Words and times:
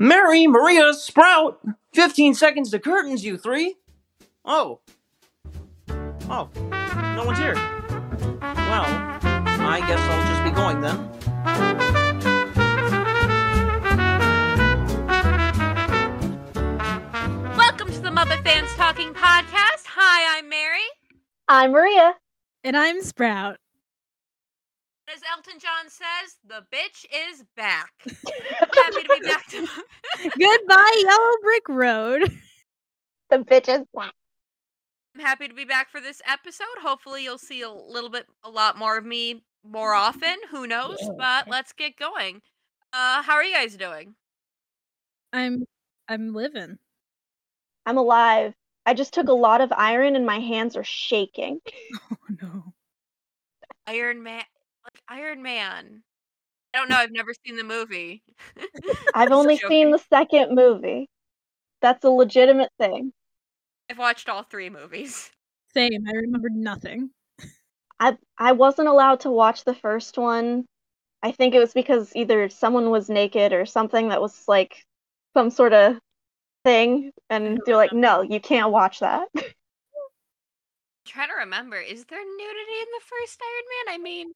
Mary, 0.00 0.46
Maria, 0.46 0.94
Sprout! 0.94 1.58
15 1.92 2.32
seconds 2.34 2.70
to 2.70 2.78
curtains, 2.78 3.24
you 3.24 3.36
three! 3.36 3.74
Oh. 4.44 4.78
Oh. 6.30 6.48
No 7.16 7.24
one's 7.26 7.38
here. 7.38 7.54
Well, 7.56 8.84
I 9.24 9.82
guess 9.88 9.98
I'll 9.98 10.28
just 10.28 10.44
be 10.44 10.52
going 10.52 10.80
then. 10.82 10.96
Welcome 17.56 17.90
to 17.90 18.00
the 18.00 18.10
Muppet 18.10 18.44
Fans 18.44 18.72
Talking 18.76 19.12
Podcast. 19.12 19.84
Hi, 19.86 20.38
I'm 20.38 20.48
Mary. 20.48 20.78
I'm 21.48 21.72
Maria. 21.72 22.14
And 22.62 22.76
I'm 22.76 23.02
Sprout. 23.02 23.56
As 25.12 25.22
Elton 25.32 25.58
John 25.58 25.88
says, 25.88 26.36
the 26.46 26.64
bitch 26.70 27.06
is 27.30 27.42
back. 27.56 27.92
Happy 28.04 29.02
to 29.02 29.18
be 29.20 29.26
back. 29.26 29.46
To... 29.48 29.60
Goodbye, 30.38 31.02
Yellow 31.02 31.32
Brick 31.42 31.68
Road. 31.68 32.38
The 33.30 33.38
bitches. 33.38 33.86
black. 33.92 34.12
I'm 35.14 35.24
happy 35.24 35.48
to 35.48 35.54
be 35.54 35.64
back 35.64 35.90
for 35.90 36.00
this 36.00 36.22
episode. 36.26 36.66
Hopefully, 36.80 37.24
you'll 37.24 37.38
see 37.38 37.62
a 37.62 37.70
little 37.70 38.10
bit, 38.10 38.26
a 38.44 38.50
lot 38.50 38.78
more 38.78 38.96
of 38.96 39.04
me 39.04 39.42
more 39.64 39.94
often. 39.94 40.36
Who 40.50 40.66
knows? 40.66 40.98
But 41.16 41.48
let's 41.48 41.72
get 41.72 41.96
going. 41.96 42.40
Uh, 42.92 43.22
how 43.22 43.34
are 43.34 43.44
you 43.44 43.54
guys 43.54 43.76
doing? 43.76 44.14
I'm 45.32 45.64
I'm 46.08 46.34
living. 46.34 46.78
I'm 47.84 47.98
alive. 47.98 48.54
I 48.86 48.94
just 48.94 49.12
took 49.12 49.28
a 49.28 49.32
lot 49.32 49.60
of 49.60 49.72
iron 49.72 50.16
and 50.16 50.24
my 50.24 50.38
hands 50.38 50.76
are 50.76 50.84
shaking. 50.84 51.60
Oh 52.10 52.16
no. 52.42 52.72
Iron 53.86 54.22
Man, 54.22 54.36
like 54.36 54.57
Iron 55.08 55.42
Man. 55.42 56.02
I 56.74 56.78
don't 56.78 56.90
know. 56.90 56.96
I've 56.96 57.12
never 57.12 57.32
seen 57.46 57.56
the 57.56 57.64
movie. 57.64 58.22
I've 59.14 59.32
only 59.32 59.56
joking. 59.56 59.68
seen 59.68 59.90
the 59.90 60.02
second 60.10 60.54
movie. 60.54 61.08
That's 61.80 62.04
a 62.04 62.10
legitimate 62.10 62.70
thing. 62.78 63.12
I've 63.90 63.98
watched 63.98 64.28
all 64.28 64.42
three 64.42 64.68
movies. 64.68 65.30
Same. 65.72 66.04
I 66.06 66.12
remembered 66.12 66.54
nothing. 66.54 67.10
I 68.00 68.16
I 68.36 68.52
wasn't 68.52 68.88
allowed 68.88 69.20
to 69.20 69.30
watch 69.30 69.64
the 69.64 69.74
first 69.74 70.18
one. 70.18 70.66
I 71.22 71.32
think 71.32 71.54
it 71.54 71.58
was 71.58 71.72
because 71.72 72.12
either 72.14 72.48
someone 72.48 72.90
was 72.90 73.08
naked 73.08 73.52
or 73.52 73.66
something 73.66 74.08
that 74.10 74.20
was 74.20 74.44
like 74.46 74.84
some 75.34 75.50
sort 75.50 75.72
of 75.72 75.98
thing, 76.64 77.12
and 77.30 77.60
they're 77.64 77.76
like, 77.76 77.92
"No, 77.92 78.22
you 78.22 78.40
can't 78.40 78.70
watch 78.70 79.00
that." 79.00 79.28
trying 81.08 81.28
to 81.28 81.34
remember, 81.36 81.78
is 81.78 82.04
there 82.04 82.18
nudity 82.18 82.78
in 82.80 82.88
the 82.92 83.04
first 83.04 83.40
Iron 83.42 83.64
Man? 83.86 83.94
I 83.94 83.98
mean, 84.02 84.32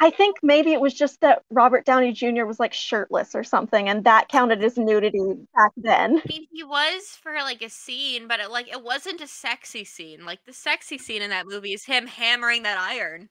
I 0.00 0.10
think 0.10 0.36
maybe 0.42 0.72
it 0.72 0.80
was 0.80 0.94
just 0.94 1.20
that 1.22 1.42
Robert 1.50 1.84
Downey 1.84 2.12
Jr. 2.12 2.44
was 2.44 2.60
like 2.60 2.72
shirtless 2.72 3.34
or 3.34 3.42
something, 3.42 3.88
and 3.88 4.04
that 4.04 4.28
counted 4.28 4.62
as 4.62 4.78
nudity 4.78 5.34
back 5.54 5.72
then. 5.76 6.18
I 6.18 6.28
mean, 6.28 6.46
he 6.52 6.62
was 6.62 7.18
for 7.20 7.32
like 7.32 7.62
a 7.62 7.68
scene, 7.68 8.28
but 8.28 8.38
it 8.38 8.50
like 8.50 8.68
it 8.68 8.84
wasn't 8.84 9.20
a 9.20 9.26
sexy 9.26 9.84
scene. 9.84 10.24
Like 10.24 10.44
the 10.46 10.52
sexy 10.52 10.98
scene 10.98 11.22
in 11.22 11.30
that 11.30 11.46
movie 11.46 11.72
is 11.72 11.84
him 11.84 12.06
hammering 12.06 12.62
that 12.62 12.78
iron. 12.78 13.28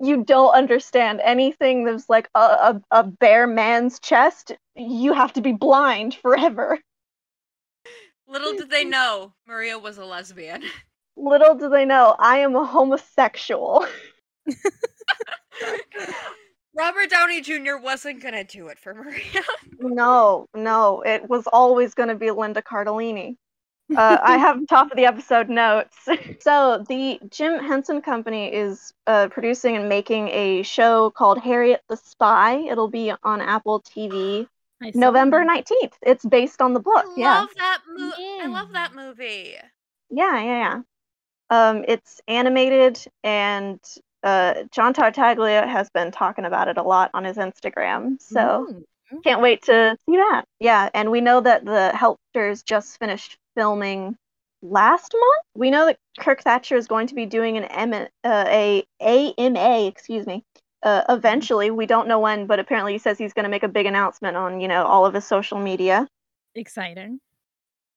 you 0.00 0.22
don't 0.24 0.54
understand 0.54 1.20
anything 1.24 1.84
that's 1.84 2.08
like 2.08 2.28
a, 2.34 2.38
a, 2.38 2.82
a 2.90 3.04
bare 3.04 3.46
man's 3.46 3.98
chest, 3.98 4.52
you 4.76 5.12
have 5.12 5.32
to 5.32 5.40
be 5.40 5.52
blind 5.52 6.14
forever. 6.14 6.78
Little 8.26 8.54
did 8.54 8.70
they 8.70 8.84
know 8.84 9.34
Maria 9.46 9.78
was 9.78 9.98
a 9.98 10.04
lesbian. 10.04 10.62
Little 11.16 11.54
do 11.54 11.68
they 11.68 11.84
know, 11.84 12.16
I 12.18 12.38
am 12.38 12.56
a 12.56 12.64
homosexual. 12.64 13.86
Robert 16.76 17.08
Downey 17.10 17.40
Jr. 17.40 17.76
wasn't 17.80 18.20
gonna 18.22 18.44
do 18.44 18.66
it 18.68 18.78
for 18.78 18.94
Maria. 18.94 19.42
no, 19.78 20.46
no, 20.54 21.02
it 21.02 21.28
was 21.28 21.46
always 21.46 21.94
going 21.94 22.08
to 22.08 22.14
be 22.16 22.30
Linda 22.30 22.62
Cardellini. 22.62 23.36
Uh, 23.94 24.18
I 24.22 24.38
have 24.38 24.66
top 24.68 24.90
of 24.90 24.96
the 24.96 25.04
episode 25.04 25.48
notes. 25.48 25.96
so, 26.40 26.84
the 26.88 27.20
Jim 27.30 27.62
Henson 27.62 28.00
Company 28.00 28.52
is 28.52 28.92
uh, 29.06 29.28
producing 29.28 29.76
and 29.76 29.88
making 29.88 30.28
a 30.28 30.62
show 30.62 31.10
called 31.10 31.38
Harriet 31.38 31.82
the 31.88 31.96
Spy. 31.96 32.56
It'll 32.56 32.88
be 32.88 33.12
on 33.22 33.40
Apple 33.40 33.82
TV 33.82 34.48
November 34.94 35.44
that. 35.44 35.66
19th. 35.66 35.92
It's 36.02 36.24
based 36.24 36.60
on 36.60 36.72
the 36.72 36.80
book. 36.80 37.04
I 37.06 37.14
yeah. 37.16 37.40
love 37.40 37.50
that 37.56 37.78
movie. 37.88 38.12
I 38.18 38.46
love 38.48 38.68
Yeah. 38.68 38.72
that 38.72 38.94
movie. 38.94 39.54
Yeah, 40.10 40.40
yeah, 40.42 40.42
yeah. 40.44 40.80
Um, 41.50 41.84
it's 41.86 42.20
animated, 42.26 42.98
and 43.22 43.78
uh, 44.24 44.64
John 44.72 44.94
Tartaglia 44.94 45.66
has 45.66 45.90
been 45.90 46.10
talking 46.10 46.44
about 46.44 46.68
it 46.68 46.78
a 46.78 46.82
lot 46.82 47.10
on 47.14 47.24
his 47.24 47.36
Instagram. 47.36 48.20
So 48.20 48.66
Ooh. 49.12 49.20
can't 49.22 49.42
wait 49.42 49.62
to 49.64 49.96
see 50.06 50.16
that. 50.16 50.44
Yeah, 50.58 50.88
and 50.94 51.10
we 51.10 51.20
know 51.20 51.40
that 51.40 51.64
the 51.64 51.90
Helpsters 51.90 52.62
just 52.62 52.98
finished 52.98 53.36
filming 53.54 54.16
last 54.62 55.12
month. 55.12 55.42
We 55.54 55.70
know 55.70 55.86
that 55.86 55.98
Kirk 56.18 56.42
Thatcher 56.42 56.76
is 56.76 56.86
going 56.86 57.06
to 57.08 57.14
be 57.14 57.26
doing 57.26 57.58
an 57.58 57.64
M- 57.64 58.08
uh, 58.24 58.44
a 58.48 58.84
AMA, 59.00 59.86
excuse 59.86 60.26
me. 60.26 60.42
Uh, 60.82 61.02
eventually, 61.08 61.70
we 61.70 61.86
don't 61.86 62.08
know 62.08 62.18
when, 62.18 62.46
but 62.46 62.58
apparently 62.58 62.92
he 62.92 62.98
says 62.98 63.18
he's 63.18 63.32
going 63.32 63.44
to 63.44 63.50
make 63.50 63.62
a 63.62 63.68
big 63.68 63.86
announcement 63.86 64.36
on, 64.36 64.60
you 64.60 64.68
know, 64.68 64.84
all 64.84 65.06
of 65.06 65.14
his 65.14 65.24
social 65.24 65.58
media. 65.58 66.08
Exciting. 66.54 67.20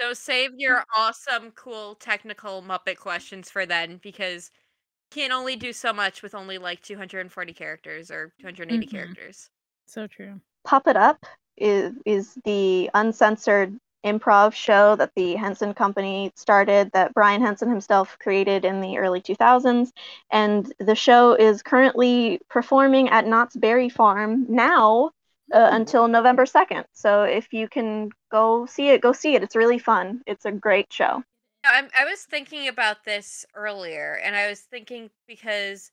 So 0.02 0.14
save 0.14 0.52
your 0.58 0.84
awesome, 0.96 1.52
cool, 1.52 1.96
technical 1.96 2.62
Muppet 2.62 2.98
questions 2.98 3.50
for 3.50 3.66
then, 3.66 4.00
because 4.04 4.52
you 4.52 4.67
can 5.12 5.32
only 5.32 5.56
do 5.56 5.74
so 5.74 5.94
much 5.94 6.22
with 6.22 6.36
only 6.36 6.58
like 6.58 6.82
240 6.82 7.54
characters 7.54 8.12
or 8.12 8.34
280 8.40 8.86
Mhm. 8.86 8.92
characters. 8.92 9.50
So 9.88 10.08
true. 10.08 10.42
Puppet 10.66 10.98
Up 10.98 11.26
is 11.58 11.94
is 12.06 12.36
the 12.46 12.90
uncensored 12.94 13.78
improv 14.06 14.54
show 14.54 14.96
that 14.96 15.12
the 15.16 15.36
Henson 15.36 15.74
Company 15.74 16.32
started 16.36 16.92
that 16.94 17.14
Brian 17.14 17.42
Henson 17.42 17.70
himself 17.70 18.18
created 18.20 18.64
in 18.64 18.80
the 18.82 18.98
early 19.00 19.22
2000s 19.22 19.92
and 20.32 20.72
the 20.80 20.96
show 20.96 21.34
is 21.34 21.64
currently 21.64 22.40
performing 22.50 23.10
at 23.10 23.26
Knott's 23.26 23.56
Berry 23.56 23.90
Farm 23.90 24.46
now 24.50 25.12
uh, 25.54 25.70
until 25.72 26.08
November 26.08 26.46
2nd. 26.46 26.86
So 26.94 27.24
if 27.24 27.52
you 27.54 27.68
can 27.68 28.10
go 28.32 28.66
see 28.66 28.90
it, 28.90 29.02
go 29.02 29.14
see 29.14 29.36
it. 29.36 29.44
It's 29.44 29.56
really 29.56 29.80
fun. 29.80 30.22
It's 30.28 30.46
a 30.46 30.52
great 30.52 30.92
show. 30.92 31.24
I'm, 31.68 31.90
I 31.98 32.06
was 32.06 32.24
thinking 32.24 32.68
about 32.68 33.04
this 33.04 33.46
earlier, 33.54 34.20
and 34.24 34.36
I 34.36 34.48
was 34.50 34.62
thinking 34.62 35.10
because 35.28 35.92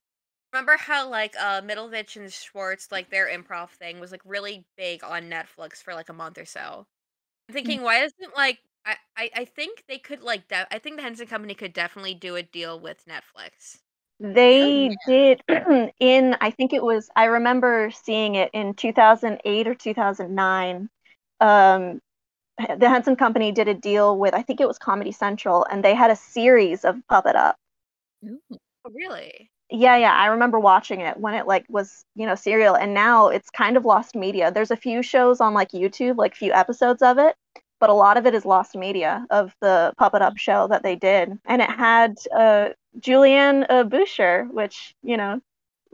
remember 0.52 0.76
how 0.78 1.08
like 1.10 1.34
uh 1.40 1.62
Middleditch 1.62 2.16
and 2.16 2.32
Schwartz 2.32 2.92
like 2.92 3.10
their 3.10 3.28
improv 3.28 3.70
thing 3.70 4.00
was 4.00 4.12
like 4.12 4.22
really 4.24 4.66
big 4.78 5.04
on 5.04 5.30
Netflix 5.30 5.78
for 5.82 5.94
like 5.94 6.08
a 6.10 6.14
month 6.14 6.38
or 6.38 6.46
so. 6.46 6.86
I'm 7.48 7.54
thinking, 7.54 7.82
why 7.82 8.04
isn't 8.04 8.36
like 8.36 8.60
I, 8.86 8.96
I 9.16 9.30
I 9.36 9.44
think 9.46 9.84
they 9.88 9.98
could 9.98 10.22
like 10.22 10.48
de- 10.48 10.74
I 10.74 10.78
think 10.80 10.96
the 10.96 11.02
Henson 11.02 11.28
Company 11.28 11.54
could 11.54 11.72
definitely 11.74 12.14
do 12.14 12.36
a 12.36 12.42
deal 12.44 12.80
with 12.80 13.04
Netflix. 13.06 13.78
They 14.20 14.96
did 15.06 15.42
in, 16.00 16.36
I 16.40 16.50
think 16.50 16.72
it 16.72 16.82
was, 16.82 17.10
I 17.16 17.24
remember 17.24 17.90
seeing 17.90 18.36
it 18.36 18.50
in 18.52 18.74
2008 18.74 19.66
or 19.68 19.74
2009. 19.74 20.88
Um, 21.40 22.00
the 22.78 22.88
Henson 22.88 23.16
Company 23.16 23.52
did 23.52 23.68
a 23.68 23.74
deal 23.74 24.18
with, 24.18 24.34
I 24.34 24.42
think 24.42 24.60
it 24.60 24.68
was 24.68 24.78
Comedy 24.78 25.12
Central, 25.12 25.64
and 25.70 25.84
they 25.84 25.94
had 25.94 26.10
a 26.10 26.16
series 26.16 26.84
of 26.84 26.96
Puppet 27.08 27.36
Up. 27.36 27.56
Ooh. 28.24 28.40
Oh, 28.84 28.90
really? 28.94 29.50
Yeah, 29.70 29.96
yeah, 29.96 30.12
I 30.12 30.26
remember 30.26 30.60
watching 30.60 31.00
it 31.00 31.16
when 31.16 31.34
it 31.34 31.46
like 31.46 31.64
was, 31.68 32.04
you 32.14 32.26
know, 32.26 32.34
serial, 32.34 32.76
and 32.76 32.94
now 32.94 33.28
it's 33.28 33.50
kind 33.50 33.76
of 33.76 33.84
lost 33.84 34.14
media. 34.14 34.52
There's 34.52 34.70
a 34.70 34.76
few 34.76 35.02
shows 35.02 35.40
on 35.40 35.54
like 35.54 35.70
YouTube, 35.72 36.16
like 36.16 36.34
few 36.34 36.52
episodes 36.52 37.02
of 37.02 37.18
it, 37.18 37.34
but 37.80 37.90
a 37.90 37.94
lot 37.94 38.16
of 38.16 38.26
it 38.26 38.34
is 38.34 38.44
lost 38.44 38.76
media 38.76 39.26
of 39.30 39.54
the 39.60 39.92
Puppet 39.96 40.22
Up 40.22 40.36
show 40.36 40.68
that 40.68 40.82
they 40.82 40.96
did, 40.96 41.32
and 41.46 41.62
it 41.62 41.70
had 41.70 42.16
uh, 42.36 42.68
Julianne 43.00 43.66
uh, 43.68 43.84
Buescher, 43.84 44.50
which 44.52 44.94
you 45.02 45.16
know, 45.16 45.40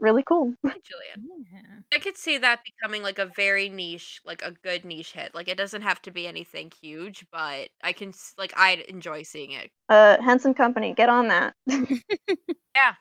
really 0.01 0.23
cool. 0.23 0.53
Hi, 0.65 0.73
Julian. 0.83 1.45
Yeah. 1.53 1.61
I 1.93 1.99
could 1.99 2.17
see 2.17 2.37
that 2.39 2.61
becoming 2.65 3.03
like 3.03 3.19
a 3.19 3.27
very 3.27 3.69
niche, 3.69 4.19
like 4.25 4.41
a 4.41 4.51
good 4.51 4.83
niche 4.83 5.13
hit. 5.13 5.33
Like 5.33 5.47
it 5.47 5.57
doesn't 5.57 5.83
have 5.83 6.01
to 6.03 6.11
be 6.11 6.27
anything 6.27 6.71
huge, 6.81 7.25
but 7.31 7.69
I 7.83 7.93
can 7.93 8.13
like 8.37 8.53
I'd 8.57 8.79
enjoy 8.81 9.23
seeing 9.23 9.51
it. 9.51 9.71
Uh, 9.87 10.21
Henson 10.21 10.53
Company, 10.53 10.93
get 10.93 11.09
on 11.09 11.29
that. 11.29 11.53
Yeah, 12.73 12.93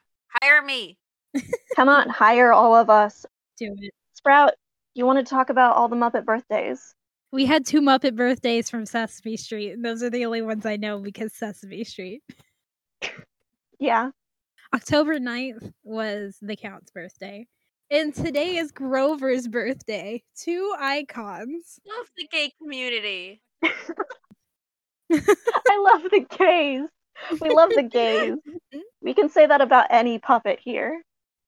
hire 0.43 0.63
me. 0.63 0.99
Come 1.77 1.89
on, 1.89 2.09
hire 2.09 2.53
all 2.53 2.75
of 2.75 2.91
us. 2.91 3.25
Do 3.57 3.73
it. 3.79 3.95
Sprout, 4.15 4.55
you 4.95 5.07
want 5.07 5.25
to 5.25 5.31
talk 5.31 5.49
about 5.49 5.77
all 5.77 5.89
the 5.89 5.95
Muppet 5.97 6.25
birthdays? 6.25 6.93
We 7.33 7.47
had 7.47 7.65
two 7.65 7.81
Muppet 7.81 8.17
birthdays 8.17 8.69
from 8.69 8.85
Sesame 8.85 9.37
Street, 9.37 9.71
and 9.71 9.85
those 9.85 10.03
are 10.03 10.11
the 10.11 10.25
only 10.25 10.43
ones 10.43 10.67
I 10.67 10.77
know 10.77 10.99
because 10.99 11.33
Sesame 11.33 11.85
Street. 11.85 12.23
Yeah. 13.79 14.11
October 14.73 15.19
9th 15.19 15.73
was 15.83 16.39
the 16.41 16.57
Count's 16.57 16.91
birthday. 16.93 17.47
And 17.91 18.15
today 18.15 18.57
is 18.57 18.71
Grover's 18.71 19.49
birthday. 19.49 20.23
Two 20.37 20.73
icons. 20.79 21.81
Love 21.85 22.07
the 22.17 22.29
gay 22.31 22.53
community. 22.63 23.43
I 23.65 23.69
love 25.11 26.03
the 26.11 26.25
gays. 26.39 26.83
We 27.41 27.51
love 27.51 27.71
the 27.75 27.83
gays. 27.83 28.35
We 29.03 29.15
can 29.15 29.31
say 29.31 29.47
that 29.47 29.63
about 29.63 29.87
any 29.89 30.19
puppet 30.19 30.61
here. 30.63 31.03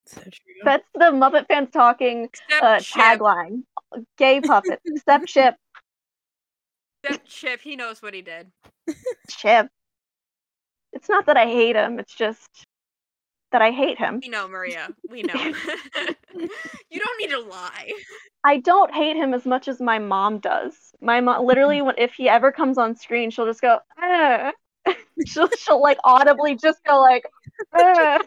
So 0.07 0.23
true. 0.23 0.33
That's 0.65 0.89
the 0.95 1.11
Muppet 1.13 1.47
fans 1.49 1.69
talking 1.71 2.31
uh, 2.63 2.77
tagline. 2.77 3.65
Gay 4.17 4.41
puppet. 4.41 4.81
except 4.87 5.27
Chip. 5.27 5.55
Except 7.05 7.29
Chip. 7.29 7.61
He 7.61 7.77
knows 7.77 8.01
what 8.01 8.15
he 8.15 8.23
did. 8.23 8.51
Chip. 9.29 9.69
It's 10.95 11.11
not 11.11 11.27
that 11.27 11.37
I 11.37 11.45
hate 11.45 11.77
him. 11.77 11.99
It's 11.99 12.15
just 12.15 12.67
that 13.53 13.63
I 13.63 13.71
hate 13.71 13.99
him. 13.99 14.21
We 14.23 14.29
know, 14.29 14.49
Maria. 14.49 14.95
We 15.11 15.23
know. 15.23 15.35
you 16.91 17.01
don't 17.01 17.21
need 17.21 17.31
to 17.31 17.41
lie. 17.41 17.93
I 18.45 18.59
don't 18.59 18.93
hate 18.93 19.17
him 19.17 19.35
as 19.35 19.47
much 19.47 19.69
as 19.69 19.81
my 19.81 19.99
mom 19.99 20.39
does. 20.39 20.75
My 21.01 21.21
mom, 21.21 21.47
literally, 21.47 21.81
when 21.81 21.95
if 21.99 22.15
he 22.15 22.29
ever 22.29 22.51
comes 22.51 22.77
on 22.77 22.97
screen, 22.97 23.31
she'll 23.31 23.47
just 23.47 23.61
go. 23.61 23.79
"Ah." 23.99 24.53
she'll 25.27 25.49
she'll 25.51 25.81
like 25.81 25.99
audibly 26.05 26.57
just 26.57 26.83
go 26.85 27.01
like. 27.01 27.25
"Ah." 27.75 28.21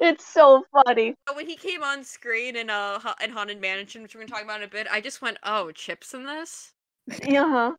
it's 0.00 0.26
so 0.26 0.64
funny. 0.72 1.14
When 1.34 1.46
he 1.46 1.56
came 1.56 1.82
on 1.82 2.04
screen 2.04 2.56
in 2.56 2.70
uh 2.70 3.00
in 3.22 3.30
Haunted 3.30 3.60
Mansion, 3.60 4.02
which 4.02 4.14
we're 4.14 4.22
gonna 4.22 4.32
talk 4.32 4.42
about 4.42 4.60
in 4.60 4.64
a 4.64 4.70
bit, 4.70 4.86
I 4.90 5.00
just 5.00 5.20
went, 5.20 5.38
"Oh, 5.42 5.70
Chip's 5.72 6.14
in 6.14 6.24
this." 6.24 6.72
Yeah. 7.26 7.48
huh 7.48 7.72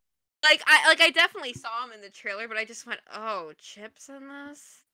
Like 0.44 0.62
I 0.66 0.86
like 0.88 1.00
I 1.00 1.10
definitely 1.10 1.54
saw 1.54 1.84
him 1.84 1.92
in 1.92 2.00
the 2.00 2.10
trailer, 2.10 2.46
but 2.46 2.56
I 2.56 2.64
just 2.64 2.86
went, 2.86 3.00
"Oh, 3.12 3.52
Chip's 3.58 4.08
in 4.08 4.28
this." 4.28 4.84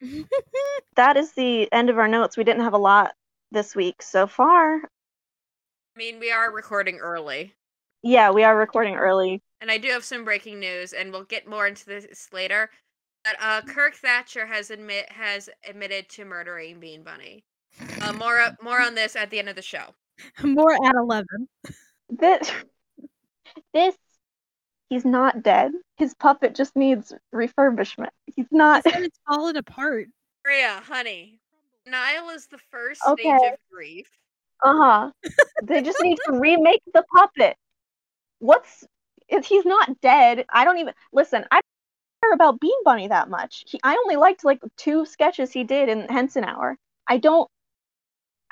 That 0.96 1.16
is 1.16 1.32
the 1.32 1.70
end 1.72 1.90
of 1.90 1.98
our 1.98 2.08
notes. 2.08 2.36
We 2.36 2.44
didn't 2.44 2.62
have 2.64 2.74
a 2.74 2.78
lot 2.78 3.12
this 3.50 3.74
week 3.74 4.02
so 4.02 4.26
far. 4.26 4.76
I 4.76 5.98
mean, 5.98 6.18
we 6.20 6.30
are 6.30 6.52
recording 6.52 6.98
early, 6.98 7.54
Yeah, 8.02 8.30
we 8.30 8.44
are 8.44 8.56
recording 8.56 8.96
early. 8.96 9.42
and 9.60 9.70
I 9.70 9.78
do 9.78 9.88
have 9.88 10.04
some 10.04 10.24
breaking 10.24 10.58
news, 10.60 10.92
and 10.92 11.12
we'll 11.12 11.24
get 11.24 11.46
more 11.48 11.66
into 11.66 11.84
this 11.86 12.28
later. 12.32 12.70
But 13.24 13.36
uh, 13.40 13.62
Kirk 13.62 13.94
Thatcher 13.94 14.46
has 14.46 14.70
admit 14.70 15.10
has 15.12 15.48
admitted 15.68 16.08
to 16.10 16.24
murdering 16.24 16.80
Bean 16.80 17.02
Bunny. 17.02 17.44
Uh, 18.02 18.12
more 18.12 18.38
more 18.62 18.82
on 18.82 18.94
this 18.94 19.16
at 19.16 19.30
the 19.30 19.38
end 19.38 19.48
of 19.48 19.56
the 19.56 19.62
show. 19.62 19.94
More 20.44 20.72
at 20.74 20.94
11. 20.94 21.26
This, 22.10 22.50
this, 23.72 23.96
he's 24.92 25.06
not 25.06 25.42
dead. 25.42 25.72
His 25.96 26.12
puppet 26.12 26.54
just 26.54 26.76
needs 26.76 27.14
refurbishment. 27.34 28.10
He's 28.26 28.46
not. 28.50 28.82
He 28.84 28.90
said 28.90 29.02
it's 29.04 29.18
falling 29.26 29.56
apart. 29.56 30.08
Maria, 30.44 30.82
honey, 30.84 31.38
Nile 31.86 32.28
is 32.28 32.46
the 32.46 32.58
first 32.70 33.00
Okay. 33.08 33.22
stage 33.22 33.52
of 33.54 33.58
grief. 33.72 34.10
Uh 34.62 34.76
huh. 34.76 35.10
they 35.62 35.80
just 35.82 36.02
need 36.02 36.18
to 36.26 36.32
remake 36.38 36.82
the 36.92 37.04
puppet. 37.14 37.56
What's? 38.40 38.84
If 39.28 39.46
he's 39.46 39.64
not 39.64 39.98
dead, 40.02 40.44
I 40.50 40.64
don't 40.66 40.76
even 40.76 40.92
listen. 41.10 41.46
I 41.50 41.56
don't 41.56 42.22
care 42.22 42.34
about 42.34 42.60
Bean 42.60 42.84
Bunny 42.84 43.08
that 43.08 43.30
much. 43.30 43.64
He, 43.66 43.80
I 43.82 43.96
only 43.96 44.16
liked 44.16 44.44
like 44.44 44.60
two 44.76 45.06
sketches 45.06 45.50
he 45.52 45.64
did 45.64 45.88
in 45.88 46.02
Henson 46.08 46.44
Hour. 46.44 46.76
I 47.08 47.16
don't. 47.16 47.48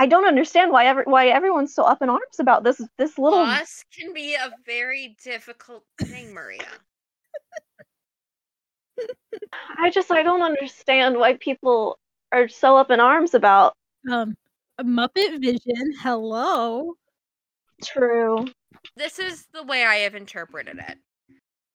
I 0.01 0.07
don't 0.07 0.25
understand 0.25 0.73
why 0.73 0.87
every, 0.87 1.05
why 1.05 1.29
everyone's 1.29 1.75
so 1.75 1.83
up 1.85 2.01
in 2.01 2.09
arms 2.09 2.41
about 2.41 2.65
this 2.65 2.81
this 2.97 3.19
little 3.19 3.41
Loss 3.41 3.85
can 3.95 4.15
be 4.15 4.35
a 4.35 4.51
very 4.65 5.15
difficult 5.23 5.85
thing, 6.01 6.33
Maria. 6.33 6.67
I 9.79 9.91
just 9.91 10.11
I 10.11 10.23
don't 10.23 10.41
understand 10.41 11.19
why 11.19 11.35
people 11.35 11.99
are 12.33 12.49
so 12.49 12.79
up 12.79 12.91
in 12.91 12.99
arms 12.99 13.35
about 13.35 13.77
Um, 14.11 14.37
Muppet 14.81 15.39
Vision. 15.39 15.93
Hello. 16.01 16.95
true. 17.85 18.47
this 18.97 19.19
is 19.19 19.47
the 19.53 19.65
way 19.65 19.85
I 19.85 19.97
have 19.97 20.15
interpreted 20.15 20.79
it. 20.79 20.99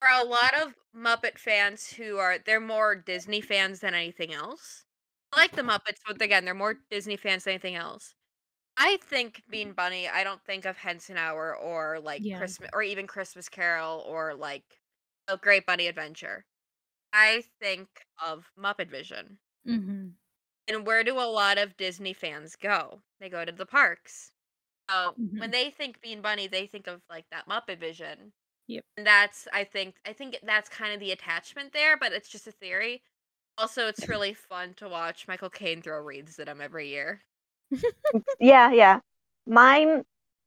For 0.00 0.08
a 0.20 0.24
lot 0.24 0.52
of 0.60 0.74
Muppet 0.96 1.38
fans 1.38 1.92
who 1.92 2.18
are 2.18 2.38
they're 2.44 2.58
more 2.58 2.96
Disney 2.96 3.40
fans 3.40 3.78
than 3.78 3.94
anything 3.94 4.34
else. 4.34 4.84
I 5.32 5.42
like 5.42 5.52
the 5.52 5.62
Muppets, 5.62 6.00
but 6.04 6.20
again, 6.20 6.44
they're 6.44 6.54
more 6.54 6.78
Disney 6.90 7.16
fans 7.16 7.44
than 7.44 7.52
anything 7.52 7.76
else. 7.76 8.15
I 8.78 8.96
think 8.98 9.42
Bean 9.50 9.72
Bunny, 9.74 10.08
I 10.08 10.24
don't 10.24 10.42
think 10.44 10.64
of 10.64 10.78
Henson 10.78 11.16
Hour 11.16 11.54
or 11.56 12.00
like 12.00 12.24
Yeah. 12.24 12.32
Christmas 12.32 12.70
or 12.72 12.82
even 12.82 13.06
Christmas 13.06 13.48
Carol 13.48 14.00
or 14.00 14.34
like 14.34 14.80
a 15.28 15.36
Great 15.38 15.66
Bunny 15.66 15.86
Adventure. 15.86 16.46
I 17.12 17.42
think 17.60 18.06
of 18.22 18.52
Muppet 18.58 18.90
Vision. 18.90 19.40
hmm 19.66 20.16
And 20.68 20.86
where 20.86 21.04
do 21.04 21.18
a 21.18 21.26
lot 21.30 21.58
of 21.58 21.76
Disney 21.76 22.12
fans 22.12 22.56
go? 22.56 23.02
They 23.20 23.28
go 23.28 23.44
to 23.44 23.52
the 23.52 23.66
parks. 23.66 24.32
So 24.90 25.16
Mhm. 25.16 25.38
when 25.38 25.52
they 25.52 25.70
think 25.70 26.00
Bean 26.02 26.22
Bunny, 26.22 26.48
they 26.48 26.66
think 26.66 26.86
of 26.88 27.02
like 27.10 27.28
that 27.30 27.48
Muppet 27.48 27.78
Vision. 27.80 28.34
Yep. 28.66 28.84
And 28.96 29.06
that's 29.06 29.48
I 29.52 29.64
think 29.64 30.00
I 30.06 30.12
think 30.14 30.38
that's 30.42 30.68
kind 30.70 30.94
of 30.94 31.00
the 31.00 31.12
attachment 31.12 31.72
there, 31.74 31.96
but 31.98 32.12
it's 32.12 32.28
just 32.30 32.46
a 32.48 32.52
theory. 32.52 33.04
Also, 33.58 33.88
it's 33.88 34.08
really 34.08 34.34
fun 34.34 34.74
to 34.76 34.88
watch 34.88 35.28
Michael 35.28 35.50
Caine 35.50 35.82
throw 35.82 36.00
wreaths 36.02 36.38
at 36.40 36.48
him 36.48 36.60
every 36.62 36.88
year. 36.90 37.24
Yeah, 38.40 38.72
yeah. 38.72 39.00
Mine 39.46 40.04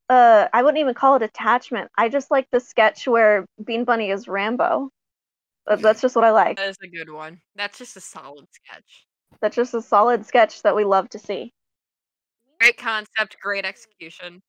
uh 0.10 0.48
I 0.54 0.63
wouldn't 0.63 0.80
even 0.80 0.94
call 0.94 1.16
it 1.16 1.21
attachment. 1.21 1.92
I 1.98 2.10
just 2.10 2.31
like 2.31 2.48
the 2.51 2.60
sketch 2.60 3.07
where 3.07 3.45
Bean 3.63 3.83
Bunny 3.83 4.12
is 4.12 4.27
Rambo. 4.27 4.89
That's 5.68 6.01
just 6.01 6.16
what 6.16 6.25
I 6.25 6.31
like. 6.31 6.57
That 6.57 6.69
is 6.69 6.77
a 6.83 6.88
good 6.88 7.12
one. 7.12 7.42
That's 7.56 7.77
just 7.77 7.95
a 7.95 8.01
solid 8.01 8.48
sketch. 8.51 9.06
That's 9.42 9.56
just 9.56 9.74
a 9.74 9.81
solid 9.81 10.25
sketch 10.25 10.63
that 10.63 10.75
we 10.75 10.83
love 10.83 11.10
to 11.10 11.19
see. 11.19 11.54
Great 12.60 12.77
concept, 12.77 13.38
great 13.42 13.65
execution. 13.65 14.42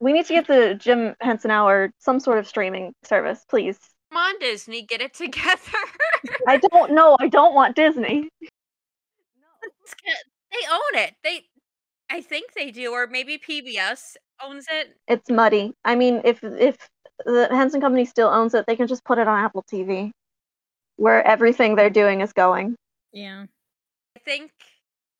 We 0.00 0.12
need 0.12 0.26
to 0.26 0.34
get 0.34 0.46
the 0.48 0.74
Jim 0.74 1.14
Henson 1.20 1.50
Hour 1.52 1.92
some 1.98 2.18
sort 2.18 2.38
of 2.38 2.48
streaming 2.48 2.92
service, 3.04 3.44
please. 3.48 3.78
Come 4.10 4.18
on, 4.18 4.38
Disney, 4.38 4.82
get 4.82 5.00
it 5.00 5.14
together. 5.14 5.78
I 6.46 6.58
don't 6.58 6.92
know. 6.92 7.16
I 7.20 7.28
don't 7.28 7.54
want 7.54 7.76
Disney. 7.76 8.28
Get- 10.04 10.24
they 10.52 10.66
own 10.70 11.04
it. 11.04 11.14
They, 11.22 11.42
I 12.10 12.20
think 12.20 12.52
they 12.54 12.70
do, 12.70 12.92
or 12.92 13.06
maybe 13.06 13.38
PBS 13.38 14.16
owns 14.42 14.66
it. 14.70 14.96
It's 15.08 15.30
muddy. 15.30 15.72
I 15.84 15.94
mean, 15.94 16.20
if 16.24 16.42
if 16.42 16.76
the 17.24 17.48
Henson 17.50 17.80
Company 17.80 18.04
still 18.04 18.28
owns 18.28 18.54
it, 18.54 18.66
they 18.66 18.76
can 18.76 18.86
just 18.86 19.04
put 19.04 19.18
it 19.18 19.26
on 19.26 19.38
Apple 19.42 19.64
TV, 19.70 20.10
where 20.96 21.26
everything 21.26 21.76
they're 21.76 21.90
doing 21.90 22.20
is 22.20 22.32
going. 22.32 22.76
Yeah. 23.12 23.46
I 24.16 24.20
think 24.20 24.50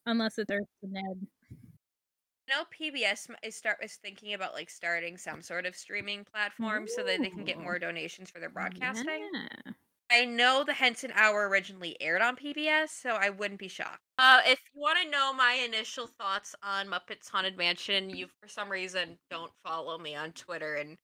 Unless 0.06 0.38
it's 0.38 0.50
Earth 0.50 0.66
to 0.82 0.90
Ned. 0.90 1.26
you 1.50 2.54
know 2.54 2.64
PBS 2.78 3.30
m- 3.30 3.36
is 3.42 3.56
start 3.56 3.78
is 3.82 3.94
thinking 4.02 4.34
about 4.34 4.52
like 4.52 4.68
starting 4.68 5.16
some 5.16 5.40
sort 5.40 5.64
of 5.64 5.74
streaming 5.74 6.24
platform 6.24 6.86
so 6.86 7.02
that 7.02 7.20
they 7.20 7.30
can 7.30 7.44
get 7.44 7.58
more 7.58 7.78
donations 7.78 8.30
for 8.30 8.38
their 8.38 8.50
broadcasting. 8.50 9.30
Yeah. 9.32 9.72
I 10.10 10.24
know 10.24 10.64
the 10.64 10.72
Henson 10.72 11.12
Hour 11.14 11.48
originally 11.48 11.96
aired 12.00 12.22
on 12.22 12.36
PBS, 12.36 12.90
so 12.90 13.10
I 13.10 13.30
wouldn't 13.30 13.58
be 13.60 13.68
shocked. 13.68 14.00
Uh, 14.18 14.40
if 14.46 14.60
you 14.74 14.80
want 14.80 14.98
to 15.02 15.10
know 15.10 15.32
my 15.32 15.52
initial 15.64 16.06
thoughts 16.06 16.54
on 16.62 16.86
Muppets 16.88 17.28
Haunted 17.30 17.56
Mansion, 17.56 18.10
you 18.10 18.28
for 18.40 18.48
some 18.48 18.70
reason 18.70 19.18
don't 19.30 19.52
follow 19.64 19.98
me 19.98 20.14
on 20.14 20.32
Twitter 20.32 20.74
and 20.74 20.96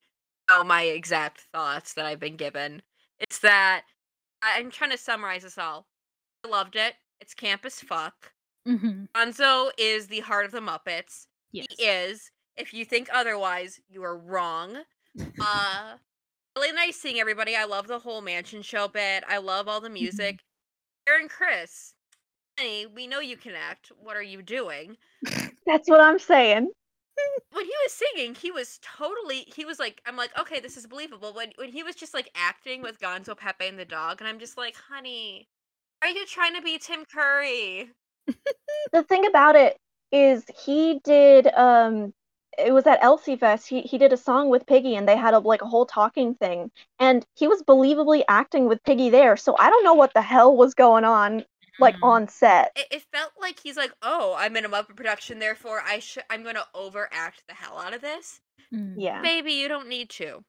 know 0.49 0.63
my 0.65 0.83
exact 0.83 1.47
thoughts 1.53 1.95
that 1.95 2.07
I've 2.07 2.21
been 2.21 2.37
given. 2.37 2.83
It's 3.19 3.39
that 3.41 3.83
I'm 4.43 4.71
trying 4.71 4.91
to 4.91 4.99
summarize 4.99 5.43
this 5.43 5.59
all. 5.59 5.87
I 6.45 6.49
loved 6.49 6.77
it. 6.77 6.95
It's 7.21 7.35
camp 7.35 7.65
as 7.65 7.81
fuck. 7.81 8.33
hmm 8.67 9.05
Gonzo 9.15 9.71
is 9.79 10.07
the 10.07 10.21
heart 10.21 10.45
of 10.47 10.53
the 10.53 10.61
Muppets. 10.61 11.27
Yes. 11.53 11.67
He 11.77 11.85
is. 11.85 12.31
If 12.57 12.75
you 12.75 12.85
think 12.85 13.09
otherwise, 13.13 13.81
you 13.89 14.03
are 14.05 14.17
wrong. 14.19 14.77
Uh 15.41 15.97
really 16.61 16.73
nice 16.73 16.97
seeing 16.97 17.19
everybody. 17.19 17.57
I 17.57 17.65
love 17.65 17.87
the 17.87 17.99
whole 17.99 18.21
mansion 18.21 18.63
show 18.63 18.87
bit. 18.89 19.25
I 19.27 19.39
love 19.39 19.67
all 19.67 19.81
the 19.81 19.89
music. 19.89 20.41
Darren 21.09 21.29
Criss. 21.29 21.95
Honey, 22.59 22.87
we 22.87 23.07
know 23.07 23.21
you 23.21 23.37
can 23.37 23.55
act. 23.55 23.91
What 23.99 24.17
are 24.17 24.23
you 24.23 24.43
doing? 24.43 24.97
That's 25.67 25.89
what 25.89 26.01
I'm 26.01 26.19
saying. 26.19 26.71
When 27.53 27.65
he 27.65 27.73
was 27.85 27.93
singing, 27.93 28.35
he 28.35 28.51
was 28.51 28.79
totally 28.83 29.45
he 29.55 29.65
was 29.65 29.79
like 29.79 30.01
I'm 30.07 30.17
like, 30.17 30.39
okay, 30.39 30.61
this 30.61 30.77
is 30.77 30.87
believable. 30.87 31.33
When 31.35 31.53
when 31.57 31.71
he 31.71 31.83
was 31.83 31.95
just 31.95 32.15
like 32.15 32.31
acting 32.35 32.83
with 32.83 32.99
Gonzo 32.99 33.37
Pepe 33.37 33.67
and 33.67 33.79
the 33.79 33.85
dog, 33.85 34.21
and 34.21 34.29
I'm 34.29 34.39
just 34.39 34.57
like, 34.57 34.75
honey, 34.77 35.49
are 36.03 36.09
you 36.09 36.25
trying 36.27 36.55
to 36.55 36.63
be 36.63 36.79
Tim 36.79 37.05
Curry? 37.05 37.91
The 38.93 39.03
thing 39.03 39.27
about 39.27 39.57
it 39.57 39.77
is, 40.11 40.45
he 40.65 41.01
did. 41.05 41.49
Um, 41.55 42.15
it 42.59 42.73
was 42.73 42.87
at 42.87 43.03
Elsie 43.03 43.37
Fest. 43.37 43.69
He 43.69 43.83
he 43.83 43.99
did 43.99 44.13
a 44.13 44.17
song 44.17 44.49
with 44.49 44.67
Piggy, 44.67 44.97
and 44.97 45.09
they 45.09 45.17
had 45.17 45.35
a 45.35 45.39
like 45.39 45.63
a 45.63 45.67
whole 45.67 45.87
talking 45.87 46.35
thing, 46.35 46.71
and 46.99 47.25
he 47.37 47.49
was 47.49 47.63
believably 47.63 48.23
acting 48.29 48.67
with 48.67 48.83
Piggy 48.85 49.11
there. 49.11 49.37
So 49.37 49.57
I 49.59 49.71
don't 49.71 49.85
know 49.85 49.95
what 49.95 50.15
the 50.15 50.23
hell 50.23 50.57
was 50.57 50.75
going 50.75 51.05
on, 51.05 51.45
like 51.79 51.95
Mm. 51.97 52.05
on 52.05 52.29
set. 52.29 52.73
It, 52.77 52.87
it 52.91 53.03
felt 53.13 53.33
like 53.41 53.61
he's 53.61 53.77
like, 53.77 53.93
oh, 54.03 54.35
I'm 54.39 54.57
in 54.57 54.65
a 54.65 54.69
Muppet 54.69 54.97
production, 54.97 55.39
therefore 55.39 55.83
I 55.87 55.99
should 56.01 56.25
I'm 56.31 56.43
gonna 56.43 56.65
overact 56.75 57.45
the 57.49 57.55
hell 57.55 57.79
out 57.79 57.95
of 57.95 58.01
this. 58.01 58.41
Mm. 58.75 58.95
Yeah, 58.97 59.23
Baby, 59.23 59.53
you 59.53 59.69
don't 59.69 59.89
need 59.89 60.11
to. 60.11 60.45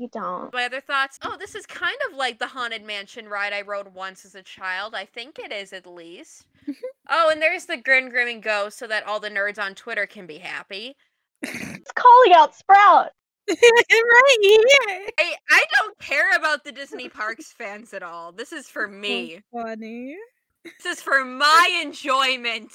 You 0.00 0.08
don't. 0.08 0.52
My 0.52 0.64
other 0.64 0.80
thoughts? 0.80 1.18
Oh, 1.22 1.36
this 1.38 1.54
is 1.54 1.66
kind 1.66 1.96
of 2.08 2.16
like 2.16 2.38
the 2.38 2.46
Haunted 2.46 2.82
Mansion 2.84 3.28
ride 3.28 3.52
I 3.52 3.60
rode 3.60 3.92
once 3.94 4.24
as 4.24 4.34
a 4.34 4.42
child. 4.42 4.94
I 4.94 5.04
think 5.04 5.38
it 5.38 5.52
is 5.52 5.74
at 5.74 5.86
least. 5.86 6.46
Mm-hmm. 6.62 6.72
oh, 7.10 7.28
and 7.30 7.40
there's 7.40 7.66
the 7.66 7.76
Grin 7.76 8.08
Grim 8.08 8.28
and 8.28 8.42
Go 8.42 8.70
so 8.70 8.86
that 8.86 9.06
all 9.06 9.20
the 9.20 9.30
nerds 9.30 9.58
on 9.58 9.74
Twitter 9.74 10.06
can 10.06 10.26
be 10.26 10.38
happy. 10.38 10.96
It's 11.42 11.92
calling 11.92 12.32
out 12.34 12.54
Sprout. 12.54 13.10
right 13.48 14.38
here. 14.42 15.08
I, 15.18 15.34
I 15.50 15.64
don't 15.74 15.98
care 15.98 16.30
about 16.36 16.62
the 16.62 16.72
Disney 16.72 17.08
Parks 17.08 17.52
fans 17.52 17.94
at 17.94 18.02
all. 18.02 18.32
This 18.32 18.52
is 18.52 18.68
for 18.68 18.86
me. 18.86 19.40
So 19.52 19.62
funny. 19.62 20.16
This 20.64 20.98
is 20.98 21.02
for 21.02 21.24
my 21.24 21.80
enjoyment. 21.82 22.70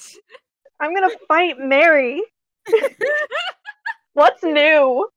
I'm 0.80 0.92
gonna 0.92 1.14
fight 1.28 1.58
Mary. 1.58 2.20
What's 4.14 4.42
new? 4.42 5.08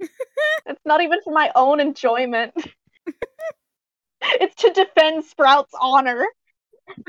It's 0.00 0.84
not 0.84 1.00
even 1.00 1.20
for 1.22 1.32
my 1.32 1.50
own 1.54 1.80
enjoyment. 1.80 2.52
it's 4.20 4.54
to 4.56 4.70
defend 4.72 5.24
Sprout's 5.24 5.74
honor. 5.80 6.26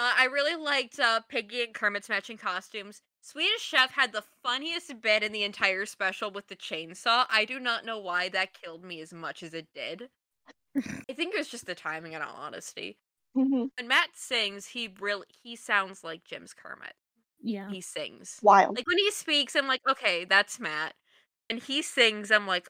Uh, 0.00 0.12
I 0.18 0.24
really 0.24 0.60
liked 0.60 0.98
uh, 0.98 1.20
Piggy 1.28 1.62
and 1.62 1.72
Kermit's 1.72 2.08
matching 2.08 2.36
costumes. 2.36 3.00
Swedish 3.20 3.62
Chef 3.62 3.92
had 3.92 4.12
the 4.12 4.24
funniest 4.42 5.00
bit 5.00 5.22
in 5.22 5.30
the 5.30 5.44
entire 5.44 5.86
special 5.86 6.32
with 6.32 6.48
the 6.48 6.56
chainsaw. 6.56 7.26
I 7.30 7.44
do 7.44 7.60
not 7.60 7.84
know 7.84 8.00
why 8.00 8.28
that 8.30 8.60
killed 8.60 8.82
me 8.82 9.00
as 9.00 9.12
much 9.14 9.44
as 9.44 9.54
it 9.54 9.68
did. 9.72 10.08
I 10.76 11.12
think 11.12 11.32
it 11.32 11.38
was 11.38 11.48
just 11.48 11.66
the 11.66 11.76
timing, 11.76 12.14
in 12.14 12.22
all 12.22 12.34
honesty. 12.36 12.98
Mhm. 13.36 13.70
When 13.76 13.88
Matt 13.88 14.10
sings, 14.14 14.66
he 14.66 14.92
really 15.00 15.26
he 15.42 15.54
sounds 15.54 16.02
like 16.02 16.24
Jim's 16.24 16.54
Kermit. 16.54 16.94
Yeah. 17.40 17.70
He 17.70 17.80
sings. 17.80 18.40
Wild. 18.42 18.76
Like 18.76 18.88
when 18.88 18.98
he 18.98 19.10
speaks, 19.12 19.54
I'm 19.54 19.68
like, 19.68 19.82
okay, 19.88 20.24
that's 20.24 20.58
Matt. 20.58 20.94
And 21.50 21.62
he 21.62 21.82
sings, 21.82 22.30
I'm 22.30 22.46
like, 22.46 22.68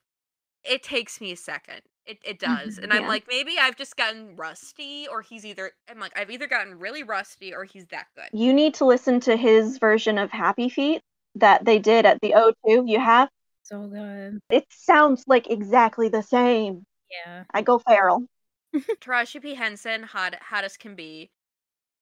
it 0.65 0.83
takes 0.83 1.21
me 1.21 1.33
a 1.33 1.37
second. 1.37 1.83
It 2.07 2.19
it 2.25 2.39
does. 2.39 2.75
Mm-hmm, 2.75 2.85
and 2.85 2.93
I'm 2.93 3.07
like, 3.07 3.25
maybe 3.29 3.57
I've 3.59 3.77
just 3.77 3.97
gotten 3.97 4.37
rusty, 4.37 5.07
or 5.11 5.23
he's 5.23 5.47
either 5.47 5.73
I'm 5.89 5.99
like, 5.99 6.13
I've 6.17 6.31
either 6.31 6.47
gotten 6.47 6.79
really 6.79 7.03
rusty 7.03 7.55
or 7.55 7.65
he's 7.65 7.87
that 7.87 8.07
good. 8.15 8.29
You 8.39 8.53
need 8.53 8.75
to 8.75 8.85
listen 8.85 9.21
to 9.21 9.37
his 9.37 9.79
version 9.79 10.19
of 10.19 10.31
Happy 10.31 10.69
Feet 10.69 11.01
that 11.37 11.65
they 11.65 11.79
did 11.79 12.05
at 12.05 12.21
the 12.21 12.35
O2. 12.35 12.85
You 12.87 13.01
have? 13.01 13.31
So 13.63 13.87
good. 13.87 14.41
It 14.51 14.67
sounds 14.71 15.25
like 15.27 15.51
exactly 15.51 16.09
the 16.09 16.23
same. 16.23 16.85
Yeah. 17.11 17.45
I 17.53 17.63
go 17.63 17.79
feral. 17.79 18.27
Taraji 18.75 19.41
P. 19.41 19.55
Henson, 19.55 20.03
hot 20.03 20.35
hot 20.43 20.65
as 20.65 20.77
can 20.77 20.95
be. 20.95 21.31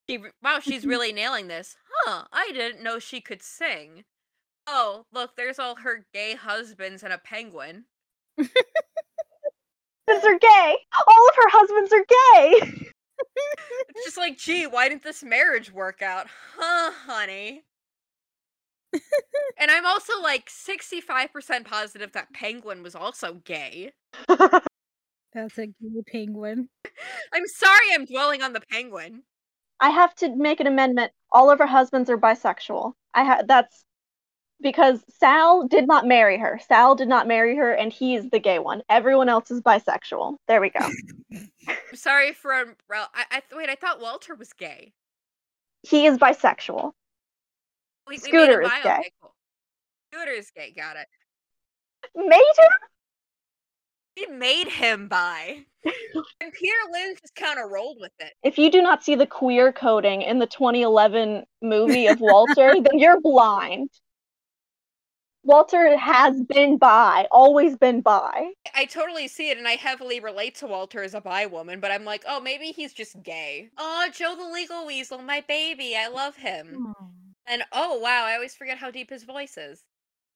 She 0.08 0.18
wow, 0.42 0.58
she's 0.60 0.86
really 0.86 1.12
nailing 1.12 1.48
this. 1.48 1.76
Huh, 2.04 2.24
I 2.32 2.50
didn't 2.52 2.82
know 2.82 2.98
she 2.98 3.20
could 3.20 3.42
sing. 3.42 4.04
Oh, 4.66 5.04
look, 5.12 5.36
there's 5.36 5.58
all 5.58 5.76
her 5.76 6.06
gay 6.14 6.34
husbands 6.34 7.02
and 7.02 7.12
a 7.12 7.18
penguin. 7.18 7.84
Husbands 10.08 10.26
are 10.26 10.38
gay. 10.38 10.76
All 11.06 11.28
of 11.28 11.34
her 11.36 11.48
husbands 11.48 11.92
are 11.92 12.04
gay. 12.08 12.78
It's 13.88 14.04
just 14.04 14.16
like, 14.16 14.36
gee, 14.36 14.66
why 14.66 14.88
didn't 14.88 15.04
this 15.04 15.22
marriage 15.22 15.72
work 15.72 16.02
out? 16.02 16.26
Huh, 16.56 16.90
honey? 17.06 17.62
and 19.58 19.70
I'm 19.70 19.86
also 19.86 20.20
like 20.20 20.50
65% 20.50 21.64
positive 21.64 22.12
that 22.12 22.32
Penguin 22.32 22.82
was 22.82 22.94
also 22.94 23.34
gay. 23.44 23.92
That's 24.28 25.58
a 25.58 25.66
gay 25.66 26.02
penguin. 26.06 26.68
I'm 27.32 27.46
sorry 27.46 27.86
I'm 27.94 28.04
dwelling 28.04 28.42
on 28.42 28.52
the 28.52 28.60
Penguin. 28.60 29.22
I 29.80 29.90
have 29.90 30.14
to 30.16 30.34
make 30.34 30.60
an 30.60 30.66
amendment. 30.66 31.12
All 31.30 31.50
of 31.50 31.58
her 31.58 31.66
husbands 31.66 32.10
are 32.10 32.18
bisexual. 32.18 32.92
I 33.14 33.24
ha- 33.24 33.42
that's 33.46 33.84
because 34.62 35.04
Sal 35.18 35.66
did 35.68 35.86
not 35.86 36.06
marry 36.06 36.38
her. 36.38 36.60
Sal 36.68 36.94
did 36.94 37.08
not 37.08 37.26
marry 37.26 37.56
her, 37.56 37.72
and 37.72 37.92
he 37.92 38.14
is 38.14 38.30
the 38.30 38.38
gay 38.38 38.58
one. 38.58 38.82
Everyone 38.88 39.28
else 39.28 39.50
is 39.50 39.60
bisexual. 39.60 40.36
There 40.48 40.60
we 40.60 40.70
go. 40.70 40.88
Sorry 41.94 42.32
for. 42.32 42.54
um, 42.54 42.76
Well, 42.88 43.08
I, 43.14 43.24
I 43.30 43.42
wait. 43.56 43.68
I 43.68 43.74
thought 43.74 44.00
Walter 44.00 44.34
was 44.34 44.52
gay. 44.52 44.92
he 45.82 46.06
is 46.06 46.16
bisexual. 46.18 46.92
We, 48.08 48.14
we 48.14 48.18
Scooter 48.18 48.62
is 48.62 48.70
bio- 48.70 48.82
gay. 48.82 48.90
okay, 48.90 49.10
cool. 49.20 49.34
Scooter 50.12 50.32
is 50.32 50.50
gay. 50.54 50.72
Got 50.76 50.96
it. 50.96 51.06
Major? 52.14 52.68
We 54.16 54.26
made 54.36 54.68
him 54.68 55.08
bi. 55.08 55.64
and 55.84 56.52
Peter 56.52 56.74
Linz 56.92 57.20
just 57.20 57.34
kind 57.34 57.58
of 57.58 57.70
rolled 57.70 57.96
with 58.00 58.12
it. 58.20 58.32
If 58.42 58.58
you 58.58 58.70
do 58.70 58.82
not 58.82 59.02
see 59.02 59.14
the 59.14 59.26
queer 59.26 59.72
coding 59.72 60.20
in 60.22 60.38
the 60.38 60.46
2011 60.46 61.44
movie 61.62 62.06
of 62.08 62.20
Walter, 62.20 62.74
then 62.82 62.98
you're 62.98 63.20
blind. 63.20 63.88
Walter 65.44 65.96
has 65.96 66.40
been 66.42 66.78
bi, 66.78 67.26
always 67.30 67.76
been 67.76 68.00
bi. 68.00 68.50
I 68.74 68.84
totally 68.84 69.26
see 69.28 69.50
it, 69.50 69.58
and 69.58 69.66
I 69.66 69.72
heavily 69.72 70.20
relate 70.20 70.54
to 70.56 70.66
Walter 70.66 71.02
as 71.02 71.14
a 71.14 71.20
bi 71.20 71.46
woman, 71.46 71.80
but 71.80 71.90
I'm 71.90 72.04
like, 72.04 72.24
oh, 72.28 72.40
maybe 72.40 72.66
he's 72.66 72.92
just 72.92 73.22
gay. 73.22 73.68
Oh, 73.76 74.08
Joe 74.12 74.36
the 74.36 74.48
Legal 74.48 74.86
Weasel, 74.86 75.20
my 75.22 75.42
baby. 75.48 75.96
I 75.96 76.08
love 76.08 76.36
him. 76.36 76.94
And 77.46 77.64
oh, 77.72 77.98
wow, 77.98 78.24
I 78.24 78.34
always 78.34 78.54
forget 78.54 78.78
how 78.78 78.90
deep 78.90 79.10
his 79.10 79.24
voice 79.24 79.56
is. 79.58 79.84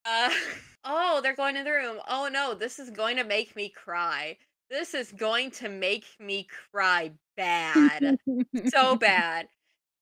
Uh, 0.05 0.31
oh, 0.85 1.21
they're 1.23 1.37
going 1.37 1.57
in 1.57 1.65
the 1.65 1.73
room. 1.73 1.99
Oh 2.09 2.29
no, 2.33 2.55
this 2.55 2.79
is 2.79 2.91
going 2.91 3.17
to 3.17 3.25
make 3.25 3.55
me 3.57 3.69
cry. 3.69 4.37
This 4.71 4.95
is 4.95 5.13
going 5.13 5.53
to 5.53 5.69
make 5.69 6.05
me 6.19 6.47
cry 6.73 7.13
bad. 7.37 8.19
so 8.67 8.97
bad. 8.97 9.47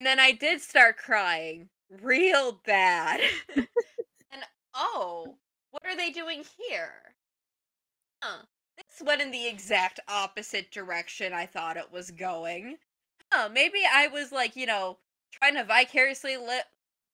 And 0.00 0.06
then 0.06 0.20
I 0.20 0.32
did 0.32 0.60
start 0.60 0.96
crying 0.96 1.68
real 2.02 2.60
bad. 2.64 3.20
oh, 4.74 5.36
what 5.70 5.84
are 5.86 5.96
they 5.96 6.10
doing 6.10 6.44
here? 6.68 7.14
Huh. 8.22 8.42
This 8.76 9.06
went 9.06 9.20
in 9.22 9.30
the 9.30 9.46
exact 9.46 10.00
opposite 10.08 10.70
direction 10.70 11.32
I 11.32 11.46
thought 11.46 11.76
it 11.76 11.92
was 11.92 12.10
going. 12.10 12.76
Huh, 13.32 13.48
maybe 13.52 13.78
I 13.90 14.08
was 14.08 14.32
like, 14.32 14.56
you 14.56 14.66
know, 14.66 14.98
trying 15.32 15.54
to 15.54 15.64
vicariously 15.64 16.36
li- 16.36 16.60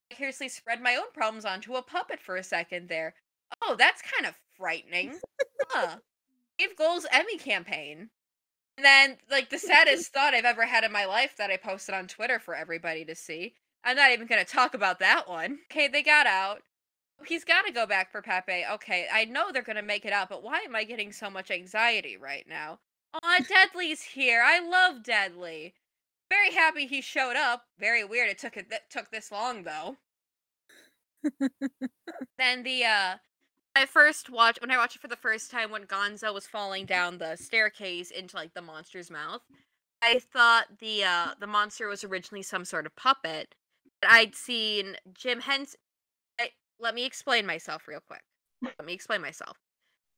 vicariously 0.09 0.49
spread 0.49 0.81
my 0.81 0.95
own 0.95 1.11
problems 1.13 1.45
onto 1.45 1.75
a 1.75 1.81
puppet 1.81 2.19
for 2.19 2.35
a 2.35 2.43
second 2.43 2.89
there. 2.89 3.13
Oh, 3.61 3.75
that's 3.77 4.01
kind 4.01 4.25
of 4.25 4.35
frightening. 4.57 5.19
huh. 5.69 5.97
Dave 6.57 6.75
Goelz 6.75 7.05
Emmy 7.11 7.37
campaign. 7.37 8.09
And 8.77 8.85
then, 8.85 9.17
like, 9.29 9.49
the 9.49 9.57
saddest 9.59 10.07
thought 10.13 10.33
I've 10.33 10.45
ever 10.45 10.65
had 10.65 10.83
in 10.83 10.91
my 10.91 11.05
life 11.05 11.35
that 11.37 11.51
I 11.51 11.57
posted 11.57 11.93
on 11.95 12.07
Twitter 12.07 12.39
for 12.39 12.55
everybody 12.55 13.05
to 13.05 13.15
see. 13.15 13.53
I'm 13.83 13.95
not 13.95 14.11
even 14.11 14.27
going 14.27 14.43
to 14.43 14.51
talk 14.51 14.73
about 14.73 14.99
that 14.99 15.27
one. 15.27 15.59
Okay, 15.71 15.87
they 15.87 16.03
got 16.03 16.27
out. 16.27 16.61
He's 17.25 17.43
got 17.43 17.65
to 17.65 17.71
go 17.71 17.85
back 17.85 18.11
for 18.11 18.21
Pepe. 18.21 18.65
Okay, 18.73 19.07
I 19.11 19.25
know 19.25 19.51
they're 19.51 19.61
going 19.61 19.75
to 19.75 19.81
make 19.81 20.05
it 20.05 20.13
out, 20.13 20.29
but 20.29 20.43
why 20.43 20.59
am 20.59 20.75
I 20.75 20.83
getting 20.83 21.11
so 21.11 21.29
much 21.29 21.51
anxiety 21.51 22.17
right 22.17 22.45
now? 22.47 22.79
Aw, 23.23 23.39
Deadly's 23.47 24.01
here. 24.01 24.41
I 24.45 24.59
love 24.59 25.03
Deadly. 25.03 25.73
Very 26.29 26.53
happy 26.53 26.87
he 26.87 27.01
showed 27.01 27.35
up. 27.35 27.65
Very 27.77 28.05
weird 28.05 28.29
it 28.29 28.39
took 28.39 28.55
it 28.55 28.69
that 28.69 28.89
took 28.89 29.11
this 29.11 29.33
long 29.33 29.63
though. 29.63 29.97
then 32.37 32.63
the 32.63 32.85
uh 32.85 33.15
I 33.75 33.85
first 33.85 34.29
watched 34.29 34.61
when 34.61 34.71
I 34.71 34.77
watched 34.77 34.95
it 34.95 35.01
for 35.01 35.09
the 35.09 35.17
first 35.17 35.51
time 35.51 35.71
when 35.71 35.83
Gonzo 35.83 36.33
was 36.33 36.47
falling 36.47 36.85
down 36.85 37.17
the 37.17 37.35
staircase 37.35 38.11
into 38.11 38.37
like 38.37 38.53
the 38.53 38.61
monster's 38.61 39.11
mouth. 39.11 39.41
I 40.01 40.19
thought 40.19 40.79
the 40.79 41.03
uh 41.03 41.27
the 41.37 41.47
monster 41.47 41.89
was 41.89 42.05
originally 42.05 42.43
some 42.43 42.63
sort 42.63 42.85
of 42.85 42.95
puppet. 42.95 43.55
I'd 44.01 44.33
seen 44.33 44.95
Jim 45.13 45.41
Henson. 45.41 45.79
Let 46.81 46.95
me 46.95 47.05
explain 47.05 47.45
myself 47.45 47.87
real 47.87 48.01
quick. 48.01 48.23
Let 48.79 48.85
me 48.85 48.93
explain 48.93 49.21
myself. 49.21 49.57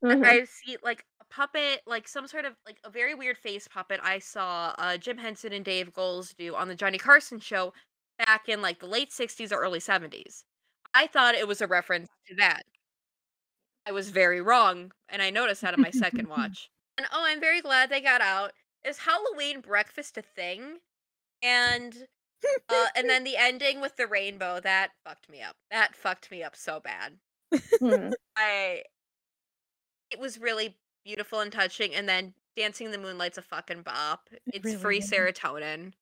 Mhm. 0.04 0.26
I 0.26 0.46
see 0.46 0.78
like 0.84 1.06
a 1.22 1.26
puppet, 1.26 1.82
like 1.88 2.08
some 2.08 2.28
sort 2.28 2.46
of 2.46 2.56
like 2.66 2.80
a 2.84 2.90
very 2.90 3.16
weird 3.16 3.38
face 3.38 3.68
puppet. 3.68 4.00
I 4.04 4.20
saw 4.20 4.76
uh, 4.78 4.98
Jim 4.98 5.18
Henson 5.18 5.54
and 5.54 5.66
Dave 5.66 5.94
Goelz 5.94 6.34
do 6.36 6.56
on 6.56 6.68
the 6.70 6.76
Johnny 6.76 6.98
Carson 7.00 7.40
show 7.40 7.74
back 8.18 8.50
in 8.50 8.62
like 8.62 8.80
the 8.80 8.88
late 8.88 9.12
'60s 9.12 9.52
or 9.52 9.58
early 9.62 9.80
'70s. 9.80 10.46
I 10.94 11.08
thought 11.08 11.36
it 11.36 11.48
was 11.48 11.62
a 11.62 11.68
reference 11.68 12.10
to 12.28 12.36
that. 12.36 12.64
I 13.86 13.92
was 13.94 14.10
very 14.10 14.42
wrong, 14.42 14.92
and 15.08 15.22
I 15.22 15.30
noticed 15.30 15.62
that 15.62 15.74
on 15.74 15.80
my 15.82 15.92
second 15.92 16.28
watch. 16.30 16.70
And 16.98 17.08
oh, 17.12 17.24
I'm 17.26 17.40
very 17.40 17.62
glad 17.62 17.90
they 17.90 18.02
got 18.02 18.22
out. 18.22 18.54
Is 18.84 19.00
Halloween 19.00 19.62
breakfast 19.62 20.18
a 20.18 20.22
thing? 20.22 20.80
And 21.42 22.08
uh, 22.70 22.88
and 22.96 23.10
then 23.10 23.24
the 23.24 23.38
ending 23.38 23.82
with 23.82 23.96
the 23.96 24.08
rainbow 24.08 24.60
that 24.62 24.92
fucked 25.06 25.30
me 25.30 25.42
up. 25.42 25.56
That 25.72 25.96
fucked 25.96 26.32
me 26.32 26.44
up 26.44 26.56
so 26.56 26.80
bad. 26.80 27.14
Hmm. 27.80 28.10
I 28.38 28.84
it 30.12 30.20
was 30.20 30.40
really 30.40 30.78
beautiful 31.06 31.40
and 31.40 31.52
touching 31.52 31.94
and 31.94 32.08
then 32.08 32.34
Dancing 32.56 32.86
in 32.86 32.92
the 32.92 33.00
Moonlight's 33.00 33.38
a 33.38 33.42
fucking 33.42 33.82
bop. 33.82 34.30
It's 34.48 34.66
really 34.66 34.78
free 34.78 34.98
is. 35.00 35.10
serotonin. 35.10 35.94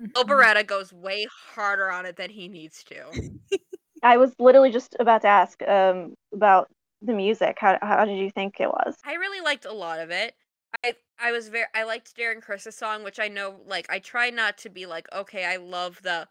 Mhm. 0.00 0.12
Oberetta 0.12 0.66
goes 0.66 0.92
way 0.92 1.26
harder 1.54 1.90
on 1.90 2.06
it 2.06 2.16
than 2.16 2.30
he 2.30 2.48
needs 2.48 2.84
to. 2.84 3.04
I 4.02 4.16
was 4.16 4.34
literally 4.38 4.70
just 4.70 4.94
about 5.00 5.22
to 5.22 5.28
ask 5.28 5.60
um, 5.66 6.14
about 6.32 6.68
the 7.02 7.14
music. 7.14 7.56
How 7.58 7.78
how 7.80 8.04
did 8.04 8.18
you 8.18 8.30
think 8.30 8.60
it 8.60 8.68
was? 8.68 8.96
I 9.04 9.14
really 9.14 9.40
liked 9.40 9.64
a 9.64 9.72
lot 9.72 9.98
of 9.98 10.10
it. 10.10 10.34
I 11.18 11.32
was 11.32 11.48
very 11.48 11.66
I 11.74 11.84
liked 11.84 12.16
Darren 12.16 12.42
Criss's 12.42 12.76
song, 12.76 13.02
which 13.04 13.18
I 13.20 13.28
know 13.28 13.60
like 13.66 13.86
I 13.90 13.98
try 14.00 14.30
not 14.30 14.58
to 14.58 14.70
be 14.70 14.86
like, 14.86 15.06
okay, 15.12 15.44
I 15.44 15.56
love 15.56 16.02
the 16.02 16.28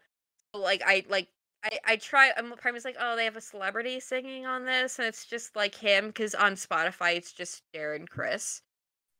like 0.54 0.82
I 0.84 1.04
like 1.08 1.30
I 1.64 1.80
I 1.84 1.96
try 1.96 2.32
I'm 2.36 2.52
probably 2.56 2.80
like, 2.84 2.96
oh, 3.00 3.16
they 3.16 3.24
have 3.26 3.36
a 3.36 3.40
celebrity 3.42 4.00
singing 4.00 4.46
on 4.46 4.64
this, 4.66 4.98
and 4.98 5.08
it's 5.08 5.26
just 5.26 5.56
like 5.56 5.74
him 5.76 6.08
because 6.08 6.34
on 6.34 6.54
Spotify 6.54 7.16
it's 7.16 7.32
just 7.32 7.64
Darren 7.74 8.08
Criss. 8.08 8.62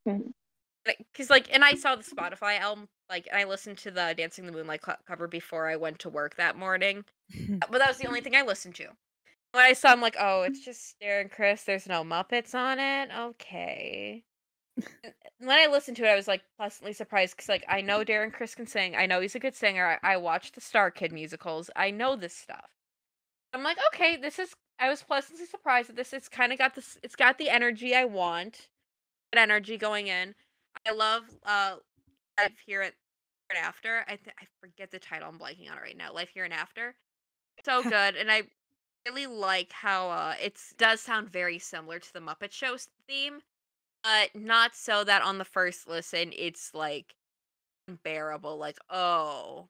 Mhm. 0.06 0.32
Because 0.84 1.28
like, 1.30 1.52
and 1.52 1.64
I 1.64 1.74
saw 1.74 1.96
the 1.96 2.02
Spotify 2.02 2.58
album, 2.58 2.88
like, 3.10 3.26
and 3.30 3.38
I 3.38 3.44
listened 3.44 3.78
to 3.78 3.90
the 3.90 4.14
Dancing 4.16 4.46
the 4.46 4.52
Moonlight 4.52 4.80
co- 4.82 4.96
cover 5.06 5.28
before 5.28 5.68
I 5.68 5.76
went 5.76 5.98
to 6.00 6.08
work 6.08 6.36
that 6.36 6.56
morning. 6.56 7.04
But 7.68 7.78
that 7.78 7.88
was 7.88 7.98
the 7.98 8.06
only 8.06 8.20
thing 8.22 8.36
I 8.36 8.42
listened 8.42 8.74
to. 8.76 8.86
When 9.52 9.64
I 9.64 9.74
saw, 9.74 9.90
I'm 9.92 10.00
like, 10.02 10.16
oh, 10.20 10.42
it's 10.44 10.64
just 10.64 10.96
Darren 11.00 11.30
Criss. 11.30 11.64
There's 11.64 11.88
no 11.88 12.04
Muppets 12.04 12.54
on 12.54 12.78
it. 12.80 13.10
Okay. 13.12 14.24
And 15.04 15.48
when 15.48 15.58
I 15.58 15.70
listened 15.70 15.96
to 15.98 16.04
it, 16.04 16.08
I 16.10 16.16
was 16.16 16.28
like 16.28 16.42
pleasantly 16.56 16.92
surprised 16.92 17.36
because, 17.36 17.48
like, 17.48 17.64
I 17.68 17.80
know 17.80 18.04
Darren 18.04 18.32
Criss 18.32 18.54
can 18.54 18.66
sing. 18.66 18.96
I 18.96 19.06
know 19.06 19.20
he's 19.20 19.34
a 19.34 19.40
good 19.40 19.54
singer. 19.54 19.98
I, 20.02 20.14
I 20.14 20.16
watched 20.16 20.54
the 20.54 20.60
Star 20.60 20.90
Kid 20.90 21.12
musicals. 21.12 21.70
I 21.76 21.90
know 21.90 22.16
this 22.16 22.34
stuff. 22.34 22.70
I'm 23.52 23.62
like, 23.62 23.78
okay, 23.92 24.16
this 24.16 24.38
is. 24.38 24.54
I 24.80 24.88
was 24.88 25.02
pleasantly 25.02 25.46
surprised 25.46 25.88
that 25.88 25.96
this. 25.96 26.12
It's 26.12 26.28
kind 26.28 26.52
of 26.52 26.58
got 26.58 26.74
this. 26.74 26.98
It's 27.02 27.16
got 27.16 27.38
the 27.38 27.50
energy 27.50 27.94
I 27.94 28.04
want. 28.04 28.68
That 29.32 29.42
energy 29.42 29.76
going 29.76 30.08
in. 30.08 30.34
I 30.86 30.92
love 30.92 31.22
uh, 31.44 31.76
life 32.38 32.52
here 32.66 32.82
and 32.82 32.92
after. 33.56 34.04
I 34.06 34.16
th- 34.16 34.36
I 34.40 34.44
forget 34.60 34.90
the 34.90 34.98
title. 34.98 35.28
I'm 35.28 35.38
blanking 35.38 35.70
on 35.70 35.78
it 35.78 35.82
right 35.82 35.96
now. 35.96 36.12
Life 36.12 36.30
here 36.34 36.44
and 36.44 36.54
after. 36.54 36.94
So 37.64 37.82
good, 37.88 38.16
and 38.16 38.30
I 38.30 38.42
really 39.06 39.26
like 39.26 39.72
how 39.72 40.10
uh, 40.10 40.34
it 40.42 40.58
does 40.76 41.00
sound 41.00 41.30
very 41.30 41.58
similar 41.58 41.98
to 41.98 42.12
the 42.12 42.20
Muppet 42.20 42.52
Show 42.52 42.76
theme, 43.08 43.40
but 44.02 44.30
not 44.34 44.74
so 44.74 45.04
that 45.04 45.22
on 45.22 45.38
the 45.38 45.44
first 45.44 45.88
listen 45.88 46.32
it's 46.36 46.74
like 46.74 47.14
unbearable. 47.88 48.58
Like, 48.58 48.78
oh, 48.90 49.68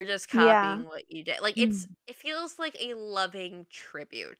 you're 0.00 0.08
just 0.10 0.28
copying 0.30 0.84
Yeah. 0.84 0.84
what 0.84 1.10
you 1.10 1.24
did. 1.24 1.40
Like 1.42 1.56
it's 1.60 1.88
it 2.06 2.16
feels 2.16 2.58
like 2.58 2.76
a 2.80 2.94
loving 2.94 3.66
tribute. 3.70 4.38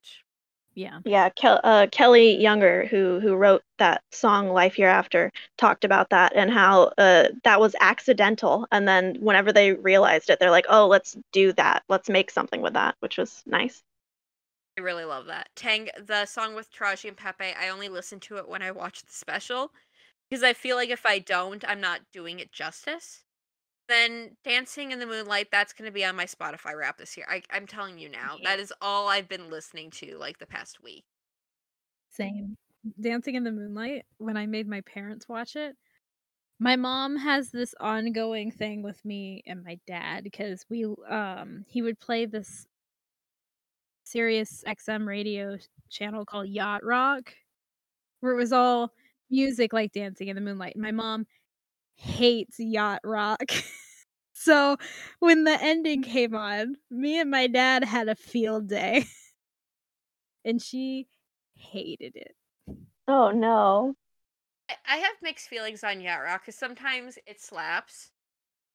Yeah. 0.74 1.00
Yeah, 1.04 1.30
Kel- 1.30 1.60
uh, 1.64 1.86
Kelly 1.92 2.34
Younger, 2.36 2.84
who 2.86 3.20
who 3.20 3.34
wrote 3.36 3.62
that 3.78 4.02
song 4.12 4.48
"Life 4.50 4.74
Hereafter," 4.74 5.32
talked 5.56 5.84
about 5.84 6.10
that 6.10 6.32
and 6.34 6.50
how 6.50 6.92
uh, 6.98 7.28
that 7.44 7.60
was 7.60 7.76
accidental. 7.80 8.66
And 8.72 8.86
then 8.88 9.14
whenever 9.20 9.52
they 9.52 9.72
realized 9.72 10.28
it, 10.30 10.38
they're 10.40 10.50
like, 10.50 10.66
"Oh, 10.68 10.86
let's 10.88 11.16
do 11.32 11.52
that. 11.54 11.84
Let's 11.88 12.08
make 12.10 12.30
something 12.30 12.60
with 12.60 12.74
that," 12.74 12.96
which 13.00 13.18
was 13.18 13.42
nice. 13.46 13.82
I 14.78 14.83
really 14.83 15.04
love 15.04 15.26
that. 15.26 15.49
Tang, 15.56 15.88
the 16.06 16.26
song 16.26 16.54
with 16.54 16.73
Taraji 16.73 17.09
and 17.09 17.16
Pepe, 17.16 17.54
I 17.59 17.68
only 17.68 17.88
listen 17.88 18.21
to 18.21 18.37
it 18.37 18.49
when 18.49 18.62
I 18.62 18.71
watch 18.71 19.02
the 19.02 19.12
special 19.12 19.73
because 20.28 20.42
I 20.42 20.52
feel 20.52 20.76
like 20.76 20.90
if 20.90 21.06
I 21.06 21.18
don't, 21.18 21.64
I'm 21.66 21.80
not 21.80 22.00
doing 22.12 22.40
it 22.40 22.52
justice. 22.52 23.23
Then 23.88 24.37
Dancing 24.45 24.90
in 24.90 24.99
the 24.99 25.06
Moonlight, 25.06 25.49
that's 25.50 25.73
going 25.73 25.87
to 25.87 25.92
be 25.92 26.04
on 26.04 26.16
my 26.16 26.26
Spotify 26.26 26.76
rap 26.76 26.99
this 26.99 27.16
year. 27.16 27.26
I, 27.30 27.42
I'm 27.50 27.66
telling 27.66 27.99
you 27.99 28.09
now, 28.09 28.37
that 28.42 28.59
is 28.59 28.73
all 28.83 29.09
I've 29.09 29.28
been 29.28 29.49
listening 29.49 29.90
to 29.92 30.18
like 30.18 30.38
the 30.38 30.47
past 30.47 30.83
week. 30.83 31.04
Same. 32.11 32.56
Dancing 33.00 33.37
in 33.37 33.45
the 33.45 33.52
Moonlight, 33.52 34.04
when 34.18 34.37
I 34.37 34.47
made 34.47 34.68
my 34.68 34.80
parents 34.83 35.28
watch 35.28 35.56
it, 35.56 35.76
my 36.59 36.76
mom 36.76 37.16
has 37.16 37.50
this 37.50 37.75
ongoing 37.80 38.50
thing 38.50 38.83
with 38.83 39.04
me 39.04 39.42
and 39.47 39.62
my 39.64 39.78
dad 39.87 40.25
because 40.25 40.64
we 40.68 40.87
um 41.09 41.64
he 41.68 41.83
would 41.83 42.00
play 42.00 42.26
this 42.26 42.66
Sirius 44.06 44.62
XM 44.66 45.06
radio 45.06 45.58
channel 45.90 46.25
called 46.25 46.48
Yacht 46.48 46.84
Rock 46.84 47.34
where 48.20 48.32
it 48.32 48.36
was 48.36 48.52
all 48.52 48.92
music 49.30 49.72
like 49.72 49.92
Dancing 49.92 50.28
in 50.28 50.36
the 50.36 50.42
Moonlight. 50.42 50.76
My 50.76 50.92
mom 50.92 51.26
hates 51.94 52.58
Yacht 52.58 53.00
Rock. 53.04 53.44
so 54.32 54.76
when 55.18 55.44
the 55.44 55.56
ending 55.60 56.02
came 56.02 56.34
on, 56.34 56.76
me 56.90 57.20
and 57.20 57.30
my 57.30 57.46
dad 57.46 57.84
had 57.84 58.08
a 58.08 58.14
field 58.14 58.68
day. 58.68 59.04
and 60.44 60.60
she 60.60 61.06
hated 61.54 62.16
it. 62.16 62.34
Oh 63.08 63.30
no. 63.30 63.94
I- 64.68 64.75
I 64.88 64.96
have 64.96 65.16
mixed 65.22 65.48
feelings 65.48 65.84
on 65.84 66.00
Yacht 66.00 66.22
Rock 66.22 66.42
because 66.42 66.56
sometimes 66.58 67.18
it 67.26 67.40
slaps. 67.40 68.10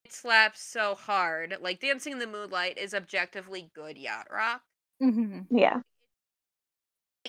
It 0.04 0.14
slaps 0.14 0.62
so 0.62 0.96
hard. 0.96 1.58
Like 1.62 1.80
Dancing 1.80 2.14
in 2.14 2.20
the 2.20 2.28
Moonlight 2.28 2.78
is 2.78 2.94
objectively 2.94 3.70
good 3.74 3.98
Yacht 3.98 4.28
Rock. 4.32 4.62
Mm-hmm. 5.02 5.56
Yeah. 5.56 5.82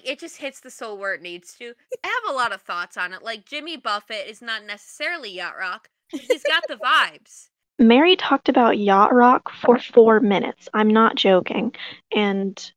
It 0.03 0.19
just 0.19 0.39
hits 0.39 0.61
the 0.61 0.71
soul 0.71 0.99
where 0.99 1.15
it 1.15 1.23
needs 1.23 1.55
to. 1.55 1.75
I 2.05 2.09
have 2.09 2.35
a 2.35 2.37
lot 2.37 2.53
of 2.53 2.63
thoughts 2.63 2.97
on 2.97 3.13
it. 3.13 3.23
Like 3.23 3.45
Jimmy 3.45 3.77
Buffett 3.77 4.27
is 4.27 4.43
not 4.43 4.65
necessarily 4.65 5.31
Yacht 5.31 5.55
Rock, 5.59 5.89
but 6.11 6.21
he's 6.21 6.43
got 6.43 6.65
the 6.69 6.77
vibes. 6.77 7.49
Mary 7.79 8.17
talked 8.17 8.49
about 8.49 8.79
yacht 8.79 9.13
rock 9.13 9.51
for 9.51 9.79
four 9.79 10.21
minutes. 10.21 10.69
I'm 10.73 10.89
not 10.89 11.17
joking. 11.17 11.75
And 12.15 12.73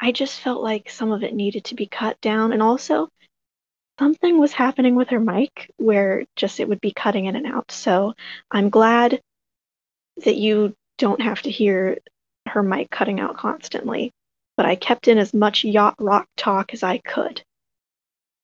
I 0.00 0.12
just 0.12 0.40
felt 0.40 0.62
like 0.62 0.90
some 0.90 1.12
of 1.12 1.22
it 1.22 1.34
needed 1.34 1.64
to 1.64 1.74
be 1.74 1.86
cut 1.86 2.20
down. 2.20 2.52
And 2.52 2.62
also, 2.62 3.08
something 3.98 4.38
was 4.38 4.52
happening 4.52 4.96
with 4.96 5.08
her 5.08 5.20
mic 5.20 5.70
where 5.76 6.24
just 6.36 6.58
it 6.58 6.68
would 6.68 6.80
be 6.80 6.92
cutting 6.92 7.26
in 7.26 7.36
and 7.36 7.46
out. 7.46 7.70
So 7.70 8.14
I'm 8.50 8.70
glad 8.70 9.20
that 10.24 10.36
you 10.36 10.74
don't 10.98 11.20
have 11.20 11.42
to 11.42 11.50
hear 11.50 11.98
her 12.48 12.62
mic 12.62 12.90
cutting 12.90 13.20
out 13.20 13.36
constantly. 13.36 14.12
But 14.60 14.68
I 14.68 14.76
kept 14.76 15.08
in 15.08 15.16
as 15.16 15.32
much 15.32 15.64
yacht 15.64 15.94
rock 15.98 16.28
talk 16.36 16.74
as 16.74 16.82
I 16.82 16.98
could. 16.98 17.42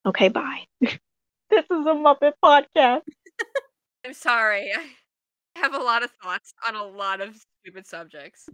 Okay, 0.06 0.28
bye. 0.28 0.64
this 0.80 0.96
is 1.50 1.68
a 1.70 1.92
Muppet 1.92 2.32
podcast. 2.42 3.02
I'm 4.06 4.14
sorry. 4.14 4.72
I 4.74 5.58
have 5.58 5.74
a 5.74 5.78
lot 5.78 6.02
of 6.02 6.10
thoughts 6.22 6.54
on 6.66 6.74
a 6.74 6.84
lot 6.84 7.20
of 7.20 7.36
stupid 7.60 7.86
subjects. 7.86 8.48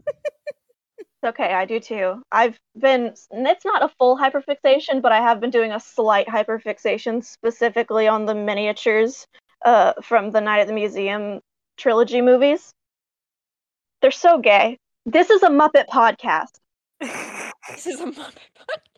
It's 0.98 1.08
okay, 1.24 1.54
I 1.54 1.64
do 1.64 1.78
too. 1.78 2.20
I've 2.32 2.58
been, 2.76 3.14
it's 3.30 3.64
not 3.64 3.84
a 3.84 3.92
full 3.96 4.18
hyperfixation, 4.18 5.00
but 5.00 5.12
I 5.12 5.20
have 5.20 5.38
been 5.38 5.50
doing 5.50 5.70
a 5.70 5.78
slight 5.78 6.26
hyperfixation 6.26 7.24
specifically 7.24 8.08
on 8.08 8.26
the 8.26 8.34
miniatures 8.34 9.24
uh, 9.64 9.92
from 10.02 10.32
the 10.32 10.40
Night 10.40 10.62
at 10.62 10.66
the 10.66 10.72
Museum 10.72 11.38
trilogy 11.76 12.22
movies. 12.22 12.72
They're 14.00 14.10
so 14.10 14.40
gay. 14.40 14.78
This 15.06 15.30
is 15.30 15.44
a 15.44 15.48
Muppet 15.48 15.86
podcast. 15.86 16.58
this 17.70 17.86
is 17.86 18.00
a 18.00 18.04
Muppet 18.06 18.14
podcast. 18.14 18.92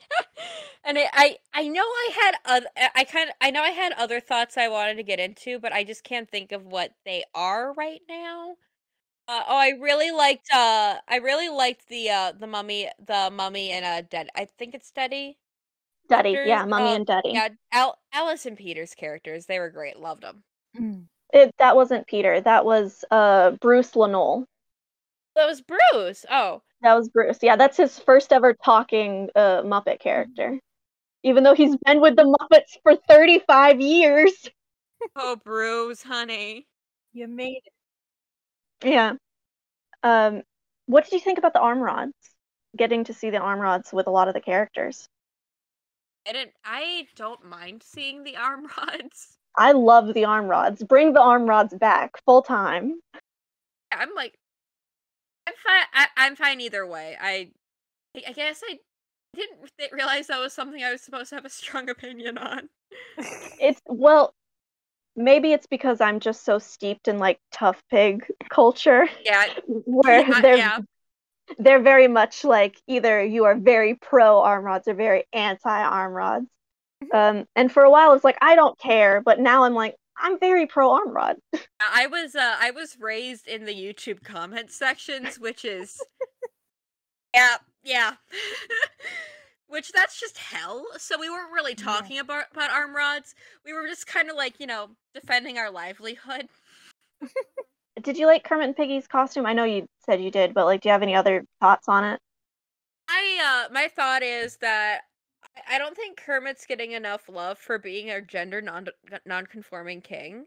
And 0.87 0.99
I, 0.99 1.09
I, 1.13 1.37
I 1.55 1.69
know 1.69 1.83
I 1.83 2.11
had, 2.21 2.59
oth- 2.59 2.91
I 2.95 3.05
kind 3.05 3.31
of, 3.31 3.35
I 3.41 3.51
know 3.51 3.63
I 3.63 3.71
had 3.71 3.93
other 3.95 4.21
thoughts 4.21 4.59
I 4.59 4.69
wanted 4.69 4.97
to 4.97 5.03
get 5.03 5.19
into, 5.19 5.59
but 5.59 5.73
I 5.73 5.83
just 5.83 6.05
can't 6.05 6.31
think 6.31 6.53
of 6.53 6.67
what 6.67 6.93
they 7.07 7.25
are 7.35 7.73
right 7.73 8.03
now. 8.09 8.57
Uh, 9.27 9.41
oh, 9.49 9.57
I 9.57 9.71
really 9.81 10.11
liked, 10.11 10.49
uh, 10.53 10.97
I 11.09 11.17
really 11.17 11.49
liked 11.49 11.89
the, 11.89 12.11
uh, 12.11 12.33
the 12.39 12.47
mummy, 12.47 12.91
the 13.07 13.31
mummy 13.33 13.71
and 13.71 13.85
uh, 13.87 14.03
dead. 14.03 14.29
I 14.37 14.47
think 14.59 14.75
it's 14.75 14.91
Daddy. 14.91 15.39
Duddy, 16.11 16.33
Sisters, 16.33 16.49
yeah, 16.49 16.65
Mummy 16.67 16.91
uh, 16.91 16.97
and 16.97 17.07
Duddy. 17.07 17.31
Yeah, 17.33 17.49
Al- 17.73 17.99
Alice 18.13 18.45
and 18.45 18.59
Peter's 18.59 18.95
characters, 18.95 19.47
they 19.47 19.59
were 19.59 19.71
great. 19.71 19.99
Loved 19.99 20.23
them. 20.23 20.43
Mm. 20.79 21.05
It, 21.33 21.55
that 21.59 21.77
wasn't 21.77 22.07
Peter. 22.07 22.41
That 22.41 22.67
was 22.67 23.05
uh, 23.11 23.53
Bruce 23.53 23.93
Lanoil. 23.93 24.45
That 25.35 25.47
was 25.47 25.63
Bruce. 25.63 26.27
Oh, 26.31 26.63
That 26.85 26.95
was 26.97 27.09
Bruce. 27.09 27.39
Yeah, 27.41 27.57
that's 27.57 27.79
his 27.79 27.99
first 27.99 28.31
ever 28.31 28.53
talking 28.53 29.31
uh, 29.35 29.63
Muppet 29.63 30.01
character. 30.01 30.61
Even 31.23 31.43
though 31.43 31.55
he's 31.55 31.75
been 31.87 32.03
with 32.03 32.15
the 32.15 32.25
Muppets 32.25 32.77
for 32.83 32.95
35 33.09 33.81
years. 33.81 34.33
oh, 35.17 35.37
Bruce, 35.43 36.03
honey. 36.03 36.67
You 37.15 37.27
made 37.27 37.63
it. 37.65 38.87
Yeah. 38.87 39.15
Um, 40.03 40.43
what 40.85 41.05
did 41.05 41.15
you 41.15 41.21
think 41.21 41.39
about 41.39 41.55
the 41.55 41.61
arm 41.61 41.79
rods? 41.79 42.13
Getting 42.77 43.05
to 43.05 43.15
see 43.15 43.31
the 43.31 43.39
arm 43.39 43.61
rods 43.61 43.91
with 43.91 44.07
a 44.07 44.11
lot 44.11 44.29
of 44.29 44.35
the 44.35 44.43
characters. 44.43 45.09
I 46.29 46.33
didn't. 46.33 46.53
I 46.67 47.07
don't 47.17 47.47
mind 47.47 47.83
seeing 47.83 48.25
the 48.25 48.37
arm 48.37 48.67
rods. 48.79 49.39
I 49.57 49.73
love 49.73 50.13
the 50.13 50.27
arm 50.27 50.49
rods. 50.49 50.83
Bring 50.83 51.15
the 51.15 51.23
arm 51.23 51.47
rods 51.47 51.73
back 51.73 52.23
full 52.27 52.43
time. 52.43 53.01
I'm 53.91 54.15
like, 54.15 54.35
I'm 54.35 54.44
fine. 55.65 55.85
I, 55.93 56.07
I'm 56.17 56.37
fine 56.37 56.61
either 56.61 56.87
way. 56.87 57.17
I, 57.21 57.51
I 58.27 58.33
guess 58.33 58.63
I 58.69 58.81
didn't 59.35 59.71
th- 59.79 59.93
realize 59.93 60.29
that 60.29 60.41
was 60.41 60.53
something 60.55 60.83
I 60.85 60.93
was 60.93 61.03
supposed 61.03 61.31
to 61.31 61.37
have 61.37 61.45
a 61.47 61.51
strong 61.51 61.89
opinion 61.91 62.39
on. 62.39 62.71
It's 63.59 63.81
well, 63.87 64.35
maybe 65.17 65.53
it's 65.53 65.67
because 65.67 66.01
I'm 66.01 66.21
just 66.21 66.45
so 66.45 66.59
steeped 66.61 67.09
in 67.09 67.19
like 67.19 67.41
tough 67.53 67.83
pig 67.91 68.27
culture 68.51 69.09
Yeah, 69.25 69.47
where 69.67 70.25
yeah, 70.29 70.43
they're 70.43 70.57
yeah. 70.57 70.79
they're 71.59 71.83
very 71.83 72.09
much 72.09 72.45
like 72.45 72.81
either 72.89 73.23
you 73.25 73.45
are 73.45 73.57
very 73.57 73.95
pro 73.97 74.41
arm 74.41 74.65
rods 74.65 74.89
or 74.89 74.95
very 74.95 75.25
anti 75.33 75.83
arm 75.85 76.13
rods. 76.13 76.47
Um, 77.13 77.47
and 77.57 77.73
for 77.73 77.85
a 77.85 77.91
while 77.91 78.15
it's 78.15 78.25
like 78.25 78.39
I 78.43 78.57
don't 78.57 78.79
care, 78.79 79.23
but 79.23 79.41
now 79.41 79.65
I'm 79.65 79.75
like 79.75 79.97
I'm 80.19 80.39
very 80.39 80.67
pro 80.67 80.93
arm 80.93 81.11
rod. 81.11 81.37
I 81.81 82.07
was 82.07 82.35
uh 82.35 82.57
I 82.61 82.71
was 82.71 82.97
raised 83.01 83.47
in 83.47 83.65
the 83.65 83.75
YouTube 83.75 84.23
comment 84.23 84.71
sections, 84.71 85.39
which 85.39 85.65
is 85.65 86.01
yeah, 87.35 87.57
yeah. 87.83 88.15
which 89.67 89.93
that's 89.93 90.21
just 90.21 90.39
hell. 90.39 90.87
So 90.99 91.19
we 91.19 91.29
weren't 91.31 91.53
really 91.53 91.75
Yeah. 91.77 91.85
talking 91.85 92.19
about 92.19 92.45
about 92.53 92.71
arm 92.71 92.95
rods. 92.95 93.35
We 93.65 93.73
were 93.73 93.89
just 93.89 94.07
kind 94.07 94.31
of 94.31 94.37
like, 94.37 94.61
you 94.61 94.67
know, 94.67 94.91
defending 95.15 95.59
our 95.59 95.71
livelihood. 95.71 96.49
Did 98.03 98.17
you 98.19 98.27
like 98.27 98.45
Kermit 98.45 98.67
and 98.67 98.77
Piggy's 98.77 99.07
costume? 99.07 99.47
I 99.47 99.53
know 99.53 99.65
you 99.65 99.87
said 100.05 100.21
you 100.23 100.31
did, 100.31 100.53
but 100.53 100.65
like, 100.67 100.81
do 100.81 100.89
you 100.89 100.93
have 100.93 101.03
any 101.03 101.15
other 101.15 101.45
thoughts 101.61 101.89
on 101.89 102.05
it? 102.05 102.21
I 103.09 103.67
uh 103.69 103.73
my 103.73 103.89
thought 103.89 104.23
is 104.23 104.57
that 104.59 105.03
I- 105.69 105.79
don't 105.79 105.97
think 105.97 106.17
Kermit's 106.19 106.67
getting 106.67 106.93
enough 106.93 107.29
love 107.29 107.59
for 107.59 107.79
being 107.79 108.11
a 108.11 108.21
gender 108.21 108.61
non 108.61 108.89
non-conforming 109.25 110.03
king. 110.03 110.47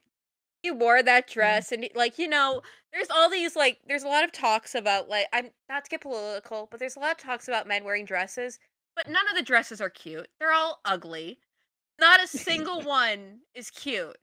He 0.63 0.71
wore 0.71 1.03
that 1.03 1.27
mm. 1.27 1.33
dress 1.33 1.71
and 1.71 1.83
he- 1.83 1.91
like 1.95 2.17
you 2.17 2.27
know, 2.27 2.61
there's 2.93 3.09
all 3.09 3.29
these 3.29 3.55
like 3.55 3.79
there's 3.87 4.03
a 4.03 4.07
lot 4.07 4.23
of 4.23 4.31
talks 4.31 4.75
about 4.75 5.09
like 5.09 5.27
I'm 5.33 5.51
not 5.69 5.85
to 5.85 5.89
get 5.89 6.01
political, 6.01 6.67
but 6.71 6.79
there's 6.79 6.95
a 6.95 6.99
lot 6.99 7.11
of 7.11 7.17
talks 7.17 7.47
about 7.47 7.67
men 7.67 7.83
wearing 7.83 8.05
dresses, 8.05 8.59
but 8.95 9.07
none 9.09 9.27
of 9.29 9.35
the 9.35 9.43
dresses 9.43 9.81
are 9.81 9.89
cute. 9.89 10.27
They're 10.39 10.53
all 10.53 10.79
ugly. 10.85 11.39
Not 11.99 12.23
a 12.23 12.27
single 12.27 12.81
one 12.83 13.41
is 13.55 13.69
cute. 13.71 14.17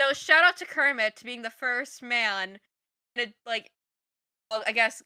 So 0.00 0.12
shout 0.12 0.44
out 0.44 0.56
to 0.58 0.66
Kermit 0.66 1.16
to 1.16 1.24
being 1.24 1.42
the 1.42 1.50
first 1.50 2.02
man 2.02 2.58
in 3.16 3.28
a, 3.28 3.34
like 3.46 3.70
well, 4.50 4.62
I 4.66 4.72
guess 4.72 5.02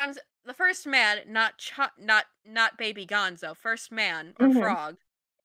John's 0.00 0.18
the 0.44 0.54
first 0.54 0.86
man, 0.86 1.20
not 1.26 1.58
ch- 1.58 1.72
not 1.98 2.26
not 2.44 2.78
baby 2.78 3.06
Gonzo, 3.06 3.56
first 3.56 3.92
man 3.92 4.34
or 4.38 4.48
Mhm. 4.48 4.60
frog, 4.60 4.96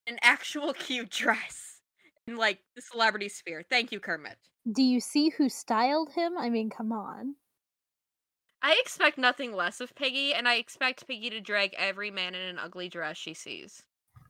an 0.08 0.18
actual 0.22 0.74
cute 0.74 1.10
dress 1.10 1.82
in 2.28 2.38
like 2.38 2.64
the 2.76 2.82
celebrity 2.82 3.30
sphere. 3.30 3.64
Thank 3.70 3.92
you, 3.92 4.00
Kermit. 4.00 4.38
Do 4.72 4.82
you 4.82 5.00
see 5.00 5.30
who 5.30 5.50
styled 5.50 6.12
him? 6.14 6.38
I 6.38 6.50
mean, 6.50 6.70
come 6.70 6.92
on. 6.92 7.36
I 8.62 8.80
expect 8.82 9.20
nothing 9.20 9.54
less 9.54 9.80
of 9.80 9.94
Piggy, 9.94 10.34
and 10.34 10.48
I 10.48 10.56
expect 10.56 11.08
Piggy 11.08 11.30
to 11.30 11.40
drag 11.40 11.76
every 11.78 12.10
man 12.10 12.34
in 12.34 12.42
an 12.42 12.58
ugly 12.58 12.90
dress 12.90 13.16
she 13.16 13.36
sees. 13.36 13.84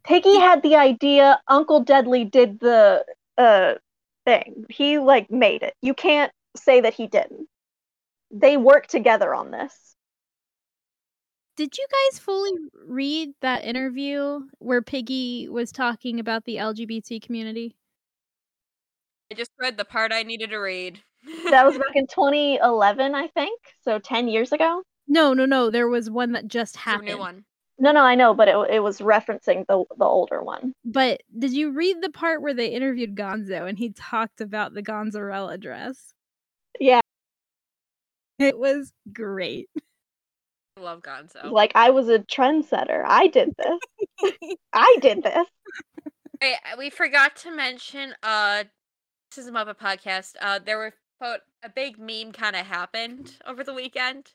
Piggy 0.04 0.38
had 0.38 0.62
the 0.62 0.75
idea. 0.75 1.41
Uncle 1.47 1.80
Deadly 1.80 2.25
did 2.25 2.60
the 2.60 3.06
uh 3.38 3.75
thing. 4.25 4.65
He 4.69 4.97
like 4.97 5.32
made 5.32 5.63
it. 5.63 5.75
You 5.82 5.93
can't 5.93 6.32
say 6.58 6.82
that 6.82 6.93
he 6.93 7.08
didn't. 7.08 7.47
They 8.32 8.58
worked 8.58 8.89
together 8.89 9.34
on 9.34 9.51
this. 9.51 9.94
Did 11.55 11.77
you 11.77 11.87
guys 11.89 12.19
fully 12.19 12.51
read 12.85 13.29
that 13.41 13.63
interview 13.63 14.41
where 14.59 14.81
Piggy 14.81 15.47
was 15.49 15.71
talking 15.71 16.19
about 16.19 16.43
the 16.43 16.57
LGBT 16.57 17.21
community? 17.21 17.77
I 19.31 19.35
just 19.35 19.51
read 19.59 19.77
the 19.77 19.85
part 19.85 20.11
I 20.11 20.23
needed 20.23 20.49
to 20.49 20.57
read. 20.57 20.99
That 21.49 21.65
was 21.65 21.77
back 21.77 21.87
in 21.95 22.07
2011, 22.07 23.15
I 23.15 23.27
think. 23.27 23.59
So 23.83 23.99
10 23.99 24.27
years 24.27 24.51
ago. 24.51 24.83
No, 25.07 25.33
no, 25.33 25.45
no. 25.45 25.69
There 25.69 25.87
was 25.87 26.09
one 26.09 26.33
that 26.33 26.47
just 26.47 26.75
happened. 26.75 27.07
new 27.07 27.17
one. 27.17 27.45
No, 27.77 27.91
no, 27.91 28.01
I 28.01 28.15
know, 28.15 28.33
but 28.33 28.47
it 28.47 28.55
it 28.69 28.79
was 28.79 28.99
referencing 28.99 29.67
the 29.67 29.83
the 29.97 30.05
older 30.05 30.41
one. 30.41 30.73
But 30.85 31.21
did 31.37 31.51
you 31.51 31.71
read 31.71 32.01
the 32.01 32.09
part 32.09 32.41
where 32.41 32.53
they 32.53 32.69
interviewed 32.69 33.15
Gonzo 33.15 33.67
and 33.67 33.77
he 33.77 33.89
talked 33.89 34.39
about 34.39 34.73
the 34.73 34.81
Gonzarella 34.81 35.59
dress? 35.59 36.13
Yeah, 36.79 37.01
It 38.39 38.57
was 38.57 38.93
great. 39.11 39.69
I 40.77 40.81
love 40.81 41.01
Gonzo. 41.01 41.51
like 41.51 41.71
I 41.75 41.89
was 41.89 42.09
a 42.09 42.19
trendsetter. 42.19 43.03
I 43.05 43.27
did 43.27 43.55
this. 43.57 44.55
I 44.73 44.97
did 45.01 45.23
this. 45.23 45.47
Wait, 46.41 46.55
uh, 46.65 46.75
we 46.77 46.89
forgot 46.89 47.35
to 47.38 47.51
mention. 47.55 48.13
Uh, 48.21 48.65
this 49.31 49.38
is 49.45 49.47
a 49.47 49.51
Muppet 49.53 49.77
podcast. 49.77 50.33
Uh, 50.41 50.59
there 50.59 50.77
were 50.77 50.93
pho- 51.21 51.38
a 51.63 51.69
big 51.69 51.97
meme 51.97 52.33
kind 52.33 52.55
of 52.57 52.65
happened 52.65 53.33
over 53.47 53.63
the 53.63 53.73
weekend. 53.73 54.33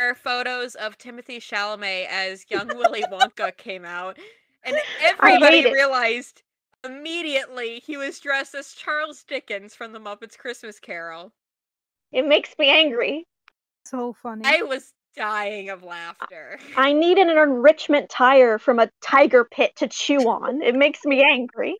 There 0.00 0.10
are 0.10 0.14
photos 0.16 0.74
of 0.74 0.98
Timothy 0.98 1.38
Chalamet 1.38 2.06
as 2.08 2.44
young 2.50 2.68
Willy 2.68 3.04
Wonka 3.10 3.56
came 3.56 3.84
out, 3.84 4.18
and 4.64 4.76
everybody 5.00 5.58
it. 5.60 5.72
realized 5.72 6.42
immediately 6.84 7.80
he 7.84 7.96
was 7.96 8.18
dressed 8.18 8.54
as 8.56 8.72
Charles 8.72 9.22
Dickens 9.22 9.76
from 9.76 9.92
the 9.92 10.00
Muppets 10.00 10.36
Christmas 10.36 10.80
Carol. 10.80 11.32
It 12.10 12.26
makes 12.26 12.54
me 12.58 12.68
angry. 12.68 13.26
So 13.84 14.12
funny. 14.12 14.42
I 14.44 14.62
was 14.62 14.92
dying 15.16 15.70
of 15.70 15.82
laughter. 15.82 16.58
I 16.76 16.92
need 16.92 17.18
an 17.18 17.30
enrichment 17.30 18.08
tire 18.08 18.58
from 18.58 18.78
a 18.78 18.90
tiger 19.02 19.44
pit 19.44 19.76
to 19.76 19.88
chew 19.88 20.28
on. 20.28 20.62
It 20.62 20.74
makes 20.74 21.04
me 21.04 21.22
angry. 21.22 21.76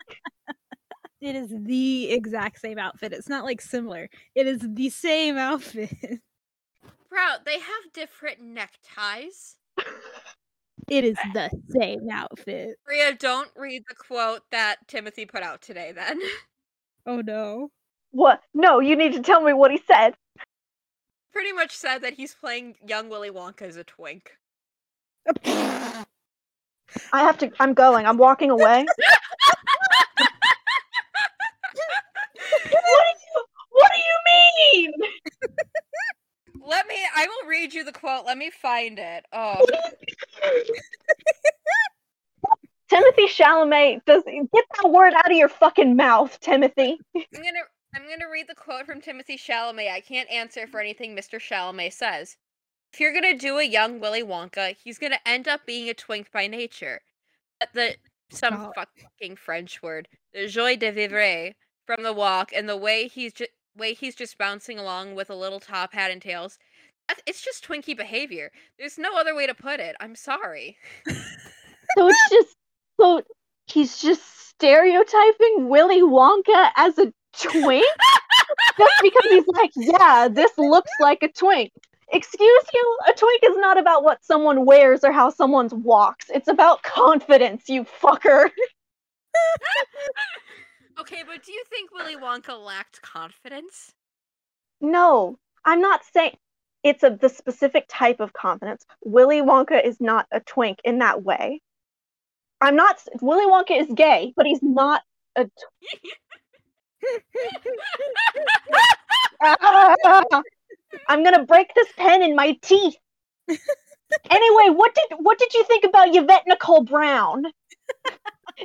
It 1.20 1.34
is 1.34 1.52
the 1.52 2.10
exact 2.10 2.60
same 2.60 2.78
outfit. 2.78 3.12
It's 3.12 3.28
not 3.28 3.44
like 3.44 3.60
similar. 3.60 4.08
It 4.34 4.46
is 4.46 4.60
the 4.62 4.88
same 4.88 5.36
outfit. 5.36 5.90
Bro, 7.10 7.26
they 7.44 7.58
have 7.58 7.92
different 7.92 8.40
neckties. 8.40 9.56
It 10.88 11.04
is 11.04 11.16
the 11.34 11.50
same 11.70 12.08
outfit. 12.10 12.76
Maria, 12.86 13.14
don't 13.14 13.50
read 13.56 13.82
the 13.88 13.94
quote 13.94 14.42
that 14.52 14.76
Timothy 14.86 15.26
put 15.26 15.42
out 15.42 15.60
today 15.62 15.92
then. 15.92 16.20
Oh 17.06 17.22
no. 17.22 17.70
What? 18.10 18.42
No, 18.52 18.80
you 18.80 18.94
need 18.94 19.14
to 19.14 19.22
tell 19.22 19.40
me 19.40 19.54
what 19.54 19.70
he 19.70 19.80
said. 19.86 20.12
Pretty 21.32 21.52
much 21.52 21.76
said 21.76 22.02
that 22.02 22.14
he's 22.14 22.34
playing 22.34 22.76
young 22.86 23.08
Willy 23.08 23.30
Wonka 23.30 23.62
as 23.62 23.76
a 23.76 23.84
twink. 23.84 24.32
I 25.44 26.04
have 27.12 27.38
to. 27.38 27.50
I'm 27.60 27.74
going. 27.74 28.06
I'm 28.06 28.16
walking 28.16 28.50
away. 28.50 28.86
what 28.96 30.28
do 32.64 32.72
you? 32.72 33.44
What 33.70 33.92
do 33.92 33.98
you 33.98 34.18
mean? 34.32 34.92
Let 36.66 36.86
me 36.86 36.96
I 37.14 37.26
will 37.26 37.48
read 37.48 37.72
you 37.74 37.84
the 37.84 37.92
quote. 37.92 38.26
Let 38.26 38.38
me 38.38 38.50
find 38.50 38.98
it. 38.98 39.24
Oh. 39.32 39.64
Timothy 42.88 43.28
Chalamet 43.28 44.04
does 44.06 44.22
get 44.24 44.64
that 44.76 44.90
word 44.90 45.12
out 45.14 45.30
of 45.30 45.36
your 45.36 45.50
fucking 45.50 45.94
mouth, 45.94 46.40
Timothy. 46.40 46.98
I'm 47.14 47.22
gonna 47.32 47.60
I'm 47.94 48.03
gonna 48.09 48.31
read 48.31 48.46
the 48.48 48.55
quote 48.55 48.87
from 48.87 49.01
Timothy 49.01 49.37
Chalamet. 49.37 49.90
I 49.90 50.01
can't 50.01 50.31
answer 50.31 50.66
for 50.66 50.81
anything 50.81 51.16
Mr. 51.16 51.38
Chalamet 51.40 51.92
says. 51.92 52.37
If 52.92 53.01
you're 53.01 53.12
gonna 53.14 53.37
do 53.37 53.59
a 53.59 53.64
young 53.64 54.01
Willy 54.01 54.22
Wonka, 54.22 54.77
he's 54.83 54.98
gonna 54.98 55.20
end 55.27 55.48
up 55.48 55.66
being 55.66 55.88
a 55.88 55.94
twink 55.94 56.31
by 56.33 56.46
nature. 56.46 57.01
But 57.61 57.70
the 57.74 57.96
some 58.31 58.55
Oh. 58.66 58.72
fucking 58.74 59.37
French 59.37 59.83
word, 59.83 60.07
the 60.35 60.46
joie 60.48 60.77
de 60.77 60.92
vivre 60.92 61.55
from 61.87 62.03
the 62.03 62.12
walk, 62.12 62.53
and 62.53 62.68
the 62.68 62.77
way 62.77 63.09
he's 63.09 63.33
just 63.33 63.51
way 63.74 63.94
he's 63.94 64.14
just 64.16 64.37
bouncing 64.38 64.79
along 64.79 65.14
with 65.14 65.31
a 65.31 65.35
little 65.37 65.61
top 65.61 65.92
hat 65.94 66.11
and 66.11 66.20
tails. 66.20 66.59
It's 67.27 67.40
just 67.42 67.64
twinky 67.66 67.96
behavior. 67.96 68.51
There's 68.79 68.98
no 68.98 69.16
other 69.16 69.35
way 69.35 69.46
to 69.46 69.55
put 69.55 69.81
it. 69.81 69.96
I'm 70.01 70.14
sorry. 70.14 70.77
So 71.96 72.07
it's 72.09 72.31
just 72.31 72.57
so 73.01 73.22
he's 73.66 73.98
just 74.01 74.48
stereotyping 74.51 75.68
Willy 75.70 76.03
Wonka 76.03 76.70
as 76.77 76.98
a 76.98 77.12
twink 77.36 77.86
just 78.78 78.92
because 79.02 79.24
he's 79.30 79.46
like, 79.48 79.70
yeah, 79.76 80.28
this 80.30 80.52
looks 80.58 80.90
like 81.00 81.22
a 81.22 81.28
twink. 81.28 81.72
Excuse 82.10 82.64
you? 82.72 82.98
A 83.08 83.12
twink 83.12 83.42
is 83.44 83.56
not 83.58 83.78
about 83.78 84.02
what 84.02 84.24
someone 84.24 84.64
wears 84.64 85.04
or 85.04 85.12
how 85.12 85.28
someone 85.30 85.68
walks. 85.82 86.26
It's 86.34 86.48
about 86.48 86.82
confidence, 86.82 87.68
you 87.68 87.84
fucker. 87.84 88.50
Okay, 91.00 91.22
but 91.24 91.44
do 91.44 91.52
you 91.52 91.62
think 91.70 91.92
Willy 91.92 92.16
Wonka 92.16 92.58
lacked 92.60 93.00
confidence? 93.02 93.92
No, 94.80 95.38
I'm 95.64 95.80
not 95.80 96.02
saying 96.12 96.36
it's 96.82 97.04
a 97.04 97.10
the 97.10 97.28
specific 97.28 97.84
type 97.88 98.18
of 98.18 98.32
confidence. 98.32 98.84
Willy 99.04 99.40
Wonka 99.40 99.84
is 99.84 100.00
not 100.00 100.26
a 100.32 100.40
twink 100.40 100.80
in 100.82 100.98
that 100.98 101.22
way. 101.22 101.60
I'm 102.60 102.74
not 102.74 103.00
Willy 103.22 103.46
Wonka 103.46 103.80
is 103.80 103.94
gay, 103.94 104.32
but 104.36 104.46
he's 104.46 104.62
not 104.62 105.02
a 105.36 105.44
tw- 105.44 105.50
I'm 111.08 111.22
gonna 111.22 111.44
break 111.44 111.72
this 111.74 111.88
pen 111.96 112.22
in 112.22 112.34
my 112.34 112.56
teeth. 112.62 112.96
Anyway, 114.30 114.74
what 114.74 114.94
did 114.94 115.18
what 115.18 115.38
did 115.38 115.52
you 115.54 115.64
think 115.64 115.84
about 115.84 116.14
Yvette 116.14 116.44
Nicole 116.46 116.82
Brown 116.82 117.44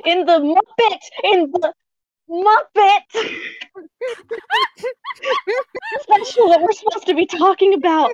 in 0.04 0.24
the 0.24 0.38
Muppet 0.38 0.98
in 1.24 1.50
the 1.52 1.72
Muppet 2.30 3.02
special 6.00 6.48
that 6.48 6.62
we're 6.62 6.72
supposed 6.72 7.06
to 7.06 7.14
be 7.14 7.26
talking 7.26 7.74
about? 7.74 8.12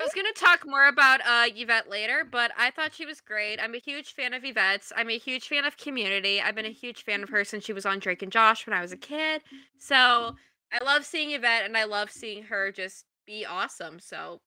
I 0.00 0.04
was 0.04 0.12
gonna 0.14 0.32
talk 0.34 0.66
more 0.66 0.86
about 0.88 1.20
uh 1.26 1.46
Yvette 1.54 1.88
later, 1.88 2.26
but 2.30 2.52
I 2.56 2.70
thought 2.70 2.94
she 2.94 3.06
was 3.06 3.20
great. 3.20 3.58
I'm 3.60 3.74
a 3.74 3.78
huge 3.78 4.14
fan 4.14 4.34
of 4.34 4.44
Yvette's. 4.44 4.92
I'm 4.96 5.10
a 5.10 5.18
huge 5.18 5.48
fan 5.48 5.64
of 5.64 5.76
Community. 5.76 6.40
I've 6.40 6.54
been 6.54 6.66
a 6.66 6.70
huge 6.70 7.04
fan 7.04 7.22
of 7.22 7.28
her 7.30 7.44
since 7.44 7.64
she 7.64 7.72
was 7.72 7.86
on 7.86 7.98
Drake 7.98 8.22
and 8.22 8.32
Josh 8.32 8.66
when 8.66 8.74
I 8.74 8.82
was 8.82 8.92
a 8.92 8.96
kid. 8.96 9.42
So 9.78 10.34
I 10.72 10.84
love 10.84 11.04
seeing 11.04 11.30
Yvette, 11.30 11.64
and 11.64 11.76
I 11.76 11.84
love 11.84 12.10
seeing 12.10 12.44
her 12.44 12.72
just 12.72 13.04
be 13.26 13.44
awesome. 13.44 13.98
So 14.00 14.40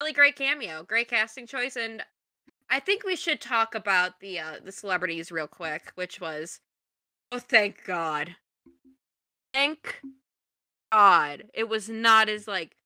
really 0.00 0.12
great 0.12 0.36
cameo, 0.36 0.82
great 0.82 1.08
casting 1.08 1.46
choice, 1.46 1.76
and 1.76 2.02
I 2.70 2.80
think 2.80 3.04
we 3.04 3.16
should 3.16 3.40
talk 3.40 3.74
about 3.74 4.20
the 4.20 4.38
uh, 4.38 4.56
the 4.64 4.72
celebrities 4.72 5.30
real 5.30 5.46
quick, 5.46 5.92
which 5.94 6.20
was 6.20 6.60
oh 7.32 7.38
thank 7.38 7.84
God, 7.84 8.36
thank 9.52 10.00
God, 10.90 11.44
it 11.54 11.68
was 11.68 11.88
not 11.88 12.28
as 12.28 12.48
like 12.48 12.76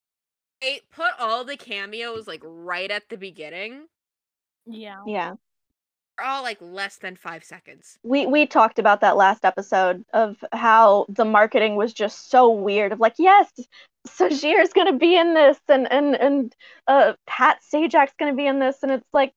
they 0.61 0.81
put 0.91 1.13
all 1.19 1.45
the 1.45 1.57
cameos 1.57 2.27
like 2.27 2.43
right 2.45 2.91
at 2.91 3.09
the 3.09 3.17
beginning. 3.17 3.87
Yeah. 4.67 5.03
Yeah. 5.07 5.35
They're 6.17 6.27
all 6.27 6.43
like 6.43 6.59
less 6.61 6.97
than 6.97 7.17
five 7.17 7.45
seconds. 7.45 7.99
We 8.03 8.27
we 8.27 8.47
talked 8.47 8.79
about 8.79 9.01
that 9.03 9.17
last 9.17 9.45
episode 9.45 10.05
of 10.13 10.37
how 10.53 11.07
the 11.09 11.25
marketing 11.25 11.77
was 11.77 11.93
just 11.93 12.31
so 12.31 12.51
weird 12.51 12.93
of 12.93 13.01
like, 13.01 13.15
yes, 13.19 13.51
Sajir's 14.07 14.73
gonna 14.73 14.99
be 14.99 15.17
in 15.17 15.35
this 15.35 15.59
and 15.69 15.91
and 15.91 16.17
and 16.17 16.57
uh 16.89 17.13
Pat 17.27 17.61
Sajak's 17.73 18.15
gonna 18.19 18.35
be 18.35 18.47
in 18.47 18.59
this 18.59 18.83
and 18.83 18.91
it's 18.91 19.09
like 19.13 19.33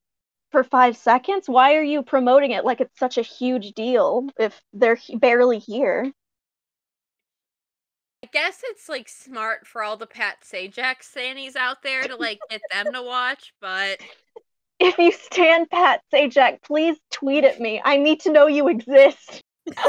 for 0.51 0.63
five 0.63 0.97
seconds, 0.97 1.47
why 1.47 1.75
are 1.75 1.83
you 1.83 2.03
promoting 2.03 2.51
it 2.51 2.65
like 2.65 2.81
it's 2.81 2.99
such 2.99 3.17
a 3.17 3.21
huge 3.21 3.71
deal 3.73 4.27
if 4.39 4.59
they're 4.73 4.95
he- 4.95 5.15
barely 5.15 5.59
here? 5.59 6.11
I 8.33 8.37
guess 8.37 8.61
it's 8.63 8.87
like 8.87 9.09
smart 9.09 9.67
for 9.67 9.83
all 9.83 9.97
the 9.97 10.07
Pat 10.07 10.37
Sajak 10.41 11.01
Sannies 11.01 11.57
out 11.57 11.83
there 11.83 12.07
to 12.07 12.15
like 12.15 12.39
get 12.49 12.61
them 12.71 12.93
to 12.93 13.03
watch, 13.03 13.53
but 13.59 13.99
If 14.79 14.97
you 14.97 15.11
stand 15.11 15.69
Pat 15.69 16.01
Sajak, 16.13 16.63
please 16.63 16.97
tweet 17.11 17.43
at 17.43 17.59
me. 17.59 17.81
I 17.83 17.97
need 17.97 18.21
to 18.21 18.31
know 18.31 18.47
you 18.47 18.69
exist. 18.69 19.41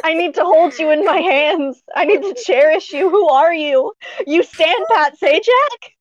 I 0.03 0.15
need 0.15 0.35
to 0.35 0.45
hold 0.45 0.77
you 0.79 0.91
in 0.91 1.05
my 1.05 1.17
hands. 1.31 1.83
I 1.95 2.05
need 2.05 2.23
to 2.23 2.35
cherish 2.45 2.93
you. 2.93 3.09
Who 3.11 3.29
are 3.29 3.55
you? 3.55 3.93
You 4.27 4.43
stand 4.43 4.85
Pat 4.93 5.15
Sajak? 5.23 5.93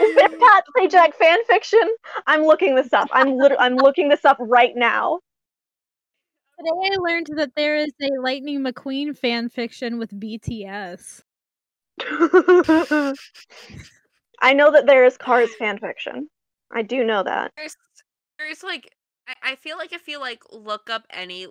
Is 0.00 0.16
there 0.16 0.28
Pat 0.40 0.64
Sajak 0.76 1.14
fan 1.14 1.44
fiction? 1.46 1.86
I'm 2.26 2.42
looking 2.44 2.74
this 2.76 2.92
up. 2.94 3.08
I'm 3.12 3.36
lit- 3.36 3.56
I'm 3.58 3.76
looking 3.76 4.08
this 4.08 4.24
up 4.24 4.38
right 4.40 4.72
now. 4.74 5.20
Today 6.60 6.90
I 6.92 6.96
learned 6.98 7.28
that 7.36 7.54
there 7.56 7.76
is 7.76 7.90
a 8.02 8.20
Lightning 8.20 8.62
McQueen 8.62 9.16
fan 9.16 9.48
fiction 9.48 9.98
with 9.98 10.10
BTS. 10.10 11.22
I 14.42 14.52
know 14.52 14.70
that 14.70 14.84
there 14.86 15.06
is 15.06 15.16
Cars 15.16 15.48
fan 15.58 15.78
fiction. 15.78 16.28
I 16.70 16.82
do 16.82 17.02
know 17.02 17.22
that. 17.22 17.52
there's 17.56 17.76
there's 18.38 18.62
like 18.62 18.94
I, 19.26 19.52
I 19.52 19.54
feel 19.56 19.78
like 19.78 19.94
if 19.94 20.06
you 20.06 20.20
like 20.20 20.42
look 20.52 20.90
up 20.90 21.06
any 21.08 21.46
I 21.46 21.50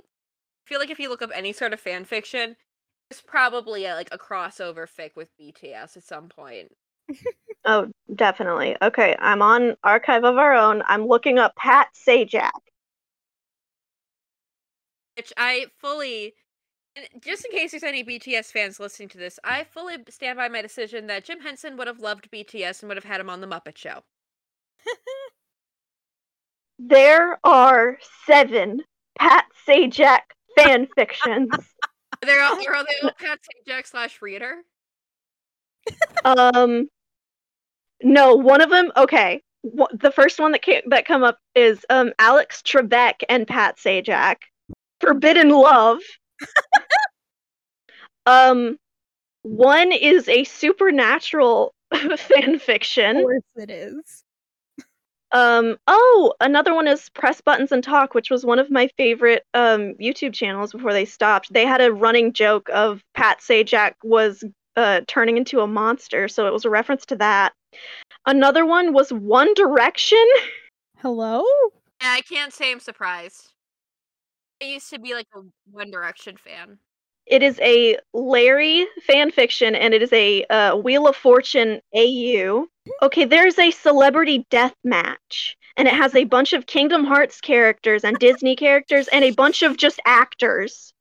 feel 0.65 0.79
like 0.79 0.91
if 0.91 0.99
you 0.99 1.09
look 1.09 1.23
up 1.23 1.31
any 1.33 1.53
sort 1.53 1.73
of 1.73 1.79
fan 1.79 2.05
fiction, 2.05 2.55
there's 3.09 3.21
probably 3.21 3.85
a, 3.85 3.95
like 3.95 4.09
a 4.11 4.17
crossover 4.19 4.85
fic 4.87 5.15
with 5.15 5.29
BTS 5.41 5.97
at 5.97 6.03
some 6.03 6.29
point. 6.29 6.71
Oh, 7.65 7.87
definitely. 8.15 8.77
Okay, 8.81 9.15
I'm 9.19 9.41
on 9.41 9.75
Archive 9.83 10.23
of 10.23 10.37
Our 10.37 10.53
Own. 10.53 10.81
I'm 10.87 11.05
looking 11.07 11.39
up 11.39 11.55
Pat 11.55 11.89
Sajak. 11.93 12.51
Which 15.19 15.33
I 15.35 15.65
fully 15.79 16.33
and 16.95 17.05
just 17.21 17.43
in 17.43 17.51
case 17.51 17.71
there's 17.71 17.83
any 17.83 18.05
BTS 18.05 18.53
fans 18.53 18.79
listening 18.79 19.09
to 19.09 19.17
this, 19.17 19.37
I 19.43 19.65
fully 19.65 19.97
stand 20.07 20.37
by 20.37 20.47
my 20.47 20.61
decision 20.61 21.07
that 21.07 21.25
Jim 21.25 21.41
Henson 21.41 21.75
would 21.75 21.87
have 21.87 21.99
loved 21.99 22.31
BTS 22.31 22.81
and 22.81 22.87
would 22.87 22.95
have 22.95 23.03
had 23.03 23.19
him 23.19 23.29
on 23.29 23.41
the 23.41 23.47
Muppet 23.47 23.75
Show. 23.77 24.03
There 26.81 27.37
are 27.43 27.97
seven 28.25 28.79
Pat 29.19 29.43
Sajak 29.67 30.21
fan 30.57 30.87
fictions. 30.95 31.49
They're 32.21 32.41
all, 32.41 32.55
they're 32.55 32.73
all, 32.73 32.85
they 32.85 33.05
all 33.05 33.11
Pat 33.19 33.39
Sajak 33.67 33.85
slash 33.85 34.21
reader. 34.21 34.59
um, 36.23 36.87
no, 38.01 38.35
one 38.35 38.61
of 38.61 38.69
them. 38.69 38.93
Okay, 38.95 39.41
the 39.63 40.11
first 40.15 40.39
one 40.39 40.53
that 40.53 40.61
came, 40.61 40.83
that 40.87 41.05
come 41.05 41.23
up 41.23 41.37
is 41.53 41.85
um 41.89 42.13
Alex 42.17 42.61
Trebek 42.61 43.23
and 43.27 43.45
Pat 43.45 43.75
Sajak. 43.77 44.37
Forbidden 44.99 45.49
Love. 45.49 45.99
um, 48.25 48.77
one 49.43 49.91
is 49.91 50.27
a 50.27 50.43
supernatural 50.43 51.73
fan 51.93 52.17
fiction. 52.17 52.57
Of 52.57 52.59
fiction. 52.59 53.21
course 53.21 53.43
it 53.57 53.69
is. 53.69 54.23
Um, 55.31 55.77
oh, 55.85 56.33
another 56.41 56.73
one 56.73 56.87
is 56.87 57.09
Press 57.09 57.39
Buttons 57.39 57.71
and 57.71 57.83
Talk, 57.83 58.15
which 58.15 58.31
was 58.31 58.45
one 58.45 58.57
of 58.59 58.71
my 58.71 58.89
favorite 58.97 59.43
um 59.53 59.93
YouTube 59.95 60.33
channels 60.33 60.71
before 60.71 60.93
they 60.93 61.05
stopped. 61.05 61.53
They 61.53 61.65
had 61.65 61.81
a 61.81 61.93
running 61.93 62.33
joke 62.33 62.67
of 62.73 63.03
Pat 63.13 63.39
Sajak 63.39 63.93
was 64.03 64.43
uh 64.75 65.01
turning 65.07 65.37
into 65.37 65.61
a 65.61 65.67
monster, 65.67 66.27
so 66.27 66.47
it 66.47 66.53
was 66.53 66.65
a 66.65 66.69
reference 66.69 67.05
to 67.07 67.15
that. 67.17 67.53
Another 68.25 68.65
one 68.65 68.93
was 68.93 69.13
One 69.13 69.53
Direction. 69.53 70.25
Hello? 70.97 71.43
Yeah, 72.01 72.11
I 72.11 72.21
can't 72.21 72.51
say 72.51 72.71
I'm 72.71 72.79
surprised. 72.79 73.53
I 74.61 74.65
used 74.65 74.89
to 74.89 74.99
be 74.99 75.13
like 75.13 75.27
a 75.35 75.41
One 75.71 75.91
Direction 75.91 76.35
fan. 76.37 76.79
It 77.25 77.43
is 77.43 77.59
a 77.59 77.97
Larry 78.13 78.87
fan 79.05 79.31
fiction, 79.31 79.75
and 79.75 79.93
it 79.93 80.01
is 80.01 80.11
a 80.11 80.43
uh, 80.45 80.75
Wheel 80.75 81.07
of 81.07 81.15
Fortune 81.15 81.79
AU. 81.95 82.65
Okay, 83.03 83.25
there's 83.25 83.59
a 83.59 83.71
celebrity 83.71 84.47
death 84.49 84.73
match, 84.83 85.55
and 85.77 85.87
it 85.87 85.93
has 85.93 86.15
a 86.15 86.23
bunch 86.23 86.53
of 86.53 86.65
Kingdom 86.65 87.05
Hearts 87.05 87.39
characters 87.39 88.03
and 88.03 88.17
Disney 88.17 88.55
characters, 88.55 89.07
and 89.09 89.23
a 89.23 89.31
bunch 89.31 89.61
of 89.61 89.77
just 89.77 89.99
actors. 90.05 90.91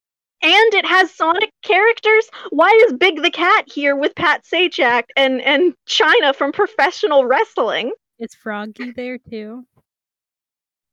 And 0.42 0.74
it 0.74 0.86
has 0.86 1.10
Sonic 1.10 1.50
characters. 1.62 2.28
Why 2.50 2.70
is 2.86 2.92
Big 2.92 3.22
the 3.22 3.30
Cat 3.30 3.64
here 3.66 3.96
with 3.96 4.14
Pat 4.14 4.44
Sajak 4.44 5.04
and 5.16 5.40
and 5.40 5.74
Chyna 5.88 6.34
from 6.34 6.52
Professional 6.52 7.24
Wrestling? 7.24 7.92
Is 8.20 8.34
Froggy 8.34 8.92
there 8.92 9.18
too? 9.18 9.64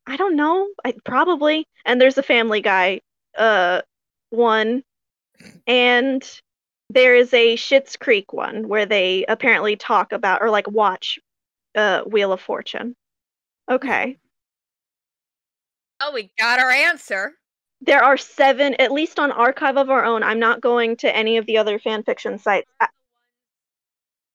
I 0.07 0.17
don't 0.17 0.35
know. 0.35 0.69
I 0.83 0.93
probably. 1.03 1.67
And 1.85 1.99
there's 1.99 2.17
a 2.17 2.23
Family 2.23 2.61
Guy 2.61 3.01
uh 3.37 3.81
one 4.29 4.83
and 5.67 6.23
there 6.89 7.15
is 7.15 7.33
a 7.33 7.55
Schitt's 7.57 7.97
Creek 7.97 8.31
one 8.31 8.67
where 8.67 8.85
they 8.85 9.25
apparently 9.27 9.75
talk 9.75 10.11
about 10.13 10.41
or 10.41 10.49
like 10.49 10.67
watch 10.69 11.19
uh 11.75 12.01
Wheel 12.03 12.31
of 12.31 12.41
Fortune. 12.41 12.95
Okay. 13.69 14.17
Oh, 15.99 16.11
we 16.13 16.29
got 16.37 16.59
our 16.59 16.71
answer. 16.71 17.33
There 17.81 18.03
are 18.03 18.17
seven 18.17 18.75
at 18.75 18.91
least 18.91 19.19
on 19.19 19.31
Archive 19.31 19.77
of 19.77 19.89
Our 19.89 20.05
Own. 20.05 20.23
I'm 20.23 20.39
not 20.39 20.61
going 20.61 20.97
to 20.97 21.15
any 21.15 21.37
of 21.37 21.45
the 21.45 21.57
other 21.57 21.79
fan 21.79 22.03
fiction 22.03 22.37
sites. 22.37 22.69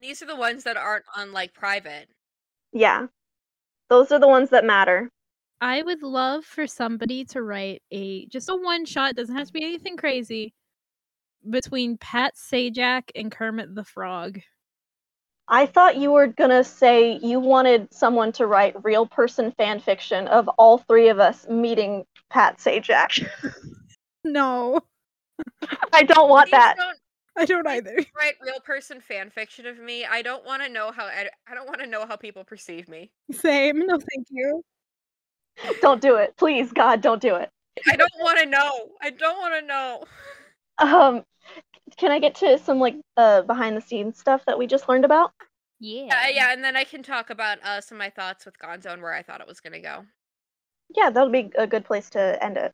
These 0.01 0.23
are 0.23 0.27
the 0.27 0.37
ones 0.37 0.65
that 0.65 0.77
aren't 0.77 1.05
on 1.17 1.33
like 1.33 1.53
private. 1.55 2.09
yeah. 2.73 3.07
Those 3.89 4.13
are 4.13 4.19
the 4.19 4.29
ones 4.29 4.51
that 4.51 4.65
matter. 4.65 5.11
I 5.61 5.83
would 5.83 6.03
love 6.03 6.44
for 6.44 6.66
somebody 6.66 7.25
to 7.27 7.42
write 7.42 7.83
a 7.90 8.27
just 8.27 8.49
a 8.49 8.57
one 8.57 8.85
shot, 8.87 9.14
doesn't 9.14 9.35
have 9.37 9.49
to 9.49 9.53
be 9.53 9.64
anything 9.64 9.96
crazy, 9.96 10.55
between 11.49 11.99
Pat 11.99 12.35
Sajak 12.35 13.11
and 13.14 13.31
Kermit 13.31 13.75
the 13.75 13.85
Frog. 13.85 14.40
I 15.49 15.66
thought 15.66 15.96
you 15.96 16.12
were 16.12 16.29
gonna 16.29 16.64
say 16.64 17.18
you 17.23 17.40
wanted 17.40 17.92
someone 17.92 18.33
to 18.33 18.46
write 18.46 18.85
real 18.85 19.07
person 19.07 19.53
fan 19.53 19.81
fiction 19.81 20.29
of 20.29 20.49
all 20.59 20.79
three 20.79 21.09
of 21.09 21.18
us 21.18 21.46
meeting 21.49 22.05
Pat 22.31 22.59
Sajak. 22.59 23.27
No, 24.23 24.81
I 25.94 26.03
don't 26.03 26.29
want 26.29 26.49
Please 26.51 26.59
that. 26.59 26.75
don't 26.77 26.99
I 27.38 27.46
don't 27.46 27.66
either. 27.66 27.96
write 28.14 28.35
real 28.42 28.61
person 28.61 29.01
fan 29.01 29.31
fiction 29.31 29.66
of 29.66 29.79
me. 29.79 30.05
I 30.05 30.20
don't 30.20 30.44
want 30.44 30.62
to 30.62 30.68
know 30.68 30.92
how 30.92 31.07
I, 31.07 31.31
I 31.51 31.55
don't 31.55 31.66
want 31.66 31.81
to 31.81 31.87
know 31.87 32.07
how 32.07 32.16
people 32.16 32.44
perceive 32.44 32.87
me. 32.87 33.11
Same. 33.33 33.79
No, 33.87 33.96
thank 33.96 34.27
you. 34.29 34.62
Don't 35.81 36.01
do 36.01 36.16
it. 36.16 36.37
Please, 36.37 36.73
God, 36.73 37.01
don't 37.01 37.20
do 37.20 37.37
it. 37.37 37.51
I 37.88 37.96
don't 37.96 38.11
want 38.18 38.38
to 38.40 38.46
know. 38.46 38.90
I 39.01 39.11
don't 39.11 39.38
want 39.38 39.55
to 39.61 39.66
know. 39.66 40.05
Um 40.79 41.25
can 41.96 42.11
I 42.11 42.18
get 42.18 42.37
to 42.37 42.59
some 42.59 42.79
like 42.79 42.96
uh 43.16 43.42
behind 43.42 43.77
the 43.77 43.81
scenes 43.81 44.18
stuff 44.18 44.42
that 44.46 44.59
we 44.59 44.66
just 44.66 44.88
learned 44.88 45.05
about? 45.05 45.33
Yeah. 45.79 46.07
Yeah, 46.09 46.29
yeah, 46.29 46.53
and 46.53 46.62
then 46.62 46.77
I 46.77 46.85
can 46.85 47.03
talk 47.03 47.31
about 47.31 47.59
uh, 47.64 47.81
some 47.81 47.96
of 47.96 48.01
my 48.01 48.11
thoughts 48.11 48.44
with 48.44 48.59
Gonzo 48.59 48.92
and 48.92 49.03
where 49.03 49.14
I 49.14 49.23
thought 49.23 49.40
it 49.40 49.46
was 49.46 49.61
gonna 49.61 49.81
go. 49.81 50.05
Yeah, 50.94 51.11
that'll 51.11 51.31
be 51.31 51.51
a 51.57 51.66
good 51.66 51.85
place 51.85 52.11
to 52.11 52.42
end 52.42 52.57
it. 52.57 52.73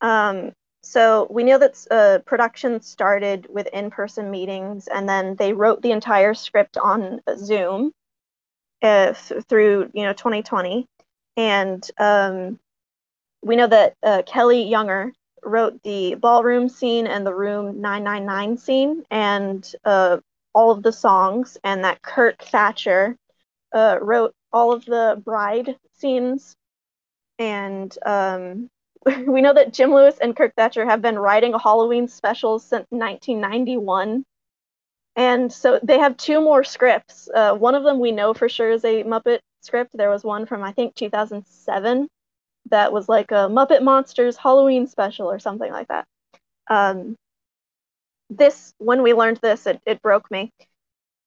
Um 0.00 0.52
so 0.82 1.26
we 1.30 1.44
know 1.44 1.58
that 1.58 1.86
uh, 1.90 2.20
production 2.24 2.80
started 2.80 3.46
with 3.50 3.66
in-person 3.66 4.30
meetings, 4.30 4.88
and 4.88 5.06
then 5.06 5.36
they 5.36 5.52
wrote 5.52 5.82
the 5.82 5.92
entire 5.92 6.32
script 6.32 6.78
on 6.78 7.20
Zoom 7.36 7.92
uh, 8.82 9.12
th- 9.12 9.44
through 9.44 9.90
you 9.92 10.04
know 10.04 10.14
2020. 10.14 10.86
And 11.36 11.88
um, 11.98 12.58
we 13.42 13.56
know 13.56 13.66
that 13.66 13.94
uh, 14.02 14.22
Kelly 14.26 14.62
Younger 14.62 15.12
wrote 15.42 15.82
the 15.82 16.14
ballroom 16.16 16.68
scene 16.68 17.06
and 17.06 17.26
the 17.26 17.34
room 17.34 17.80
999 17.80 18.58
scene, 18.58 19.04
and 19.10 19.74
uh, 19.84 20.18
all 20.52 20.70
of 20.70 20.82
the 20.82 20.92
songs, 20.92 21.56
and 21.64 21.84
that 21.84 22.02
Kirk 22.02 22.42
Thatcher 22.42 23.16
uh, 23.72 23.98
wrote 24.00 24.34
all 24.52 24.72
of 24.72 24.84
the 24.84 25.20
bride 25.24 25.76
scenes. 25.98 26.56
And 27.38 27.96
um, 28.04 28.68
we 29.26 29.40
know 29.40 29.54
that 29.54 29.72
Jim 29.72 29.92
Lewis 29.92 30.18
and 30.20 30.36
Kirk 30.36 30.52
Thatcher 30.56 30.84
have 30.84 31.02
been 31.02 31.18
writing 31.18 31.54
Halloween 31.54 32.08
specials 32.08 32.64
since 32.64 32.86
1991. 32.90 34.24
And 35.16 35.52
so 35.52 35.80
they 35.82 35.98
have 35.98 36.16
two 36.16 36.40
more 36.40 36.64
scripts. 36.64 37.28
Uh, 37.34 37.54
one 37.54 37.74
of 37.74 37.84
them 37.84 37.98
we 37.98 38.12
know 38.12 38.32
for 38.32 38.48
sure 38.48 38.70
is 38.70 38.84
a 38.84 39.02
Muppet 39.04 39.40
script. 39.60 39.96
There 39.96 40.10
was 40.10 40.24
one 40.24 40.46
from, 40.46 40.62
I 40.62 40.72
think, 40.72 40.94
2007 40.94 42.08
that 42.70 42.92
was 42.92 43.08
like 43.08 43.30
a 43.30 43.48
Muppet 43.48 43.82
Monsters 43.82 44.36
Halloween 44.36 44.86
special 44.86 45.30
or 45.30 45.38
something 45.38 45.72
like 45.72 45.88
that. 45.88 46.06
Um, 46.68 47.16
this, 48.28 48.72
when 48.78 49.02
we 49.02 49.12
learned 49.12 49.38
this, 49.42 49.66
it, 49.66 49.80
it 49.86 50.02
broke 50.02 50.30
me. 50.30 50.52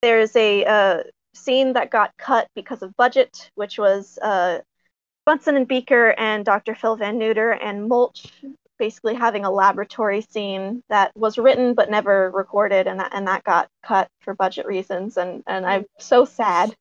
There's 0.02 0.36
a 0.36 0.66
uh, 0.66 1.04
scene 1.34 1.74
that 1.74 1.90
got 1.90 2.12
cut 2.18 2.48
because 2.56 2.82
of 2.82 2.96
budget, 2.96 3.50
which 3.56 3.78
was 3.78 4.18
uh, 4.22 4.60
Bunsen 5.26 5.56
and 5.56 5.68
Beaker 5.68 6.14
and 6.18 6.46
Dr. 6.46 6.76
Phil 6.76 6.96
Van 6.96 7.18
Neuter 7.18 7.52
and 7.52 7.88
Mulch 7.88 8.32
basically 8.80 9.16
having 9.16 9.46
a 9.46 9.52
laboratory 9.52 10.22
scene 10.22 10.84
that 10.90 11.16
was 11.16 11.38
written 11.38 11.74
but 11.74 11.90
never 11.90 12.30
recorded, 12.32 12.88
and 12.88 13.00
that 13.00 13.12
and 13.14 13.28
that 13.28 13.44
got 13.44 13.70
cut 13.82 14.10
for 14.20 14.34
budget 14.34 14.66
reasons, 14.66 15.18
and 15.18 15.44
and 15.48 15.66
I'm 15.66 15.86
so 16.00 16.26
sad. 16.26 16.76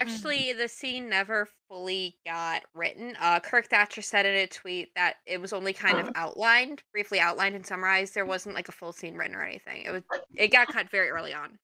Actually, 0.00 0.52
the 0.52 0.68
scene 0.68 1.08
never 1.08 1.48
fully 1.68 2.16
got 2.26 2.62
written. 2.74 3.16
Uh, 3.20 3.40
Kirk 3.40 3.66
Thatcher 3.66 4.02
said 4.02 4.26
in 4.26 4.34
a 4.34 4.46
tweet 4.46 4.90
that 4.96 5.16
it 5.26 5.40
was 5.40 5.52
only 5.52 5.72
kind 5.72 5.98
of 5.98 6.10
outlined, 6.14 6.82
briefly 6.92 7.20
outlined 7.20 7.54
and 7.54 7.66
summarized. 7.66 8.14
There 8.14 8.26
wasn't 8.26 8.54
like 8.54 8.68
a 8.68 8.72
full 8.72 8.92
scene 8.92 9.14
written 9.14 9.36
or 9.36 9.44
anything. 9.44 9.82
It 9.82 9.90
was 9.90 10.02
it 10.34 10.48
got 10.48 10.68
cut 10.68 10.90
very 10.90 11.10
early 11.10 11.34
on. 11.34 11.58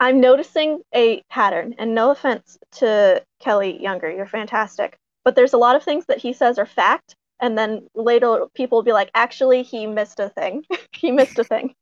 I'm 0.00 0.20
noticing 0.20 0.80
a 0.94 1.22
pattern, 1.28 1.74
and 1.78 1.94
no 1.94 2.10
offense 2.10 2.58
to 2.72 3.22
Kelly 3.38 3.80
Younger, 3.82 4.10
you're 4.10 4.26
fantastic, 4.26 4.96
but 5.24 5.36
there's 5.36 5.52
a 5.52 5.58
lot 5.58 5.76
of 5.76 5.82
things 5.82 6.06
that 6.06 6.18
he 6.18 6.32
says 6.32 6.58
are 6.58 6.64
fact, 6.64 7.16
and 7.38 7.56
then 7.56 7.86
later 7.94 8.46
people 8.54 8.78
will 8.78 8.82
be 8.82 8.92
like, 8.92 9.10
actually, 9.14 9.62
he 9.62 9.86
missed 9.86 10.18
a 10.18 10.30
thing. 10.30 10.64
he 10.92 11.10
missed 11.10 11.38
a 11.38 11.44
thing. 11.44 11.74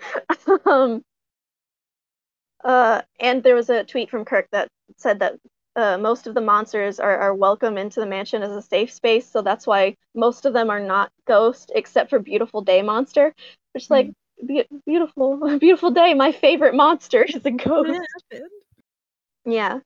um, 0.66 1.02
Uh, 2.64 3.02
and 3.20 3.42
there 3.42 3.54
was 3.54 3.70
a 3.70 3.84
tweet 3.84 4.10
from 4.10 4.24
Kirk 4.24 4.48
that 4.52 4.68
said 4.96 5.18
that 5.20 5.34
uh, 5.74 5.96
most 5.98 6.26
of 6.26 6.34
the 6.34 6.40
monsters 6.40 7.00
are, 7.00 7.18
are 7.18 7.34
welcome 7.34 7.78
into 7.78 8.00
the 8.00 8.06
mansion 8.06 8.42
as 8.42 8.52
a 8.52 8.62
safe 8.62 8.92
space, 8.92 9.28
so 9.28 9.42
that's 9.42 9.66
why 9.66 9.96
most 10.14 10.44
of 10.44 10.52
them 10.52 10.70
are 10.70 10.80
not 10.80 11.10
ghost, 11.26 11.72
except 11.74 12.10
for 12.10 12.18
Beautiful 12.18 12.60
Day 12.60 12.82
Monster, 12.82 13.34
which 13.72 13.84
is 13.84 13.90
like 13.90 14.12
be- 14.46 14.66
beautiful, 14.86 15.58
beautiful 15.58 15.90
day. 15.90 16.14
My 16.14 16.32
favorite 16.32 16.74
monster 16.74 17.22
is 17.28 17.44
a 17.44 17.50
ghost. 17.50 18.00
Yeah. 19.44 19.80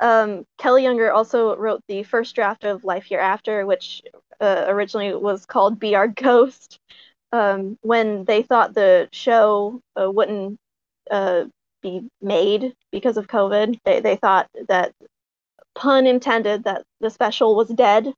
Um, 0.00 0.44
Kelly 0.58 0.82
Younger 0.82 1.12
also 1.12 1.56
wrote 1.56 1.82
the 1.86 2.02
first 2.02 2.34
draft 2.34 2.64
of 2.64 2.84
Life 2.84 3.06
Hereafter, 3.08 3.66
which 3.66 4.02
uh, 4.40 4.64
originally 4.68 5.14
was 5.14 5.46
called 5.46 5.78
Be 5.78 5.94
Our 5.94 6.08
Ghost. 6.08 6.78
Um, 7.32 7.78
when 7.82 8.24
they 8.24 8.42
thought 8.42 8.74
the 8.74 9.08
show 9.12 9.80
uh, 9.94 10.10
wouldn't 10.10 10.58
uh, 11.10 11.44
be 11.82 12.08
made 12.20 12.74
because 12.90 13.16
of 13.16 13.26
COVID, 13.26 13.78
they, 13.84 14.00
they 14.00 14.16
thought 14.16 14.48
that, 14.68 14.92
pun 15.74 16.06
intended, 16.06 16.64
that 16.64 16.84
the 17.00 17.10
special 17.10 17.54
was 17.54 17.68
dead. 17.68 18.12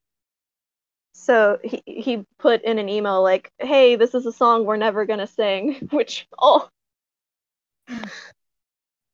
So 1.15 1.59
he, 1.63 1.83
he 1.87 2.25
put 2.39 2.63
in 2.63 2.79
an 2.79 2.89
email 2.89 3.23
like, 3.23 3.51
hey, 3.59 3.97
this 3.97 4.15
is 4.15 4.27
a 4.27 4.33
song 4.33 4.65
we're 4.65 4.77
never 4.77 5.07
to 5.07 5.27
sing, 5.27 5.75
which, 5.91 6.27
oh. 6.39 6.69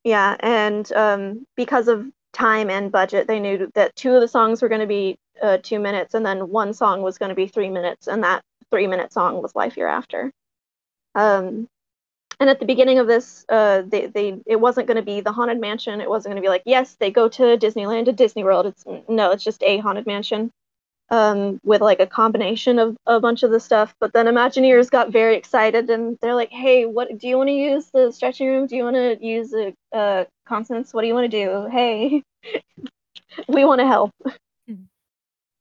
Yeah, 0.04 0.36
and 0.40 0.90
um, 0.92 1.46
because 1.56 1.88
of 1.88 2.06
time 2.32 2.70
and 2.70 2.92
budget, 2.92 3.26
they 3.26 3.40
knew 3.40 3.70
that 3.74 3.96
two 3.96 4.14
of 4.14 4.20
the 4.20 4.28
songs 4.28 4.62
were 4.62 4.68
going 4.68 4.80
to 4.80 4.86
be 4.86 5.18
uh, 5.42 5.58
two 5.62 5.78
minutes, 5.78 6.14
and 6.14 6.24
then 6.24 6.48
one 6.48 6.72
song 6.72 7.02
was 7.02 7.18
going 7.18 7.30
to 7.30 7.34
be 7.34 7.46
three 7.46 7.68
minutes, 7.68 8.06
and 8.06 8.22
that 8.22 8.42
three 8.70 8.86
minute 8.86 9.12
song 9.12 9.42
was 9.42 9.54
Life 9.54 9.74
Hereafter. 9.74 10.32
Um, 11.14 11.68
and 12.40 12.48
at 12.48 12.60
the 12.60 12.66
beginning 12.66 12.98
of 12.98 13.06
this, 13.06 13.44
uh, 13.48 13.82
they, 13.86 14.06
they 14.06 14.38
it 14.46 14.56
wasn't 14.56 14.86
going 14.86 14.96
to 14.96 15.02
be 15.02 15.20
the 15.20 15.32
haunted 15.32 15.60
mansion. 15.60 16.00
It 16.00 16.08
wasn't 16.08 16.32
going 16.32 16.42
to 16.42 16.46
be 16.46 16.50
like, 16.50 16.62
yes, 16.66 16.96
they 17.00 17.10
go 17.10 17.28
to 17.28 17.42
Disneyland 17.58 18.04
to 18.06 18.12
Disney 18.12 18.44
World. 18.44 18.66
It's 18.66 18.84
no, 19.08 19.32
it's 19.32 19.44
just 19.44 19.62
a 19.62 19.78
haunted 19.78 20.06
mansion 20.06 20.52
um, 21.10 21.60
with 21.64 21.80
like 21.80 22.00
a 22.00 22.06
combination 22.06 22.78
of 22.78 22.96
a 23.06 23.20
bunch 23.20 23.42
of 23.42 23.50
the 23.50 23.60
stuff. 23.60 23.94
But 23.98 24.12
then 24.12 24.26
Imagineers 24.26 24.90
got 24.90 25.10
very 25.10 25.36
excited 25.36 25.90
and 25.90 26.18
they're 26.20 26.34
like, 26.34 26.50
"Hey, 26.50 26.86
what 26.86 27.18
do 27.18 27.28
you 27.28 27.36
want 27.36 27.48
to 27.48 27.54
use 27.54 27.90
the 27.92 28.12
stretching 28.12 28.48
room? 28.48 28.66
Do 28.66 28.76
you 28.76 28.84
want 28.84 28.96
to 28.96 29.18
use 29.24 29.52
a 29.54 29.74
uh, 29.96 30.24
Constance? 30.46 30.94
What 30.94 31.02
do 31.02 31.08
you 31.08 31.14
want 31.14 31.30
to 31.30 31.44
do? 31.44 31.68
Hey, 31.70 32.22
we 33.48 33.64
want 33.64 33.80
to 33.80 33.86
help." 33.86 34.12
Mm-hmm. 34.68 34.84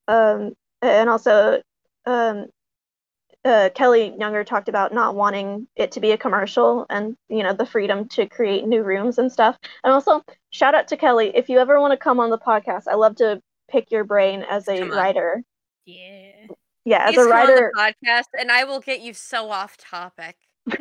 Um, 0.07 0.53
and 0.81 1.09
also, 1.09 1.61
um, 2.05 2.47
uh, 3.47 3.69
Kelly 3.69 4.13
Younger 4.19 4.43
talked 4.43 4.69
about 4.69 4.93
not 4.93 5.15
wanting 5.15 5.67
it 5.75 5.91
to 5.93 5.99
be 5.99 6.11
a 6.11 6.17
commercial 6.17 6.85
and 6.89 7.15
you 7.29 7.43
know 7.43 7.53
the 7.53 7.65
freedom 7.65 8.07
to 8.09 8.27
create 8.27 8.67
new 8.67 8.83
rooms 8.83 9.17
and 9.17 9.31
stuff. 9.31 9.57
And 9.83 9.93
also, 9.93 10.23
shout 10.49 10.75
out 10.75 10.87
to 10.89 10.97
Kelly 10.97 11.31
if 11.35 11.49
you 11.49 11.59
ever 11.59 11.79
want 11.79 11.91
to 11.91 11.97
come 11.97 12.19
on 12.19 12.29
the 12.29 12.37
podcast. 12.37 12.83
I 12.87 12.95
love 12.95 13.15
to 13.17 13.41
pick 13.69 13.91
your 13.91 14.03
brain 14.03 14.43
as 14.49 14.67
a 14.67 14.83
writer. 14.83 15.43
Yeah. 15.85 16.47
Yeah, 16.85 17.09
as 17.09 17.15
Please 17.15 17.25
a 17.25 17.29
writer 17.29 17.71
podcast 17.77 18.27
and 18.39 18.51
I 18.51 18.63
will 18.63 18.79
get 18.79 19.01
you 19.01 19.13
so 19.13 19.49
off 19.51 19.77
topic. 19.77 20.37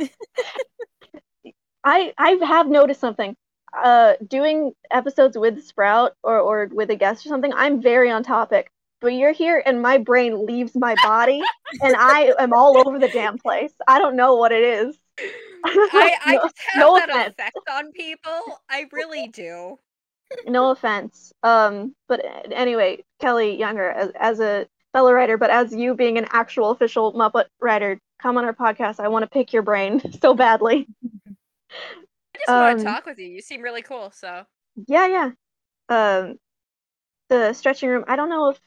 I 1.85 2.13
I 2.19 2.39
have 2.47 2.69
noticed 2.69 3.01
something. 3.01 3.37
Uh 3.77 4.15
doing 4.27 4.73
episodes 4.91 5.37
with 5.37 5.65
Sprout 5.65 6.13
or, 6.23 6.39
or 6.39 6.69
with 6.73 6.91
a 6.91 6.97
guest 6.97 7.27
or 7.27 7.29
something, 7.29 7.53
I'm 7.53 7.83
very 7.83 8.11
on 8.11 8.23
topic. 8.23 8.71
But 9.01 9.09
you're 9.09 9.33
here 9.33 9.63
and 9.65 9.83
my 9.83 9.99
brain 9.99 10.47
leaves 10.47 10.75
my 10.75 10.95
body 11.03 11.43
and 11.83 11.95
I 11.97 12.33
am 12.39 12.53
all 12.53 12.79
over 12.79 12.99
the 12.99 13.09
damn 13.09 13.39
place. 13.39 13.73
I 13.87 13.99
don't 13.99 14.17
know 14.17 14.37
what 14.37 14.53
it 14.53 14.63
is. 14.63 14.99
I, 15.65 16.17
I 16.25 16.35
no, 16.35 16.43
just 16.43 16.57
have 16.73 16.81
no 16.81 16.99
that 16.99 17.11
offense. 17.11 17.35
effect 17.39 17.59
on 17.71 17.93
people. 17.93 18.61
I 18.71 18.87
really 18.93 19.29
do 19.29 19.79
no 20.47 20.71
offense. 20.71 21.33
Um, 21.43 21.95
but 22.09 22.25
anyway, 22.51 23.05
Kelly 23.21 23.59
Younger, 23.59 23.91
as, 23.91 24.11
as 24.19 24.41
a 24.41 24.67
fellow 24.93 25.13
writer, 25.13 25.37
but 25.37 25.51
as 25.51 25.73
you 25.73 25.95
being 25.95 26.19
an 26.19 26.27
actual 26.31 26.71
official 26.71 27.13
Muppet 27.15 27.47
writer, 27.61 28.01
come 28.21 28.37
on 28.39 28.45
our 28.45 28.55
podcast. 28.55 29.01
I 29.01 29.09
want 29.09 29.23
to 29.25 29.29
pick 29.29 29.53
your 29.53 29.63
brain 29.63 30.01
so 30.21 30.35
badly. 30.35 30.87
I 31.11 32.39
just 32.39 32.49
want 32.49 32.81
to 32.81 32.87
um, 32.89 32.95
talk 32.95 33.07
with 33.07 33.19
you. 33.19 33.27
You 33.27 33.41
seem 33.41 33.63
really 33.63 33.83
cool. 33.83 34.11
So 34.11 34.45
yeah, 34.87 35.07
yeah. 35.07 35.31
Um, 35.89 36.39
the 37.29 37.53
stretching 37.53 37.89
room. 37.89 38.05
I 38.09 38.17
don't 38.17 38.29
know 38.29 38.51
if 38.51 38.61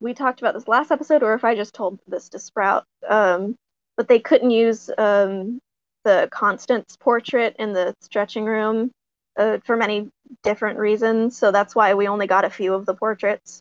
we 0.00 0.14
talked 0.14 0.40
about 0.40 0.54
this 0.54 0.68
last 0.68 0.90
episode 0.90 1.22
or 1.22 1.34
if 1.34 1.44
I 1.44 1.54
just 1.54 1.74
told 1.74 1.98
this 2.06 2.28
to 2.30 2.38
Sprout. 2.38 2.84
Um, 3.08 3.56
but 3.96 4.08
they 4.08 4.18
couldn't 4.18 4.50
use 4.50 4.90
um 4.98 5.60
the 6.04 6.28
Constance 6.30 6.96
portrait 7.00 7.56
in 7.58 7.72
the 7.72 7.94
stretching 8.00 8.44
room 8.44 8.92
uh, 9.36 9.58
for 9.64 9.76
many 9.76 10.08
different 10.42 10.78
reasons. 10.78 11.36
So 11.36 11.50
that's 11.50 11.74
why 11.74 11.94
we 11.94 12.06
only 12.06 12.26
got 12.26 12.44
a 12.44 12.50
few 12.50 12.74
of 12.74 12.86
the 12.86 12.94
portraits. 12.94 13.60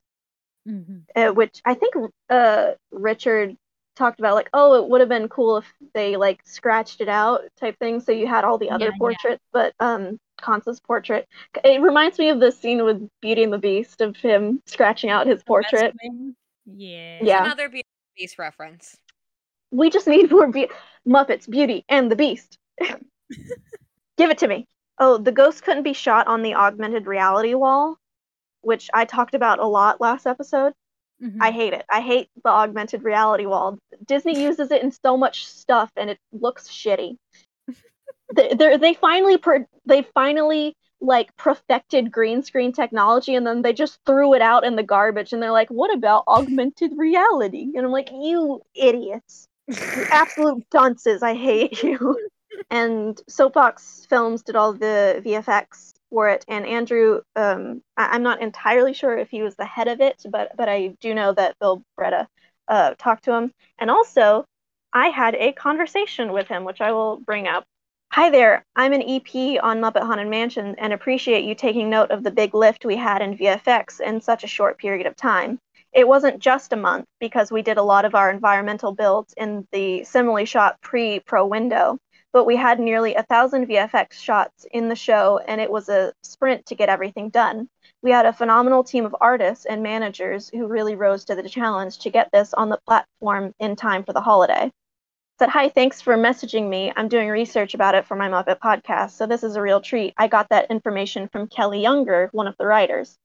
Mm-hmm. 0.68 0.98
Uh, 1.16 1.32
which 1.32 1.62
I 1.64 1.76
think 1.76 1.94
uh, 2.30 2.72
Richard 2.92 3.56
talked 3.96 4.20
about, 4.20 4.34
like, 4.34 4.50
oh, 4.54 4.74
it 4.84 4.90
would 4.90 5.00
have 5.00 5.10
been 5.10 5.30
cool 5.30 5.58
if 5.58 5.74
they 5.94 6.18
like 6.18 6.42
scratched 6.44 7.02
it 7.02 7.10
out 7.10 7.42
type 7.60 7.78
thing. 7.78 8.00
So 8.00 8.12
you 8.12 8.26
had 8.26 8.44
all 8.44 8.58
the 8.58 8.72
other 8.72 8.86
yeah, 8.86 8.98
portraits, 8.98 9.44
yeah. 9.54 9.54
but 9.54 9.74
um, 9.80 10.18
Constance's 10.42 10.80
portrait. 10.80 11.28
It 11.64 11.82
reminds 11.82 12.20
me 12.20 12.30
of 12.30 12.40
the 12.40 12.52
scene 12.52 12.84
with 12.84 13.08
Beauty 13.22 13.44
and 13.44 13.54
the 13.54 13.58
Beast 13.58 14.02
of 14.02 14.16
him 14.16 14.62
scratching 14.66 15.10
out 15.10 15.28
his 15.28 15.44
portrait. 15.44 15.94
Yeah. 16.66 17.20
Yeah. 17.22 17.46
Another 17.46 17.70
Beauty 17.70 17.88
and 17.88 18.16
the 18.16 18.22
Beast 18.22 18.40
reference. 18.40 18.98
We 19.72 19.90
just 19.90 20.08
need 20.08 20.32
more 20.32 20.48
Be- 20.48 20.70
Muppets, 21.08 21.50
Beauty 21.50 21.86
and 21.90 22.12
the 22.12 22.16
Beast. 22.16 22.58
Give 24.18 24.30
it 24.30 24.38
to 24.40 24.48
me. 24.48 24.68
Oh, 24.98 25.18
the 25.18 25.32
ghost 25.32 25.64
couldn't 25.64 25.84
be 25.84 25.94
shot 25.94 26.28
on 26.28 26.42
the 26.42 26.56
augmented 26.56 27.06
reality 27.06 27.54
wall, 27.54 27.98
which 28.62 28.90
I 28.94 29.06
talked 29.06 29.36
about 29.36 29.60
a 29.60 29.66
lot 29.66 30.00
last 30.00 30.26
episode. 30.26 30.74
Mm-hmm. 31.22 31.42
I 31.42 31.52
hate 31.52 31.74
it. 31.74 31.86
I 31.90 32.02
hate 32.02 32.30
the 32.44 32.50
augmented 32.50 33.04
reality 33.04 33.46
wall. 33.46 33.78
Disney 34.06 34.42
uses 34.42 34.72
it 34.72 34.84
in 34.84 34.92
so 34.92 35.18
much 35.18 35.46
stuff, 35.46 35.92
and 35.96 36.10
it 36.10 36.20
looks 36.32 36.68
shitty. 36.68 37.18
They 38.34 38.78
they 38.78 38.94
finally 38.94 39.38
per- 39.38 39.68
they 39.86 40.02
finally 40.14 40.76
like 41.02 41.36
perfected 41.38 42.12
green 42.12 42.42
screen 42.44 42.72
technology, 42.72 43.36
and 43.36 43.46
then 43.46 43.62
they 43.62 43.74
just 43.74 44.00
threw 44.06 44.34
it 44.34 44.42
out 44.42 44.64
in 44.64 44.76
the 44.76 44.84
garbage. 44.84 45.34
And 45.34 45.42
they're 45.42 45.52
like, 45.52 45.70
"What 45.70 45.94
about 45.94 46.24
augmented 46.28 46.94
reality?" 46.98 47.72
And 47.76 47.86
I'm 47.86 47.92
like, 47.92 48.10
"You 48.12 48.62
idiots, 48.76 49.48
you 49.68 50.08
absolute 50.12 50.68
dunces! 50.72 51.22
I 51.24 51.36
hate 51.36 51.84
you." 51.84 52.18
and 52.70 53.20
Soapbox 53.28 54.06
Films 54.10 54.44
did 54.44 54.56
all 54.56 54.74
the 54.74 55.22
VFX 55.24 55.94
for 56.10 56.30
it. 56.30 56.46
And 56.48 56.66
Andrew, 56.66 57.22
um, 57.36 57.82
I- 57.98 58.16
am 58.16 58.24
not 58.24 58.42
entirely 58.42 58.94
sure 58.94 59.18
if 59.18 59.30
he 59.30 59.42
was 59.44 59.56
the 59.56 59.66
head 59.66 59.88
of 59.88 60.02
it, 60.02 60.24
but 60.30 60.52
but 60.58 60.70
I 60.70 60.96
do 61.02 61.14
know 61.14 61.34
that 61.34 61.60
Bill 61.60 61.84
Barretta 62.00 62.28
uh, 62.68 62.96
talked 62.98 63.26
to 63.26 63.34
him. 63.34 63.52
And 63.80 63.92
also, 63.92 64.46
I 64.94 65.10
had 65.10 65.36
a 65.36 65.52
conversation 65.54 66.32
with 66.34 66.48
him, 66.48 66.64
which 66.64 66.82
I 66.82 66.92
will 66.94 67.18
bring 67.18 67.48
up. 67.48 67.66
Hi 68.12 68.30
there, 68.30 68.66
I'm 68.76 68.94
an 68.94 69.02
EP 69.02 69.62
on 69.62 69.82
Muppet 69.82 70.04
Haunted 70.04 70.28
Mansion 70.28 70.76
and 70.78 70.94
appreciate 70.94 71.44
you 71.44 71.54
taking 71.54 71.90
note 71.90 72.12
of 72.12 72.24
the 72.24 72.32
big 72.32 72.56
lift 72.56 72.86
we 72.86 72.96
had 72.96 73.22
in 73.22 73.38
VFX 73.38 74.00
in 74.00 74.22
such 74.22 74.44
a 74.44 74.48
short 74.48 74.78
period 74.78 75.06
of 75.06 75.16
time. 75.16 75.60
It 75.94 76.08
wasn't 76.08 76.40
just 76.40 76.74
a 76.74 76.78
month 76.78 77.06
because 77.20 77.52
we 77.52 77.62
did 77.62 77.78
a 77.78 77.84
lot 77.84 78.06
of 78.06 78.16
our 78.16 78.30
environmental 78.30 78.94
builds 78.94 79.34
in 79.38 79.68
the 79.72 80.04
simile 80.06 80.46
shot 80.46 80.80
pre 80.82 81.20
Pro 81.20 81.46
window 81.46 82.00
but 82.36 82.46
we 82.46 82.58
had 82.58 82.82
nearly 82.82 83.16
a 83.16 83.24
thousand 83.24 83.66
VFX 83.66 84.12
shots 84.12 84.66
in 84.74 84.90
the 84.90 84.96
show, 84.96 85.40
and 85.48 85.62
it 85.62 85.72
was 85.72 85.88
a 85.88 86.12
sprint 86.22 86.66
to 86.66 86.76
get 86.76 86.90
everything 86.90 87.30
done. 87.30 87.70
We 88.02 88.12
had 88.12 88.26
a 88.26 88.34
phenomenal 88.34 88.84
team 88.84 89.06
of 89.06 89.16
artists 89.22 89.66
and 89.66 89.82
managers 89.82 90.50
who 90.50 90.68
really 90.68 90.98
rose 90.98 91.24
to 91.26 91.36
the 91.36 91.48
challenge 91.48 92.00
to 92.00 92.10
get 92.10 92.30
this 92.34 92.54
on 92.54 92.68
the 92.68 92.82
platform 92.86 93.54
in 93.60 93.78
time 93.78 94.04
for 94.04 94.12
the 94.12 94.20
holiday. 94.20 94.70
Said, 95.38 95.50
Hi, 95.50 95.68
thanks 95.68 96.00
for 96.00 96.16
messaging 96.16 96.70
me. 96.70 96.94
I'm 96.96 97.10
doing 97.10 97.28
research 97.28 97.74
about 97.74 97.94
it 97.94 98.06
for 98.06 98.16
my 98.16 98.30
Muppet 98.30 98.60
podcast, 98.60 99.12
so 99.12 99.28
this 99.28 99.44
is 99.44 99.58
a 99.58 99.62
real 99.62 99.82
treat. 99.82 100.14
I 100.18 100.30
got 100.30 100.48
that 100.48 100.72
information 100.72 101.28
from 101.28 101.50
Kelly 101.50 101.82
Younger, 101.82 102.30
one 102.32 102.48
of 102.48 102.56
the 102.58 102.66
writers. 102.66 103.18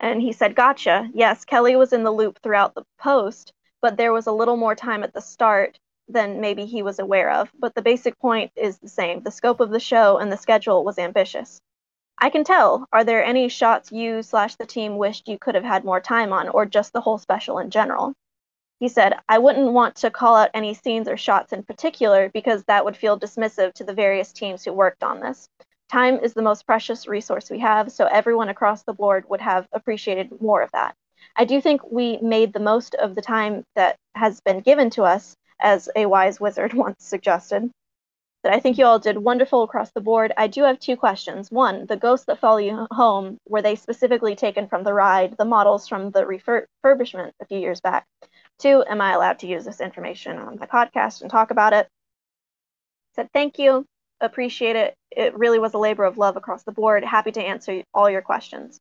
And 0.00 0.22
he 0.22 0.32
said, 0.32 0.56
Gotcha. 0.56 1.10
Yes, 1.12 1.44
Kelly 1.44 1.76
was 1.76 1.92
in 1.92 2.02
the 2.02 2.10
loop 2.10 2.38
throughout 2.42 2.74
the 2.74 2.86
post, 2.98 3.52
but 3.82 3.98
there 3.98 4.14
was 4.14 4.26
a 4.26 4.32
little 4.32 4.56
more 4.56 4.74
time 4.74 5.02
at 5.02 5.12
the 5.12 5.20
start 5.20 5.78
than 6.08 6.40
maybe 6.40 6.64
he 6.64 6.82
was 6.82 6.98
aware 6.98 7.30
of, 7.30 7.50
but 7.58 7.74
the 7.74 7.82
basic 7.82 8.18
point 8.18 8.50
is 8.56 8.78
the 8.78 8.88
same. 8.88 9.22
The 9.22 9.30
scope 9.30 9.60
of 9.60 9.68
the 9.68 9.80
show 9.80 10.16
and 10.16 10.32
the 10.32 10.38
schedule 10.38 10.82
was 10.82 10.98
ambitious. 10.98 11.60
I 12.18 12.30
can 12.30 12.42
tell. 12.42 12.86
Are 12.90 13.04
there 13.04 13.22
any 13.22 13.50
shots 13.50 13.92
you 13.92 14.22
slash 14.22 14.54
the 14.54 14.64
team 14.64 14.96
wished 14.96 15.28
you 15.28 15.38
could 15.38 15.56
have 15.56 15.64
had 15.64 15.84
more 15.84 16.00
time 16.00 16.32
on, 16.32 16.48
or 16.48 16.64
just 16.64 16.94
the 16.94 17.02
whole 17.02 17.18
special 17.18 17.58
in 17.58 17.68
general? 17.68 18.14
He 18.78 18.88
said, 18.88 19.14
I 19.28 19.38
wouldn't 19.38 19.72
want 19.72 19.96
to 19.96 20.10
call 20.10 20.36
out 20.36 20.50
any 20.52 20.74
scenes 20.74 21.08
or 21.08 21.16
shots 21.16 21.52
in 21.52 21.62
particular 21.62 22.30
because 22.32 22.64
that 22.64 22.84
would 22.84 22.96
feel 22.96 23.18
dismissive 23.18 23.72
to 23.74 23.84
the 23.84 23.94
various 23.94 24.32
teams 24.32 24.64
who 24.64 24.72
worked 24.72 25.02
on 25.02 25.20
this. 25.20 25.48
Time 25.88 26.18
is 26.18 26.34
the 26.34 26.42
most 26.42 26.66
precious 26.66 27.06
resource 27.06 27.48
we 27.48 27.60
have, 27.60 27.90
so 27.92 28.06
everyone 28.06 28.48
across 28.48 28.82
the 28.82 28.92
board 28.92 29.24
would 29.28 29.40
have 29.40 29.66
appreciated 29.72 30.40
more 30.40 30.60
of 30.60 30.70
that. 30.72 30.94
I 31.36 31.44
do 31.44 31.60
think 31.60 31.80
we 31.90 32.18
made 32.18 32.52
the 32.52 32.60
most 32.60 32.94
of 32.96 33.14
the 33.14 33.22
time 33.22 33.64
that 33.76 33.96
has 34.14 34.40
been 34.40 34.60
given 34.60 34.90
to 34.90 35.04
us, 35.04 35.36
as 35.60 35.88
a 35.96 36.06
wise 36.06 36.40
wizard 36.40 36.74
once 36.74 37.04
suggested. 37.04 37.70
That 38.42 38.52
I 38.52 38.60
think 38.60 38.78
you 38.78 38.84
all 38.84 38.98
did 38.98 39.18
wonderful 39.18 39.64
across 39.64 39.90
the 39.90 40.00
board. 40.00 40.32
I 40.36 40.46
do 40.46 40.62
have 40.62 40.78
two 40.78 40.96
questions. 40.96 41.50
One, 41.50 41.86
the 41.86 41.96
ghosts 41.96 42.26
that 42.26 42.38
follow 42.38 42.58
you 42.58 42.86
home, 42.92 43.38
were 43.48 43.62
they 43.62 43.74
specifically 43.74 44.36
taken 44.36 44.68
from 44.68 44.84
the 44.84 44.92
ride, 44.92 45.36
the 45.36 45.44
models 45.44 45.88
from 45.88 46.10
the 46.10 46.22
refurbishment 46.22 47.32
a 47.40 47.46
few 47.46 47.58
years 47.58 47.80
back? 47.80 48.06
Two, 48.58 48.84
am 48.88 49.00
I 49.00 49.12
allowed 49.12 49.40
to 49.40 49.46
use 49.46 49.64
this 49.64 49.80
information 49.80 50.38
on 50.38 50.58
my 50.58 50.66
podcast 50.66 51.22
and 51.22 51.30
talk 51.30 51.50
about 51.50 51.72
it? 51.72 51.88
Said 53.14 53.28
thank 53.32 53.58
you, 53.58 53.84
appreciate 54.20 54.76
it. 54.76 54.94
It 55.10 55.36
really 55.36 55.58
was 55.58 55.74
a 55.74 55.78
labor 55.78 56.04
of 56.04 56.18
love 56.18 56.36
across 56.36 56.64
the 56.64 56.72
board. 56.72 57.04
Happy 57.04 57.32
to 57.32 57.42
answer 57.42 57.82
all 57.92 58.08
your 58.08 58.22
questions. 58.22 58.78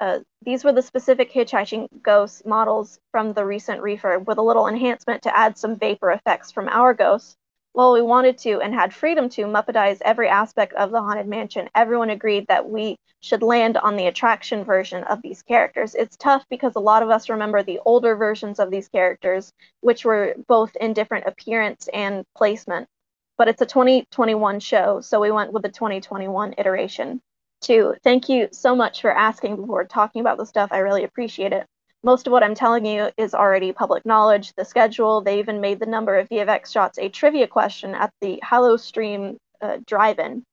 Uh, 0.00 0.20
these 0.42 0.62
were 0.62 0.72
the 0.72 0.82
specific 0.82 1.32
hitchhiking 1.32 1.88
ghost 2.02 2.44
models 2.44 2.98
from 3.12 3.32
the 3.32 3.44
recent 3.44 3.80
refurb 3.80 4.26
with 4.26 4.38
a 4.38 4.42
little 4.42 4.68
enhancement 4.68 5.22
to 5.22 5.36
add 5.36 5.56
some 5.56 5.76
vapor 5.76 6.10
effects 6.10 6.52
from 6.52 6.68
our 6.68 6.94
ghosts. 6.94 7.36
While 7.76 7.92
we 7.92 8.00
wanted 8.00 8.38
to 8.38 8.62
and 8.62 8.72
had 8.72 8.94
freedom 8.94 9.28
to 9.28 9.44
Muppetize 9.44 9.98
every 10.00 10.30
aspect 10.30 10.72
of 10.72 10.90
the 10.92 11.02
Haunted 11.02 11.28
Mansion, 11.28 11.68
everyone 11.74 12.08
agreed 12.08 12.46
that 12.48 12.70
we 12.70 12.96
should 13.20 13.42
land 13.42 13.76
on 13.76 13.96
the 13.96 14.06
attraction 14.06 14.64
version 14.64 15.04
of 15.04 15.20
these 15.20 15.42
characters. 15.42 15.94
It's 15.94 16.16
tough 16.16 16.46
because 16.48 16.74
a 16.74 16.80
lot 16.80 17.02
of 17.02 17.10
us 17.10 17.28
remember 17.28 17.62
the 17.62 17.80
older 17.84 18.16
versions 18.16 18.60
of 18.60 18.70
these 18.70 18.88
characters, 18.88 19.52
which 19.82 20.06
were 20.06 20.36
both 20.48 20.74
in 20.76 20.94
different 20.94 21.26
appearance 21.26 21.86
and 21.92 22.24
placement. 22.34 22.88
But 23.36 23.48
it's 23.48 23.60
a 23.60 23.66
2021 23.66 24.60
show, 24.60 25.02
so 25.02 25.20
we 25.20 25.30
went 25.30 25.52
with 25.52 25.62
the 25.62 25.68
2021 25.68 26.54
iteration 26.56 27.20
too. 27.60 27.94
Thank 28.02 28.30
you 28.30 28.48
so 28.52 28.74
much 28.74 29.02
for 29.02 29.12
asking 29.12 29.56
before 29.56 29.84
talking 29.84 30.22
about 30.22 30.38
the 30.38 30.46
stuff. 30.46 30.70
I 30.72 30.78
really 30.78 31.04
appreciate 31.04 31.52
it. 31.52 31.66
Most 32.06 32.28
of 32.28 32.32
what 32.32 32.44
I'm 32.44 32.54
telling 32.54 32.86
you 32.86 33.10
is 33.16 33.34
already 33.34 33.72
public 33.72 34.06
knowledge. 34.06 34.52
The 34.54 34.64
schedule, 34.64 35.22
they 35.22 35.40
even 35.40 35.60
made 35.60 35.80
the 35.80 35.86
number 35.86 36.16
of 36.16 36.28
VFX 36.28 36.72
shots 36.72 37.00
a 37.00 37.08
trivia 37.08 37.48
question 37.48 37.96
at 37.96 38.12
the 38.20 38.40
Hallowstream 38.44 39.38
uh, 39.60 39.78
drive-in. 39.84 40.44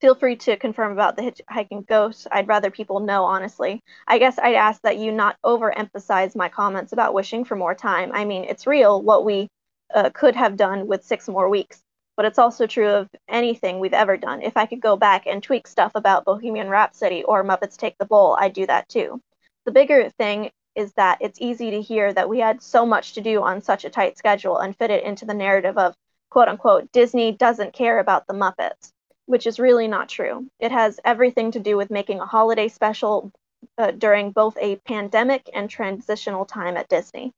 Feel 0.00 0.16
free 0.16 0.34
to 0.38 0.56
confirm 0.56 0.90
about 0.90 1.14
the 1.14 1.22
hitchhiking 1.22 1.86
ghost. 1.86 2.26
I'd 2.32 2.48
rather 2.48 2.72
people 2.72 2.98
know, 2.98 3.22
honestly. 3.22 3.80
I 4.08 4.18
guess 4.18 4.40
I'd 4.40 4.56
ask 4.56 4.82
that 4.82 4.98
you 4.98 5.12
not 5.12 5.36
overemphasize 5.44 6.34
my 6.34 6.48
comments 6.48 6.92
about 6.92 7.14
wishing 7.14 7.44
for 7.44 7.54
more 7.54 7.76
time. 7.76 8.10
I 8.12 8.24
mean, 8.24 8.42
it's 8.42 8.66
real 8.66 9.00
what 9.00 9.24
we 9.24 9.46
uh, 9.94 10.10
could 10.10 10.34
have 10.34 10.56
done 10.56 10.88
with 10.88 11.04
six 11.04 11.28
more 11.28 11.48
weeks 11.48 11.80
but 12.16 12.24
it's 12.24 12.38
also 12.38 12.66
true 12.66 12.88
of 12.88 13.10
anything 13.28 13.78
we've 13.78 13.92
ever 13.92 14.16
done. 14.16 14.40
If 14.40 14.56
I 14.56 14.64
could 14.64 14.80
go 14.80 14.96
back 14.96 15.26
and 15.26 15.42
tweak 15.42 15.66
stuff 15.66 15.92
about 15.94 16.24
Bohemian 16.24 16.70
Rhapsody 16.70 17.22
or 17.22 17.44
Muppets 17.44 17.76
Take 17.76 17.98
the 17.98 18.06
Bowl, 18.06 18.38
I'd 18.40 18.54
do 18.54 18.66
that 18.66 18.88
too. 18.88 19.20
The 19.66 19.72
bigger 19.72 20.08
thing 20.10 20.50
is 20.76 20.92
that 20.92 21.18
it's 21.20 21.40
easy 21.40 21.70
to 21.72 21.80
hear 21.80 22.12
that 22.12 22.28
we 22.28 22.38
had 22.38 22.62
so 22.62 22.86
much 22.86 23.14
to 23.14 23.20
do 23.20 23.42
on 23.42 23.60
such 23.60 23.84
a 23.84 23.90
tight 23.90 24.18
schedule 24.18 24.58
and 24.58 24.76
fit 24.76 24.90
it 24.90 25.04
into 25.04 25.24
the 25.24 25.34
narrative 25.34 25.78
of 25.78 25.94
quote 26.30 26.48
unquote 26.48 26.92
Disney 26.92 27.32
doesn't 27.32 27.72
care 27.72 27.98
about 27.98 28.26
the 28.26 28.34
Muppets, 28.34 28.92
which 29.24 29.46
is 29.46 29.58
really 29.58 29.88
not 29.88 30.08
true. 30.08 30.46
It 30.60 30.70
has 30.72 31.00
everything 31.04 31.50
to 31.52 31.60
do 31.60 31.76
with 31.76 31.90
making 31.90 32.20
a 32.20 32.26
holiday 32.26 32.68
special 32.68 33.32
uh, 33.78 33.92
during 33.92 34.30
both 34.32 34.56
a 34.60 34.76
pandemic 34.76 35.48
and 35.54 35.68
transitional 35.68 36.44
time 36.44 36.76
at 36.76 36.88
Disney. 36.88 37.32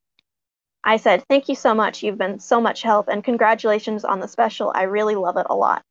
I 0.85 0.97
said, 0.97 1.25
Thank 1.29 1.49
you 1.49 1.55
so 1.55 1.75
much. 1.75 2.03
You've 2.03 2.19
been 2.19 2.39
so 2.39 2.61
much 2.61 2.83
help, 2.83 3.09
and 3.09 3.23
congratulations 3.23 4.05
on 4.05 4.21
the 4.21 4.29
special. 4.29 4.73
I 4.75 4.85
really 4.85 5.15
love 5.15 5.37
it 5.37 5.47
a 5.51 5.55
lot. 5.55 5.83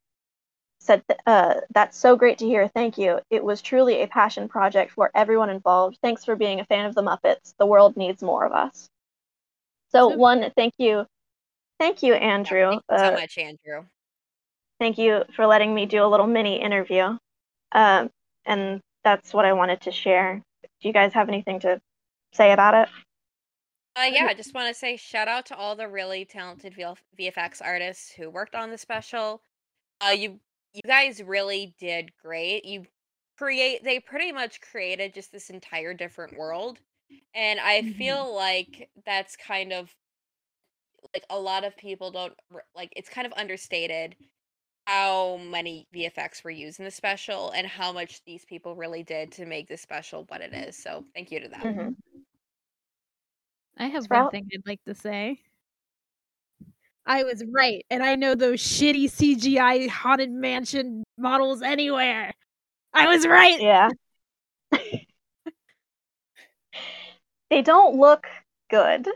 Said, 0.88 1.03
uh, 1.25 1.55
That's 1.73 1.97
so 1.97 2.15
great 2.15 2.38
to 2.38 2.45
hear. 2.45 2.69
Thank 2.69 2.97
you. 2.97 3.19
It 3.29 3.43
was 3.43 3.61
truly 3.61 4.01
a 4.01 4.07
passion 4.07 4.47
project 4.47 4.93
for 4.93 5.11
everyone 5.13 5.49
involved. 5.49 5.99
Thanks 6.01 6.23
for 6.23 6.38
being 6.38 6.61
a 6.61 6.65
fan 6.65 6.85
of 6.85 6.95
the 6.95 7.03
Muppets. 7.03 7.53
The 7.59 7.65
world 7.65 7.97
needs 7.97 8.23
more 8.23 8.45
of 8.45 8.53
us. 8.53 8.88
So, 9.91 10.07
one, 10.07 10.49
thank 10.55 10.75
you. 10.77 11.05
Thank 11.77 12.03
you, 12.03 12.13
Andrew. 12.13 12.59
Yeah, 12.59 12.69
thank 12.69 12.83
you 12.89 12.97
so 12.97 13.05
uh, 13.05 13.19
much, 13.19 13.38
Andrew. 13.38 13.85
Thank 14.79 14.97
you 14.97 15.23
for 15.35 15.45
letting 15.45 15.75
me 15.75 15.85
do 15.85 16.05
a 16.05 16.07
little 16.07 16.25
mini 16.25 16.61
interview. 16.61 17.17
Um, 17.73 18.09
and 18.45 18.79
that's 19.03 19.33
what 19.33 19.43
I 19.43 19.53
wanted 19.53 19.81
to 19.81 19.91
share. 19.91 20.41
Do 20.63 20.88
you 20.88 20.93
guys 20.93 21.11
have 21.13 21.27
anything 21.27 21.59
to 21.61 21.81
say 22.33 22.53
about 22.53 22.75
it? 22.75 22.89
Uh, 23.97 24.05
yeah, 24.05 24.25
I 24.25 24.33
just 24.33 24.53
want 24.53 24.67
to 24.69 24.73
say 24.73 24.95
shout 24.95 25.27
out 25.27 25.47
to 25.47 25.57
all 25.57 25.75
the 25.75 25.89
really 25.89 26.23
talented 26.23 26.75
VFX 27.19 27.61
artists 27.61 28.13
who 28.13 28.29
worked 28.29 28.55
on 28.55 28.69
the 28.69 28.77
special. 28.77 29.41
Uh, 29.99 30.11
you 30.11 30.39
you 30.78 30.84
guys 30.88 31.21
really 31.21 31.75
did 31.80 32.11
great. 32.23 32.65
You 32.65 32.86
create 33.38 33.84
they 33.84 33.99
pretty 33.99 34.32
much 34.32 34.61
created 34.61 35.13
just 35.13 35.32
this 35.32 35.49
entire 35.49 35.93
different 35.93 36.38
world, 36.38 36.80
and 37.34 37.59
I 37.59 37.82
mm-hmm. 37.82 37.97
feel 37.97 38.36
like 38.36 38.89
that's 39.05 39.36
kind 39.36 39.73
of 39.73 39.93
like 41.13 41.25
a 41.30 41.39
lot 41.39 41.63
of 41.63 41.75
people 41.78 42.11
don't 42.11 42.34
like. 42.75 42.93
It's 42.95 43.09
kind 43.09 43.25
of 43.25 43.34
understated 43.36 44.15
how 44.86 45.38
many 45.38 45.88
VFX 45.93 46.43
were 46.43 46.51
used 46.51 46.80
in 46.80 46.86
the 46.86 46.91
special 46.91 47.51
and 47.51 47.67
how 47.67 47.91
much 47.91 48.23
these 48.25 48.45
people 48.45 48.73
really 48.75 49.03
did 49.03 49.34
to 49.34 49.45
make 49.45 49.67
this 49.67 49.82
special 49.82 50.25
what 50.30 50.41
it 50.41 50.53
is. 50.53 50.82
So 50.82 51.03
thank 51.13 51.32
you 51.32 51.41
to 51.41 51.49
them. 51.49 51.61
Mm-hmm. 51.61 51.89
I 53.78 53.88
have 53.88 54.03
Sprout? 54.03 54.25
one 54.25 54.32
thing 54.32 54.49
I'd 54.53 54.65
like 54.65 54.84
to 54.86 54.95
say. 54.95 55.41
I 57.08 57.24
was 57.24 57.41
right, 57.53 57.86
and 57.89 58.03
I 58.03 58.16
know 58.16 58.36
those 58.36 58.60
shitty 58.60 59.05
CGI 59.05 59.88
haunted 59.88 60.30
mansion 60.30 61.05
models 61.18 61.62
anywhere. 61.62 62.34
I 62.93 63.08
was 63.08 63.26
right. 63.26 63.62
Yeah. 63.62 63.89
they 67.49 67.62
don't 67.62 67.95
look 67.97 68.28
good. 68.70 69.08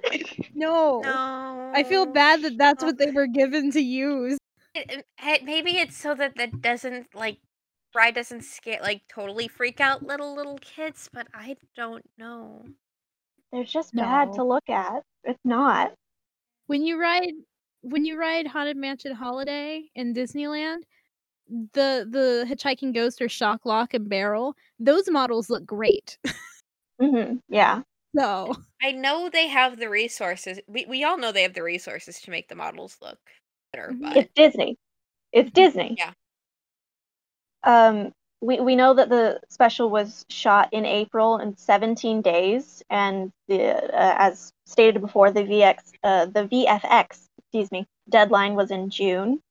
No. 0.56 1.02
No. 1.12 1.72
I 1.74 1.84
feel 1.84 2.06
bad 2.06 2.42
that 2.42 2.58
that's 2.58 2.84
what 2.84 2.98
they 2.98 3.12
were 3.12 3.28
given 3.28 3.72
to 3.72 3.80
use. 3.80 4.38
It, 4.76 5.06
it, 5.24 5.44
maybe 5.44 5.78
it's 5.78 5.96
so 5.98 6.14
that 6.16 6.36
that 6.36 6.62
doesn't 6.62 7.14
like 7.16 7.38
Bride 7.94 8.16
doesn't 8.16 8.44
scare 8.44 8.80
like 8.82 9.02
totally 9.10 9.48
freak 9.48 9.80
out 9.80 10.04
little 10.04 10.36
little 10.36 10.58
kids, 10.60 11.10
but 11.12 11.28
I 11.34 11.58
don't 11.76 12.04
know. 12.18 12.66
They're 13.52 13.64
just 13.64 13.94
no. 13.94 14.04
bad 14.04 14.34
to 14.34 14.44
look 14.44 14.70
at. 14.70 15.04
It's 15.24 15.40
not. 15.44 15.94
When 16.68 16.84
you 16.84 17.00
ride 17.00 17.34
when 17.82 18.06
you 18.06 18.18
ride 18.20 18.48
Haunted 18.48 18.78
Mansion 18.78 19.14
Holiday 19.14 19.84
in 19.96 20.14
Disneyland, 20.14 20.84
the 21.74 22.08
the 22.10 22.46
hitchhiking 22.50 22.94
ghost 22.94 23.22
or 23.22 23.30
shock 23.30 23.66
lock 23.66 23.94
and 23.94 24.08
barrel, 24.08 24.56
those 24.80 25.10
models 25.10 25.50
look 25.50 25.66
great. 25.66 26.18
mm-hmm. 27.02 27.36
Yeah. 27.50 27.82
So 28.16 28.56
I 28.82 28.92
know 28.92 29.30
they 29.30 29.48
have 29.48 29.80
the 29.80 29.90
resources. 29.90 30.60
We 30.68 30.86
we 30.86 31.04
all 31.04 31.18
know 31.18 31.32
they 31.32 31.44
have 31.44 31.54
the 31.54 31.64
resources 31.64 32.22
to 32.22 32.32
make 32.32 32.48
the 32.48 32.56
models 32.56 32.98
look 33.02 33.20
better. 33.74 33.90
Mm-hmm. 33.92 34.04
But... 34.04 34.18
It's 34.18 34.32
Disney. 34.36 34.78
It's 35.32 35.52
Disney. 35.52 35.96
Yeah. 35.98 36.12
Um, 37.64 38.12
we, 38.42 38.60
we 38.60 38.76
know 38.76 38.94
that 38.96 39.10
the 39.10 39.40
special 39.50 39.90
was 39.90 40.26
shot 40.30 40.70
in 40.72 40.84
April 40.84 41.38
in 41.38 41.56
17 41.56 42.24
days, 42.24 42.82
and 42.90 43.32
the 43.48 43.76
uh, 43.76 44.16
as 44.18 44.52
stated 44.66 45.00
before, 45.00 45.32
the 45.32 45.44
VX 45.44 45.78
uh, 46.04 46.26
the 46.26 46.48
VFX 46.48 47.28
excuse 47.52 47.72
me 47.72 47.86
deadline 48.10 48.56
was 48.56 48.72
in 48.72 48.90
June, 48.90 49.42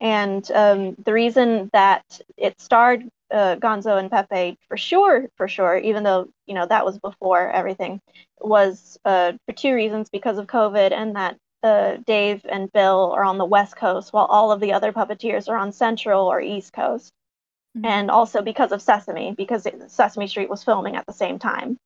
and 0.00 0.48
um, 0.52 0.94
the 1.04 1.12
reason 1.12 1.70
that 1.72 2.20
it 2.36 2.60
starred 2.60 3.04
uh, 3.32 3.56
Gonzo 3.56 3.98
and 3.98 4.10
Pepe 4.10 4.58
for 4.68 4.76
sure, 4.76 5.28
for 5.36 5.48
sure, 5.48 5.78
even 5.78 6.02
though 6.02 6.28
you 6.46 6.54
know 6.54 6.66
that 6.66 6.84
was 6.84 6.98
before 6.98 7.50
everything, 7.50 8.00
was 8.40 8.98
uh, 9.04 9.32
for 9.46 9.54
two 9.54 9.74
reasons 9.74 10.10
because 10.10 10.38
of 10.38 10.46
COVID 10.46 10.92
and 10.92 11.16
that 11.16 11.36
uh, 11.62 11.96
Dave 12.06 12.44
and 12.48 12.70
Bill 12.72 13.12
are 13.16 13.24
on 13.24 13.38
the 13.38 13.44
West 13.44 13.76
Coast, 13.76 14.12
while 14.12 14.26
all 14.26 14.52
of 14.52 14.60
the 14.60 14.72
other 14.72 14.92
puppeteers 14.92 15.48
are 15.48 15.56
on 15.56 15.72
Central 15.72 16.26
or 16.26 16.40
East 16.40 16.72
Coast 16.72 17.12
mm-hmm. 17.76 17.86
and 17.86 18.10
also 18.10 18.42
because 18.42 18.72
of 18.72 18.82
Sesame, 18.82 19.34
because 19.36 19.66
it, 19.66 19.90
Sesame 19.90 20.26
Street 20.26 20.50
was 20.50 20.64
filming 20.64 20.96
at 20.96 21.06
the 21.06 21.12
same 21.12 21.38
time. 21.38 21.78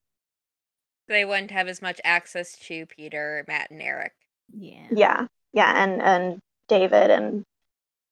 They 1.06 1.24
wouldn't 1.24 1.52
have 1.52 1.68
as 1.68 1.80
much 1.80 2.00
access 2.04 2.58
to 2.66 2.86
Peter, 2.86 3.44
Matt, 3.48 3.70
and 3.70 3.80
Eric. 3.80 4.12
Yeah. 4.52 4.86
Yeah, 4.90 5.26
yeah, 5.52 5.84
and 5.84 6.02
and 6.02 6.40
David 6.68 7.10
and 7.10 7.44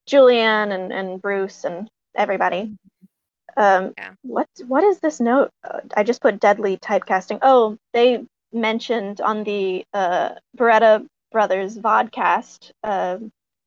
Julian 0.06 0.72
and 0.72 0.92
and 0.92 1.20
Bruce 1.20 1.64
and 1.64 1.88
everybody. 2.14 2.76
Mm-hmm. 3.58 3.86
Um, 3.86 3.94
yeah. 3.96 4.10
What 4.22 4.48
what 4.66 4.84
is 4.84 5.00
this 5.00 5.20
note? 5.20 5.50
I 5.96 6.02
just 6.02 6.20
put 6.20 6.40
deadly 6.40 6.76
typecasting. 6.76 7.38
Oh, 7.42 7.78
they 7.92 8.24
mentioned 8.52 9.20
on 9.20 9.44
the 9.44 9.84
uh, 9.92 10.30
Beretta 10.56 11.06
Brothers 11.32 11.76
vodcast 11.76 12.70
uh, 12.84 13.18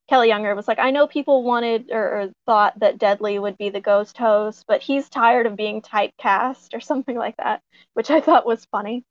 Kelly 0.10 0.28
Younger 0.28 0.56
was 0.56 0.68
like, 0.68 0.80
I 0.80 0.90
know 0.90 1.06
people 1.06 1.44
wanted 1.44 1.92
or, 1.92 2.04
or, 2.04 2.30
thought 2.48 2.80
that 2.80 2.98
Deadly 2.98 3.38
would 3.38 3.58
be 3.60 3.70
the 3.70 3.80
ghost 3.80 4.18
host, 4.18 4.66
but 4.68 4.82
he's 4.82 5.08
tired 5.08 5.46
of 5.46 5.56
being 5.56 5.84
typecast 5.84 6.74
or 6.74 6.80
something 6.80 7.16
like 7.16 7.38
that, 7.38 7.62
which 7.94 8.10
I 8.10 8.20
thought 8.20 8.46
was 8.46 8.66
funny. 8.72 9.04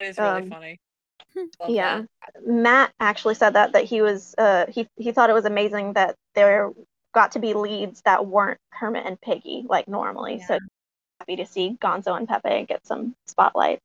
It 0.00 0.06
is 0.06 0.18
really 0.18 0.42
um, 0.42 0.50
funny. 0.50 0.80
Yeah, 1.68 2.02
that. 2.02 2.46
Matt 2.46 2.92
actually 3.00 3.34
said 3.34 3.54
that 3.54 3.72
that 3.72 3.84
he 3.84 4.02
was 4.02 4.34
uh, 4.38 4.66
he 4.68 4.86
he 4.96 5.12
thought 5.12 5.30
it 5.30 5.34
was 5.34 5.44
amazing 5.44 5.94
that 5.94 6.16
there 6.34 6.70
got 7.14 7.32
to 7.32 7.38
be 7.38 7.54
leads 7.54 8.02
that 8.02 8.26
weren't 8.26 8.58
Kermit 8.72 9.06
and 9.06 9.20
Piggy 9.20 9.64
like 9.68 9.88
normally. 9.88 10.38
Yeah. 10.38 10.46
So 10.46 10.58
happy 11.20 11.36
to 11.36 11.46
see 11.46 11.76
Gonzo 11.80 12.16
and 12.16 12.28
Pepe 12.28 12.66
get 12.66 12.86
some 12.86 13.14
spotlight. 13.26 13.80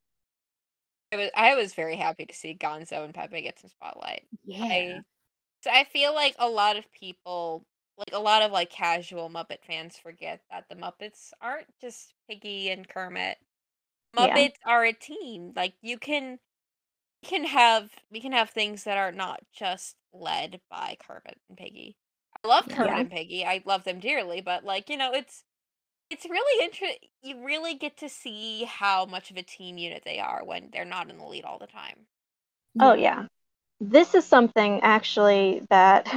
I 1.11 1.17
was 1.17 1.29
I 1.35 1.55
was 1.55 1.73
very 1.73 1.95
happy 1.95 2.25
to 2.25 2.33
see 2.33 2.55
Gonzo 2.59 3.03
and 3.03 3.13
Pepe 3.13 3.41
get 3.41 3.59
some 3.59 3.69
spotlight. 3.69 4.23
Yeah. 4.45 4.63
I, 4.63 4.99
So 5.63 5.71
I 5.71 5.83
feel 5.85 6.13
like 6.13 6.35
a 6.39 6.47
lot 6.47 6.77
of 6.77 6.91
people, 6.91 7.63
like 7.97 8.13
a 8.13 8.19
lot 8.19 8.41
of 8.41 8.51
like 8.51 8.69
casual 8.69 9.29
Muppet 9.29 9.63
fans, 9.65 9.97
forget 9.97 10.41
that 10.51 10.65
the 10.69 10.75
Muppets 10.75 11.31
aren't 11.41 11.67
just 11.81 12.13
Piggy 12.29 12.69
and 12.69 12.87
Kermit. 12.87 13.37
Yeah. 14.17 14.35
Muppets 14.35 14.55
are 14.65 14.85
a 14.85 14.93
team. 14.93 15.53
Like 15.55 15.73
you 15.81 15.97
can 15.97 16.39
can 17.23 17.45
have 17.45 17.89
we 18.11 18.21
can 18.21 18.31
have 18.33 18.49
things 18.49 18.83
that 18.85 18.97
are 18.97 19.11
not 19.11 19.41
just 19.53 19.95
led 20.13 20.61
by 20.69 20.97
Kermit 21.05 21.39
and 21.49 21.57
Piggy. 21.57 21.97
I 22.43 22.47
love 22.47 22.69
Kermit 22.69 22.99
Yeah. 22.99 23.03
and 23.03 23.11
Piggy. 23.11 23.45
I 23.45 23.61
love 23.65 23.83
them 23.83 23.99
dearly, 23.99 24.41
but 24.41 24.63
like, 24.63 24.89
you 24.89 24.97
know, 24.97 25.13
it's 25.13 25.43
it's 26.09 26.25
really 26.25 26.65
interesting. 26.65 27.09
You 27.23 27.45
really 27.45 27.75
get 27.75 27.97
to 27.99 28.09
see 28.09 28.65
how 28.65 29.05
much 29.05 29.31
of 29.31 29.37
a 29.37 29.43
team 29.43 29.77
unit 29.77 30.03
they 30.05 30.19
are 30.19 30.43
when 30.45 30.69
they're 30.71 30.85
not 30.85 31.09
in 31.09 31.17
the 31.19 31.25
lead 31.25 31.45
all 31.45 31.59
the 31.59 31.67
time. 31.67 32.07
Oh 32.79 32.93
yeah. 32.93 33.25
This 33.81 34.15
is 34.15 34.25
something 34.25 34.81
actually 34.81 35.63
that 35.69 36.07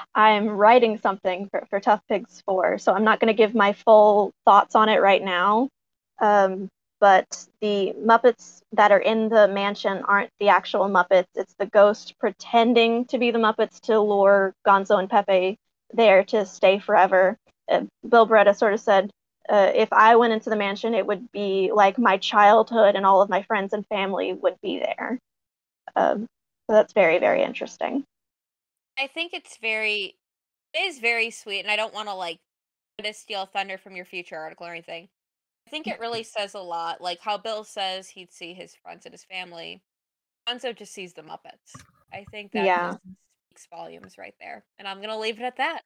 I'm 0.16 0.48
writing 0.48 0.98
something 0.98 1.48
for, 1.50 1.66
for 1.70 1.80
Tough 1.80 2.02
Pigs 2.08 2.42
for, 2.46 2.78
so 2.78 2.94
I'm 2.94 3.04
not 3.04 3.20
going 3.20 3.28
to 3.28 3.34
give 3.34 3.54
my 3.54 3.74
full 3.74 4.32
thoughts 4.46 4.76
on 4.76 4.88
it 4.88 5.02
right 5.02 5.22
now. 5.24 5.68
Um, 6.20 6.68
but 7.06 7.46
the 7.60 7.94
Muppets 8.04 8.62
that 8.72 8.90
are 8.90 8.98
in 8.98 9.28
the 9.28 9.46
mansion 9.46 10.02
aren't 10.08 10.32
the 10.40 10.48
actual 10.48 10.88
Muppets. 10.88 11.28
It's 11.36 11.54
the 11.54 11.66
ghost 11.66 12.18
pretending 12.18 13.04
to 13.04 13.18
be 13.18 13.30
the 13.30 13.38
Muppets 13.38 13.78
to 13.82 14.00
lure 14.00 14.52
Gonzo 14.66 14.98
and 14.98 15.08
Pepe 15.08 15.56
there 15.94 16.24
to 16.24 16.44
stay 16.44 16.80
forever. 16.80 17.38
Uh, 17.70 17.82
Bill 18.08 18.26
Barretta 18.26 18.56
sort 18.56 18.74
of 18.74 18.80
said, 18.80 19.12
uh, 19.48 19.70
if 19.72 19.92
I 19.92 20.16
went 20.16 20.32
into 20.32 20.50
the 20.50 20.56
mansion, 20.56 20.94
it 20.94 21.06
would 21.06 21.30
be 21.30 21.70
like 21.72 21.96
my 21.96 22.16
childhood 22.16 22.96
and 22.96 23.06
all 23.06 23.22
of 23.22 23.28
my 23.28 23.42
friends 23.42 23.72
and 23.72 23.86
family 23.86 24.32
would 24.32 24.60
be 24.60 24.80
there. 24.80 25.20
Um, 25.94 26.26
so 26.68 26.74
that's 26.74 26.92
very, 26.92 27.20
very 27.20 27.44
interesting. 27.44 28.02
I 28.98 29.06
think 29.06 29.32
it's 29.32 29.58
very 29.58 30.16
it 30.74 30.80
is 30.80 30.98
very 30.98 31.30
sweet 31.30 31.60
and 31.60 31.70
I 31.70 31.76
don't 31.76 31.94
want 31.94 32.08
to 32.08 32.14
like 32.14 32.40
to 32.98 33.12
steal 33.12 33.46
thunder 33.46 33.78
from 33.78 33.94
your 33.94 34.06
future 34.06 34.36
article 34.36 34.66
or 34.66 34.72
anything. 34.72 35.08
I 35.66 35.70
think 35.70 35.88
it 35.88 35.98
really 36.00 36.22
says 36.22 36.54
a 36.54 36.60
lot. 36.60 37.00
Like 37.00 37.20
how 37.20 37.38
Bill 37.38 37.64
says 37.64 38.08
he'd 38.10 38.32
see 38.32 38.54
his 38.54 38.74
friends 38.74 39.04
and 39.04 39.12
his 39.12 39.24
family. 39.24 39.82
Gonzo 40.48 40.76
just 40.76 40.92
sees 40.92 41.12
the 41.14 41.22
Muppets. 41.22 41.84
I 42.12 42.24
think 42.30 42.52
that 42.52 42.64
Yeah. 42.64 42.94
speaks 43.50 43.66
volumes 43.70 44.16
right 44.18 44.34
there. 44.40 44.64
And 44.78 44.86
I'm 44.86 45.00
gonna 45.00 45.18
leave 45.18 45.40
it 45.40 45.44
at 45.44 45.56
that. 45.56 45.82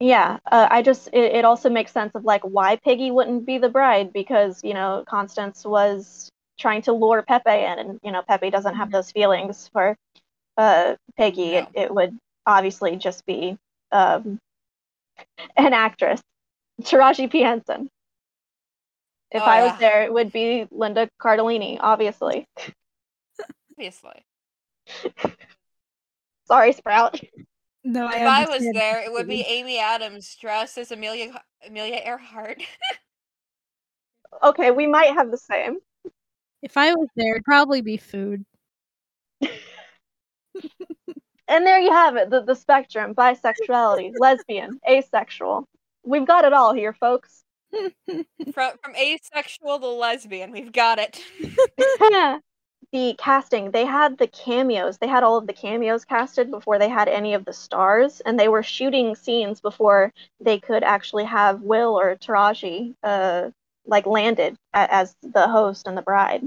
Yeah, 0.00 0.38
uh, 0.50 0.68
I 0.70 0.82
just 0.82 1.08
it, 1.12 1.36
it 1.36 1.44
also 1.44 1.70
makes 1.70 1.92
sense 1.92 2.14
of 2.14 2.24
like 2.24 2.42
why 2.42 2.76
Piggy 2.76 3.10
wouldn't 3.10 3.46
be 3.46 3.58
the 3.58 3.68
bride 3.70 4.12
because 4.12 4.62
you 4.62 4.74
know 4.74 5.04
Constance 5.08 5.64
was 5.64 6.30
trying 6.58 6.82
to 6.82 6.92
lure 6.92 7.22
Pepe 7.22 7.50
in, 7.50 7.78
and 7.78 8.00
you 8.02 8.12
know 8.12 8.22
Pepe 8.22 8.50
doesn't 8.50 8.74
have 8.74 8.90
those 8.90 9.10
feelings 9.10 9.68
for 9.72 9.96
uh 10.58 10.96
Piggy. 11.16 11.54
It 11.56 11.68
it 11.74 11.94
would 11.94 12.18
obviously 12.46 12.96
just 12.96 13.24
be 13.26 13.56
um 13.92 14.38
an 15.56 15.72
actress, 15.72 16.20
Taraji 16.82 17.30
P 17.30 17.40
Henson. 17.40 17.88
If 19.30 19.42
Oh, 19.42 19.44
I 19.44 19.58
yeah. 19.58 19.70
was 19.70 19.78
there, 19.80 20.02
it 20.02 20.12
would 20.12 20.32
be 20.32 20.66
Linda 20.70 21.10
Cardellini, 21.20 21.78
obviously. 21.80 22.46
Obviously. 23.72 24.24
Sorry, 26.46 26.72
Sprout. 26.72 27.20
No, 27.82 28.06
I 28.06 28.16
If 28.16 28.22
I 28.22 28.44
was 28.46 28.68
there, 28.72 29.02
it 29.02 29.12
would 29.12 29.28
be. 29.28 29.42
Amy 29.42 29.78
Adams 29.78 30.36
dressed 30.40 30.78
as 30.78 30.90
Amelia 30.92 31.40
Amelia 31.66 32.00
Earhart. 32.04 32.62
Okay, 34.42 34.70
we 34.70 34.86
might 34.86 35.14
have 35.14 35.30
the 35.30 35.38
same. 35.38 35.78
If 36.60 36.76
I 36.76 36.92
was 36.92 37.08
there, 37.16 37.36
it'd 37.36 37.44
probably 37.44 37.80
be 37.80 37.96
food. 37.96 38.44
And 41.48 41.64
there 41.64 41.78
you 41.78 41.92
have 41.92 42.16
it, 42.16 42.28
the, 42.28 42.42
the 42.42 42.56
spectrum, 42.56 43.14
bisexuality, 43.14 44.12
lesbian, 44.18 44.80
asexual. 44.86 45.68
We've 46.04 46.26
got 46.26 46.44
it 46.44 46.52
all 46.52 46.74
here, 46.74 46.92
folks. 46.92 47.44
from 48.52 48.72
from 48.82 48.96
asexual 48.96 49.78
to 49.80 49.88
lesbian. 49.88 50.52
We've 50.52 50.72
got 50.72 50.98
it. 50.98 51.22
the 52.92 53.14
casting, 53.18 53.70
they 53.70 53.84
had 53.84 54.18
the 54.18 54.28
cameos. 54.28 54.98
They 54.98 55.08
had 55.08 55.24
all 55.24 55.36
of 55.36 55.46
the 55.46 55.52
cameos 55.52 56.04
casted 56.04 56.50
before 56.50 56.78
they 56.78 56.88
had 56.88 57.08
any 57.08 57.34
of 57.34 57.44
the 57.44 57.52
stars, 57.52 58.20
and 58.20 58.38
they 58.38 58.48
were 58.48 58.62
shooting 58.62 59.14
scenes 59.14 59.60
before 59.60 60.12
they 60.40 60.58
could 60.58 60.82
actually 60.84 61.24
have 61.24 61.62
Will 61.62 61.98
or 61.98 62.16
Taraji 62.16 62.94
uh 63.02 63.50
like 63.86 64.06
landed 64.06 64.56
a- 64.74 64.92
as 64.92 65.14
the 65.22 65.48
host 65.48 65.86
and 65.86 65.96
the 65.96 66.02
bride. 66.02 66.42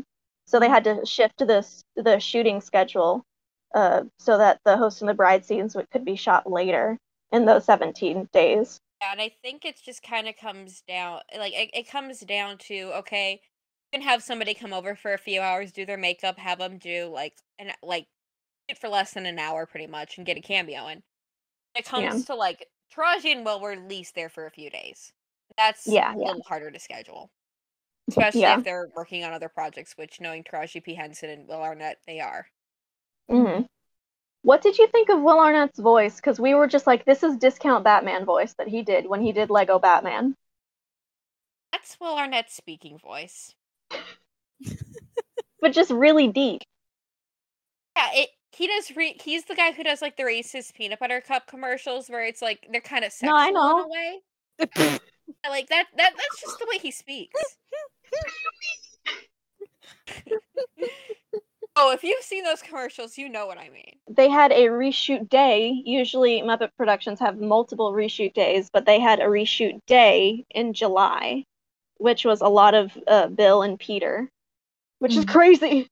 So 0.45 0.59
they 0.59 0.69
had 0.69 0.83
to 0.85 1.05
shift 1.05 1.39
this 1.45 1.83
the 1.95 2.19
shooting 2.19 2.61
schedule 2.61 3.23
uh 3.75 4.03
so 4.19 4.37
that 4.37 4.59
the 4.65 4.77
host 4.77 5.01
and 5.01 5.09
the 5.09 5.13
bride 5.13 5.45
scenes 5.45 5.75
would, 5.75 5.89
could 5.91 6.05
be 6.05 6.15
shot 6.15 6.49
later 6.49 6.97
in 7.31 7.45
those 7.45 7.65
17 7.65 8.29
days. 8.33 8.79
And 9.01 9.21
I 9.21 9.29
think 9.29 9.63
it 9.65 9.81
just 9.83 10.03
kind 10.03 10.27
of 10.27 10.35
comes 10.35 10.81
down 10.81 11.21
like 11.35 11.53
it, 11.53 11.69
it 11.73 11.87
comes 11.89 12.19
down 12.21 12.57
to 12.59 12.91
okay, 12.99 13.41
you 13.93 13.99
can 13.99 14.07
have 14.07 14.21
somebody 14.23 14.53
come 14.53 14.73
over 14.73 14.95
for 14.95 15.13
a 15.13 15.17
few 15.17 15.41
hours, 15.41 15.71
do 15.71 15.85
their 15.85 15.97
makeup, 15.97 16.37
have 16.37 16.59
them 16.59 16.77
do 16.77 17.05
like 17.07 17.37
and 17.57 17.73
like 17.81 18.07
it 18.67 18.77
for 18.79 18.89
less 18.89 19.13
than 19.13 19.25
an 19.25 19.39
hour 19.39 19.65
pretty 19.67 19.87
much 19.87 20.17
and 20.17 20.27
get 20.27 20.37
a 20.37 20.41
cameo 20.41 20.87
in. 20.87 21.03
When 21.73 21.81
it 21.83 21.85
comes 21.85 22.15
Yeah. 22.15 22.25
to 22.25 22.35
like 22.35 22.67
Taraji 22.95 23.33
and 23.33 23.45
Will 23.45 23.61
were 23.61 23.73
at 23.73 23.83
least 23.89 24.15
there 24.15 24.29
for 24.29 24.45
a 24.47 24.51
few 24.51 24.69
days. 24.71 25.13
That's 25.57 25.97
Yeah, 25.97 26.13
a 26.13 26.17
yeah. 26.17 26.29
little 26.29 26.43
harder 26.43 26.71
to 26.71 26.79
schedule. 26.79 27.31
Especially 28.11 28.51
Yeah. 28.51 28.53
if 28.53 28.63
they're 28.63 28.89
working 28.95 29.23
on 29.25 29.33
other 29.33 29.49
projects, 29.49 29.97
which 29.97 30.21
knowing 30.21 30.43
Taraji 30.43 30.83
P. 30.83 30.95
Henson 30.95 31.29
and 31.31 31.47
Will 31.47 31.61
Arnett, 31.63 31.99
they 32.07 32.19
are. 32.21 32.47
hmm 33.29 33.61
What 34.41 34.61
did 34.61 34.77
you 34.77 34.87
think 34.87 35.09
of 35.09 35.21
Will 35.21 35.39
Arnett's 35.39 35.79
voice? 35.79 36.15
Because 36.15 36.39
we 36.39 36.53
were 36.55 36.67
just 36.67 36.87
like, 36.87 37.05
this 37.05 37.23
is 37.23 37.37
discount 37.37 37.83
Batman 37.83 38.25
voice 38.25 38.53
that 38.57 38.67
he 38.67 38.81
did 38.83 39.07
when 39.07 39.21
he 39.21 39.31
did 39.33 39.49
Lego 39.49 39.79
Batman. 39.79 40.35
That's 41.71 41.99
Will 41.99 42.15
Arnett's 42.15 42.55
speaking 42.55 42.97
voice. 42.97 43.53
But 45.61 45.73
just 45.73 45.91
really 45.91 46.29
deep. 46.29 46.61
Yeah, 47.97 48.07
it. 48.13 48.29
He 48.53 48.65
does. 48.67 48.95
Re- 48.95 49.19
he's 49.21 49.43
the 49.43 49.55
guy 49.55 49.73
who 49.73 49.83
does 49.83 50.01
like 50.01 50.15
the 50.15 50.23
racist 50.23 50.73
peanut 50.73 50.99
butter 50.99 51.19
cup 51.19 51.47
commercials, 51.47 52.07
where 52.09 52.23
it's 52.25 52.41
like 52.41 52.65
they're 52.71 52.79
kind 52.79 53.03
of 53.03 53.11
No, 53.21 53.35
sexual 53.35 53.37
I 53.37 53.47
in 53.49 53.53
know. 53.53 53.83
a 53.83 53.87
way. 53.89 54.99
Like 55.47 55.67
that. 55.69 55.85
That 55.95 56.13
that's 56.15 56.41
just 56.41 56.59
the 56.59 56.67
way 56.69 56.77
he 56.79 56.91
speaks. 56.91 57.39
oh, 61.79 61.91
if 61.91 62.03
you've 62.03 62.23
seen 62.23 62.43
those 62.43 62.61
commercials, 62.61 63.17
you 63.17 63.29
know 63.29 63.47
what 63.47 63.57
I 63.57 63.69
mean. 63.69 63.97
They 64.09 64.29
had 64.29 64.51
a 64.51 64.67
reshoot 64.67 65.29
day. 65.29 65.81
Usually, 65.85 66.41
Muppet 66.41 66.71
Productions 66.77 67.19
have 67.19 67.39
multiple 67.39 67.93
reshoot 67.93 68.33
days, 68.33 68.69
but 68.71 68.85
they 68.85 68.99
had 68.99 69.19
a 69.19 69.25
reshoot 69.25 69.79
day 69.87 70.45
in 70.51 70.73
July, 70.73 71.45
which 71.97 72.25
was 72.25 72.41
a 72.41 72.47
lot 72.47 72.75
of 72.75 72.97
uh, 73.07 73.27
Bill 73.27 73.61
and 73.61 73.79
Peter, 73.79 74.29
which 74.99 75.15
is 75.15 75.25
Mhm. 75.25 75.29
crazy. 75.29 75.87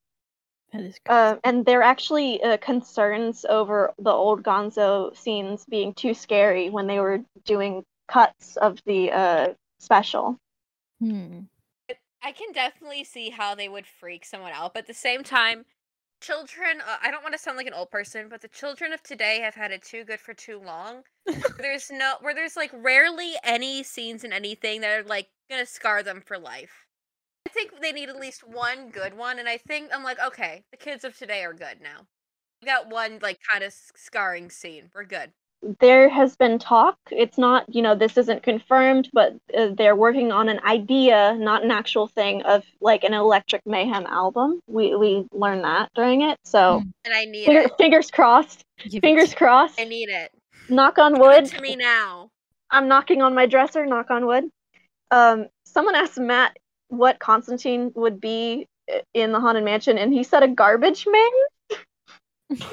That 0.74 0.82
is 0.82 1.00
Uh, 1.08 1.38
and 1.46 1.66
there 1.66 1.80
are 1.80 1.84
actually 1.84 2.44
uh, 2.44 2.58
concerns 2.58 3.46
over 3.46 3.94
the 3.98 4.12
old 4.12 4.44
Gonzo 4.44 5.16
scenes 5.16 5.66
being 5.66 5.94
too 5.94 6.14
scary 6.14 6.70
when 6.70 6.88
they 6.88 7.00
were 7.00 7.24
doing 7.46 7.86
cuts 8.08 8.58
of 8.58 8.84
the 8.86 9.12
uh, 9.12 9.54
special. 9.80 10.38
Hmm. 11.00 11.40
I 12.22 12.32
can 12.34 12.52
definitely 12.52 13.06
see 13.06 13.30
how 13.30 13.56
they 13.56 13.70
would 13.70 13.86
freak 13.88 14.26
someone 14.26 14.52
out, 14.52 14.74
but 14.74 14.82
at 14.82 14.88
the 14.88 14.94
same 14.94 15.24
time, 15.24 15.66
children. 16.22 16.82
Uh, 16.82 16.98
I 17.02 17.12
don't 17.12 17.24
want 17.24 17.34
to 17.34 17.40
sound 17.40 17.58
like 17.58 17.68
an 17.68 17.74
old 17.74 17.92
person, 17.92 18.30
but 18.30 18.42
the 18.42 18.48
children 18.48 18.94
of 18.94 19.02
today 19.04 19.40
have 19.42 19.56
had 19.56 19.72
it 19.72 19.84
too 19.84 20.04
good 20.04 20.20
for 20.20 20.34
too 20.34 20.60
long. 20.60 21.04
there's 21.58 21.90
no 21.92 22.16
where 22.22 22.34
there's 22.34 22.56
like 22.56 22.72
rarely 22.74 23.34
any 23.44 23.84
scenes 23.84 24.24
in 24.24 24.34
anything 24.34 24.82
that 24.82 25.00
are 25.00 25.04
like 25.04 25.30
gonna 25.50 25.66
scar 25.66 26.04
them 26.04 26.22
for 26.26 26.38
life. 26.38 26.86
I 27.48 27.52
think 27.52 27.82
they 27.82 27.92
need 27.94 28.10
at 28.10 28.18
least 28.20 28.48
one 28.48 28.90
good 28.92 29.16
one, 29.16 29.40
and 29.40 29.50
I 29.50 29.58
think 29.58 29.92
I'm 29.94 30.04
like, 30.04 30.20
okay, 30.20 30.66
the 30.72 30.78
kids 30.78 31.04
of 31.06 31.18
today 31.18 31.44
are 31.46 31.54
good 31.54 31.82
now. 31.82 32.08
We 32.62 32.68
got 32.68 32.90
one 32.90 33.20
like 33.22 33.40
kind 33.52 33.64
of 33.64 33.74
scarring 33.74 34.50
scene. 34.52 34.92
We're 34.96 35.06
good. 35.06 35.34
There 35.80 36.08
has 36.10 36.36
been 36.36 36.60
talk. 36.60 36.98
It's 37.12 37.38
not, 37.38 37.66
you 37.74 37.82
know, 37.82 37.96
this 37.96 38.18
isn't 38.18 38.44
confirmed, 38.44 39.10
but 39.14 39.36
uh, 39.58 39.70
they're 39.76 39.96
working 39.96 40.32
on 40.32 40.50
an 40.50 40.60
idea, 40.66 41.36
not 41.40 41.64
an 41.64 41.72
actual 41.72 42.08
thing, 42.08 42.44
of 42.44 42.64
like 42.80 43.04
an 43.04 43.14
Electric 43.14 43.62
Mayhem 43.66 44.06
album. 44.06 44.60
We 44.68 44.96
we 44.96 45.26
learned 45.32 45.64
that 45.64 45.90
during 45.96 46.22
it, 46.22 46.38
so 46.44 46.80
Hmm. 46.80 46.90
And 47.06 47.14
I 47.14 47.26
need 47.26 47.46
finger, 47.46 47.62
it. 47.62 47.78
fingers 47.78 48.12
crossed. 48.12 48.62
Give 48.90 49.02
Fingers 49.02 49.34
crossed. 49.34 49.80
I 49.80 49.86
need 49.86 50.10
it. 50.10 50.32
Knock 50.70 50.98
on 51.00 51.14
Give 51.14 51.22
it 51.22 51.26
wood. 51.26 51.46
to 51.48 51.62
me 51.62 51.76
now. 51.76 52.30
I'm 52.70 52.88
knocking 52.88 53.22
on 53.22 53.34
my 53.34 53.46
dresser. 53.48 53.86
Knock 53.86 54.12
on 54.12 54.26
wood. 54.26 54.46
Um, 55.12 55.48
someone 55.66 55.96
asked 55.96 56.20
Matt 56.20 56.58
what 56.90 57.18
Constantine 57.20 57.92
would 57.96 58.20
be 58.22 58.68
uh, 58.94 59.00
in 59.14 59.32
the 59.32 59.40
haunted 59.40 59.64
mansion, 59.64 59.98
and 59.98 60.14
he 60.14 60.24
said 60.24 60.44
a 60.44 60.48
garbage 60.48 61.08
man. 61.10 61.32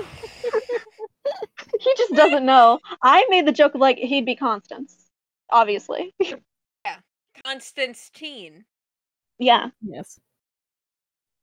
he 1.80 1.94
just 1.96 2.14
doesn't 2.14 2.44
know. 2.44 2.80
I 3.02 3.26
made 3.30 3.46
the 3.46 3.52
joke 3.52 3.74
of 3.74 3.80
like 3.80 3.98
he'd 3.98 4.26
be 4.26 4.36
Constance, 4.36 4.94
obviously. 5.50 6.14
Yeah, 6.84 6.96
Constance 7.44 8.10
Teen. 8.14 8.64
yeah. 9.38 9.68
Yes. 9.82 10.18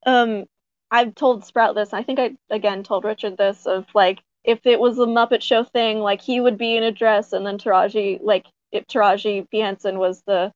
Um, 0.06 0.46
I've 0.92 1.16
told 1.16 1.46
Sprout 1.46 1.76
this. 1.76 1.94
I 1.94 2.04
think 2.04 2.20
I 2.20 2.32
again 2.50 2.84
told 2.84 3.06
Richard 3.06 3.38
this 3.38 3.66
of 3.66 3.86
like 3.94 4.22
if 4.44 4.66
it 4.66 4.80
was 4.80 4.98
a 5.00 5.06
Muppet 5.06 5.42
Show 5.42 5.64
thing, 5.64 6.00
like 6.00 6.22
he 6.22 6.42
would 6.42 6.58
be 6.58 6.76
in 6.76 6.84
a 6.84 6.92
dress, 6.92 7.34
and 7.34 7.46
then 7.46 7.58
Taraji, 7.58 8.20
like 8.22 8.46
if 8.72 8.86
Taraji 8.88 9.50
P 9.50 9.60
Henson 9.60 10.00
was 10.00 10.22
the 10.26 10.52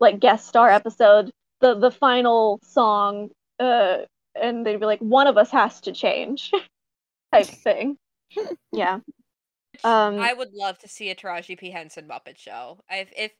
like 0.00 0.20
guest 0.20 0.48
star 0.48 0.68
episode, 0.70 1.30
the 1.60 1.74
the 1.74 1.90
final 1.90 2.60
song, 2.62 3.30
uh, 3.60 3.98
and 4.40 4.64
they'd 4.66 4.80
be 4.80 4.86
like, 4.86 5.00
one 5.00 5.26
of 5.26 5.36
us 5.38 5.50
has 5.50 5.80
to 5.82 5.92
change, 5.92 6.50
type 7.32 7.46
thing. 7.46 7.96
Yeah. 8.72 9.00
Um, 9.84 10.18
I 10.18 10.32
would 10.32 10.52
love 10.54 10.78
to 10.80 10.88
see 10.88 11.10
a 11.10 11.14
Taraji 11.14 11.56
P 11.58 11.70
Henson 11.70 12.08
Muppet 12.08 12.36
show. 12.38 12.80
If 12.90 13.12
if 13.16 13.32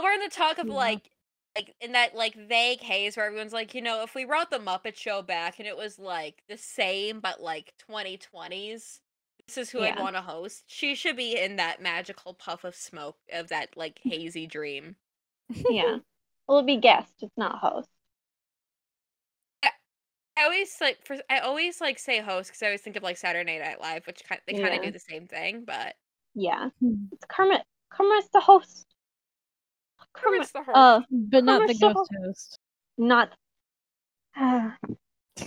we're 0.00 0.12
in 0.12 0.20
the 0.20 0.28
talk 0.28 0.58
of 0.58 0.68
Yeah. 0.68 0.74
like 0.74 1.10
like 1.56 1.74
in 1.80 1.92
that 1.92 2.14
like 2.14 2.34
vague 2.34 2.80
haze 2.80 3.16
where 3.16 3.26
everyone's 3.26 3.52
like, 3.52 3.74
you 3.74 3.82
know, 3.82 4.02
if 4.02 4.14
we 4.14 4.24
brought 4.24 4.50
the 4.50 4.58
Muppet 4.58 4.96
Show 4.96 5.22
back 5.22 5.58
and 5.58 5.68
it 5.68 5.76
was 5.76 5.98
like 5.98 6.42
the 6.48 6.56
same 6.56 7.20
but 7.20 7.40
like 7.42 7.74
2020s, 7.78 9.00
this 9.46 9.58
is 9.58 9.70
who 9.70 9.82
I'd 9.82 9.96
want 9.98 10.16
to 10.16 10.22
host. 10.22 10.64
She 10.68 10.94
should 10.94 11.16
be 11.16 11.36
in 11.38 11.56
that 11.56 11.82
magical 11.82 12.34
puff 12.34 12.64
of 12.64 12.74
smoke 12.76 13.18
of 13.32 13.48
that 13.48 13.76
like 13.76 13.98
hazy 14.02 14.46
dream. 14.46 14.96
yeah. 15.68 15.98
Well, 16.46 16.58
it'd 16.58 16.66
be 16.66 16.76
guest. 16.78 17.14
It's 17.22 17.36
not 17.36 17.58
host. 17.58 17.88
I 20.36 20.44
always 20.44 20.74
like 20.80 20.98
for 21.04 21.16
I 21.30 21.40
always 21.40 21.80
like 21.80 21.98
say 21.98 22.20
host 22.20 22.50
because 22.50 22.62
I 22.62 22.66
always 22.66 22.80
think 22.80 22.96
of 22.96 23.02
like 23.02 23.16
Saturday 23.18 23.58
Night 23.58 23.80
Live, 23.80 24.06
which 24.06 24.22
kind 24.28 24.40
they 24.46 24.54
kind 24.54 24.68
of 24.68 24.74
Yeah. 24.74 24.82
do 24.82 24.90
the 24.90 24.98
same 24.98 25.26
thing, 25.26 25.64
but 25.66 25.94
Yeah. 26.34 26.70
It's 27.12 27.24
Kermit. 27.28 27.62
Kermit's 27.90 28.28
the 28.32 28.40
host. 28.40 28.86
Kermit's 30.14 30.52
the 30.52 30.62
host. 30.62 30.70
Uh, 30.76 31.00
but 31.10 31.44
not 31.44 31.60
the 31.60 31.74
Kermit's 31.74 31.80
the 31.80 31.92
ghost 31.94 32.10
host. 32.24 32.58
not. 32.98 33.32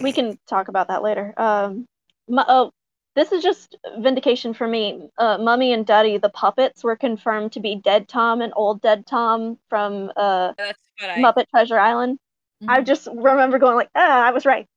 we 0.02 0.12
can 0.12 0.38
talk 0.48 0.68
about 0.68 0.88
that 0.90 1.02
later. 1.02 1.34
Um, 1.38 1.88
mu- 2.28 2.44
oh, 2.48 2.72
this 3.16 3.32
is 3.32 3.42
just 3.42 3.76
vindication 3.98 4.54
for 4.54 4.68
me. 4.68 5.10
Uh, 5.18 5.38
Mummy 5.40 5.74
and 5.74 5.86
Daddy, 5.86 6.18
the 6.18 6.30
puppets, 6.30 6.84
were 6.84 6.96
confirmed 6.96 7.54
to 7.54 7.60
be 7.60 7.76
Dead 7.76 8.08
Tom 8.08 8.42
and 8.42 8.54
Old 8.56 8.82
Dead 8.82 9.06
Tom 9.08 9.58
from 9.70 10.12
uh, 10.16 10.54
That's 10.58 10.80
what 11.00 11.10
I 11.10 11.18
Muppet 11.22 11.50
Treasure 11.50 11.80
Island. 11.80 12.20
I 12.68 12.82
Mhm. 12.82 12.86
just 12.86 13.08
remember 13.14 13.58
going 13.60 13.76
like, 13.76 13.90
ah, 13.96 14.24
I 14.28 14.32
was 14.32 14.46
right. 14.46 14.68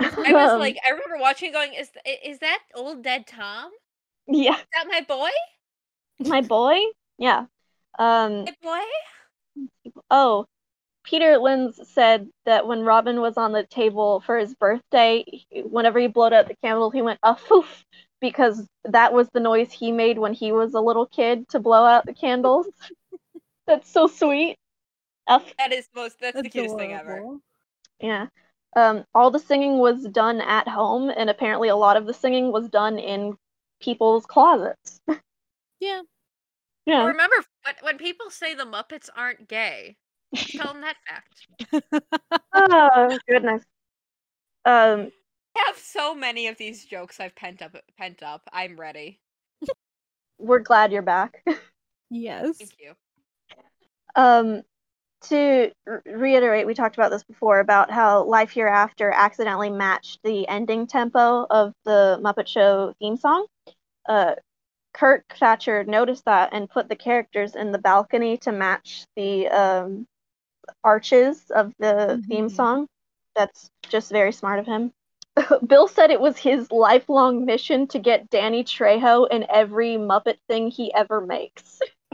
I 0.00 0.32
was 0.32 0.50
Um, 0.52 0.60
like, 0.60 0.78
I 0.86 0.90
remember 0.90 1.18
watching, 1.18 1.52
going, 1.52 1.74
"Is 1.74 1.90
is 2.24 2.38
that 2.40 2.60
old 2.74 3.02
dead 3.02 3.26
Tom? 3.26 3.70
yeah, 4.26 4.56
Is 4.56 4.64
that 4.74 4.86
my 4.88 5.00
boy? 5.02 5.30
my 6.20 6.40
boy. 6.40 6.78
Yeah. 7.18 7.46
Um, 7.98 8.44
My 8.44 8.54
boy?" 8.62 8.80
Oh, 10.10 10.46
Peter 11.04 11.38
Linz 11.38 11.80
said 11.90 12.28
that 12.44 12.66
when 12.66 12.82
Robin 12.82 13.20
was 13.20 13.36
on 13.36 13.52
the 13.52 13.64
table 13.64 14.20
for 14.20 14.38
his 14.38 14.54
birthday, 14.54 15.24
he- 15.26 15.62
whenever 15.62 15.98
he 15.98 16.06
blowed 16.06 16.32
out 16.32 16.48
the 16.48 16.56
candle, 16.62 16.90
he 16.90 17.02
went 17.02 17.18
a 17.22 17.34
foof 17.34 17.84
because 18.20 18.66
that 18.84 19.12
was 19.12 19.28
the 19.32 19.40
noise 19.40 19.72
he 19.72 19.92
made 19.92 20.18
when 20.18 20.34
he 20.34 20.52
was 20.52 20.74
a 20.74 20.80
little 20.80 21.06
kid 21.06 21.48
to 21.50 21.58
blow 21.60 21.84
out 21.84 22.04
the 22.06 22.14
candles. 22.14 22.66
That's 23.66 23.90
so 23.90 24.06
sweet. 24.06 24.56
F. 25.28 25.44
That 25.58 25.72
is 25.72 25.88
most. 25.94 26.18
That's, 26.20 26.36
the 26.36 26.42
That's 26.42 26.52
cutest 26.52 26.76
thing 26.76 26.92
ever. 26.92 27.22
Yeah. 28.00 28.26
Um, 28.78 29.04
all 29.12 29.32
the 29.32 29.40
singing 29.40 29.78
was 29.78 30.04
done 30.04 30.40
at 30.40 30.68
home, 30.68 31.10
and 31.10 31.28
apparently 31.28 31.68
a 31.68 31.74
lot 31.74 31.96
of 31.96 32.06
the 32.06 32.14
singing 32.14 32.52
was 32.52 32.68
done 32.68 32.98
in 32.98 33.36
people's 33.80 34.24
closets. 34.26 35.00
Yeah. 35.80 36.00
Yeah. 36.86 37.04
Remember 37.04 37.36
when, 37.64 37.74
when 37.82 37.98
people 37.98 38.30
say 38.30 38.52
the 38.52 38.64
Muppets 38.64 39.08
aren't 39.14 39.46
gay? 39.46 39.96
Tell 40.34 40.72
them 40.72 40.82
that 40.82 40.96
fact. 41.06 41.94
Oh 42.52 43.16
goodness. 43.28 43.62
Um, 44.64 45.12
I 45.56 45.64
have 45.68 45.78
so 45.78 46.16
many 46.16 46.48
of 46.48 46.58
these 46.58 46.84
jokes 46.84 47.20
I've 47.20 47.36
pent 47.36 47.62
up. 47.62 47.76
Pent 47.96 48.24
up. 48.24 48.42
I'm 48.52 48.74
ready. 48.74 49.20
we're 50.38 50.58
glad 50.58 50.90
you're 50.90 51.02
back. 51.02 51.44
Yes. 52.10 52.56
Thank 52.56 52.72
you. 52.80 52.94
Um, 54.16 54.62
to 55.22 55.70
reiterate, 56.06 56.66
we 56.66 56.74
talked 56.74 56.96
about 56.96 57.10
this 57.10 57.24
before 57.24 57.60
about 57.60 57.90
how 57.90 58.24
Life 58.24 58.50
Hereafter 58.52 59.10
accidentally 59.10 59.70
matched 59.70 60.20
the 60.22 60.46
ending 60.48 60.86
tempo 60.86 61.46
of 61.50 61.72
the 61.84 62.18
Muppet 62.22 62.46
Show 62.46 62.94
theme 62.98 63.16
song. 63.16 63.46
Uh, 64.08 64.34
Kirk 64.94 65.24
Thatcher 65.38 65.84
noticed 65.84 66.24
that 66.24 66.50
and 66.52 66.68
put 66.68 66.88
the 66.88 66.96
characters 66.96 67.54
in 67.54 67.72
the 67.72 67.78
balcony 67.78 68.36
to 68.38 68.52
match 68.52 69.04
the 69.16 69.48
um, 69.48 70.06
arches 70.82 71.50
of 71.50 71.72
the 71.78 72.22
theme 72.28 72.48
Mhm. 72.48 72.56
song. 72.56 72.86
That's 73.36 73.70
just 73.88 74.10
very 74.10 74.32
smart 74.32 74.58
of 74.58 74.66
him. 74.66 74.92
Bill 75.66 75.86
said 75.86 76.10
it 76.10 76.20
was 76.20 76.36
his 76.36 76.70
lifelong 76.72 77.44
mission 77.44 77.86
to 77.88 77.98
get 77.98 78.28
Danny 78.30 78.64
Trejo 78.64 79.28
in 79.30 79.46
every 79.48 79.96
Muppet 79.96 80.38
thing 80.48 80.70
he 80.70 80.92
ever 80.94 81.20
makes. 81.20 81.78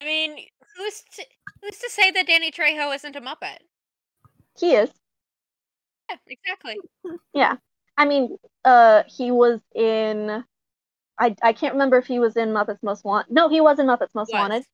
I 0.00 0.04
mean, 0.04 0.36
who's 0.76 1.02
to, 1.16 1.24
who's 1.64 1.78
to 1.78 1.90
say 1.90 2.10
that 2.10 2.26
Danny 2.26 2.50
Trejo 2.50 2.94
isn't 2.94 3.16
a 3.16 3.20
Muppet? 3.20 3.58
he 4.58 4.74
is. 4.74 4.90
Yeah, 6.10 6.16
exactly. 6.26 6.76
Yeah. 7.32 7.56
I 7.96 8.04
mean, 8.04 8.36
uh, 8.64 9.02
he 9.06 9.30
was 9.30 9.60
in. 9.74 10.44
I 11.18 11.34
I 11.42 11.52
can't 11.52 11.74
remember 11.74 11.98
if 11.98 12.06
he 12.06 12.18
was 12.18 12.36
in 12.36 12.50
Muppets 12.50 12.82
Most 12.82 13.04
Wanted. 13.04 13.32
No, 13.32 13.48
he 13.48 13.60
was 13.60 13.78
in 13.78 13.86
Muppets 13.86 14.14
Most 14.14 14.32
Was. 14.32 14.40
Wanted. 14.40 14.64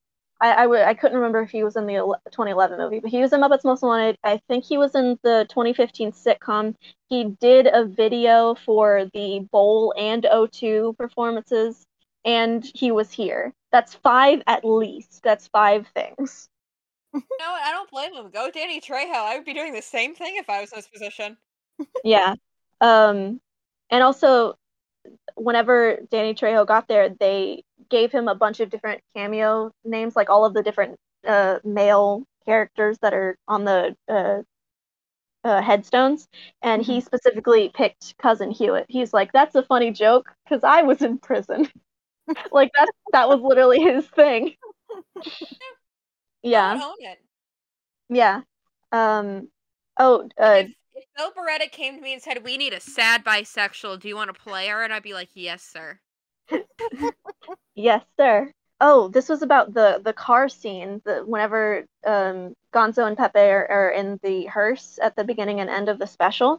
I 0.41 0.53
I, 0.55 0.62
w- 0.62 0.82
I 0.82 0.95
couldn't 0.95 1.16
remember 1.16 1.43
if 1.43 1.51
he 1.51 1.62
was 1.62 1.76
in 1.76 1.86
the 1.86 1.95
2011 2.30 2.78
movie, 2.78 3.01
but 3.01 3.11
he 3.11 3.20
was 3.20 3.32
in 3.32 3.41
Muppets 3.41 3.64
Most 3.64 3.82
Wanted. 3.82 4.16
I 4.24 4.41
think 4.49 4.64
he 4.64 4.78
was 4.78 4.95
in 4.95 5.18
the 5.22 5.47
2015 5.51 6.12
sitcom. 6.12 6.74
He 7.09 7.24
did 7.41 7.66
a 7.66 7.84
video 7.84 8.55
for 8.55 9.07
the 9.12 9.47
Bowl 9.53 9.95
and 9.99 10.24
O2 10.24 10.97
performances, 10.97 11.86
and 12.24 12.64
he 12.74 12.91
was 12.91 13.12
here. 13.12 13.53
That's 13.70 13.95
five 13.95 14.43
at 14.47 14.64
least. 14.64 15.22
That's 15.22 15.47
five 15.49 15.86
things. 15.95 16.49
No, 17.13 17.23
I 17.41 17.71
don't 17.73 17.91
blame 17.91 18.15
him. 18.15 18.31
Go 18.31 18.51
Danny 18.51 18.81
Trejo. 18.81 19.15
I 19.15 19.37
would 19.37 19.45
be 19.45 19.55
doing 19.55 19.73
the 19.73 19.83
same 19.83 20.15
thing 20.15 20.37
if 20.37 20.49
I 20.49 20.61
was 20.61 20.73
in 20.73 20.77
his 20.77 20.87
position. 20.87 21.37
Yeah. 22.05 22.35
Um, 22.81 23.41
and 23.91 24.03
also, 24.03 24.57
whenever 25.35 25.99
Danny 26.11 26.35
Trejo 26.35 26.67
got 26.67 26.89
there, 26.89 27.09
they 27.09 27.65
gave 27.89 28.13
him 28.13 28.29
a 28.29 28.35
bunch 28.35 28.61
of 28.61 28.71
different 28.71 29.01
cameo 29.17 29.73
names, 29.85 30.15
like 30.15 30.31
all 30.31 30.45
of 30.45 30.55
the 30.55 30.63
different 30.63 30.97
uh, 31.27 31.59
male 31.65 32.25
characters 32.45 32.99
that 33.03 33.15
are 33.15 33.37
on 33.49 33.65
the 33.65 33.97
uh, 34.09 34.43
uh, 35.45 35.63
headstones. 35.63 36.29
And 36.63 36.83
he 36.83 37.01
specifically 37.01 37.71
picked 37.75 38.17
Cousin 38.19 38.51
Hewitt. 38.51 38.87
He's 38.89 39.13
like, 39.13 39.33
"That's 39.33 39.55
a 39.55 39.63
funny 39.63 39.91
joke 39.91 40.31
because 40.45 40.63
I 40.65 40.83
was 40.83 41.03
in 41.03 41.19
prison." 41.19 41.69
like 42.53 42.71
that. 42.77 42.89
That 43.13 43.29
was 43.29 43.41
literally 43.41 43.81
his 43.81 44.07
thing. 44.07 44.55
yeah. 46.43 46.80
Own 46.82 46.95
it. 47.01 47.18
Yeah. 48.09 48.43
Um. 48.93 49.49
Oh. 49.99 50.28
Uh. 50.38 50.64
If, 50.64 50.70
if 50.95 51.05
Bill 51.16 51.32
Barretta 51.32 51.70
came 51.70 51.97
to 51.97 52.03
me 52.03 52.12
and 52.12 52.22
said, 52.22 52.45
"We 52.45 52.57
need 52.57 52.72
a 52.72 52.80
sad 52.80 53.24
bisexual. 53.24 54.01
Do 54.01 54.09
you 54.09 54.16
want 54.16 54.34
to 54.34 54.41
play 54.41 54.68
her?" 54.68 54.82
and 54.82 54.93
I'd 54.93 55.03
be 55.03 55.14
like, 55.14 55.30
"Yes, 55.34 55.62
sir." 55.62 56.01
Yes, 57.74 58.05
sir. 58.18 58.53
Oh, 58.80 59.09
this 59.09 59.28
was 59.28 59.43
about 59.43 59.74
the 59.74 60.01
the 60.05 60.12
car 60.12 60.49
scene. 60.49 61.01
The 61.05 61.22
whenever 61.26 61.86
um 62.07 62.55
Gonzo 62.74 63.07
and 63.07 63.16
Pepe 63.16 63.38
are, 63.38 63.66
are 63.70 63.91
in 63.91 64.18
the 64.22 64.47
hearse 64.47 64.99
at 65.03 65.16
the 65.16 65.24
beginning 65.24 65.61
and 65.61 65.70
end 65.70 65.88
of 65.88 65.99
the 65.99 66.07
special, 66.07 66.59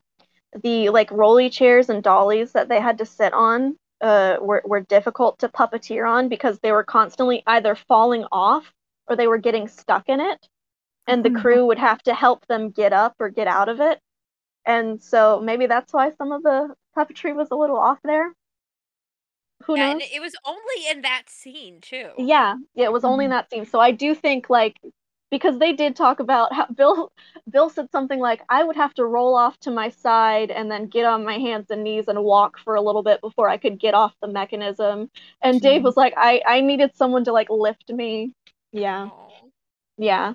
the 0.64 0.90
like 0.90 1.12
rolly 1.12 1.50
chairs 1.50 1.90
and 1.90 2.04
dollies 2.04 2.54
that 2.54 2.70
they 2.70 2.80
had 2.80 2.98
to 3.00 3.06
sit 3.06 3.34
on 3.34 3.78
uh 4.02 4.38
were 4.42 4.64
were 4.66 4.82
difficult 4.82 5.40
to 5.40 5.50
puppeteer 5.50 6.10
on 6.10 6.30
because 6.30 6.60
they 6.60 6.72
were 6.72 6.84
constantly 6.84 7.44
either 7.48 7.76
falling 7.76 8.26
off 8.32 8.74
or 9.08 9.16
they 9.16 9.28
were 9.28 9.38
getting 9.40 9.68
stuck 9.68 10.10
in 10.10 10.20
it, 10.22 10.48
and 11.08 11.24
the 11.26 11.32
no. 11.32 11.42
crew 11.42 11.66
would 11.68 11.80
have 11.80 12.02
to 12.04 12.14
help 12.16 12.48
them 12.48 12.72
get 12.72 12.94
up 12.94 13.16
or 13.20 13.30
get 13.30 13.48
out 13.48 13.70
of 13.70 13.80
it. 13.82 14.00
And 14.66 15.02
so 15.04 15.42
maybe 15.42 15.68
that's 15.68 15.94
why 15.94 16.12
some 16.12 16.32
of 16.32 16.44
the 16.44 16.76
puppetry 16.98 17.36
was 17.36 17.50
a 17.52 17.56
little 17.56 17.78
off 17.78 18.00
there. 18.04 18.34
Who 19.66 19.76
yeah, 19.76 19.92
knows? 19.92 20.02
and 20.02 20.02
it 20.02 20.22
was 20.22 20.36
only 20.46 20.90
in 20.90 21.02
that 21.02 21.30
scene 21.30 21.82
too. 21.82 22.12
Yeah, 22.18 22.56
yeah, 22.76 22.86
it 22.86 22.92
was 22.92 23.04
only 23.06 23.26
in 23.26 23.32
Mhm. 23.32 23.32
that 23.32 23.50
scene. 23.50 23.66
So 23.66 23.80
I 23.80 23.92
do 23.92 24.14
think 24.16 24.50
like 24.50 24.78
because 25.32 25.58
they 25.60 25.74
did 25.74 25.96
talk 25.96 26.20
about 26.20 26.54
how 26.54 26.68
Bill 26.76 27.12
Bill 27.50 27.70
said 27.70 27.90
something 27.92 28.20
like 28.20 28.42
I 28.50 28.64
would 28.64 28.76
have 28.76 28.94
to 28.96 29.06
roll 29.06 29.36
off 29.36 29.58
to 29.62 29.72
my 29.72 29.90
side 29.90 30.52
and 30.52 30.70
then 30.72 30.88
get 30.88 31.06
on 31.06 31.26
my 31.26 31.38
hands 31.38 31.72
and 31.72 31.84
knees 31.84 32.08
and 32.08 32.24
walk 32.24 32.60
for 32.60 32.76
a 32.76 32.82
little 32.82 33.04
bit 33.04 33.22
before 33.22 33.50
I 33.50 33.58
could 33.58 33.80
get 33.80 33.94
off 33.94 34.14
the 34.22 34.28
mechanism. 34.28 35.10
And 35.42 35.62
Dave 35.62 35.84
Mhm. 35.84 35.86
was 35.86 35.98
like 35.98 36.14
I 36.18 36.42
I 36.46 36.62
needed 36.62 36.96
someone 36.96 37.24
to 37.26 37.34
like 37.34 37.50
lift 37.50 37.90
me. 37.92 38.34
Yeah. 38.72 39.08
Aw. 39.12 39.30
Yeah. 39.98 40.34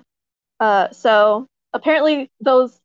Uh 0.59 0.89
so 0.91 1.47
apparently 1.73 2.29
those 2.41 2.79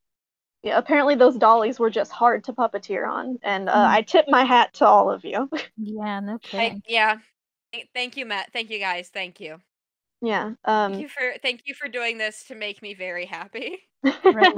yeah, 0.63 0.79
apparently 0.79 1.17
those 1.17 1.37
dollies 1.37 1.79
were 1.81 1.91
just 1.91 2.13
hard 2.13 2.45
to 2.45 2.53
puppeteer 2.53 3.09
on 3.09 3.39
and 3.43 3.69
uh, 3.69 3.73
Mm. 3.75 3.87
I 3.87 4.03
tip 4.03 4.27
my 4.29 4.45
hat 4.45 4.75
to 4.75 4.87
all 4.87 5.11
of 5.11 5.25
you. 5.25 5.49
Yeah, 5.77 6.21
no 6.21 6.39
I, 6.53 6.81
yeah. 6.87 7.17
Thank 7.95 8.17
you, 8.17 8.27
Matt. 8.27 8.53
Thank 8.53 8.71
you, 8.71 8.79
guys. 8.79 9.09
Thank 9.09 9.41
you. 9.41 9.61
yeah. 10.21 10.53
Thank 10.65 10.95
Um 10.95 11.01
you 11.01 11.09
for 11.09 11.35
thank 11.43 11.63
you 11.65 11.75
for 11.75 11.89
doing 11.89 12.19
this 12.19 12.45
to 12.45 12.55
make 12.55 12.83
me 12.83 12.95
very 12.95 13.27
happy. 13.27 13.79
Right. 14.25 14.55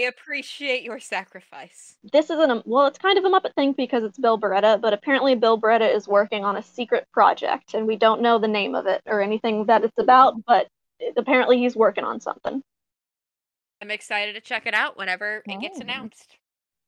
I 0.00 0.08
appreciate 0.08 0.82
your 0.82 0.98
sacrifice. 1.00 1.96
this 2.12 2.30
isn't 2.30 2.50
a 2.50 2.62
well, 2.64 2.86
it's 2.86 2.98
kind 2.98 3.18
of 3.18 3.24
a 3.24 3.28
Muppet 3.28 3.54
thing 3.54 3.72
because 3.72 4.02
it's 4.04 4.18
Bill 4.18 4.38
Barretta, 4.38 4.80
but 4.80 4.92
apparently 4.92 5.34
Bill 5.34 5.60
Barretta 5.60 5.94
is 5.94 6.08
working 6.08 6.44
on 6.44 6.56
a 6.56 6.62
secret 6.62 7.06
project, 7.12 7.74
and 7.74 7.86
we 7.86 7.96
don't 7.96 8.22
know 8.22 8.38
the 8.38 8.48
name 8.48 8.74
of 8.74 8.86
it 8.86 9.02
or 9.06 9.20
anything 9.20 9.66
that 9.66 9.84
it's 9.84 9.98
about, 9.98 10.44
but 10.46 10.68
it- 10.98 11.14
apparently 11.16 11.58
he's 11.58 11.76
working 11.76 12.04
on 12.04 12.20
something. 12.20 12.62
I'm 13.82 13.90
excited 13.90 14.34
to 14.34 14.40
check 14.40 14.66
it 14.66 14.74
out 14.74 14.96
whenever 14.96 15.42
it 15.46 15.60
gets 15.60 15.78
Oh. 15.78 15.82
announced. 15.82 16.36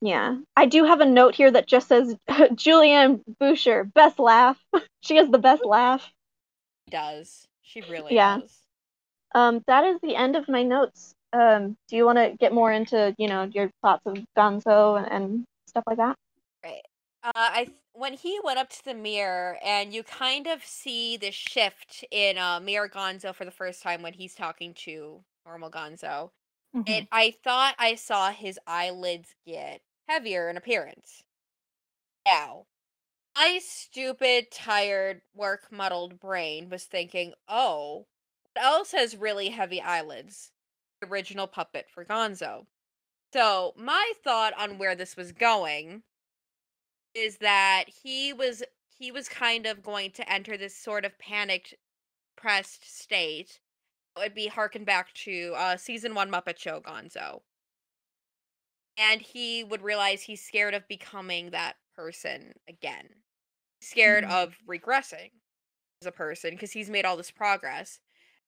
Yeah, 0.00 0.38
I 0.56 0.66
do 0.66 0.84
have 0.84 1.00
a 1.00 1.06
note 1.06 1.34
here 1.34 1.50
that 1.50 1.66
just 1.68 1.88
says 1.88 2.16
Julianne 2.28 3.22
Buescher, 3.40 3.92
best 3.94 4.18
laugh. 4.18 4.58
she 5.02 5.16
has 5.16 5.28
the 5.30 5.38
best 5.38 5.64
laugh. 5.64 6.12
She 6.86 6.90
does. 6.92 7.46
She 7.62 7.80
really 7.82 8.14
Yeah. 8.14 8.38
does. 8.40 8.58
Um, 9.34 9.62
that 9.66 9.84
is 9.84 10.00
the 10.02 10.16
end 10.16 10.36
of 10.36 10.48
my 10.48 10.62
notes. 10.62 11.14
Um, 11.32 11.76
do 11.88 11.96
you 11.96 12.04
want 12.04 12.18
to 12.18 12.36
get 12.38 12.52
more 12.52 12.72
into, 12.72 13.14
you 13.18 13.28
know, 13.28 13.44
your 13.44 13.70
thoughts 13.82 14.02
of 14.06 14.18
Gonzo 14.36 14.98
and, 14.98 15.06
and 15.10 15.44
stuff 15.66 15.84
like 15.86 15.96
that? 15.96 16.16
Uh, 17.24 17.30
I 17.34 17.64
th- 17.64 17.76
when 17.94 18.14
he 18.14 18.40
went 18.42 18.58
up 18.58 18.70
to 18.70 18.84
the 18.84 18.94
mirror, 18.94 19.58
and 19.64 19.94
you 19.94 20.02
kind 20.02 20.46
of 20.46 20.64
see 20.64 21.16
the 21.16 21.30
shift 21.30 22.04
in 22.10 22.38
uh, 22.38 22.58
Mirror 22.60 22.88
Gonzo 22.88 23.34
for 23.34 23.44
the 23.44 23.50
first 23.50 23.82
time 23.82 24.02
when 24.02 24.14
he's 24.14 24.34
talking 24.34 24.74
to 24.74 25.22
normal 25.46 25.70
Gonzo. 25.70 26.30
It, 26.86 27.06
I 27.12 27.34
thought 27.44 27.74
I 27.78 27.94
saw 27.94 28.30
his 28.30 28.58
eyelids 28.66 29.34
get 29.46 29.82
heavier 30.08 30.48
in 30.48 30.56
appearance. 30.56 31.22
Now, 32.26 32.66
my 33.36 33.60
stupid, 33.62 34.50
tired, 34.50 35.22
work 35.34 35.70
muddled 35.70 36.18
brain 36.18 36.68
was 36.68 36.84
thinking, 36.84 37.34
oh, 37.48 38.06
what 38.54 38.64
else 38.64 38.92
has 38.92 39.16
really 39.16 39.50
heavy 39.50 39.80
eyelids? 39.80 40.50
Original 41.04 41.46
puppet 41.46 41.90
for 41.90 42.04
Gonzo. 42.04 42.66
So, 43.32 43.74
my 43.76 44.12
thought 44.24 44.54
on 44.58 44.78
where 44.78 44.94
this 44.96 45.16
was 45.16 45.32
going 45.32 46.04
is 47.14 47.38
that 47.38 47.84
he 48.02 48.32
was 48.32 48.62
he 48.98 49.10
was 49.10 49.28
kind 49.28 49.66
of 49.66 49.82
going 49.82 50.10
to 50.12 50.30
enter 50.30 50.56
this 50.56 50.76
sort 50.76 51.04
of 51.04 51.18
panicked 51.18 51.74
pressed 52.36 52.84
state 52.84 53.60
it 54.16 54.20
would 54.20 54.34
be 54.34 54.48
harken 54.48 54.84
back 54.84 55.12
to 55.14 55.54
uh 55.56 55.76
season 55.76 56.14
one 56.14 56.30
muppet 56.30 56.58
show 56.58 56.80
gonzo 56.80 57.42
and 58.96 59.20
he 59.20 59.64
would 59.64 59.82
realize 59.82 60.22
he's 60.22 60.44
scared 60.44 60.74
of 60.74 60.86
becoming 60.88 61.50
that 61.50 61.76
person 61.94 62.54
again 62.68 63.08
scared 63.80 64.24
Mhm. 64.24 64.30
of 64.30 64.58
regressing 64.68 65.30
as 66.02 66.06
a 66.06 66.12
person 66.12 66.52
because 66.52 66.72
he's 66.72 66.90
made 66.90 67.04
all 67.06 67.16
this 67.16 67.30
progress 67.32 68.00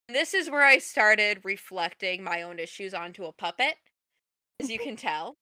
this 0.09 0.35
is 0.35 0.51
where 0.51 0.65
i 0.65 0.79
started 0.79 1.41
reflecting 1.45 2.23
my 2.23 2.43
own 2.43 2.59
issues 2.59 2.95
onto 2.95 3.25
a 3.25 3.33
puppet 3.33 3.75
as 4.61 4.71
you 4.71 4.79
can 4.79 4.97
tell 4.97 5.37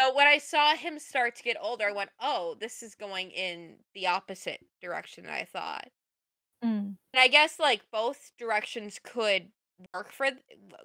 so 0.00 0.14
when 0.14 0.28
I 0.28 0.38
saw 0.38 0.76
him 0.76 0.98
start 0.98 1.34
to 1.36 1.42
get 1.42 1.56
older, 1.60 1.88
I 1.88 1.92
went, 1.92 2.10
"Oh, 2.20 2.54
this 2.54 2.82
is 2.82 2.94
going 2.94 3.32
in 3.32 3.78
the 3.94 4.06
opposite 4.06 4.64
direction 4.80 5.24
that 5.24 5.32
I 5.32 5.44
thought." 5.44 5.88
Mm. 6.62 6.96
And 7.12 7.20
I 7.20 7.28
guess 7.28 7.58
like 7.58 7.90
both 7.90 8.32
directions 8.38 9.00
could 9.02 9.50
work 9.94 10.12
for 10.12 10.26
th- 10.26 10.42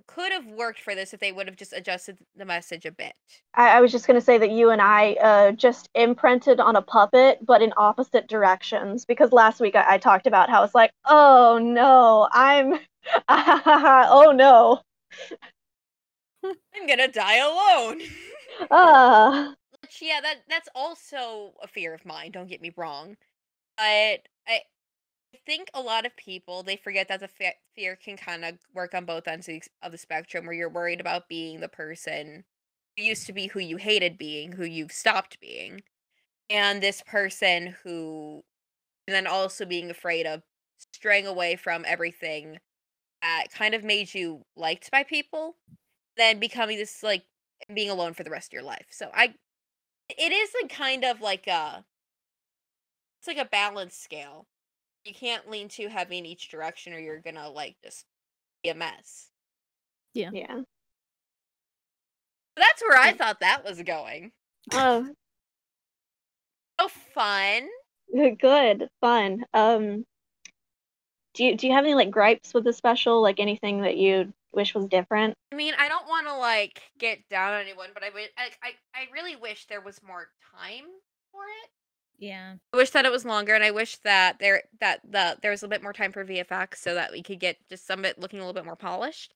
could 0.08 0.32
have 0.32 0.46
worked 0.48 0.80
for 0.80 0.96
this 0.96 1.14
if 1.14 1.20
they 1.20 1.32
would 1.32 1.48
have 1.48 1.56
just 1.56 1.74
adjusted 1.74 2.18
the 2.36 2.46
message 2.46 2.86
a 2.86 2.92
bit. 2.92 3.14
I, 3.54 3.78
I 3.78 3.82
was 3.82 3.92
just 3.92 4.08
going 4.08 4.20
to 4.20 4.26
say 4.26 4.38
that 4.38 4.52
you 4.52 4.70
and 4.70 4.82
I 4.82 5.14
uh, 5.14 5.52
just 5.52 5.90
imprinted 5.96 6.60
on 6.60 6.76
a 6.76 6.82
puppet, 6.82 7.40
but 7.46 7.62
in 7.62 7.74
opposite 7.78 8.28
directions. 8.28 9.06
Because 9.06 9.32
last 9.32 9.60
week 9.60 9.76
I, 9.76 9.96
I 9.96 9.98
talked 9.98 10.28
about 10.28 10.50
how 10.50 10.64
it's 10.64 10.76
like, 10.76 10.92
oh 11.06 11.60
no, 11.62 12.28
I'm, 12.32 12.80
oh 13.30 14.34
no, 14.36 14.82
I'm 16.76 16.88
gonna 16.88 17.08
die 17.08 17.38
alone. 17.38 18.02
ah, 18.72 19.54
Which, 19.82 20.00
yeah, 20.02 20.20
that 20.22 20.38
that's 20.50 20.70
also 20.76 21.54
a 21.62 21.68
fear 21.68 21.94
of 21.94 22.06
mine. 22.06 22.32
Don't 22.32 22.50
get 22.50 22.62
me 22.62 22.72
wrong, 22.76 23.16
but 23.78 24.28
I 24.48 24.62
think 25.46 25.70
a 25.74 25.82
lot 25.82 26.06
of 26.06 26.16
people 26.18 26.64
they 26.64 26.78
forget 26.78 27.08
that 27.08 27.20
the 27.20 27.28
fe- 27.28 27.58
fear 27.76 27.96
can 27.96 28.18
kind 28.18 28.46
of 28.46 28.60
work 28.74 28.94
on 28.94 29.06
both 29.06 29.28
ends 29.28 29.50
of 29.82 29.92
the- 29.92 29.98
spectrum, 29.98 30.46
where 30.46 30.56
you're 30.56 30.70
worried 30.70 31.02
about 31.02 31.30
being 31.30 31.60
the 31.60 31.70
person 31.70 32.46
who 32.98 33.04
used 33.04 33.26
to 33.28 33.34
be 33.34 33.48
who 33.48 33.60
you 33.60 33.78
hated 33.78 34.18
being, 34.18 34.54
who 34.54 34.66
you've 34.66 34.92
stopped 34.92 35.40
being, 35.40 35.84
and 36.50 36.82
this 36.84 37.02
person 37.04 37.76
who, 37.84 38.44
and 39.08 39.16
then 39.16 39.28
also 39.28 39.66
being 39.66 39.90
afraid 39.92 40.26
of 40.28 40.44
straying 40.94 41.28
away 41.28 41.56
from 41.56 41.86
everything 41.88 42.60
that 43.22 43.48
kind 43.52 43.74
of 43.76 43.84
made 43.84 44.14
you 44.14 44.46
liked 44.56 44.92
by 44.92 45.04
people, 45.04 45.58
then 46.18 46.40
becoming 46.40 46.78
this 46.78 47.04
like 47.04 47.26
being 47.74 47.90
alone 47.90 48.14
for 48.14 48.24
the 48.24 48.32
rest 48.32 48.50
of 48.50 48.54
your 48.54 48.64
life. 48.64 48.88
So 48.92 49.12
I 49.14 49.36
it 50.10 50.32
is 50.32 50.52
a 50.64 50.68
kind 50.68 51.04
of 51.06 51.22
like 51.22 51.48
a 51.48 51.86
it's 53.20 53.28
like 53.28 53.38
a 53.38 53.46
balance 53.50 53.96
scale. 53.96 54.48
You 55.06 55.14
can't 55.14 55.50
lean 55.50 55.68
too 55.68 55.88
heavy 55.88 56.18
in 56.18 56.26
each 56.26 56.50
direction 56.50 56.94
or 56.94 57.00
you're 57.00 57.20
gonna 57.20 57.50
like 57.50 57.76
just 57.84 58.06
be 58.64 58.70
a 58.70 58.76
mess. 58.76 59.30
yeah. 60.14 60.30
Yeah. 60.32 60.62
that's 62.56 62.82
where 62.82 62.98
I 62.98 63.14
thought 63.14 63.40
that 63.42 63.64
was 63.66 63.82
going. 63.82 64.32
Oh, 64.72 65.10
So 66.80 66.88
fun. 67.14 67.68
good, 68.40 68.88
fun. 69.02 69.44
Um, 69.54 70.06
do 71.34 71.44
you 71.46 71.58
do 71.58 71.68
you 71.68 71.74
have 71.74 71.84
any 71.84 71.96
like 71.96 72.12
gripes 72.12 72.54
with 72.54 72.64
the 72.64 72.74
special? 72.74 73.22
Like 73.22 73.40
anything 73.40 73.82
that 73.82 73.98
you 73.98 74.34
wish 74.54 74.74
was 74.76 74.86
different? 74.86 75.34
I 75.52 75.56
mean, 75.56 75.74
I 75.78 75.88
don't 75.90 76.08
want 76.08 76.28
to 76.28 76.36
like 76.38 76.82
get 77.00 77.28
down 77.30 77.54
on 77.54 77.62
anyone, 77.62 77.90
but 77.94 78.04
I 78.04 78.10
would 78.14 78.30
I, 78.38 78.50
I 78.62 78.72
I 78.94 79.08
really 79.12 79.36
wish 79.36 79.66
there 79.66 79.82
was 79.82 80.00
more 80.06 80.28
time 80.56 80.86
for 81.32 81.42
it. 81.64 81.70
Yeah. 82.18 82.58
I 82.74 82.78
wish 82.78 82.90
that 82.92 83.06
it 83.06 83.12
was 83.12 83.26
longer, 83.26 83.54
and 83.54 83.64
I 83.64 83.72
wish 83.72 83.98
that 83.98 84.40
there 84.40 84.64
that 84.80 85.02
the 85.10 85.38
there 85.42 85.52
was 85.52 85.64
a 85.64 85.68
bit 85.68 85.84
more 85.84 85.94
time 85.94 86.12
for 86.12 86.24
VFX 86.26 86.82
so 86.82 86.96
that 86.96 87.12
we 87.12 87.22
could 87.22 87.40
get 87.40 87.58
just 87.70 87.86
some 87.86 88.00
of 88.00 88.06
it 88.06 88.18
looking 88.20 88.40
a 88.40 88.42
little 88.42 88.54
bit 88.54 88.66
more 88.66 88.76
polished. 88.76 89.36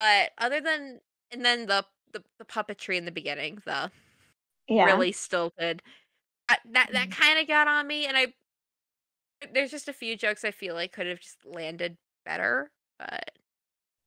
But 0.00 0.32
other 0.38 0.60
than 0.60 1.00
and 1.32 1.44
then 1.44 1.66
the 1.66 1.86
the, 2.12 2.24
the 2.38 2.44
puppetry 2.46 2.96
in 2.98 3.06
the 3.06 3.12
beginning, 3.12 3.56
the 3.66 3.92
Yeah. 4.68 4.98
really 4.98 5.12
stilted. 5.12 5.82
That 6.48 6.60
that, 6.72 6.92
that 6.92 7.10
Mhm. 7.10 7.12
kind 7.12 7.38
of 7.40 7.48
got 7.48 7.68
on 7.68 7.86
me, 7.86 8.06
and 8.06 8.16
I 8.18 8.34
there's 9.52 9.70
just 9.70 9.88
a 9.88 9.92
few 9.92 10.16
jokes 10.16 10.44
I 10.44 10.50
feel 10.50 10.74
like 10.74 10.92
could 10.92 11.06
have 11.06 11.20
just 11.20 11.44
landed 11.44 11.98
better, 12.24 12.72
but 12.98 13.30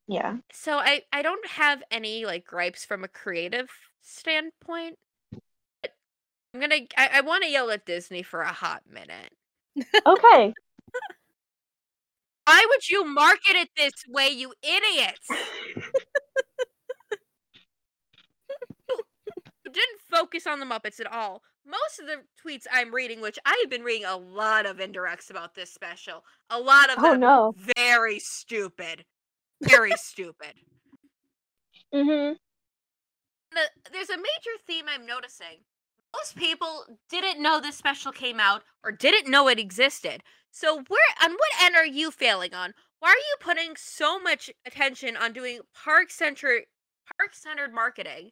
Yeah. 0.07 0.37
so 0.51 0.77
I 0.77 1.03
I 1.11 1.21
don't 1.21 1.45
have 1.47 1.83
any 1.91 2.25
like 2.25 2.45
gripes 2.45 2.85
from 2.85 3.03
a 3.03 3.07
creative 3.07 3.69
standpoint. 4.01 4.97
I'm 6.57 6.61
gonna 6.69 6.81
I, 6.97 7.09
I 7.13 7.21
want 7.21 7.43
to 7.43 7.49
yell 7.51 7.69
at 7.69 7.85
Disney 7.85 8.23
for 8.23 8.41
a 8.41 8.51
hot 8.51 8.81
minute. 8.89 9.31
Okay. 10.07 10.53
Why 12.45 12.65
would 12.67 12.89
you 12.89 13.05
market 13.05 13.55
it 13.55 13.69
this 13.77 13.93
way, 14.07 14.29
you 14.29 14.53
idiots? 14.63 15.27
You 19.65 19.73
didn't 19.73 19.99
focus 20.09 20.47
on 20.47 20.61
the 20.61 20.65
Muppets 20.65 21.01
at 21.01 21.11
all. 21.11 21.41
Most 21.65 21.99
of 21.99 22.05
the 22.07 22.23
tweets 22.41 22.63
I'm 22.71 22.95
reading, 22.95 23.19
which 23.19 23.37
I 23.45 23.59
have 23.61 23.69
been 23.69 23.81
reading 23.81 24.05
a 24.05 24.15
lot 24.15 24.65
of 24.65 24.77
indirects 24.77 25.29
about 25.29 25.55
this 25.55 25.73
special, 25.73 26.23
a 26.49 26.57
lot 26.57 26.89
of 26.89 26.99
Oh 26.99 27.11
them 27.11 27.19
no. 27.19 27.53
very 27.75 28.17
stupid. 28.19 29.03
Very 29.61 29.91
stupid. 29.97 30.53
Mm-hmm. 31.93 32.35
The, 33.51 33.91
there's 33.91 34.09
a 34.09 34.15
major 34.15 34.55
theme 34.65 34.85
I'm 34.87 35.05
noticing. 35.05 35.65
Most 36.17 36.35
people 36.35 36.85
didn't 37.09 37.41
know 37.41 37.59
this 37.59 37.77
special 37.77 38.11
came 38.11 38.39
out 38.39 38.63
or 38.83 38.91
didn't 38.91 39.29
know 39.29 39.47
it 39.47 39.59
existed. 39.59 40.23
So 40.51 40.75
where 40.87 40.99
on 41.23 41.31
what 41.31 41.63
end 41.63 41.75
are 41.75 41.85
you 41.85 42.11
failing 42.11 42.53
on? 42.53 42.73
Why 42.99 43.09
are 43.09 43.15
you 43.15 43.35
putting 43.39 43.75
so 43.75 44.19
much 44.19 44.49
attention 44.65 45.15
on 45.15 45.33
doing 45.33 45.59
park 45.73 46.09
centric 46.09 46.67
park 47.19 47.35
centered 47.35 47.73
marketing? 47.73 48.31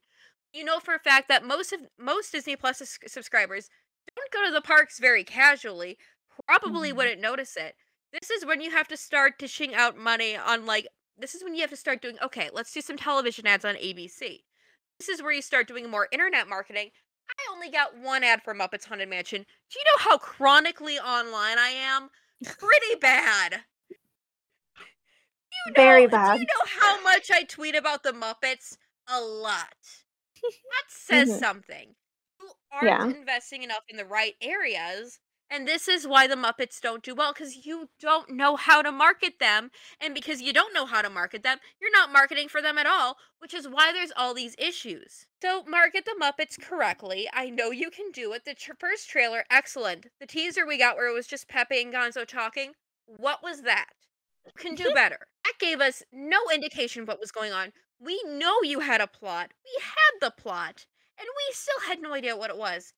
You 0.53 0.63
know 0.63 0.79
for 0.79 0.95
a 0.95 0.99
fact 0.99 1.27
that 1.27 1.43
most 1.45 1.73
of 1.73 1.81
most 1.99 2.31
Disney 2.31 2.55
Plus 2.55 2.97
subscribers 3.07 3.69
don't 4.15 4.31
go 4.31 4.45
to 4.45 4.51
the 4.53 4.61
parks 4.61 4.99
very 4.99 5.23
casually. 5.23 5.97
Probably 6.47 6.91
Mhm. 6.91 6.95
wouldn't 6.95 7.21
notice 7.21 7.55
it. 7.57 7.75
This 8.11 8.29
is 8.31 8.45
when 8.45 8.61
you 8.61 8.71
have 8.71 8.87
to 8.87 8.97
start 8.97 9.37
dishing 9.37 9.75
out 9.75 9.97
money 9.97 10.35
on 10.35 10.65
like 10.65 10.87
this 11.17 11.35
is 11.35 11.43
when 11.43 11.53
you 11.53 11.61
have 11.61 11.69
to 11.69 11.75
start 11.77 12.01
doing 12.01 12.17
okay, 12.21 12.49
let's 12.53 12.71
do 12.71 12.81
some 12.81 12.97
television 12.97 13.45
ads 13.45 13.65
on 13.65 13.75
ABC. 13.75 14.45
This 14.99 15.09
is 15.09 15.21
where 15.21 15.33
you 15.33 15.41
start 15.41 15.67
doing 15.67 15.89
more 15.89 16.07
internet 16.11 16.47
marketing. 16.47 16.91
I 17.29 17.51
only 17.53 17.69
got 17.69 17.97
one 17.97 18.23
ad 18.23 18.43
for 18.43 18.53
Muppets 18.53 18.85
Haunted 18.85 19.09
Mansion. 19.09 19.41
Do 19.69 19.79
you 19.79 19.85
know 19.85 20.09
how 20.09 20.17
chronically 20.17 20.99
online 20.99 21.57
I 21.59 21.69
am? 21.69 22.09
Pretty 22.43 22.95
bad. 23.01 23.65
You 25.51 25.71
know, 25.71 25.75
Very 25.75 26.07
Do 26.07 26.11
bad. 26.11 26.39
you 26.39 26.45
know 26.45 26.79
how 26.81 27.01
much 27.03 27.31
I 27.31 27.43
tweet 27.43 27.75
about 27.75 28.03
the 28.03 28.11
Muppets? 28.13 28.77
A 29.07 29.21
lot. 29.21 29.73
That 30.71 30.83
says 30.89 31.31
Mhm. 31.31 31.39
something. 31.39 31.95
You 32.39 32.51
aren't 32.71 32.87
Yeah. 32.87 33.05
investing 33.09 33.63
enough 33.63 33.83
in 33.87 33.97
the 33.97 34.05
right 34.05 34.35
areas 34.41 35.19
And 35.49 35.67
this 35.67 35.87
is 35.87 36.07
why 36.07 36.27
the 36.27 36.35
Muppets 36.35 36.81
don't 36.81 37.03
do 37.03 37.13
well 37.13 37.31
because 37.31 37.65
you 37.65 37.89
don't 37.99 38.31
know 38.31 38.55
how 38.55 38.81
to 38.81 38.91
market 38.91 39.39
them. 39.39 39.69
And 40.01 40.15
because 40.15 40.41
you 40.41 40.51
don't 40.51 40.73
know 40.73 40.85
how 40.85 41.01
to 41.01 41.09
market 41.09 41.43
them, 41.43 41.59
you're 41.79 41.91
not 41.91 42.11
marketing 42.11 42.49
for 42.49 42.61
them 42.61 42.77
at 42.77 42.87
all, 42.87 43.17
which 43.39 43.53
is 43.53 43.67
why 43.67 43.91
there's 43.93 44.11
all 44.15 44.33
these 44.33 44.55
issues. 44.57 45.27
So, 45.41 45.63
market 45.67 46.05
the 46.05 46.15
Muppets 46.19 46.59
correctly. 46.59 47.29
I 47.31 47.51
know 47.51 47.69
you 47.69 47.91
can 47.91 48.11
do 48.11 48.33
it. 48.33 48.45
The 48.45 48.55
tr- 48.55 48.71
first 48.79 49.07
trailer, 49.07 49.45
excellent. 49.51 50.07
The 50.19 50.25
teaser 50.25 50.65
we 50.65 50.79
got 50.79 50.95
where 50.95 51.09
it 51.09 51.13
was 51.13 51.27
just 51.27 51.47
Pepe 51.47 51.79
and 51.79 51.93
Gonzo 51.93 52.25
talking, 52.25 52.71
what 53.05 53.43
was 53.43 53.61
that? 53.61 53.91
You 54.45 54.51
can 54.57 54.73
do 54.73 54.91
better. 54.95 55.19
That 55.43 55.53
gave 55.59 55.79
us 55.79 56.01
no 56.11 56.39
indication 56.51 57.03
of 57.03 57.07
what 57.07 57.19
was 57.19 57.31
going 57.31 57.53
on. 57.53 57.71
We 57.99 58.21
know 58.25 58.63
you 58.63 58.79
had 58.79 58.99
a 58.99 59.07
plot. 59.07 59.51
We 59.63 59.81
had 59.81 60.27
the 60.27 60.31
plot. 60.31 60.87
And 61.17 61.27
we 61.27 61.53
still 61.53 61.87
had 61.87 62.01
no 62.01 62.13
idea 62.13 62.35
what 62.35 62.49
it 62.49 62.57
was 62.57 62.93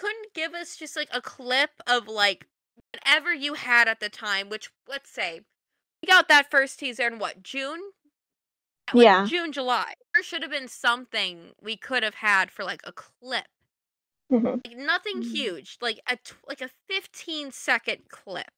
couldn't 0.00 0.34
give 0.34 0.54
us 0.54 0.76
just 0.76 0.96
like 0.96 1.08
a 1.12 1.20
clip 1.22 1.70
of 1.86 2.08
like 2.08 2.46
whatever 2.92 3.32
you 3.32 3.54
had 3.54 3.88
at 3.88 4.00
the 4.00 4.08
time, 4.08 4.48
which 4.48 4.70
let's 4.88 5.10
say 5.10 5.40
we 6.02 6.06
got 6.08 6.28
that 6.28 6.50
first 6.50 6.78
teaser 6.78 7.06
in 7.06 7.18
what, 7.18 7.42
June? 7.42 7.80
Like, 8.92 9.04
Yeah. 9.04 9.24
June, 9.26 9.52
July. 9.52 9.94
There 10.12 10.22
should 10.22 10.42
have 10.42 10.50
been 10.50 10.68
something 10.68 11.52
we 11.62 11.76
could 11.76 12.02
have 12.02 12.16
had 12.16 12.50
for 12.50 12.64
like 12.64 12.82
a 12.84 12.92
clip. 12.92 13.46
Mhm. 14.32 14.66
Like 14.66 14.76
nothing 14.76 15.22
Mhm. 15.22 15.30
huge, 15.30 15.78
like 15.80 16.00
a 16.08 16.16
tw- 16.16 16.46
like 16.46 16.60
a 16.60 16.70
15 16.88 17.52
second 17.52 18.08
clip. 18.08 18.50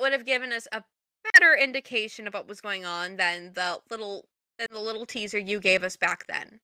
Would 0.00 0.12
have 0.12 0.24
given 0.26 0.52
us 0.52 0.66
a 0.72 0.84
better 1.32 1.54
indication 1.54 2.26
of 2.26 2.34
what 2.34 2.46
was 2.48 2.60
going 2.60 2.84
on 2.84 3.16
than 3.16 3.52
the 3.54 3.80
little 3.90 4.28
than 4.58 4.68
the 4.70 4.80
little 4.80 5.06
teaser 5.06 5.38
you 5.38 5.60
gave 5.60 5.82
us 5.84 5.96
back 5.96 6.26
then. 6.28 6.60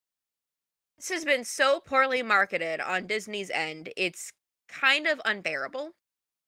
This 0.99 1.09
has 1.09 1.25
been 1.25 1.45
so 1.45 1.81
poorly 1.81 2.23
marketed 2.23 2.81
on 2.81 3.07
Disney's 3.07 3.51
end. 3.51 3.93
It's 3.97 4.33
kind 4.69 5.07
of 5.07 5.21
unbearable. 5.25 5.93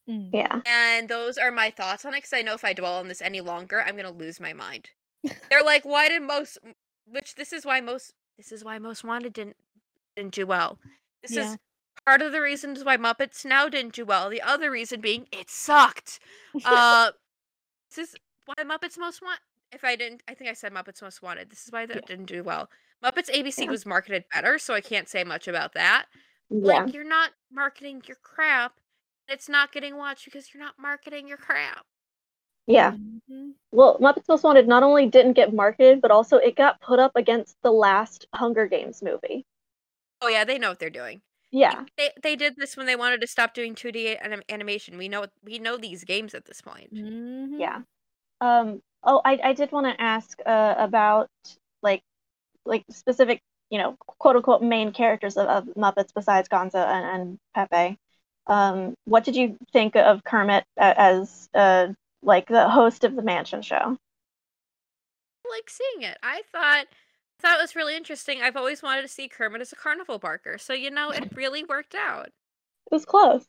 Mm. 0.08 0.30
Yeah. 0.32 0.60
And 0.66 1.08
those 1.08 1.38
are 1.38 1.50
my 1.50 1.70
thoughts 1.70 2.04
on 2.04 2.12
it 2.14 2.18
because 2.18 2.32
I 2.32 2.42
know 2.42 2.54
if 2.54 2.64
I 2.64 2.72
dwell 2.72 2.94
on 2.98 3.08
this 3.08 3.22
any 3.22 3.40
longer, 3.40 3.82
I'm 3.82 3.96
gonna 3.96 4.10
lose 4.10 4.38
my 4.40 4.52
mind. 4.52 4.90
They're 5.50 5.62
like, 5.64 5.84
why 5.84 6.08
did 6.08 6.22
most 6.22 6.58
which 7.06 7.34
this 7.34 7.52
is 7.52 7.64
why 7.64 7.80
most 7.80 8.12
this 8.36 8.52
is 8.52 8.64
why 8.64 8.78
most 8.78 9.04
wanted 9.04 9.32
didn't 9.32 9.56
didn't 10.16 10.34
do 10.34 10.46
well. 10.46 10.78
This 11.22 11.36
Yeah. 11.36 11.52
is 11.52 11.58
part 12.06 12.22
of 12.22 12.32
the 12.32 12.40
reasons 12.40 12.84
why 12.84 12.96
Muppets 12.98 13.44
now 13.44 13.68
didn't 13.68 13.94
do 13.94 14.04
well. 14.04 14.28
The 14.30 14.42
other 14.42 14.70
reason 14.70 15.00
being 15.00 15.26
it 15.32 15.50
sucked. 15.50 16.20
Uh 16.64 17.12
this 17.94 18.10
is 18.10 18.16
why 18.46 18.64
Muppets 18.64 18.98
Most 18.98 19.22
Want 19.22 19.40
if 19.72 19.84
I 19.84 19.96
didn't 19.96 20.22
I 20.28 20.34
think 20.34 20.50
I 20.50 20.54
said 20.54 20.72
Muppets 20.72 21.02
Most 21.02 21.22
Wanted. 21.22 21.50
This 21.50 21.64
is 21.66 21.72
why 21.72 21.86
that 21.86 21.96
Yeah. 21.96 22.06
didn't 22.06 22.26
do 22.26 22.42
well. 22.44 22.70
Muppets 23.04 23.30
ABC 23.30 23.64
Yeah. 23.64 23.70
was 23.70 23.86
marketed 23.86 24.24
better, 24.32 24.58
so 24.58 24.74
I 24.74 24.80
can't 24.80 25.08
say 25.08 25.24
much 25.24 25.48
about 25.48 25.74
that. 25.74 26.06
Yeah. 26.50 26.84
Like 26.84 26.94
you're 26.94 27.04
not 27.04 27.32
marketing 27.52 28.02
your 28.06 28.16
crap. 28.22 28.80
It's 29.28 29.48
not 29.48 29.72
getting 29.72 29.96
watched 29.96 30.24
because 30.26 30.52
you're 30.52 30.62
not 30.62 30.74
marketing 30.78 31.28
your 31.28 31.38
crap. 31.38 31.86
Yeah. 32.66 32.92
Mhm. 32.92 33.54
Well, 33.72 33.98
Muppets 33.98 34.28
Most 34.28 34.42
Wanted 34.44 34.66
not 34.68 34.82
only 34.82 35.06
didn't 35.06 35.34
get 35.34 35.52
marketed, 35.52 36.00
but 36.00 36.10
also 36.10 36.36
it 36.38 36.56
got 36.56 36.80
put 36.80 36.98
up 36.98 37.12
against 37.16 37.56
the 37.62 37.72
last 37.72 38.26
Hunger 38.34 38.66
Games 38.66 39.02
movie. 39.02 39.44
Oh 40.22 40.28
yeah, 40.28 40.44
they 40.44 40.58
know 40.58 40.70
what 40.70 40.78
they're 40.78 40.90
doing. 40.90 41.22
Yeah. 41.50 41.84
They 41.96 42.10
they 42.22 42.36
did 42.36 42.56
this 42.56 42.76
when 42.76 42.86
they 42.86 42.96
wanted 42.96 43.20
to 43.20 43.26
stop 43.26 43.54
doing 43.54 43.74
2D 43.74 44.16
anim- 44.16 44.42
animation. 44.48 44.96
We 44.98 45.08
know 45.08 45.26
we 45.42 45.58
know 45.58 45.76
these 45.76 46.04
games 46.04 46.34
at 46.34 46.46
this 46.46 46.60
point. 46.62 46.92
Mhm. 46.92 47.60
Yeah. 47.60 47.82
Um. 48.40 48.82
Oh, 49.02 49.20
I 49.24 49.38
I 49.42 49.52
did 49.54 49.72
want 49.72 49.86
to 49.86 50.00
ask 50.02 50.38
uh 50.46 50.74
about 50.78 51.30
like 52.66 52.84
specific 52.90 53.40
you 53.70 53.78
know 53.78 53.96
quote 54.06 54.36
unquote 54.36 54.62
main 54.62 54.92
characters 54.92 55.36
of, 55.36 55.48
of 55.48 55.64
Muppets 55.76 56.12
besides 56.14 56.48
Gonzo 56.48 56.84
and, 56.86 57.38
and 57.54 57.68
Pepe. 57.68 57.98
Um. 58.46 58.94
What 59.06 59.24
did 59.24 59.36
you 59.36 59.56
think 59.72 59.96
of 59.96 60.24
Kermit 60.24 60.64
as 60.76 61.48
uh 61.54 61.88
like 62.22 62.48
the 62.48 62.68
host 62.68 63.04
of 63.04 63.16
the 63.16 63.22
Mansion 63.22 63.62
Show? 63.62 63.98
Like 65.48 65.70
seeing 65.70 66.02
it. 66.02 66.18
I 66.22 66.42
thought 66.52 66.86
I 67.38 67.40
thought 67.40 67.58
it 67.58 67.62
was 67.62 67.76
really 67.76 67.96
interesting. 67.96 68.42
I've 68.42 68.56
always 68.56 68.82
wanted 68.82 69.02
to 69.02 69.08
see 69.08 69.28
Kermit 69.28 69.60
as 69.62 69.72
a 69.72 69.76
carnival 69.76 70.18
barker, 70.18 70.58
so 70.58 70.72
you 70.72 70.90
know 70.90 71.10
it 71.10 71.34
really 71.34 71.64
worked 71.64 71.94
out. 71.94 72.26
It 72.26 72.94
was 72.94 73.04
close. 73.04 73.46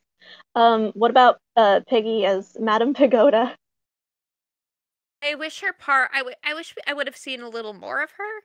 Um. 0.55 0.91
What 0.93 1.11
about 1.11 1.39
uh 1.55 1.81
Piggy 1.87 2.25
as 2.25 2.57
Madame 2.59 2.93
Pigota? 2.93 3.55
I 5.21 5.35
wish 5.35 5.59
her 5.59 5.73
part. 5.73 6.11
I 6.13 6.19
wi- 6.19 6.37
I 6.41 6.53
wish 6.53 6.73
I 6.87 6.93
would 6.93 7.07
have 7.07 7.17
seen 7.17 7.41
a 7.41 7.49
little 7.49 7.73
more 7.73 8.01
of 8.01 8.11
her. 8.11 8.43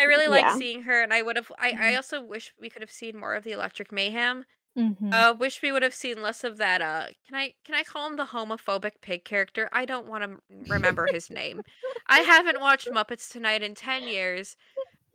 I 0.00 0.04
really 0.04 0.26
like 0.28 0.42
Yeah. 0.42 0.56
seeing 0.56 0.82
her, 0.82 1.02
and 1.02 1.12
I 1.12 1.20
would 1.22 1.36
have. 1.36 1.52
I, 1.58 1.68
I 1.70 1.72
Mhm. 1.92 1.96
also 1.96 2.22
wish 2.22 2.52
we 2.58 2.70
could 2.70 2.82
have 2.82 2.90
seen 2.90 3.18
more 3.18 3.34
of 3.34 3.44
the 3.44 3.52
Electric 3.52 3.92
Mayhem. 3.92 4.44
Mhm. 4.78 5.12
Uh, 5.12 5.34
wish 5.34 5.60
we 5.62 5.72
would 5.72 5.82
have 5.82 5.94
seen 5.94 6.22
less 6.22 6.42
of 6.44 6.56
that. 6.58 6.80
Uh, 6.80 7.08
can 7.26 7.34
I 7.36 7.54
can 7.64 7.74
I 7.74 7.82
call 7.82 8.06
him 8.06 8.16
the 8.16 8.26
homophobic 8.26 8.92
pig 9.02 9.24
character? 9.24 9.68
I 9.72 9.84
don't 9.84 10.06
want 10.06 10.24
to 10.24 10.40
remember 10.72 11.06
his 11.12 11.28
name. 11.28 11.62
I 12.06 12.20
haven't 12.20 12.60
watched 12.60 12.88
Muppets 12.88 13.30
Tonight 13.30 13.62
in 13.62 13.74
ten 13.74 14.04
years. 14.04 14.56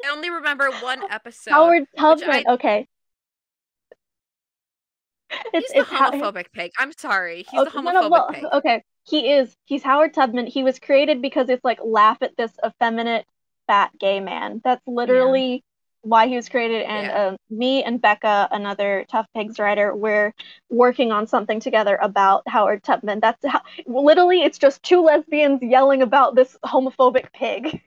I 0.03 0.09
only 0.09 0.29
remember 0.29 0.69
one 0.81 1.01
episode. 1.11 1.51
Howard 1.51 1.87
I- 1.97 1.99
Tubman. 2.01 2.43
Okay. 2.49 2.87
He's 5.29 5.63
It's 5.63 5.73
the 5.73 5.79
it's 5.79 5.89
How- 5.89 6.11
homophobic 6.11 6.51
pig. 6.51 6.71
I'm 6.77 6.91
sorry. 6.91 7.45
He's 7.49 7.63
the 7.63 7.69
homophobic 7.71 7.93
no, 7.93 8.01
no, 8.01 8.09
well, 8.09 8.29
pig. 8.31 8.43
okay. 8.53 8.83
He 9.03 9.31
is. 9.31 9.55
He's 9.65 9.83
Howard 9.83 10.13
Tubman. 10.13 10.47
He 10.47 10.63
was 10.63 10.79
created 10.79 11.21
because 11.21 11.49
it's 11.49 11.63
like 11.63 11.79
laugh 11.83 12.17
at 12.21 12.35
this 12.37 12.51
effeminate 12.65 13.25
fat 13.67 13.91
gay 13.99 14.19
man. 14.19 14.61
That's 14.63 14.81
literally 14.87 15.63
why 16.01 16.27
he 16.27 16.35
was 16.35 16.49
created. 16.49 16.83
And 16.83 17.07
Yeah. 17.07 17.27
um, 17.29 17.37
me 17.49 17.83
and 17.83 17.99
Becca, 18.01 18.47
another 18.51 19.05
Tough 19.09 19.27
Pigs 19.35 19.59
writer, 19.59 19.95
we're 19.95 20.33
working 20.69 21.11
on 21.11 21.27
something 21.27 21.59
together 21.59 21.97
about 22.01 22.43
Howard 22.47 22.83
Tubman. 22.83 23.19
That's 23.19 23.43
how 23.45 23.61
literally 23.87 24.43
it's 24.43 24.57
just 24.59 24.83
two 24.83 25.01
lesbians 25.01 25.61
yelling 25.63 26.01
about 26.01 26.35
this 26.35 26.55
homophobic 26.63 27.33
pig. 27.33 27.81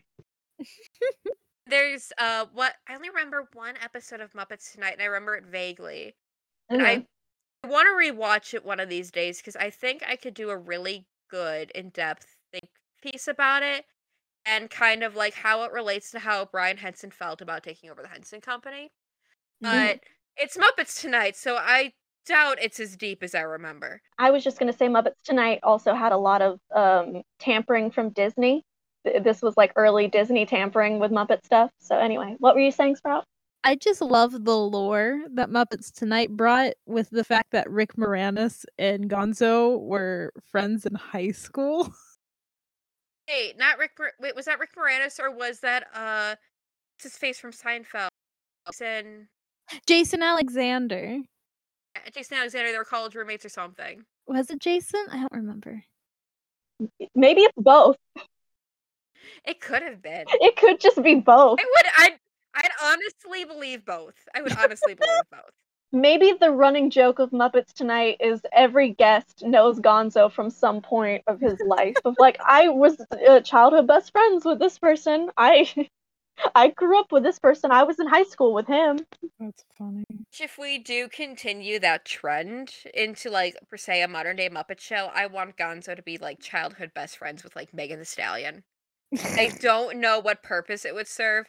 There's 1.66 2.12
uh 2.18 2.46
what 2.52 2.74
I 2.88 2.94
only 2.94 3.10
remember 3.10 3.48
one 3.52 3.76
episode 3.82 4.20
of 4.20 4.32
Muppets 4.32 4.72
Tonight, 4.72 4.94
and 4.94 5.02
I 5.02 5.06
remember 5.06 5.36
it 5.36 5.44
vaguely. 5.44 6.14
And 6.70 6.82
I 6.82 7.04
I 7.62 7.68
want 7.68 7.86
to 7.86 8.12
rewatch 8.12 8.54
it 8.54 8.64
one 8.64 8.80
of 8.80 8.88
these 8.88 9.10
days 9.10 9.38
because 9.38 9.56
I 9.56 9.70
think 9.70 10.02
I 10.06 10.16
could 10.16 10.34
do 10.34 10.50
a 10.50 10.56
really 10.56 11.06
good 11.30 11.70
in-depth 11.72 12.26
think 12.52 12.70
piece 13.02 13.28
about 13.28 13.62
it 13.62 13.84
and 14.47 14.70
kind 14.70 15.03
of 15.03 15.14
like 15.16 15.34
how 15.34 15.62
it 15.64 15.72
relates 15.72 16.11
to 16.12 16.18
how 16.18 16.47
Brian 16.47 16.76
Henson 16.76 17.11
felt 17.11 17.41
about 17.41 17.62
taking 17.62 17.91
over 17.91 18.03
the 18.03 18.09
Henson 18.09 18.41
Company. 18.41 18.91
Mm-hmm. 19.62 19.86
But 19.86 20.01
it's 20.36 20.57
Muppets 20.57 21.01
Tonight, 21.01 21.36
so 21.36 21.57
I 21.57 21.93
doubt 22.26 22.59
it's 22.61 22.78
as 22.78 22.97
deep 22.97 23.22
as 23.22 23.34
I 23.34 23.41
remember. 23.41 24.01
I 24.18 24.30
was 24.30 24.45
just 24.45 24.59
gonna 24.59 24.72
say 24.72 24.89
Muppets 24.89 25.22
Tonight 25.24 25.61
also 25.62 25.95
had 25.95 26.12
a 26.12 26.16
lot 26.16 26.43
of 26.43 26.61
um, 26.74 27.22
tampering 27.39 27.91
from 27.91 28.11
Disney. 28.11 28.64
This 29.05 29.43
was 29.43 29.57
like 29.57 29.72
early 29.76 30.09
Disney 30.09 30.45
tampering 30.45 30.99
with 30.99 31.11
Muppet 31.11 31.45
stuff. 31.45 31.70
So 31.78 31.99
anyway, 31.99 32.36
what 32.39 32.55
were 32.55 32.61
you 32.61 32.70
saying, 32.70 32.97
Sprout? 32.97 33.24
I 33.64 33.74
just 33.74 34.01
love 34.01 34.45
the 34.45 34.57
lore 34.57 35.20
that 35.32 35.51
Muppets 35.51 35.93
Tonight 35.93 36.30
brought 36.30 36.74
with 36.86 37.11
the 37.11 37.24
fact 37.24 37.51
that 37.51 37.70
Rick 37.70 37.97
Moranis 37.97 38.64
and 38.78 39.11
Gonzo 39.11 39.80
were 39.80 40.32
friends 40.51 40.86
in 40.86 40.95
high 40.95 41.32
school. 41.32 41.93
Wait, 43.28 43.58
not 43.58 43.78
Rick. 43.78 43.92
Wait, 44.20 44.34
was 44.34 44.46
that 44.46 44.58
Rick 44.58 44.70
Moranis 44.76 45.20
or 45.20 45.30
was 45.30 45.60
that 45.60 45.84
uh, 45.94 46.34
what's 46.96 47.04
his 47.04 47.16
face 47.16 47.38
from 47.38 47.52
Seinfeld? 47.52 48.08
Jason, 48.66 49.28
Jason 49.86 50.22
Alexander. 50.22 51.18
Jason 52.14 52.38
Alexander. 52.38 52.72
They 52.72 52.78
were 52.78 52.84
college 52.84 53.14
roommates 53.14 53.44
or 53.44 53.50
something. 53.50 54.04
Was 54.26 54.50
it 54.50 54.60
Jason? 54.60 55.04
I 55.10 55.18
don't 55.18 55.32
remember. 55.32 55.82
Maybe 57.14 57.42
it's 57.42 57.54
both. 57.56 57.96
It 59.44 59.60
could 59.60 59.82
have 59.82 60.00
been. 60.00 60.24
It 60.28 60.56
could 60.56 60.80
just 60.80 61.02
be 61.02 61.16
both. 61.16 61.58
I 61.60 61.64
would. 61.64 61.86
I'd. 61.98 62.18
I'd 62.54 62.70
honestly 62.82 63.44
believe 63.44 63.84
both. 63.84 64.14
I 64.34 64.42
would 64.42 64.56
honestly 64.56 64.94
believe 64.94 65.22
both. 65.30 65.50
Maybe 65.93 66.34
the 66.39 66.51
running 66.51 66.91
joke 66.91 67.18
of 67.18 67.30
Muppets 67.30 67.72
Tonight 67.72 68.18
is 68.20 68.43
every 68.53 68.91
guest 68.91 69.43
knows 69.43 69.80
Gonzo 69.80 70.30
from 70.30 70.51
some 70.51 70.82
point 70.82 71.22
of 71.26 71.41
his 71.41 71.59
life. 71.66 71.97
Of 72.05 72.16
like, 72.18 72.39
I 72.45 72.68
was 72.68 73.01
uh, 73.26 73.41
childhood 73.41 73.86
best 73.86 74.12
friends 74.12 74.45
with 74.45 74.59
this 74.59 74.78
person. 74.78 75.30
I, 75.36 75.89
I 76.55 76.68
grew 76.68 77.01
up 77.01 77.11
with 77.11 77.22
this 77.22 77.39
person. 77.39 77.70
I 77.70 77.84
was 77.84 77.99
in 77.99 78.07
high 78.07 78.24
school 78.24 78.53
with 78.53 78.66
him. 78.66 78.99
That's 79.41 79.64
funny. 79.78 80.05
If 80.39 80.59
we 80.59 80.78
do 80.78 81.09
continue 81.09 81.78
that 81.80 82.05
trend 82.05 82.72
into 82.95 83.30
like 83.30 83.57
per 83.70 83.76
se 83.76 84.03
a 84.03 84.09
modern 84.09 84.36
day 84.36 84.51
Muppet 84.51 84.80
show, 84.80 85.11
I 85.14 85.26
want 85.26 85.57
Gonzo 85.57 85.97
to 85.97 86.03
be 86.03 86.18
like 86.18 86.41
childhood 86.41 86.93
best 86.95 87.16
friends 87.16 87.43
with 87.43 87.57
like 87.57 87.72
Megan 87.72 87.99
Thee 87.99 88.05
Stallion. 88.05 88.62
I 89.16 89.53
don't 89.61 89.99
know 89.99 90.20
what 90.20 90.43
purpose 90.43 90.84
it 90.84 90.95
would 90.95 91.09
serve. 91.09 91.47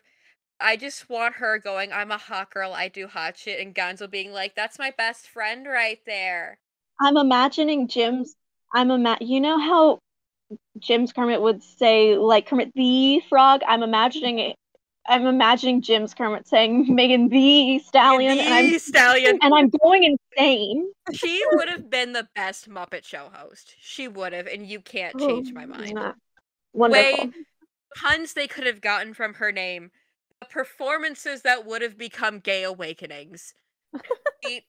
I 0.60 0.76
just 0.76 1.10
want 1.10 1.36
her 1.36 1.58
going, 1.58 1.92
I'm 1.94 2.12
a 2.12 2.18
hot 2.18 2.52
girl, 2.52 2.74
I 2.74 2.88
do 2.90 3.08
hot 3.08 3.38
shit, 3.38 3.60
and 3.60 3.74
Gonzo 3.74 4.10
being 4.10 4.32
like, 4.32 4.56
that's 4.56 4.78
my 4.80 4.92
best 4.98 5.28
friend 5.28 5.66
right 5.66 6.00
there. 6.06 6.60
I'm 7.02 7.18
imagining 7.18 7.88
Jim's. 7.88 8.36
I'm 8.74 8.92
a 8.92 8.96
ima- 8.96 9.18
You 9.22 9.42
know 9.42 9.58
how 9.58 10.00
Jim's 10.80 11.14
Kermit 11.14 11.42
would 11.42 11.64
say 11.64 12.18
like 12.18 12.48
Kermit 12.48 12.72
the 12.76 13.22
Frog. 13.30 13.62
I'm 13.68 13.84
imagining 13.84 14.40
it 14.40 14.56
I'm 15.10 15.26
imagining 15.26 15.82
Jim's 15.82 16.14
Kermit 16.14 16.48
saying 16.48 16.94
Megan 16.94 17.30
Thee 17.30 17.80
Stallion, 17.80 18.38
the 18.38 18.44
and 18.44 18.54
I'm 18.54 18.80
stallion. 18.80 19.40
and 19.42 19.54
I'm 19.54 19.70
going 19.82 20.04
insane. 20.04 20.92
She 21.14 21.42
would 21.52 21.68
have 21.68 21.90
been 21.90 22.14
the 22.14 22.28
best 22.36 22.70
Muppet 22.70 23.04
Show 23.04 23.30
host. 23.34 23.76
She 23.82 24.08
would 24.08 24.34
have, 24.34 24.46
and 24.46 24.68
you 24.68 24.80
can't 24.80 25.16
oh 25.20 25.28
change 25.28 25.52
my 25.52 25.66
mind. 25.66 25.98
Wonderful. 26.74 27.26
Way 27.28 27.32
puns 27.96 28.34
they 28.34 28.48
could 28.48 28.68
have 28.68 28.82
gotten 28.82 29.16
from 29.16 29.34
her 29.36 29.52
name, 29.52 29.90
performances 30.50 31.42
that 31.44 31.66
would 31.66 31.82
have 31.82 31.98
become 31.98 32.40
gay 32.40 32.64
awakenings. 32.64 33.54
The- 34.44 34.64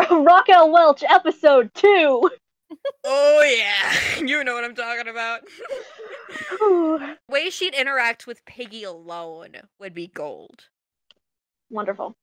Raquel 0.10 0.72
Welch, 0.72 1.02
episode 1.08 1.72
two. 1.74 2.30
oh 3.04 3.42
yeah, 3.42 4.18
you 4.24 4.42
know 4.44 4.54
what 4.54 4.64
I'm 4.64 4.74
talking 4.74 5.08
about. 5.08 5.40
Way 7.28 7.50
she'd 7.50 7.74
interact 7.74 8.26
with 8.26 8.44
Piggy 8.44 8.84
alone 8.84 9.52
would 9.78 9.94
be 9.94 10.08
gold. 10.08 10.68
Wonderful. 11.70 12.14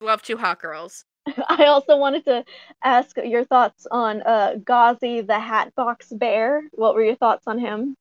Love 0.00 0.22
two 0.22 0.36
hot 0.36 0.60
girls. 0.60 1.04
I 1.48 1.66
also 1.66 1.98
wanted 1.98 2.24
to 2.26 2.44
ask 2.82 3.16
your 3.16 3.44
thoughts 3.44 3.86
on 3.90 4.22
uh, 4.22 4.54
Ghazi 4.64 5.20
the 5.20 5.38
Hatbox 5.38 6.08
Bear. 6.10 6.62
What 6.72 6.94
were 6.94 7.04
your 7.04 7.16
thoughts 7.16 7.46
on 7.46 7.58
him? 7.58 7.96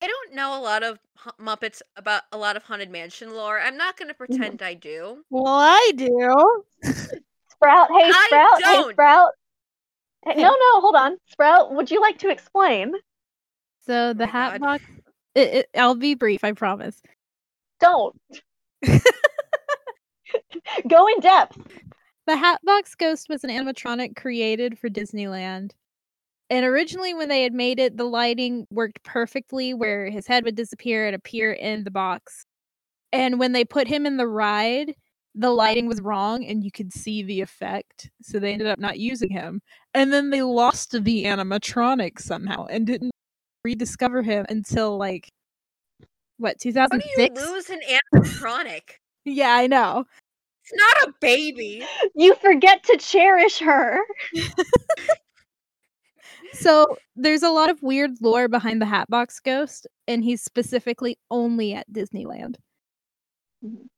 I 0.00 0.06
don't 0.06 0.34
know 0.34 0.58
a 0.58 0.62
lot 0.62 0.82
of 0.82 0.98
hu- 1.16 1.44
Muppets 1.44 1.82
about 1.96 2.22
a 2.32 2.38
lot 2.38 2.56
of 2.56 2.62
Haunted 2.62 2.90
Mansion 2.90 3.34
lore. 3.34 3.58
I'm 3.58 3.76
not 3.76 3.96
going 3.96 4.08
to 4.08 4.14
mm-hmm. 4.14 4.36
pretend 4.36 4.62
I 4.62 4.74
do. 4.74 5.24
Well, 5.30 5.46
I 5.46 5.92
do. 5.96 6.64
Sprout, 7.50 7.88
hey 7.90 8.10
I 8.14 8.26
Sprout, 8.28 8.62
hey 8.62 8.72
don't. 8.72 8.92
Sprout. 8.92 9.30
Hey, 10.24 10.34
no, 10.34 10.50
no, 10.50 10.80
hold 10.80 10.94
on. 10.94 11.16
Sprout, 11.26 11.74
would 11.74 11.90
you 11.90 12.00
like 12.00 12.18
to 12.18 12.30
explain? 12.30 12.92
So 13.86 14.12
the 14.12 14.24
oh 14.24 14.26
my 14.26 14.32
hat 14.32 14.52
God. 14.52 14.60
box. 14.60 14.84
It, 15.34 15.54
it, 15.54 15.68
I'll 15.76 15.94
be 15.94 16.14
brief. 16.14 16.44
I 16.44 16.52
promise. 16.52 17.00
Don't. 17.80 18.20
Go 20.88 21.06
in 21.08 21.20
depth. 21.20 21.58
The 22.26 22.36
Hatbox 22.36 22.94
Ghost 22.94 23.28
was 23.28 23.42
an 23.44 23.50
animatronic 23.50 24.14
created 24.16 24.78
for 24.78 24.88
Disneyland. 24.88 25.72
And 26.50 26.64
originally, 26.64 27.12
when 27.12 27.28
they 27.28 27.42
had 27.42 27.52
made 27.52 27.78
it, 27.78 27.96
the 27.96 28.04
lighting 28.04 28.66
worked 28.70 29.02
perfectly 29.02 29.74
where 29.74 30.08
his 30.08 30.26
head 30.26 30.44
would 30.44 30.56
disappear 30.56 31.06
and 31.06 31.14
appear 31.14 31.52
in 31.52 31.84
the 31.84 31.90
box. 31.90 32.46
And 33.12 33.38
when 33.38 33.52
they 33.52 33.64
put 33.64 33.86
him 33.86 34.06
in 34.06 34.16
the 34.16 34.26
ride, 34.26 34.94
the 35.34 35.50
lighting 35.50 35.86
was 35.86 36.00
wrong 36.00 36.44
and 36.44 36.64
you 36.64 36.70
could 36.70 36.92
see 36.92 37.22
the 37.22 37.40
effect. 37.40 38.10
So 38.22 38.38
they 38.38 38.52
ended 38.52 38.66
up 38.66 38.78
not 38.78 38.98
using 38.98 39.30
him. 39.30 39.60
And 39.94 40.12
then 40.12 40.30
they 40.30 40.42
lost 40.42 40.92
the 40.92 41.24
animatronic 41.24 42.18
somehow 42.18 42.66
and 42.66 42.86
didn't 42.86 43.12
rediscover 43.64 44.22
him 44.22 44.46
until 44.48 44.96
like, 44.96 45.28
what, 46.38 46.56
How 46.74 46.86
do 46.86 47.00
you 47.16 47.28
lose 47.34 47.70
an 47.70 47.80
animatronic? 48.14 48.82
Yeah, 49.24 49.52
I 49.52 49.66
know. 49.66 50.06
It's 50.62 50.72
not 50.74 51.08
a 51.08 51.12
baby. 51.20 51.84
You 52.14 52.34
forget 52.36 52.82
to 52.84 52.96
cherish 52.96 53.58
her. 53.58 54.00
So 56.52 56.96
there's 57.16 57.42
a 57.42 57.50
lot 57.50 57.70
of 57.70 57.82
weird 57.82 58.12
lore 58.20 58.48
behind 58.48 58.80
the 58.80 58.86
Hatbox 58.86 59.40
Ghost, 59.40 59.86
and 60.06 60.22
he's 60.24 60.42
specifically 60.42 61.18
only 61.30 61.74
at 61.74 61.90
Disneyland. 61.92 62.56
Mhm. 63.64 63.88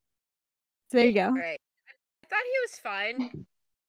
So 0.90 0.96
there 0.98 1.07
you 1.07 1.12
go. 1.12 1.26
All 1.26 1.32
right. 1.32 1.61
I 1.88 2.26
thought 2.26 2.42
he 2.44 2.61
was 2.62 2.78
fine. 2.78 3.46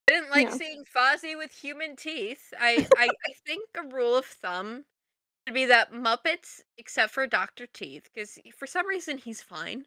I 0.08 0.12
didn't 0.12 0.30
like 0.30 0.48
Yeah. 0.48 0.54
seeing 0.56 0.84
Fozzie 0.84 1.36
with 1.36 1.52
human 1.52 1.96
teeth. 1.96 2.52
I, 2.58 2.86
I, 2.96 3.08
I 3.08 3.32
think 3.46 3.68
a 3.76 3.82
rule 3.94 4.16
of 4.16 4.26
thumb 4.26 4.84
would 5.46 5.54
be 5.54 5.64
that 5.66 5.92
Muppets, 5.92 6.60
except 6.78 7.12
for 7.12 7.26
Dr. 7.26 7.66
Teeth, 7.66 8.08
because 8.12 8.38
for 8.56 8.66
some 8.66 8.86
reason 8.86 9.18
he's 9.18 9.42
fine. 9.42 9.86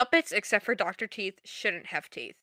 Muppets, 0.00 0.32
except 0.32 0.64
for 0.64 0.74
Dr. 0.74 1.06
Teeth, 1.06 1.38
shouldn't 1.44 1.86
have 1.86 2.08
teeth. 2.10 2.36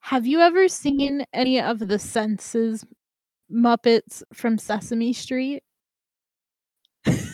Have 0.00 0.26
you 0.26 0.40
ever 0.40 0.68
seen 0.68 1.24
any 1.32 1.60
of 1.60 1.78
the 1.80 1.98
Senses 1.98 2.84
Muppets 3.52 4.22
from 4.32 4.58
Sesame 4.58 5.12
Street? 5.12 5.62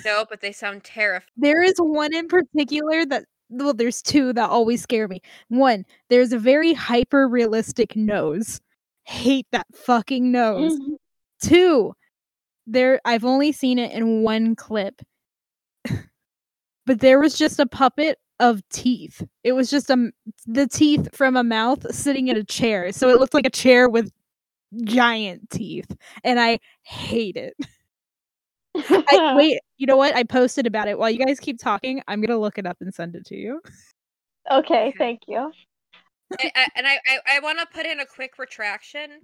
No, 0.04 0.26
but 0.28 0.40
they 0.40 0.52
sound 0.52 0.84
terrifying. 0.84 1.28
There 1.36 1.62
is 1.62 1.74
one 1.78 2.14
in 2.14 2.28
particular 2.28 3.06
that 3.06 3.24
well, 3.48 3.74
there's 3.74 4.00
two 4.00 4.32
that 4.32 4.48
always 4.48 4.82
scare 4.82 5.06
me. 5.08 5.20
One, 5.48 5.84
there's 6.08 6.32
a 6.32 6.38
very 6.38 6.72
hyper 6.72 7.28
realistic 7.28 7.94
nose. 7.94 8.60
Hate 9.04 9.46
that 9.52 9.66
fucking 9.74 10.32
nose. 10.32 10.78
Mhm. 10.78 10.96
Two, 11.42 11.94
there 12.66 13.00
I've 13.04 13.24
only 13.24 13.52
seen 13.52 13.78
it 13.78 13.92
in 13.92 14.22
one 14.22 14.56
clip. 14.56 15.02
but 16.86 17.00
there 17.00 17.20
was 17.20 17.36
just 17.36 17.60
a 17.60 17.66
puppet 17.66 18.18
of 18.40 18.66
teeth. 18.70 19.22
It 19.44 19.52
was 19.52 19.70
just 19.70 19.90
a 19.90 20.10
the 20.46 20.66
teeth 20.66 21.14
from 21.14 21.36
a 21.36 21.44
mouth 21.44 21.94
sitting 21.94 22.28
in 22.28 22.36
a 22.36 22.44
chair. 22.44 22.92
So 22.92 23.08
it 23.08 23.18
looked 23.20 23.34
like 23.34 23.46
a 23.46 23.50
chair 23.50 23.88
with 23.88 24.10
giant 24.84 25.50
teeth 25.50 25.94
and 26.24 26.40
I 26.40 26.58
hate 26.82 27.36
it. 27.36 27.54
I, 28.74 29.34
wait, 29.36 29.60
you 29.76 29.86
know 29.86 29.96
what? 29.96 30.14
I 30.14 30.24
posted 30.24 30.66
about 30.66 30.88
it. 30.88 30.98
While 30.98 31.10
you 31.10 31.24
guys 31.24 31.38
keep 31.40 31.58
talking, 31.58 32.02
I'm 32.08 32.20
going 32.20 32.30
to 32.30 32.38
look 32.38 32.58
it 32.58 32.66
up 32.66 32.78
and 32.80 32.92
send 32.92 33.14
it 33.16 33.26
to 33.26 33.36
you. 33.36 33.60
Okay, 34.50 34.92
thank 34.98 35.20
you. 35.28 35.52
I, 36.40 36.50
I, 36.56 36.66
and 36.76 36.86
I, 36.86 36.98
I, 37.06 37.36
I 37.36 37.40
want 37.40 37.58
to 37.58 37.66
put 37.66 37.86
in 37.86 38.00
a 38.00 38.06
quick 38.06 38.38
retraction. 38.38 39.20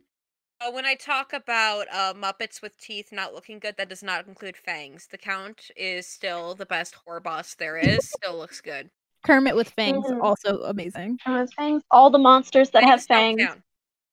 Uh, 0.61 0.71
when 0.73 0.85
I 0.85 0.95
talk 0.95 1.33
about 1.33 1.87
uh, 1.93 2.13
Muppets 2.15 2.61
with 2.61 2.77
teeth 2.79 3.11
not 3.13 3.33
looking 3.33 3.59
good, 3.59 3.77
that 3.79 3.89
does 3.89 4.03
not 4.03 4.27
include 4.27 4.57
fangs. 4.57 5.07
The 5.11 5.17
Count 5.19 5.71
is 5.77 6.07
still 6.07 6.55
the 6.55 6.67
best 6.67 6.97
horror 6.97 7.21
boss 7.21 7.55
there 7.55 7.77
is. 7.77 8.11
Still 8.11 8.37
looks 8.37 8.61
good. 8.61 8.91
Kermit 9.25 9.57
with 9.57 9.71
fangs 9.71 10.07
Mhm. 10.07 10.23
also 10.23 10.63
amazing. 10.63 11.19
And 11.27 11.37
those 11.37 11.53
fangs, 11.55 11.83
all 11.91 12.11
the 12.11 12.19
monsters 12.19 12.71
that 12.71 12.85
have 12.85 13.03
fangs. 13.05 13.41
count. 13.41 13.63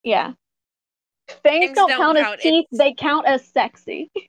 Yeah. 0.02 0.32
Fangs, 1.28 1.42
Fangs 1.42 1.74
don't, 1.74 1.88
don't 1.88 1.98
count, 1.98 2.18
count, 2.18 2.36
as 2.38 2.42
teeth, 2.42 2.66
it's- 2.72 2.78
they 2.78 2.94
count 2.94 3.26
as 3.26 3.44
sexy. 3.46 4.10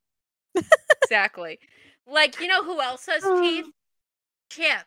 Exactly. 1.04 1.60
Like 2.06 2.42
you 2.42 2.48
know 2.48 2.64
who 2.64 2.82
else 2.82 3.06
has 3.06 3.24
teeth? 3.24 3.66
Chip. 4.50 4.84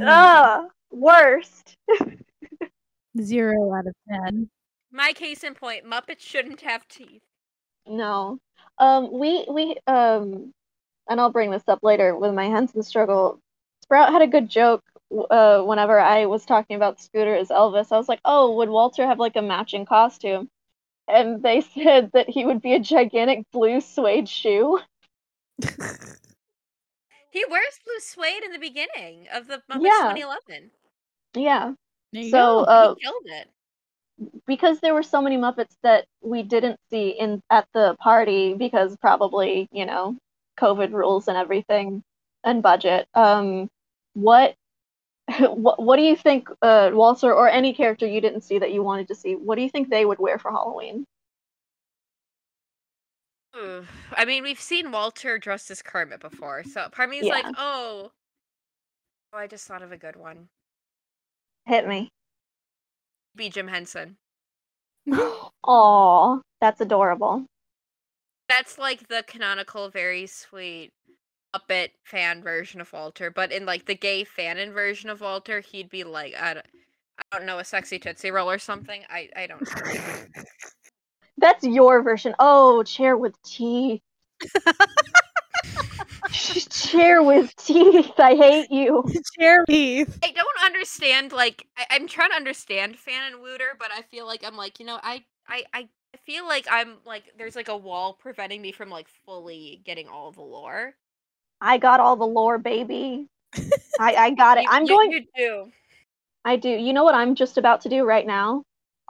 Ugh, 0.00 0.68
worst. 0.90 1.76
Zero 3.20 3.74
out 3.74 3.86
of 3.86 3.94
ten. 4.08 4.48
My 4.90 5.12
case 5.12 5.42
in 5.44 5.54
point: 5.54 5.84
Muppets 5.84 6.20
shouldn't 6.20 6.60
have 6.62 6.86
teeth. 6.88 7.22
No. 7.86 8.38
Um, 8.78 9.10
we 9.12 9.44
we 9.50 9.76
um, 9.86 10.52
and 11.08 11.20
I'll 11.20 11.30
bring 11.32 11.50
this 11.50 11.68
up 11.68 11.80
later 11.82 12.16
with 12.16 12.32
my 12.34 12.46
Henson 12.46 12.82
struggle. 12.82 13.40
Sprout 13.82 14.12
had 14.12 14.22
a 14.22 14.26
good 14.26 14.48
joke. 14.48 14.82
Uh, 15.30 15.62
whenever 15.62 15.98
I 16.00 16.26
was 16.26 16.44
talking 16.44 16.76
about 16.76 17.00
Scooter 17.00 17.34
as 17.34 17.48
Elvis, 17.48 17.92
I 17.92 17.96
was 17.98 18.08
like, 18.08 18.20
"Oh, 18.24 18.56
would 18.56 18.68
Walter 18.68 19.06
have 19.06 19.18
like 19.18 19.36
a 19.36 19.42
matching 19.42 19.86
costume?" 19.86 20.48
And 21.08 21.42
they 21.42 21.60
said 21.60 22.10
that 22.12 22.28
he 22.28 22.44
would 22.44 22.60
be 22.62 22.74
a 22.74 22.80
gigantic 22.80 23.44
blue 23.52 23.80
suede 23.80 24.28
shoe. 24.28 24.80
He 27.30 27.44
wears 27.50 27.78
blue 27.84 28.00
suede 28.00 28.44
in 28.44 28.52
the 28.52 28.58
beginning 28.58 29.28
of 29.32 29.46
the 29.46 29.62
Muppets 29.70 29.82
Yeah. 29.84 30.14
2011. 30.14 30.70
Yeah. 31.34 31.72
So, 32.30 32.60
uh, 32.60 32.94
he 32.94 33.04
killed 33.04 33.26
it. 33.26 33.50
because 34.46 34.80
there 34.80 34.94
were 34.94 35.02
so 35.02 35.20
many 35.20 35.36
Muppets 35.36 35.76
that 35.82 36.06
we 36.22 36.42
didn't 36.42 36.80
see 36.90 37.10
in 37.10 37.42
at 37.50 37.66
the 37.74 37.96
party 38.00 38.54
because 38.54 38.96
probably 38.96 39.68
you 39.72 39.84
know 39.84 40.16
COVID 40.58 40.92
rules 40.92 41.28
and 41.28 41.36
everything 41.36 42.02
and 42.44 42.62
budget. 42.62 43.08
Um, 43.14 43.68
what 44.14 44.54
what 45.40 45.82
what 45.82 45.96
do 45.96 46.02
you 46.02 46.16
think, 46.16 46.48
uh, 46.62 46.90
Walter 46.92 47.32
or 47.32 47.48
any 47.48 47.72
character 47.74 48.06
you 48.06 48.20
didn't 48.20 48.42
see 48.42 48.58
that 48.58 48.72
you 48.72 48.82
wanted 48.82 49.08
to 49.08 49.14
see? 49.14 49.34
What 49.34 49.56
do 49.56 49.62
you 49.62 49.68
think 49.68 49.88
they 49.88 50.04
would 50.04 50.18
wear 50.18 50.38
for 50.38 50.50
Halloween? 50.50 51.04
I 54.14 54.24
mean, 54.26 54.42
we've 54.42 54.60
seen 54.60 54.92
Walter 54.92 55.38
dressed 55.38 55.70
as 55.70 55.80
Kermit 55.80 56.20
before, 56.20 56.62
so 56.64 56.88
part 56.90 57.08
of 57.08 57.10
me 57.10 57.18
is 57.20 57.26
like, 57.26 57.46
oh, 57.56 58.10
oh, 59.32 59.38
I 59.38 59.46
just 59.46 59.66
thought 59.66 59.82
of 59.82 59.92
a 59.92 59.96
good 59.96 60.16
one. 60.16 60.48
Hit 61.64 61.88
me. 61.88 62.10
Be 63.34 63.48
Jim 63.48 63.68
Henson. 63.68 64.16
Aw, 65.64 66.38
that's 66.60 66.80
adorable. 66.80 67.46
That's 68.48 68.78
like 68.78 69.08
the 69.08 69.24
canonical, 69.26 69.88
very 69.88 70.26
sweet 70.26 70.90
Muppet 71.58 71.90
fan 72.04 72.42
version 72.42 72.80
of 72.80 72.92
Walter, 72.92 73.30
but 73.30 73.52
in 73.52 73.66
like 73.66 73.86
the 73.86 73.94
gay 73.94 74.24
fanon 74.24 74.72
version 74.72 75.10
of 75.10 75.20
Walter, 75.20 75.60
he'd 75.60 75.90
be 75.90 76.04
like, 76.04 76.34
I 76.34 76.54
don't, 76.54 76.66
I 77.32 77.38
don't 77.38 77.46
know, 77.46 77.58
a 77.58 77.64
sexy 77.64 77.98
tootsie 77.98 78.30
roll 78.30 78.50
or 78.50 78.58
something. 78.58 79.02
I, 79.10 79.28
I 79.36 79.46
don't 79.46 79.62
know. 79.62 80.42
That's 81.38 81.64
your 81.64 82.02
version. 82.02 82.34
Oh, 82.38 82.82
chair 82.82 83.16
with 83.16 83.40
teeth. 83.42 84.02
chair 86.70 87.22
with 87.22 87.54
teeth. 87.56 88.12
I 88.18 88.34
hate 88.34 88.70
you. 88.70 89.04
Jeremy. 89.38 90.06
I 90.22 90.30
don't 90.32 90.64
understand. 90.64 91.32
Like, 91.32 91.66
I, 91.76 91.86
I'm 91.90 92.06
trying 92.08 92.30
to 92.30 92.36
understand 92.36 92.98
fan 92.98 93.32
and 93.32 93.42
Wooter, 93.42 93.76
but 93.78 93.90
I 93.92 94.02
feel 94.02 94.26
like 94.26 94.44
I'm 94.44 94.56
like, 94.56 94.80
you 94.80 94.86
know, 94.86 94.98
I, 95.02 95.24
I, 95.48 95.64
I 95.72 95.88
I 96.14 96.18
feel 96.24 96.46
like 96.46 96.66
I'm 96.70 96.96
like, 97.04 97.24
there's 97.36 97.56
like 97.56 97.68
a 97.68 97.76
wall 97.76 98.14
preventing 98.14 98.62
me 98.62 98.72
from 98.72 98.88
like 98.88 99.06
fully 99.26 99.82
getting 99.84 100.08
all 100.08 100.32
the 100.32 100.40
lore. 100.40 100.94
I 101.60 101.78
got 101.78 102.00
all 102.00 102.16
the 102.16 102.26
lore, 102.26 102.58
baby. 102.58 103.28
I, 103.98 104.14
I 104.14 104.30
got 104.30 104.58
it. 104.58 104.64
You- 104.64 104.70
I'm 104.70 104.82
you- 104.82 104.88
going. 104.88 105.12
You 105.12 105.24
do. 105.36 105.72
I 106.44 106.56
do. 106.56 106.68
You 106.68 106.92
know 106.92 107.02
what 107.04 107.14
I'm 107.14 107.34
just 107.34 107.58
about 107.58 107.80
to 107.82 107.88
do 107.88 108.04
right 108.04 108.26
now? 108.26 108.62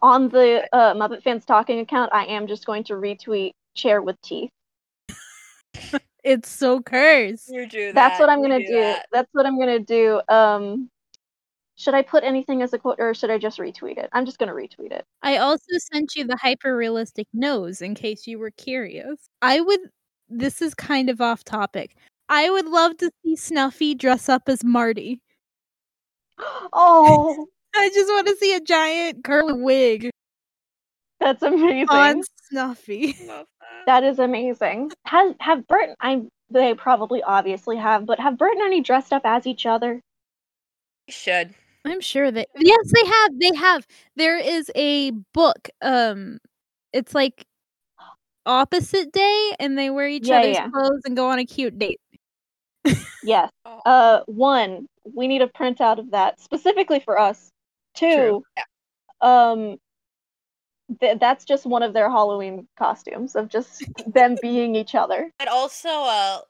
On 0.03 0.29
the 0.29 0.67
uh, 0.73 0.95
Muppet 0.95 1.23
Fans 1.23 1.45
Talking 1.45 1.81
account, 1.81 2.11
I 2.13 2.25
am 2.27 2.47
just 2.47 2.67
going 2.67 2.85
to 2.85 2.95
retweet 2.95 3.53
Chair 3.75 4.03
with 4.03 4.21
Teeth. 4.23 4.51
It's 6.25 6.49
so 6.49 6.83
cursed. 6.83 7.49
You 7.49 7.69
do 7.69 7.87
that. 7.87 7.95
That's 7.95 8.19
what 8.19 8.29
I'm 8.29 8.43
gonna 8.43 8.59
do. 8.59 8.81
that. 8.81 9.07
That's 9.13 9.29
what 9.31 9.47
I'm 9.47 9.61
gonna 9.61 9.79
do. 9.79 10.21
Um, 10.29 10.91
should 11.77 11.95
I 11.95 12.03
put 12.03 12.25
anything 12.25 12.63
as 12.63 12.73
a 12.73 12.79
quote, 12.79 12.97
or 12.99 13.15
should 13.15 13.31
I 13.31 13.39
just 13.39 13.61
retweet 13.61 13.97
it? 13.97 14.09
I'm 14.13 14.27
just 14.27 14.41
gonna 14.41 14.53
retweet 14.53 14.91
it. 14.91 15.05
I 15.23 15.37
also 15.37 15.79
sent 15.79 16.17
you 16.17 16.27
the 16.27 16.37
hyper 16.37 16.77
realistic 16.77 17.29
nose 17.33 17.81
in 17.81 17.95
case 17.95 18.27
you 18.27 18.41
were 18.41 18.51
curious. 18.51 19.29
I 19.41 19.61
would. 19.61 19.79
This 20.29 20.61
is 20.61 20.75
kind 20.75 21.09
of 21.09 21.21
off 21.21 21.45
topic. 21.45 21.95
I 22.29 22.51
would 22.51 22.67
love 22.67 22.97
to 22.99 23.11
see 23.25 23.37
Snuffy 23.37 23.95
dress 23.95 24.29
up 24.29 24.49
as 24.49 24.65
Marty. 24.65 25.21
Oh, 26.73 27.47
I 27.77 27.91
just 27.93 28.09
want 28.09 28.27
to 28.27 28.37
see 28.37 28.55
a 28.55 28.61
giant 28.61 29.25
curly 29.25 29.53
wig 29.61 30.11
that's 31.21 31.43
amazing. 31.43 31.89
on 31.89 32.23
Snuffy. 32.51 33.17
Love 33.27 33.47
that. 33.61 33.87
That 33.87 34.05
is 34.05 34.19
amazing. 34.19 34.93
Has 35.07 35.35
have 35.41 35.67
Bert? 35.67 35.91
I 36.01 36.23
they 36.51 36.75
probably 36.75 37.23
obviously 37.23 37.77
have, 37.77 38.07
but 38.07 38.21
have 38.21 38.39
Bert 38.39 38.53
and 38.53 38.63
Ernie 38.63 38.81
dressed 38.83 39.13
up 39.13 39.23
as 39.25 39.47
each 39.47 39.67
other? 39.67 40.01
You 41.07 41.13
should. 41.13 41.55
I'm 41.85 42.01
sure 42.01 42.31
that 42.31 42.49
yes, 42.59 42.93
they 42.93 43.07
have. 43.09 43.31
They 43.41 43.55
have. 43.57 43.87
There 44.17 44.39
is 44.39 44.71
a 44.75 45.13
book. 45.33 45.69
Um, 45.83 46.39
it's 46.93 47.15
like 47.15 47.45
opposite 48.45 49.13
day, 49.13 49.53
and 49.59 49.79
they 49.79 49.91
wear 49.91 50.09
each 50.09 50.29
Yeah, 50.29 50.39
other's 50.41 50.57
yeah. 50.57 50.69
clothes 50.71 51.03
and 51.05 51.17
go 51.17 51.29
on 51.29 51.39
a 51.39 51.47
cute 51.47 51.79
date. 51.79 52.01
Yes. 53.23 53.51
Oh, 53.65 53.81
Uh, 53.85 54.21
one, 54.27 54.89
we 55.15 55.29
need 55.29 55.43
a 55.43 55.47
printout 55.47 55.99
of 55.99 56.11
that 56.11 56.41
specifically 56.41 57.01
for 57.01 57.19
us. 57.19 57.53
Two, 57.95 58.45
um, 59.21 59.79
th- 61.01 61.19
that's 61.19 61.45
just 61.45 61.67
one 61.67 61.83
of 61.83 61.93
their 61.93 62.11
Halloween 62.11 62.67
costumes 62.79 63.37
of 63.37 63.49
just 63.49 63.85
them 64.13 64.37
being 64.41 64.75
each 64.75 64.95
other. 64.95 65.31
I'd 65.41 65.49
also 65.49 65.89
uh 65.89 66.41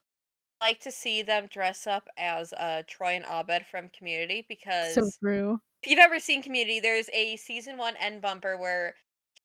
like 0.61 0.80
to 0.80 0.91
see 0.91 1.22
them 1.22 1.49
dress 1.51 1.87
up 1.87 2.09
as 2.16 2.53
uh 2.53 2.82
Troy 2.87 3.16
and 3.16 3.24
Abed 3.24 3.66
from 3.70 3.91
Community 3.91 4.45
because 4.49 4.95
So 4.95 5.11
true. 5.20 5.61
if 5.82 5.91
you've 5.91 5.99
ever 5.99 6.18
seen 6.18 6.43
Community, 6.43 6.80
there's 6.80 7.11
a 7.12 7.37
season 7.37 7.76
one 7.78 7.97
end 7.97 8.22
bumper 8.22 8.57
where 8.57 8.95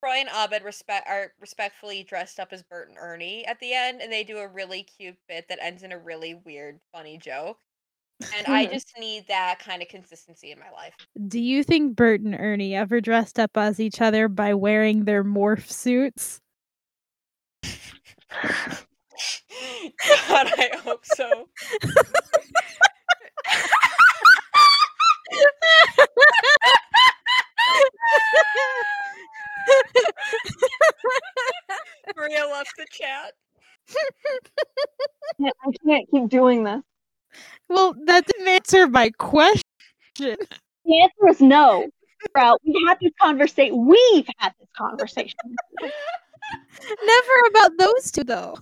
Troy 0.04 0.16
and 0.16 0.30
Abed 0.30 0.64
respect 0.64 1.08
are 1.08 1.34
respectfully 1.40 2.04
dressed 2.04 2.40
up 2.40 2.50
as 2.52 2.64
Bert 2.64 2.90
and 2.90 2.98
Ernie 3.00 3.46
at 3.46 3.60
the 3.60 3.74
end, 3.74 4.02
and 4.02 4.12
they 4.12 4.24
do 4.24 4.38
a 4.38 4.48
really 4.48 4.82
cute 4.84 5.18
bit 5.28 5.48
that 5.50 5.60
ends 5.62 5.84
in 5.84 5.92
a 5.92 6.00
really 6.00 6.34
weird, 6.34 6.80
funny 6.92 7.20
joke. 7.20 7.60
And 8.36 8.48
I 8.48 8.66
just 8.72 8.92
need 9.00 9.28
that 9.28 9.60
kind 9.60 9.82
of 9.82 9.88
consistency 9.90 10.52
in 10.52 10.60
my 10.60 10.70
life. 10.72 10.94
Do 11.28 11.40
you 11.40 11.64
think 11.64 11.96
Bert 11.96 12.22
and 12.22 12.36
Ernie 12.36 12.76
ever 12.76 13.00
dressed 13.00 13.40
up 13.40 13.52
as 13.56 13.80
each 13.80 14.02
other 14.02 14.28
by 14.28 14.56
wearing 14.56 15.06
their 15.06 15.24
morph 15.24 15.72
suits? 15.72 16.42
God, 17.64 17.72
I 20.58 20.72
hope 20.84 21.06
so. 21.06 21.48
Maria 32.16 32.46
left 32.48 32.72
the 32.78 32.86
chat. 32.92 33.34
I 35.42 35.72
can't 35.86 36.08
keep 36.12 36.30
doing 36.30 36.64
this. 36.64 36.82
well, 37.70 37.96
that 38.06 38.26
didn't 38.26 38.48
answer 38.48 38.88
my 38.88 39.10
question. 39.18 39.64
The 40.18 41.02
answer 41.02 41.28
is 41.30 41.42
no. 41.42 41.88
Sprout, 42.26 42.62
we 42.64 42.86
had 42.88 42.98
this 43.02 43.12
conversation. 43.20 43.86
We've 43.88 44.28
had 44.38 44.54
this 44.60 44.70
conversation. 44.78 45.38
Never 45.82 47.48
about 47.50 47.72
those 47.78 48.12
two, 48.12 48.24
though. 48.24 48.58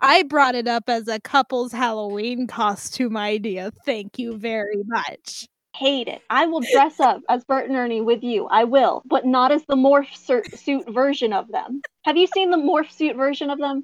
I 0.00 0.22
brought 0.24 0.54
it 0.54 0.68
up 0.68 0.84
as 0.88 1.08
a 1.08 1.20
couple's 1.20 1.72
Halloween 1.72 2.46
costume 2.46 3.16
idea. 3.16 3.70
Thank 3.86 4.18
you 4.18 4.36
very 4.36 4.82
much. 4.86 5.46
Hate 5.74 6.06
it. 6.06 6.22
I 6.30 6.46
will 6.46 6.60
dress 6.60 7.00
up 7.00 7.22
as 7.28 7.44
Bert 7.44 7.68
and 7.68 7.76
Ernie 7.76 8.00
with 8.00 8.22
you. 8.22 8.46
I 8.46 8.62
will, 8.64 9.02
but 9.06 9.26
not 9.26 9.50
as 9.50 9.64
the 9.66 9.74
morph 9.74 10.14
sur- 10.16 10.44
suit 10.54 10.84
version 10.88 11.32
of 11.32 11.48
them. 11.48 11.82
Have 12.04 12.16
you 12.16 12.28
seen 12.28 12.50
the 12.50 12.56
morph 12.56 12.92
suit 12.92 13.16
version 13.16 13.50
of 13.50 13.58
them? 13.58 13.82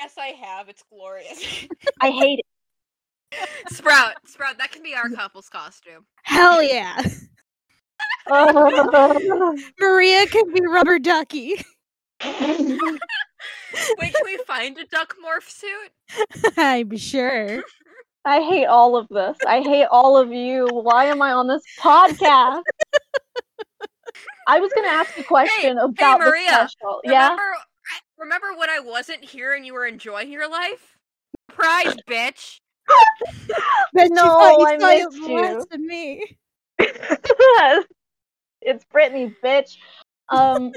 Yes, 0.00 0.14
I 0.16 0.28
have. 0.28 0.68
It's 0.68 0.84
glorious. 0.88 1.66
I 2.00 2.10
hate 2.10 2.40
it. 2.40 2.46
Sprout, 3.72 4.14
Sprout, 4.26 4.58
that 4.58 4.70
can 4.70 4.82
be 4.82 4.94
our 4.94 5.08
couple's 5.08 5.48
costume. 5.48 6.06
Hell 6.22 6.62
yeah. 6.62 7.02
Maria 9.80 10.26
can 10.26 10.52
be 10.52 10.60
Rubber 10.64 10.98
Ducky. 11.00 11.54
Wait, 12.24 14.14
can 14.14 14.24
we 14.24 14.38
find 14.46 14.78
a 14.78 14.84
duck 14.86 15.16
morph 15.24 15.48
suit? 15.48 16.54
I'm 16.56 16.96
sure. 16.96 17.62
I 18.24 18.40
hate 18.40 18.66
all 18.66 18.96
of 18.96 19.08
this. 19.08 19.36
I 19.46 19.60
hate 19.60 19.86
all 19.90 20.16
of 20.16 20.32
you. 20.32 20.66
Why 20.70 21.06
am 21.06 21.20
I 21.22 21.32
on 21.32 21.48
this 21.48 21.62
podcast? 21.80 22.62
I 24.46 24.60
was 24.60 24.72
gonna 24.74 24.88
ask 24.88 25.16
a 25.18 25.24
question 25.24 25.78
about 25.78 26.20
Maria, 26.20 26.50
the 26.50 26.68
special. 26.68 27.00
Yeah. 27.04 27.30
Remember, 27.30 27.42
remember 28.18 28.46
when 28.58 28.70
I 28.70 28.78
wasn't 28.80 29.24
here 29.24 29.54
and 29.54 29.64
you 29.66 29.74
were 29.74 29.86
enjoying 29.86 30.30
your 30.30 30.48
life? 30.48 30.96
Prize, 31.48 31.94
bitch. 32.08 32.58
Bet 33.94 34.08
you 34.08 34.14
No, 34.14 34.22
thought 34.24 34.58
you 34.58 34.66
I 34.66 34.76
missed 34.76 35.16
you. 35.16 35.40
less 35.40 35.66
than 35.70 35.86
me. 35.86 36.38
it's 38.60 38.84
Brittany, 38.90 39.34
bitch. 39.42 39.76
Um, 40.28 40.72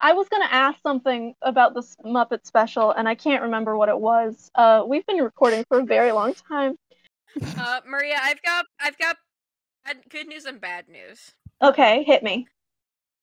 I 0.00 0.12
was 0.12 0.28
gonna 0.28 0.48
ask 0.50 0.80
something 0.82 1.34
about 1.42 1.74
this 1.74 1.96
Muppet 2.04 2.46
special, 2.46 2.90
and 2.92 3.08
I 3.08 3.14
can't 3.14 3.42
remember 3.42 3.76
what 3.76 3.88
it 3.88 3.98
was. 3.98 4.50
Uh, 4.54 4.82
we've 4.86 5.06
been 5.06 5.18
recording 5.18 5.64
for 5.68 5.80
a 5.80 5.84
very 5.84 6.12
long 6.12 6.34
time. 6.48 6.76
Uh, 7.58 7.80
Maria, 7.86 8.16
I've 8.20 8.42
got, 8.42 8.66
I've 8.80 8.98
got 8.98 9.16
good 10.08 10.26
news 10.26 10.46
and 10.46 10.60
bad 10.60 10.88
news. 10.88 11.32
Okay, 11.62 12.02
hit 12.04 12.22
me. 12.22 12.48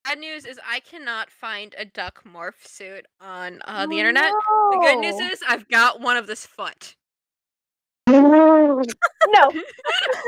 Bad 0.05 0.19
news 0.19 0.45
is 0.45 0.59
I 0.65 0.80
cannot 0.80 1.30
find 1.30 1.75
a 1.78 1.86
duck 1.86 2.23
morph 2.23 2.65
suit 2.65 3.05
on 3.19 3.61
uh, 3.65 3.86
Oh, 3.86 3.89
the 3.89 3.99
internet. 3.99 4.32
The 4.71 4.80
good 4.82 4.99
news 4.99 5.19
is 5.19 5.39
I've 5.47 5.67
got 5.67 5.99
one 5.99 6.15
of 6.15 6.28
this 6.28 6.45
foot. 6.45 6.95
no, 8.07 8.82
get 8.84 9.55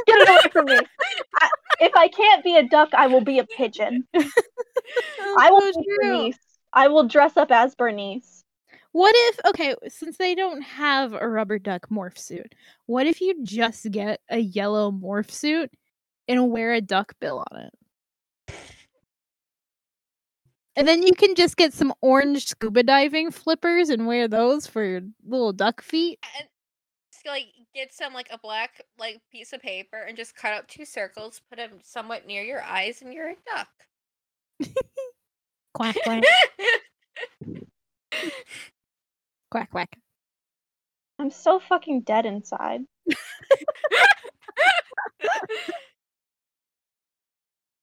it 0.07 0.29
away 0.29 0.51
from 0.51 0.65
me. 0.65 0.79
I, 1.41 1.49
if 1.79 1.95
I 1.95 2.07
can't 2.07 2.43
be 2.43 2.57
a 2.57 2.63
duck, 2.67 2.89
I 2.93 3.07
will 3.07 3.21
be 3.21 3.39
a 3.39 3.45
pigeon. 3.45 4.05
I 4.15 5.49
will 5.51 5.73
So 5.73 5.81
be. 5.81 5.97
Bernice. 6.01 6.37
I 6.73 6.87
will 6.87 7.07
dress 7.07 7.37
up 7.37 7.51
as 7.51 7.75
Bernice. 7.75 8.43
What 8.91 9.13
if 9.15 9.39
okay, 9.45 9.75
since 9.87 10.17
they 10.17 10.33
don't 10.33 10.61
have 10.61 11.13
a 11.13 11.27
rubber 11.27 11.59
duck 11.59 11.89
morph 11.89 12.17
suit, 12.17 12.55
what 12.87 13.05
if 13.05 13.21
you 13.21 13.43
just 13.43 13.89
get 13.91 14.19
a 14.29 14.39
yellow 14.39 14.91
morph 14.91 15.29
suit 15.31 15.71
and 16.27 16.49
wear 16.49 16.73
a 16.73 16.81
duck 16.81 17.13
bill 17.19 17.43
on 17.51 17.59
it? 17.61 17.73
And 20.75 20.87
then 20.87 21.03
you 21.03 21.13
can 21.13 21.35
just 21.35 21.57
get 21.57 21.73
some 21.73 21.93
orange 22.01 22.47
scuba 22.47 22.83
diving 22.83 23.31
flippers 23.31 23.89
and 23.89 24.07
wear 24.07 24.27
those 24.29 24.65
for 24.65 24.83
your 24.83 25.01
little 25.27 25.51
duck 25.51 25.81
feet. 25.81 26.19
And 26.39 26.47
just, 26.47 26.49
like 27.25 27.47
get 27.73 27.93
some 27.93 28.13
like 28.13 28.29
a 28.31 28.37
black 28.37 28.81
like 28.97 29.21
piece 29.31 29.53
of 29.53 29.61
paper 29.61 29.97
and 30.07 30.17
just 30.17 30.35
cut 30.35 30.53
out 30.53 30.67
two 30.67 30.85
circles, 30.85 31.41
put 31.49 31.57
them 31.57 31.79
somewhat 31.83 32.25
near 32.25 32.43
your 32.43 32.63
eyes, 32.63 33.01
and 33.01 33.13
you're 33.13 33.29
a 33.29 33.35
duck. 33.45 33.69
Quack 35.73 35.95
quack 36.03 36.23
quack 39.51 39.69
quack. 39.71 39.97
I'm 41.19 41.29
so 41.29 41.59
fucking 41.59 42.01
dead 42.01 42.25
inside. 42.25 42.81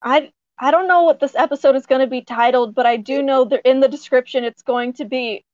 I 0.01 0.31
I 0.59 0.71
don't 0.71 0.87
know 0.87 1.03
what 1.03 1.19
this 1.19 1.35
episode 1.35 1.75
is 1.75 1.85
going 1.85 2.01
to 2.01 2.07
be 2.07 2.21
titled, 2.21 2.73
but 2.73 2.85
I 2.85 2.97
do 2.97 3.21
know 3.21 3.45
that 3.45 3.61
in 3.67 3.79
the 3.79 3.87
description 3.87 4.43
it's 4.43 4.63
going 4.63 4.93
to 4.93 5.05
be 5.05 5.45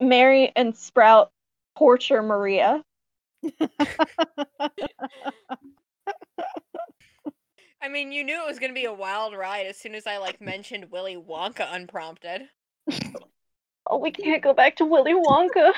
Mary 0.00 0.52
and 0.54 0.76
Sprout 0.76 1.32
torture 1.78 2.22
Maria. 2.22 2.82
I 7.82 7.88
mean, 7.88 8.10
you 8.10 8.24
knew 8.24 8.42
it 8.42 8.46
was 8.46 8.58
gonna 8.58 8.72
be 8.72 8.86
a 8.86 8.92
wild 8.92 9.36
ride 9.36 9.66
as 9.66 9.76
soon 9.76 9.94
as 9.94 10.06
I 10.06 10.18
like 10.18 10.40
mentioned 10.40 10.90
Willy 10.90 11.16
Wonka 11.16 11.72
unprompted. 11.72 12.48
Oh, 13.88 13.98
we 13.98 14.10
can't 14.10 14.42
go 14.42 14.52
back 14.52 14.76
to 14.76 14.84
Willy 14.84 15.14
Wonka. 15.14 15.72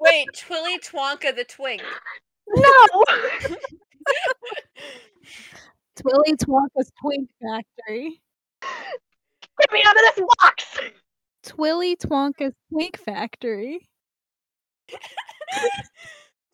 Wait, 0.00 0.26
Twilly 0.34 0.78
Twonka 0.78 1.36
the 1.36 1.44
Twink. 1.44 1.82
No. 2.48 3.04
Twilly 5.96 6.36
Twonka's 6.36 6.90
Twink 7.00 7.28
Factory. 7.42 8.22
Get 8.62 9.72
me 9.72 9.82
out 9.86 9.96
of 9.96 10.02
this 10.02 10.24
box. 10.38 10.78
Twilly 11.44 11.96
Twonka's 11.96 12.54
Twink 12.72 12.98
Factory. 12.98 13.88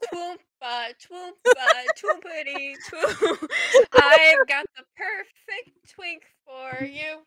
Twoompa, 0.05 0.93
twoompa, 1.01 1.69
twoompity, 1.97 2.75
twoom. 2.91 3.49
I've 3.95 4.47
got 4.49 4.67
the 4.77 4.85
perfect 4.97 5.95
twink 5.95 6.23
for 6.45 6.85
you. 6.85 7.23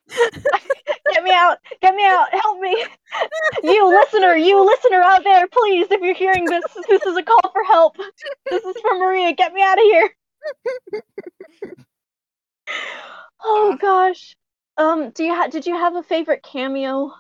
Get 1.14 1.24
me 1.24 1.32
out! 1.32 1.58
Get 1.82 1.96
me 1.96 2.06
out! 2.06 2.28
Help 2.32 2.60
me! 2.60 2.86
You 3.64 3.88
listener, 3.88 4.36
you 4.36 4.66
listener 4.66 5.02
out 5.02 5.24
there, 5.24 5.48
please, 5.48 5.88
if 5.90 6.02
you're 6.02 6.14
hearing 6.14 6.46
this, 6.46 6.64
this 6.90 7.04
is 7.04 7.16
a 7.18 7.24
call 7.24 7.52
for 7.52 7.64
help. 7.64 7.98
This 8.50 8.64
is 8.64 8.76
for 8.82 8.98
Maria. 8.98 9.34
Get 9.34 9.54
me 9.54 9.62
out 9.64 9.78
of 9.78 9.84
here. 9.84 10.10
Oh 13.44 13.78
gosh. 13.80 14.36
Um, 14.78 15.12
do 15.12 15.24
you 15.24 15.34
ha- 15.34 15.48
did 15.48 15.66
you 15.66 15.76
have 15.76 15.96
a 15.96 16.04
favorite 16.04 16.44
cameo? 16.44 17.14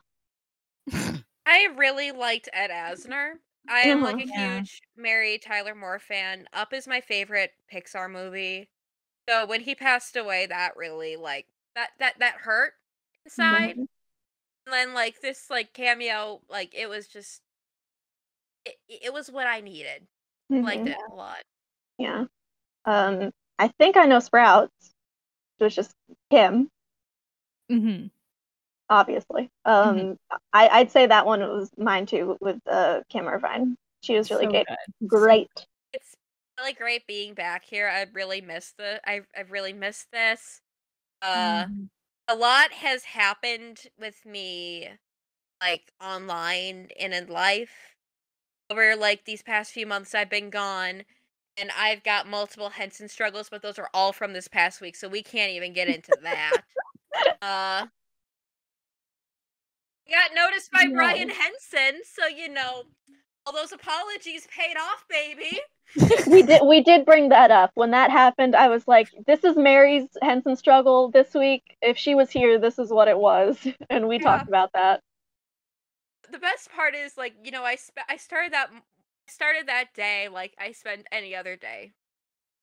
I 1.45 1.69
really 1.77 2.11
liked 2.11 2.49
Ed 2.51 2.71
Asner. 2.71 3.33
I 3.67 3.81
am 3.81 4.01
like 4.01 4.19
a 4.19 4.23
Uh-huh. 4.23 4.27
Yeah. 4.27 4.65
huge 4.65 4.81
Mary 4.95 5.37
Tyler 5.37 5.75
Moore 5.75 5.99
fan. 5.99 6.47
Up 6.53 6.73
is 6.73 6.87
my 6.87 7.01
favorite 7.01 7.53
Pixar 7.71 8.09
movie. 8.09 8.69
So 9.29 9.45
when 9.45 9.61
he 9.61 9.75
passed 9.75 10.15
away, 10.17 10.47
that 10.47 10.77
really 10.77 11.15
like 11.17 11.47
that 11.75 11.91
that 11.99 12.19
that 12.19 12.37
hurt 12.37 12.73
inside. 13.25 13.77
Mhm. 13.77 13.85
And 14.67 14.73
then 14.73 14.93
like 14.93 15.21
this 15.21 15.49
like 15.49 15.73
cameo, 15.73 16.41
like 16.49 16.73
it 16.75 16.89
was 16.89 17.07
just 17.07 17.41
it, 18.65 18.75
it 18.87 19.13
was 19.13 19.31
what 19.31 19.47
I 19.47 19.61
needed. 19.61 20.07
Liked 20.61 20.85
Mhm. 20.85 20.87
it 20.87 20.97
a 21.11 21.15
lot. 21.15 21.43
Yeah. 21.97 22.25
Um, 22.85 23.31
I 23.59 23.69
think 23.79 23.97
I 23.97 24.05
know 24.05 24.19
Sprouts. 24.19 24.93
It 25.59 25.65
was 25.65 25.75
just 25.75 25.95
him, 26.31 26.69
hmm 27.69 28.09
obviously. 28.89 29.49
Um, 29.65 30.17
I 30.53 30.67
I'd 30.69 30.91
say 30.91 31.07
that 31.07 31.25
one 31.25 31.41
was 31.41 31.71
mine 31.77 32.05
too 32.05 32.37
with 32.41 32.59
uh 32.67 33.01
Kim 33.09 33.27
Irvine. 33.27 33.75
She 34.01 34.15
was 34.15 34.29
really 34.31 34.45
So 34.45 34.51
great. 34.51 34.67
good. 34.67 35.07
Great. 35.07 35.49
It's 35.93 36.15
really 36.59 36.73
great 36.73 37.07
being 37.07 37.33
back 37.33 37.63
here. 37.65 37.87
I 37.89 38.05
really 38.13 38.41
missed 38.41 38.77
the 38.77 38.99
I 39.07 39.21
I 39.35 39.41
really 39.41 39.73
missed 39.73 40.11
this. 40.11 40.61
Uh 41.21 41.67
Mhm. 41.67 41.89
a 42.27 42.35
lot 42.35 42.71
has 42.73 43.05
happened 43.05 43.83
with 43.99 44.25
me 44.25 44.89
like 45.61 45.91
online 46.01 46.89
and 46.99 47.13
in 47.13 47.27
life 47.27 47.95
over 48.69 48.95
like 48.95 49.25
these 49.25 49.43
past 49.43 49.71
few 49.73 49.85
months 49.87 50.15
I've 50.15 50.29
been 50.29 50.49
gone 50.49 51.03
and 51.57 51.71
I've 51.77 52.03
got 52.03 52.27
multiple 52.27 52.69
Henson 52.71 53.09
struggles 53.09 53.49
but 53.49 53.61
those 53.61 53.79
are 53.79 53.89
all 53.93 54.13
from 54.13 54.33
this 54.33 54.47
past 54.47 54.81
week 54.81 54.95
so 54.95 55.07
we 55.09 55.23
can't 55.23 55.51
even 55.53 55.73
get 55.73 55.87
into 55.89 56.15
that. 56.23 56.61
uh 57.41 57.87
I 60.07 60.11
got 60.11 60.35
noticed 60.35 60.71
by 60.71 60.87
Brian 60.93 61.29
Henson 61.29 62.01
so 62.05 62.27
you 62.27 62.49
know 62.49 62.83
all 63.45 63.53
those 63.53 63.71
apologies 63.71 64.47
paid 64.47 64.77
off 64.77 65.05
baby. 65.09 65.59
we 66.25 66.43
did 66.43 66.61
we 66.65 66.83
did 66.83 67.05
bring 67.05 67.29
that 67.29 67.51
up 67.51 67.71
when 67.75 67.91
that 67.91 68.11
happened. 68.11 68.55
I 68.55 68.69
was 68.69 68.87
like, 68.87 69.09
"This 69.27 69.43
is 69.43 69.55
Mary's 69.55 70.07
Henson 70.21 70.55
struggle 70.55 71.11
this 71.11 71.33
week. 71.33 71.77
If 71.81 71.97
she 71.97 72.15
was 72.15 72.31
here, 72.31 72.59
this 72.59 72.79
is 72.79 72.91
what 72.91 73.07
it 73.07 73.17
was," 73.17 73.57
and 73.89 74.07
we 74.07 74.19
Yeah. 74.19 74.19
talked 74.19 74.47
about 74.47 74.71
that. 74.73 75.01
the 76.31 76.39
best 76.39 76.71
part 76.71 76.95
is 76.95 77.17
like 77.17 77.33
you 77.43 77.51
know 77.51 77.63
I 77.63 77.75
sp- 77.79 78.07
I 78.09 78.17
started 78.17 78.53
that 78.53 78.69
started 79.27 79.67
that 79.67 79.93
day 79.93 80.27
like 80.29 80.55
I 80.59 80.71
spend 80.71 81.05
any 81.11 81.35
other 81.35 81.55
day 81.55 81.93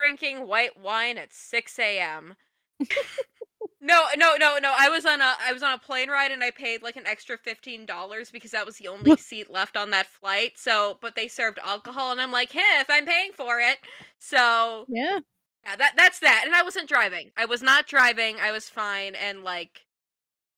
drinking 0.00 0.46
white 0.48 0.78
wine 0.78 1.18
at 1.18 1.32
six 1.32 1.78
a.m. 1.78 2.36
no, 3.82 4.04
no, 4.16 4.36
no, 4.38 4.58
no. 4.62 4.74
I 4.78 4.88
was 4.88 5.04
on 5.04 5.20
a 5.20 5.34
I 5.44 5.52
was 5.52 5.62
on 5.62 5.74
a 5.74 5.78
plane 5.78 6.08
ride 6.08 6.30
and 6.32 6.42
I 6.44 6.50
paid 6.52 6.82
like 6.82 6.96
an 6.96 7.06
extra 7.06 7.36
fifteen 7.36 7.84
dollars 7.86 8.30
because 8.30 8.52
that 8.52 8.66
was 8.66 8.76
the 8.78 8.88
only 8.88 9.16
seat 9.16 9.50
left 9.50 9.76
on 9.76 9.90
that 9.90 10.06
flight. 10.06 10.52
So, 10.56 10.98
but 11.02 11.16
they 11.16 11.28
served 11.28 11.58
alcohol 11.64 12.12
and 12.12 12.20
I'm 12.20 12.32
like, 12.32 12.52
hey, 12.52 12.80
if 12.80 12.88
I'm 12.90 13.06
paying 13.06 13.32
for 13.32 13.60
it, 13.60 13.78
so 14.18 14.88
Yeah. 14.88 15.20
yeah, 15.64 15.76
that 15.76 15.94
that's 15.96 16.20
that. 16.20 16.44
And 16.46 16.54
I 16.54 16.62
wasn't 16.62 16.88
driving. 16.88 17.32
I 17.36 17.46
was 17.46 17.62
not 17.62 17.86
driving. 17.88 18.36
I 18.40 18.52
was 18.52 18.68
fine 18.70 19.14
and 19.16 19.44
like 19.44 19.86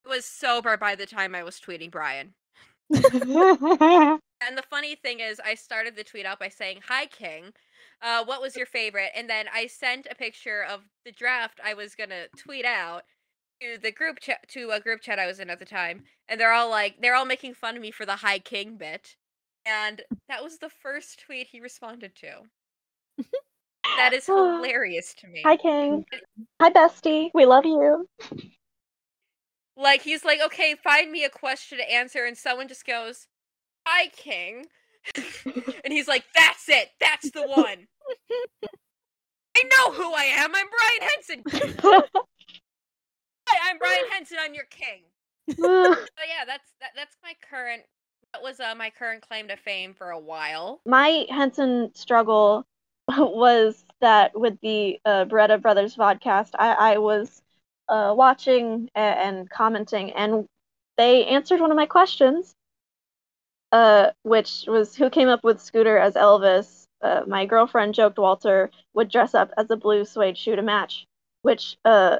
was 0.06 0.24
sober 0.26 0.76
by 0.76 0.94
the 0.96 1.06
time 1.06 1.34
I 1.34 1.44
was 1.44 1.60
tweeting 1.60 1.90
Brian. 1.90 2.34
And 4.40 4.56
the 4.58 4.62
funny 4.62 4.94
thing 4.94 5.20
is, 5.20 5.40
I 5.44 5.54
started 5.54 5.96
the 5.96 6.04
tweet 6.04 6.26
out 6.26 6.38
by 6.38 6.48
saying, 6.48 6.82
"Hi, 6.88 7.06
King. 7.06 7.52
Uh, 8.02 8.24
what 8.24 8.40
was 8.40 8.56
your 8.56 8.66
favorite?" 8.66 9.10
And 9.14 9.28
then 9.28 9.46
I 9.52 9.66
sent 9.66 10.06
a 10.10 10.14
picture 10.14 10.62
of 10.62 10.82
the 11.04 11.12
draft 11.12 11.60
I 11.64 11.74
was 11.74 11.94
gonna 11.94 12.28
tweet 12.36 12.64
out 12.64 13.04
to 13.64 13.78
the 13.78 13.92
group 13.92 14.20
chat 14.20 14.46
to 14.48 14.70
a 14.70 14.80
group 14.80 15.00
chat 15.00 15.18
I 15.18 15.26
was 15.26 15.40
in 15.40 15.50
at 15.50 15.58
the 15.58 15.64
time, 15.64 16.04
and 16.28 16.40
they're 16.40 16.52
all 16.52 16.70
like, 16.70 17.00
they're 17.00 17.14
all 17.14 17.24
making 17.24 17.54
fun 17.54 17.76
of 17.76 17.82
me 17.82 17.90
for 17.90 18.06
the 18.06 18.16
high 18.16 18.38
King 18.38 18.76
bit, 18.76 19.16
and 19.66 20.02
that 20.28 20.42
was 20.42 20.58
the 20.58 20.68
first 20.68 21.22
tweet 21.24 21.48
he 21.50 21.60
responded 21.60 22.14
to. 22.16 23.24
that 23.96 24.12
is 24.12 24.26
hilarious 24.26 25.14
to 25.14 25.28
me. 25.28 25.42
Hi, 25.44 25.56
King. 25.56 26.04
Hi, 26.60 26.70
bestie. 26.70 27.30
We 27.34 27.46
love 27.46 27.64
you. 27.64 28.06
Like 29.76 30.02
he's 30.02 30.24
like, 30.24 30.40
okay, 30.44 30.76
find 30.82 31.10
me 31.10 31.24
a 31.24 31.30
question 31.30 31.78
to 31.78 31.92
answer, 31.92 32.24
and 32.24 32.36
someone 32.36 32.68
just 32.68 32.86
goes, 32.86 33.26
"Hi, 33.86 34.06
King," 34.08 34.66
and 35.16 35.92
he's 35.92 36.06
like, 36.06 36.24
"That's 36.34 36.68
it. 36.68 36.90
That's 37.00 37.30
the 37.32 37.42
one." 37.42 37.88
I 39.56 39.62
know 39.70 39.92
who 39.92 40.12
I 40.14 40.24
am. 40.24 40.52
I'm 40.54 40.66
Brian 40.68 41.10
Henson. 41.16 42.02
Hi, 43.54 43.70
I'm 43.70 43.78
Brian 43.78 44.04
Henson. 44.10 44.38
I'm 44.40 44.54
your 44.54 44.64
king. 44.70 45.02
So 45.56 46.22
yeah, 46.26 46.44
that's 46.46 46.72
that, 46.80 46.90
that's 46.96 47.16
my 47.22 47.34
current. 47.50 47.82
That 48.32 48.42
was 48.42 48.60
uh, 48.60 48.74
my 48.74 48.90
current 48.90 49.26
claim 49.28 49.48
to 49.48 49.56
fame 49.56 49.94
for 49.94 50.10
a 50.10 50.18
while. 50.18 50.80
My 50.86 51.26
Henson 51.28 51.90
struggle 51.94 52.64
was 53.08 53.84
that 54.00 54.38
with 54.38 54.58
the 54.62 54.98
uh, 55.04 55.26
Barretta 55.26 55.60
Brothers 55.60 55.96
podcast, 55.96 56.50
I, 56.58 56.94
I 56.94 56.98
was 56.98 57.42
uh, 57.88 58.14
watching 58.16 58.90
a- 58.96 58.98
and 58.98 59.48
commenting, 59.50 60.12
and 60.12 60.46
they 60.96 61.26
answered 61.26 61.60
one 61.60 61.70
of 61.70 61.76
my 61.76 61.86
questions, 61.86 62.54
uh, 63.72 64.10
which 64.22 64.64
was 64.66 64.96
who 64.96 65.10
came 65.10 65.28
up 65.28 65.44
with 65.44 65.60
Scooter 65.60 65.98
as 65.98 66.14
Elvis. 66.14 66.84
Uh, 67.02 67.20
my 67.26 67.44
girlfriend 67.44 67.94
joked 67.94 68.18
Walter 68.18 68.70
would 68.94 69.10
dress 69.10 69.34
up 69.34 69.50
as 69.58 69.70
a 69.70 69.76
blue 69.76 70.06
suede 70.06 70.38
shoe 70.38 70.56
to 70.56 70.62
match, 70.62 71.06
which 71.42 71.76
uh, 71.84 72.18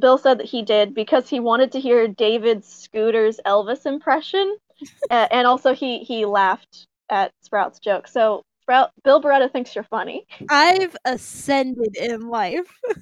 Bill 0.00 0.18
said 0.18 0.38
that 0.38 0.46
he 0.46 0.62
did 0.62 0.94
because 0.94 1.28
he 1.28 1.40
wanted 1.40 1.72
to 1.72 1.80
hear 1.80 2.08
David 2.08 2.64
Scooter's 2.64 3.40
Elvis 3.46 3.86
impression, 3.86 4.56
a- 5.10 5.32
and 5.32 5.46
also 5.46 5.74
he 5.74 5.98
he 6.00 6.24
laughed 6.24 6.86
at 7.10 7.32
Sprout's 7.42 7.78
joke. 7.78 8.08
So 8.08 8.42
Sprout, 8.62 8.90
Bill 9.04 9.20
Barretta 9.22 9.52
thinks 9.52 9.74
you're 9.74 9.84
funny. 9.84 10.26
I've 10.48 10.96
ascended 11.04 11.96
in 11.96 12.28
life. 12.28 12.68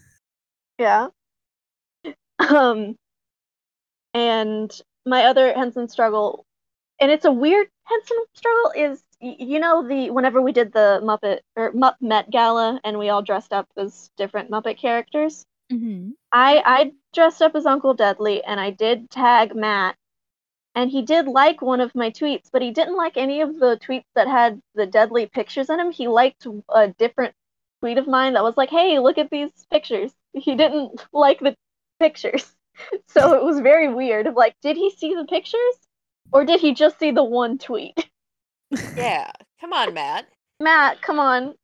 Yeah. 0.78 1.08
Um, 2.40 2.96
and 4.14 4.80
my 5.06 5.24
other 5.26 5.52
Henson 5.52 5.88
struggle, 5.88 6.44
and 6.98 7.10
it's 7.10 7.24
a 7.24 7.30
weird 7.30 7.68
Henson 7.84 8.16
struggle, 8.34 8.72
is 8.76 9.02
you 9.20 9.60
know 9.60 9.86
the 9.86 10.10
whenever 10.10 10.42
we 10.42 10.50
did 10.52 10.72
the 10.72 11.00
Muppet 11.04 11.40
or 11.54 11.72
Mupp 11.72 11.94
Met 12.00 12.30
Gala 12.30 12.80
and 12.82 12.98
we 12.98 13.10
all 13.10 13.22
dressed 13.22 13.52
up 13.52 13.68
as 13.76 14.10
different 14.16 14.50
Muppet 14.50 14.76
characters. 14.78 15.44
Mm-hmm. 15.72 16.10
I 16.32 16.62
I 16.64 16.92
dressed 17.14 17.42
up 17.42 17.54
as 17.54 17.66
Uncle 17.66 17.94
Deadly 17.94 18.42
and 18.44 18.58
I 18.60 18.70
did 18.70 19.10
tag 19.10 19.54
Matt, 19.54 19.96
and 20.74 20.90
he 20.90 21.02
did 21.02 21.26
like 21.26 21.62
one 21.62 21.80
of 21.80 21.94
my 21.94 22.10
tweets, 22.10 22.48
but 22.52 22.62
he 22.62 22.70
didn't 22.70 22.96
like 22.96 23.16
any 23.16 23.40
of 23.42 23.58
the 23.58 23.78
tweets 23.78 24.06
that 24.14 24.28
had 24.28 24.60
the 24.74 24.86
Deadly 24.86 25.26
pictures 25.26 25.70
in 25.70 25.76
them. 25.78 25.92
He 25.92 26.08
liked 26.08 26.46
a 26.70 26.88
different 26.88 27.34
tweet 27.80 27.98
of 27.98 28.06
mine 28.08 28.34
that 28.34 28.44
was 28.44 28.56
like, 28.56 28.70
"Hey, 28.70 28.98
look 28.98 29.18
at 29.18 29.30
these 29.30 29.50
pictures." 29.70 30.12
He 30.34 30.54
didn't 30.56 31.00
like 31.12 31.40
the 31.40 31.56
pictures, 32.00 32.54
so 33.08 33.34
it 33.34 33.44
was 33.44 33.60
very 33.60 33.92
weird. 33.92 34.26
Of 34.26 34.34
like, 34.34 34.56
did 34.62 34.76
he 34.76 34.90
see 34.90 35.14
the 35.14 35.26
pictures, 35.26 35.76
or 36.32 36.44
did 36.44 36.60
he 36.60 36.74
just 36.74 36.98
see 36.98 37.10
the 37.12 37.24
one 37.24 37.58
tweet? 37.58 37.96
Yeah, 38.96 39.30
come 39.60 39.72
on, 39.74 39.92
Matt. 39.94 40.28
Matt, 40.60 41.02
come 41.02 41.20
on, 41.20 41.54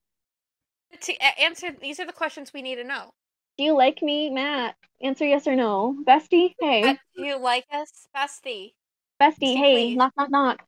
To 1.00 1.14
answer, 1.40 1.68
these 1.80 1.98
are 2.00 2.06
the 2.06 2.12
questions 2.12 2.52
we 2.52 2.62
need 2.62 2.76
to 2.76 2.84
know. 2.84 3.12
Do 3.58 3.64
you 3.64 3.76
like 3.76 4.00
me, 4.02 4.30
Matt? 4.30 4.76
Answer 5.02 5.26
yes 5.26 5.46
or 5.46 5.54
no, 5.56 5.96
bestie. 6.06 6.54
Hey, 6.60 6.82
Uh, 6.84 6.94
do 7.16 7.24
you 7.24 7.38
like 7.38 7.66
us, 7.72 8.06
bestie? 8.16 8.72
bestie. 9.20 9.56
Hey, 9.56 9.74
please. 9.94 9.96
knock, 9.96 10.12
knock, 10.16 10.30
knock. 10.30 10.62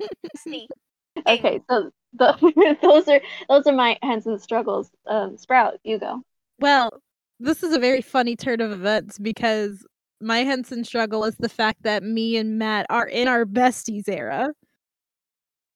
Bestie. 0.00 0.66
Okay, 1.26 1.60
so 1.68 1.90
the, 2.14 2.78
those 2.82 3.08
are 3.08 3.20
those 3.48 3.66
are 3.66 3.72
my 3.72 3.98
Henson 4.00 4.38
struggles. 4.38 4.90
Um, 5.06 5.36
Sprout, 5.36 5.78
you 5.82 5.98
go. 5.98 6.22
Well, 6.60 7.02
this 7.40 7.62
is 7.64 7.74
a 7.74 7.80
very 7.80 8.00
funny 8.00 8.36
turn 8.36 8.60
of 8.60 8.70
events 8.70 9.18
because 9.18 9.84
my 10.20 10.38
Henson 10.38 10.84
struggle 10.84 11.24
is 11.24 11.34
the 11.36 11.48
fact 11.48 11.82
that 11.82 12.02
me 12.04 12.36
and 12.36 12.58
Matt 12.58 12.86
are 12.90 13.06
in 13.06 13.26
our 13.28 13.44
besties 13.44 14.08
era. 14.08 14.48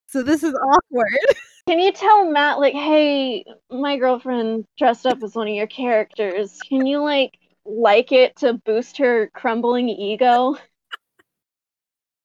So 0.06 0.22
this 0.22 0.42
is 0.44 0.54
awkward. 0.54 1.18
Can 1.66 1.80
you 1.80 1.92
tell 1.92 2.30
Matt 2.30 2.58
like, 2.60 2.74
hey, 2.74 3.44
my 3.70 3.96
girlfriend 3.96 4.66
dressed 4.76 5.06
up 5.06 5.22
as 5.22 5.34
one 5.34 5.48
of 5.48 5.54
your 5.54 5.66
characters. 5.66 6.58
Can 6.68 6.84
you 6.86 7.02
like 7.02 7.38
like 7.64 8.12
it 8.12 8.36
to 8.36 8.54
boost 8.54 8.98
her 8.98 9.30
crumbling 9.34 9.88
ego? 9.88 10.56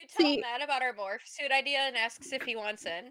You 0.02 0.08
See, 0.10 0.42
mad 0.42 0.62
about 0.62 0.82
our 0.82 0.94
morph 0.94 1.26
suit 1.26 1.52
idea 1.52 1.80
and 1.80 1.96
asks 1.96 2.34
if 2.34 2.42
he 2.42 2.56
wants 2.56 2.86
in. 2.86 3.10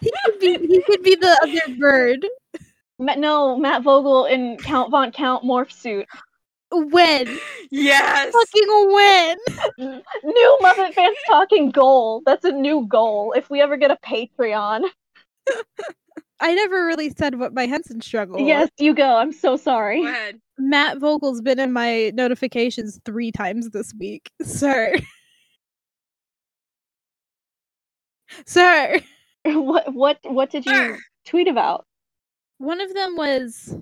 he 0.00 0.12
could 0.24 0.38
be 0.38 0.58
he 0.66 0.82
could 0.82 1.02
be 1.02 1.16
the 1.16 1.38
other 1.42 1.76
bird. 1.78 2.26
Ma- 3.00 3.14
no, 3.14 3.56
Matt 3.56 3.82
Vogel 3.82 4.26
in 4.26 4.58
Count 4.58 4.90
Von 4.90 5.10
Count 5.10 5.44
morph 5.44 5.72
suit. 5.72 6.06
When? 6.70 7.38
yes. 7.70 8.32
Fucking 8.32 8.92
when? 8.92 9.38
New 10.24 10.58
Muppet 10.62 10.94
fans 10.94 11.16
talking 11.26 11.70
goal. 11.70 12.22
That's 12.26 12.44
a 12.44 12.52
new 12.52 12.86
goal. 12.86 13.32
If 13.36 13.48
we 13.50 13.60
ever 13.60 13.76
get 13.76 13.90
a 13.90 13.96
Patreon. 14.04 14.82
I 16.40 16.54
never 16.54 16.86
really 16.86 17.10
said 17.10 17.38
what 17.38 17.52
my 17.52 17.66
Henson 17.66 18.00
struggle 18.00 18.36
was. 18.38 18.46
Yes, 18.46 18.68
you 18.78 18.94
go. 18.94 19.16
I'm 19.16 19.32
so 19.32 19.56
sorry. 19.56 20.02
Go 20.02 20.08
ahead. 20.08 20.40
Matt 20.58 20.98
Vogel's 20.98 21.40
been 21.40 21.58
in 21.58 21.72
my 21.72 22.12
notifications 22.14 23.00
three 23.04 23.32
times 23.32 23.70
this 23.70 23.92
week. 23.98 24.30
Sir. 24.42 24.94
Sir. 28.46 29.00
What 29.44 29.94
what 29.94 30.18
what 30.24 30.50
did 30.50 30.66
you 30.66 30.72
Sure. 30.74 30.98
tweet 31.26 31.48
about? 31.48 31.86
One 32.58 32.80
of 32.80 32.92
them 32.92 33.16
was 33.16 33.74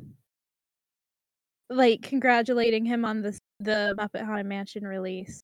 like 1.71 2.03
congratulating 2.03 2.85
him 2.85 3.05
on 3.05 3.23
the 3.23 3.39
the 3.61 3.95
Muppet 3.99 4.25
Haunted 4.25 4.47
Mansion 4.47 4.85
release. 4.87 5.43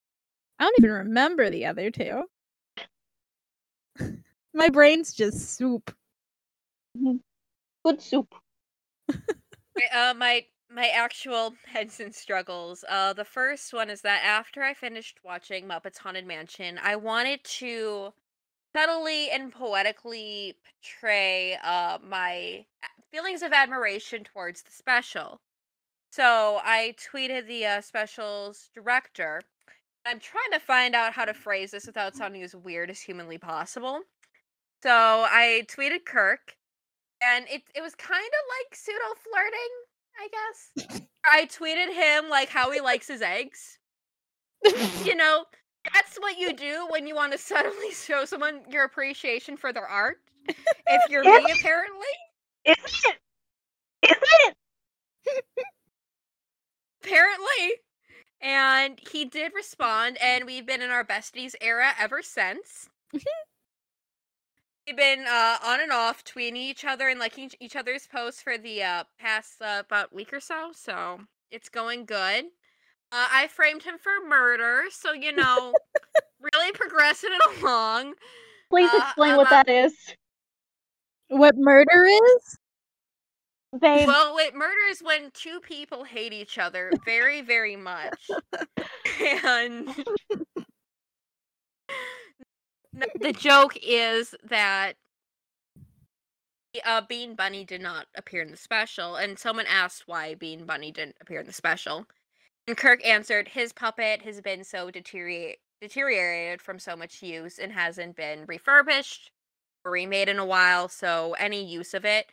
I 0.59 0.65
don't 0.65 0.75
even 0.79 0.91
remember 0.91 1.51
the 1.51 1.67
other 1.67 1.91
two. 1.91 2.25
My 4.55 4.69
brain's 4.69 5.13
just 5.15 5.57
soup. 5.57 5.95
Good 7.85 8.01
soup. 8.03 8.35
Okay, 9.79 9.89
Uh, 9.93 10.15
my 10.15 10.47
my 10.71 10.89
actual 10.89 11.55
Henson 11.67 12.13
struggles. 12.13 12.85
Uh, 12.89 13.13
the 13.13 13.25
first 13.25 13.73
one 13.73 13.91
is 13.91 14.03
that 14.03 14.23
after 14.25 14.63
I 14.63 14.75
finished 14.75 15.21
watching 15.25 15.67
Muppets 15.67 15.99
Haunted 15.99 16.27
Mansion, 16.27 16.79
I 16.83 16.97
wanted 16.97 17.43
to 17.45 18.13
subtly 18.77 19.31
and 19.31 19.53
poetically 19.53 20.57
portray 20.83 21.57
uh 21.63 21.99
my 22.03 22.67
feelings 23.13 23.43
of 23.43 23.53
admiration 23.53 24.25
towards 24.25 24.63
the 24.63 24.73
special. 24.73 25.41
So 26.13 26.61
I 26.63 26.95
tweeted 26.99 27.47
the 27.47 27.65
uh, 27.65 27.81
special's 27.81 28.69
director. 28.75 29.41
I'm 30.05 30.21
trying 30.21 30.51
to 30.53 30.61
find 30.61 30.95
out 30.95 31.15
how 31.15 31.25
to 31.25 31.33
phrase 31.33 31.71
this 31.71 31.87
without 31.87 32.15
sounding 32.15 32.43
as 32.43 32.55
weird 32.55 32.91
as 32.91 33.01
humanly 33.01 33.39
possible. 33.39 34.01
So 34.83 34.91
I 34.91 35.65
tweeted 35.69 36.05
Kirk, 36.05 36.55
and 37.25 37.47
it 37.49 37.63
it 37.75 37.81
was 37.81 37.95
kind 37.95 38.21
of 38.21 38.45
like 38.61 38.75
pseudo 38.75 38.99
flirting, 39.23 39.73
I 40.21 40.29
guess. 40.29 41.03
I 41.25 41.47
tweeted 41.47 41.95
him 41.95 42.29
like 42.29 42.51
how 42.51 42.71
he 42.71 42.83
likes 42.83 43.09
his 43.09 43.23
eggs. 43.23 43.79
You 45.05 45.17
know, 45.17 45.47
that's 45.95 46.19
what 46.19 46.39
you 46.39 46.53
do 46.53 46.87
when 46.91 47.07
you 47.07 47.15
want 47.15 47.33
to 47.33 47.39
subtly 47.39 47.91
show 47.93 48.27
someone 48.27 48.61
your 48.69 48.85
appreciation 48.85 49.57
for 49.57 49.73
their 49.73 49.87
art. 49.87 50.19
If 50.47 51.11
you're 51.11 51.25
me, 51.25 51.53
apparently. 51.53 52.07
Is 52.67 52.77
it? 53.07 53.19
Is 54.03 54.19
it? 54.21 55.65
apparently. 57.05 57.81
And 58.41 58.99
he 59.13 59.25
did 59.25 59.53
respond, 59.55 60.19
and 60.21 60.45
we've 60.47 60.67
been 60.67 60.83
in 60.83 60.91
our 60.91 61.05
besties 61.05 61.55
era 61.61 61.93
ever 61.99 62.23
since. 62.23 62.89
We've 63.13 64.97
been 64.97 65.25
uh, 65.29 65.59
on 65.65 65.81
and 65.81 65.93
off 65.93 66.25
tweeting 66.25 66.57
each 66.57 66.85
other 66.85 67.09
and 67.09 67.21
liking 67.21 67.51
each- 67.61 67.77
other's 67.77 68.09
posts 68.09 68.43
for 68.43 68.59
the 68.59 68.83
uh, 68.83 69.05
past 69.21 69.63
uh, 69.63 69.83
about 69.87 70.13
week 70.13 70.33
or 70.33 70.41
so, 70.41 70.73
so 70.75 71.21
it's 71.53 71.69
going 71.69 72.05
good. 72.05 72.47
Uh, 73.13 73.27
I 73.31 73.47
framed 73.47 73.85
him 73.85 73.95
for 74.03 74.11
murder, 74.29 74.85
so 74.91 75.13
you 75.13 75.31
know, 75.33 75.73
really 76.53 76.73
progressing 76.73 77.31
it 77.33 77.63
along. 77.63 78.15
Please 78.71 78.91
Uh, 78.93 78.99
explain 79.05 79.31
I'm 79.33 79.37
what 79.37 79.51
that 79.51 79.69
is. 79.69 79.95
What 81.29 81.55
murder 81.57 82.05
is? 82.07 82.59
Babe, 83.81 84.07
Well, 84.07 84.37
it 84.39 84.55
murders 84.55 85.01
when 85.01 85.31
two 85.33 85.59
people 85.61 86.05
hate 86.05 86.35
each 86.35 86.59
other 86.59 86.93
very, 87.07 87.41
very 87.41 87.75
much. 87.77 88.31
and 89.45 89.89
the 93.19 93.33
joke 93.33 93.77
is 93.83 94.35
that 94.45 94.95
uh, 96.85 97.01
Bean 97.09 97.35
Bunny 97.35 97.65
did 97.65 97.81
not 97.81 98.07
appear 98.15 98.43
in 98.43 98.51
the 98.51 98.57
special, 98.59 99.17
and 99.17 99.39
someone 99.39 99.67
asked 99.67 100.05
why 100.07 100.35
Bean 100.35 100.67
Bunny 100.67 100.93
didn't 100.93 101.17
appear 101.21 101.41
in 101.41 101.47
the 101.47 101.53
special. 101.53 102.07
And 102.69 102.77
Kirk 102.77 103.05
answered, 103.07 103.49
his 103.49 103.73
puppet 103.73 104.23
has 104.23 104.43
been 104.43 104.65
so 104.65 104.91
deteriorate, 104.91 105.61
deteriorated 105.81 106.61
from 106.61 106.79
so 106.79 106.95
much 106.95 107.23
use 107.23 107.59
and 107.59 107.73
hasn't 107.73 108.17
been 108.17 108.45
refurbished 108.47 109.31
or 109.85 109.93
remade 109.93 110.29
in 110.29 110.39
a 110.39 110.47
while, 110.47 110.89
so 110.89 111.35
any 111.39 111.65
use 111.65 111.95
of 111.95 112.05
it 112.05 112.31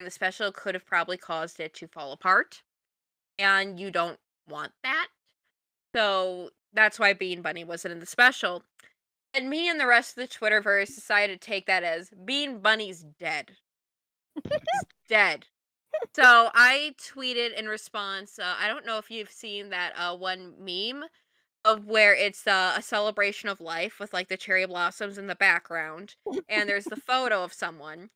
the 0.00 0.10
special 0.10 0.52
could 0.52 0.74
have 0.74 0.86
probably 0.86 1.16
caused 1.16 1.60
it 1.60 1.74
to 1.74 1.86
fall 1.86 2.12
apart. 2.12 2.62
And 3.38 3.78
you 3.78 3.90
don't 3.90 4.18
want 4.48 4.72
that. 4.82 5.08
So 5.94 6.50
that's 6.72 6.98
why 6.98 7.12
Bean 7.12 7.42
Bunny 7.42 7.64
wasn't 7.64 7.92
in 7.92 8.00
the 8.00 8.06
special. 8.06 8.62
And 9.34 9.48
me 9.48 9.68
and 9.68 9.78
the 9.78 9.86
rest 9.86 10.16
of 10.16 10.22
the 10.22 10.34
Twitterverse 10.34 10.94
decided 10.94 11.40
to 11.40 11.46
take 11.46 11.66
that 11.66 11.82
as 11.84 12.10
Bean 12.24 12.58
Bunny's 12.58 13.04
dead. 13.18 13.52
Dead. 15.08 15.46
So 16.14 16.50
I 16.54 16.94
tweeted 17.00 17.58
in 17.58 17.66
response. 17.66 18.38
Uh, 18.38 18.54
I 18.58 18.68
don't 18.68 18.86
know 18.86 18.98
if 18.98 19.10
you've 19.10 19.30
seen 19.30 19.70
that 19.70 19.92
uh, 19.96 20.16
one 20.16 20.54
meme 20.58 21.04
of 21.64 21.86
where 21.86 22.14
it's 22.14 22.46
uh, 22.46 22.74
a 22.76 22.82
celebration 22.82 23.48
of 23.48 23.60
life 23.60 23.98
with 23.98 24.12
like 24.12 24.28
the 24.28 24.36
cherry 24.36 24.66
blossoms 24.66 25.18
in 25.18 25.26
the 25.26 25.34
background, 25.34 26.14
and 26.48 26.68
there's 26.68 26.84
the 26.84 26.96
photo 26.96 27.42
of 27.42 27.52
someone. 27.52 28.10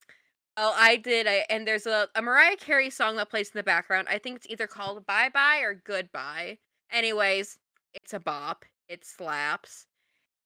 Well, 0.56 0.72
I 0.76 0.96
did, 0.96 1.26
a, 1.26 1.50
and 1.50 1.66
there's 1.66 1.86
a, 1.86 2.08
a 2.14 2.22
Mariah 2.22 2.56
Carey 2.56 2.90
song 2.90 3.16
that 3.16 3.30
plays 3.30 3.48
in 3.48 3.58
the 3.58 3.64
background. 3.64 4.06
I 4.08 4.18
think 4.18 4.36
it's 4.36 4.46
either 4.48 4.66
called 4.66 5.04
Bye 5.06 5.28
Bye 5.28 5.60
or 5.60 5.74
Goodbye. 5.74 6.58
Anyways, 6.92 7.58
it's 7.92 8.12
a 8.12 8.20
bop. 8.20 8.64
It 8.88 9.04
slaps. 9.04 9.86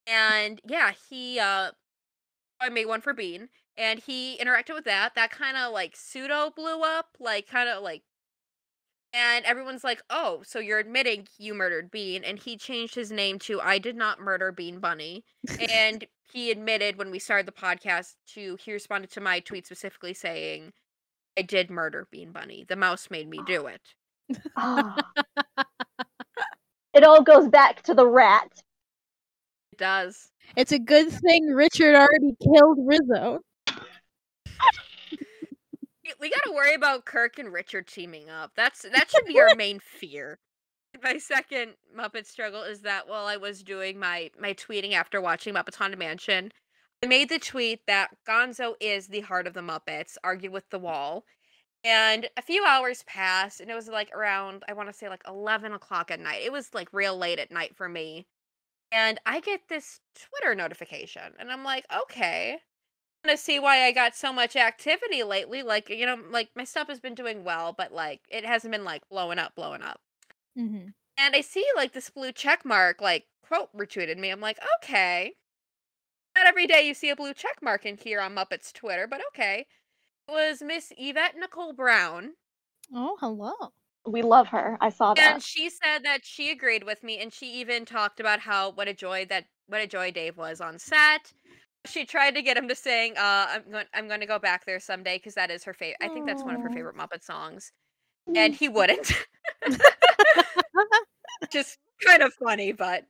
And 0.07 0.61
yeah, 0.65 0.93
he 1.09 1.39
uh 1.39 1.71
I 2.61 2.69
made 2.69 2.87
one 2.87 3.01
for 3.01 3.13
Bean 3.13 3.49
and 3.77 3.99
he 3.99 4.37
interacted 4.39 4.75
with 4.75 4.85
that. 4.85 5.15
That 5.15 5.31
kind 5.31 5.57
of 5.57 5.73
like 5.73 5.95
pseudo 5.95 6.51
blew 6.55 6.81
up, 6.83 7.17
like 7.19 7.47
kind 7.47 7.69
of 7.69 7.83
like 7.83 8.03
and 9.13 9.45
everyone's 9.45 9.83
like, 9.83 10.01
"Oh, 10.09 10.43
so 10.45 10.59
you're 10.59 10.79
admitting 10.79 11.27
you 11.37 11.53
murdered 11.53 11.89
Bean?" 11.91 12.23
And 12.23 12.37
he 12.39 12.57
changed 12.57 12.95
his 12.95 13.11
name 13.11 13.39
to 13.39 13.59
"I 13.61 13.79
did 13.79 13.95
not 13.95 14.19
murder 14.19 14.51
Bean 14.51 14.79
Bunny." 14.79 15.23
and 15.69 16.05
he 16.31 16.51
admitted 16.51 16.97
when 16.97 17.11
we 17.11 17.19
started 17.19 17.45
the 17.45 17.51
podcast 17.51 18.15
to 18.33 18.57
he 18.59 18.71
responded 18.73 19.11
to 19.11 19.21
my 19.21 19.39
tweet 19.39 19.65
specifically 19.65 20.13
saying, 20.13 20.73
"I 21.37 21.41
did 21.41 21.69
murder 21.69 22.07
Bean 22.11 22.31
Bunny. 22.31 22.65
The 22.67 22.75
mouse 22.75 23.09
made 23.09 23.29
me 23.29 23.39
do 23.45 23.67
it." 23.67 23.81
Ah. 24.55 24.95
it 26.93 27.03
all 27.03 27.23
goes 27.23 27.47
back 27.49 27.81
to 27.83 27.93
the 27.93 28.07
rat. 28.07 28.49
It 29.71 29.79
does. 29.79 30.29
It's 30.55 30.71
a 30.71 30.79
good 30.79 31.09
thing 31.09 31.47
Richard 31.47 31.95
already 31.95 32.35
killed 32.41 32.79
Rizzo. 32.81 33.39
We 36.19 36.29
got 36.29 36.43
to 36.45 36.51
worry 36.51 36.73
about 36.73 37.05
Kirk 37.05 37.37
and 37.37 37.53
Richard 37.53 37.87
teaming 37.87 38.29
up. 38.29 38.51
That's 38.55 38.81
that 38.81 39.09
should 39.09 39.25
be 39.25 39.39
our 39.39 39.55
main 39.55 39.79
fear. 39.79 40.39
My 41.01 41.17
second 41.17 41.73
Muppet 41.95 42.25
struggle 42.25 42.63
is 42.63 42.81
that 42.81 43.07
while 43.07 43.25
I 43.25 43.37
was 43.37 43.63
doing 43.63 43.99
my 43.99 44.31
my 44.39 44.53
tweeting 44.53 44.93
after 44.93 45.21
watching 45.21 45.53
Muppets 45.53 45.75
Haunted 45.75 45.99
Mansion, 45.99 46.51
I 47.03 47.07
made 47.07 47.29
the 47.29 47.39
tweet 47.39 47.81
that 47.87 48.09
Gonzo 48.27 48.73
is 48.79 49.07
the 49.07 49.21
heart 49.21 49.47
of 49.47 49.53
the 49.53 49.61
Muppets. 49.61 50.17
Argued 50.23 50.51
with 50.51 50.69
the 50.69 50.79
wall, 50.79 51.25
and 51.83 52.29
a 52.37 52.41
few 52.41 52.65
hours 52.65 53.03
passed, 53.03 53.61
and 53.61 53.69
it 53.69 53.75
was 53.75 53.87
like 53.87 54.11
around 54.13 54.63
I 54.67 54.73
want 54.73 54.89
to 54.89 54.93
say 54.93 55.09
like 55.09 55.23
eleven 55.27 55.73
o'clock 55.73 56.11
at 56.11 56.19
night. 56.19 56.41
It 56.43 56.51
was 56.51 56.73
like 56.73 56.89
real 56.93 57.17
late 57.17 57.39
at 57.39 57.51
night 57.51 57.75
for 57.75 57.87
me, 57.89 58.27
and 58.91 59.19
I 59.25 59.39
get 59.41 59.69
this 59.69 60.01
Twitter 60.15 60.55
notification, 60.55 61.33
and 61.39 61.51
I'm 61.51 61.63
like, 61.63 61.85
okay 62.03 62.59
want 63.25 63.37
to 63.37 63.43
see 63.43 63.59
why 63.59 63.83
I 63.83 63.91
got 63.91 64.15
so 64.15 64.31
much 64.31 64.55
activity 64.55 65.23
lately. 65.23 65.63
Like, 65.63 65.89
you 65.89 66.05
know, 66.05 66.17
like 66.29 66.49
my 66.55 66.63
stuff 66.63 66.87
has 66.87 66.99
been 66.99 67.15
doing 67.15 67.43
well, 67.43 67.73
but 67.77 67.91
like 67.93 68.21
it 68.29 68.45
hasn't 68.45 68.71
been 68.71 68.85
like 68.85 69.07
blowing 69.09 69.39
up, 69.39 69.55
blowing 69.55 69.81
up. 69.81 69.99
Mm-hmm. 70.59 70.89
And 71.17 71.35
I 71.35 71.41
see 71.41 71.65
like 71.75 71.93
this 71.93 72.09
blue 72.09 72.31
check 72.31 72.65
mark, 72.65 73.01
like 73.01 73.25
quote 73.45 73.69
retweeted 73.75 74.17
me. 74.17 74.29
I'm 74.29 74.41
like, 74.41 74.59
okay. 74.77 75.33
Not 76.35 76.47
every 76.47 76.67
day 76.67 76.87
you 76.87 76.93
see 76.93 77.09
a 77.09 77.15
blue 77.15 77.33
check 77.33 77.57
mark 77.61 77.85
in 77.85 77.97
here 77.97 78.21
on 78.21 78.35
Muppets 78.35 78.71
Twitter, 78.71 79.07
but 79.07 79.21
okay. 79.29 79.65
It 80.27 80.31
was 80.31 80.61
Miss 80.61 80.93
Yvette 80.97 81.35
Nicole 81.37 81.73
Brown. 81.73 82.33
Oh, 82.93 83.17
hello. 83.19 83.53
We 84.07 84.21
love 84.21 84.47
her. 84.47 84.77
I 84.79 84.89
saw 84.89 85.13
that. 85.13 85.33
And 85.33 85.43
she 85.43 85.69
said 85.69 86.03
that 86.03 86.21
she 86.23 86.51
agreed 86.51 86.83
with 86.83 87.03
me 87.03 87.19
and 87.19 87.33
she 87.33 87.51
even 87.53 87.85
talked 87.85 88.19
about 88.19 88.39
how 88.39 88.71
what 88.71 88.87
a 88.87 88.93
joy 88.93 89.25
that 89.29 89.45
what 89.67 89.81
a 89.81 89.87
joy 89.87 90.11
Dave 90.11 90.37
was 90.37 90.61
on 90.61 90.79
set. 90.79 91.33
She 91.85 92.05
tried 92.05 92.35
to 92.35 92.41
get 92.41 92.57
him 92.57 92.67
to 92.67 92.75
sing 92.75 93.17
uh 93.17 93.47
I'm 93.49 93.71
going 93.71 93.85
I'm 93.93 94.07
going 94.07 94.21
to 94.21 94.25
go 94.25 94.39
back 94.39 94.65
there 94.65 94.79
someday 94.79 95.17
because 95.17 95.35
that 95.35 95.51
is 95.51 95.63
her 95.63 95.73
favorite. 95.73 95.97
I 96.01 96.07
think 96.07 96.25
that's 96.27 96.43
one 96.43 96.55
of 96.55 96.61
her 96.61 96.69
favorite 96.69 96.95
Muppet 96.95 97.23
songs. 97.23 97.71
And 98.35 98.53
he 98.53 98.69
wouldn't. 98.69 99.11
Just 101.51 101.77
kind 102.05 102.21
of 102.23 102.33
funny, 102.33 102.71
but 102.71 103.05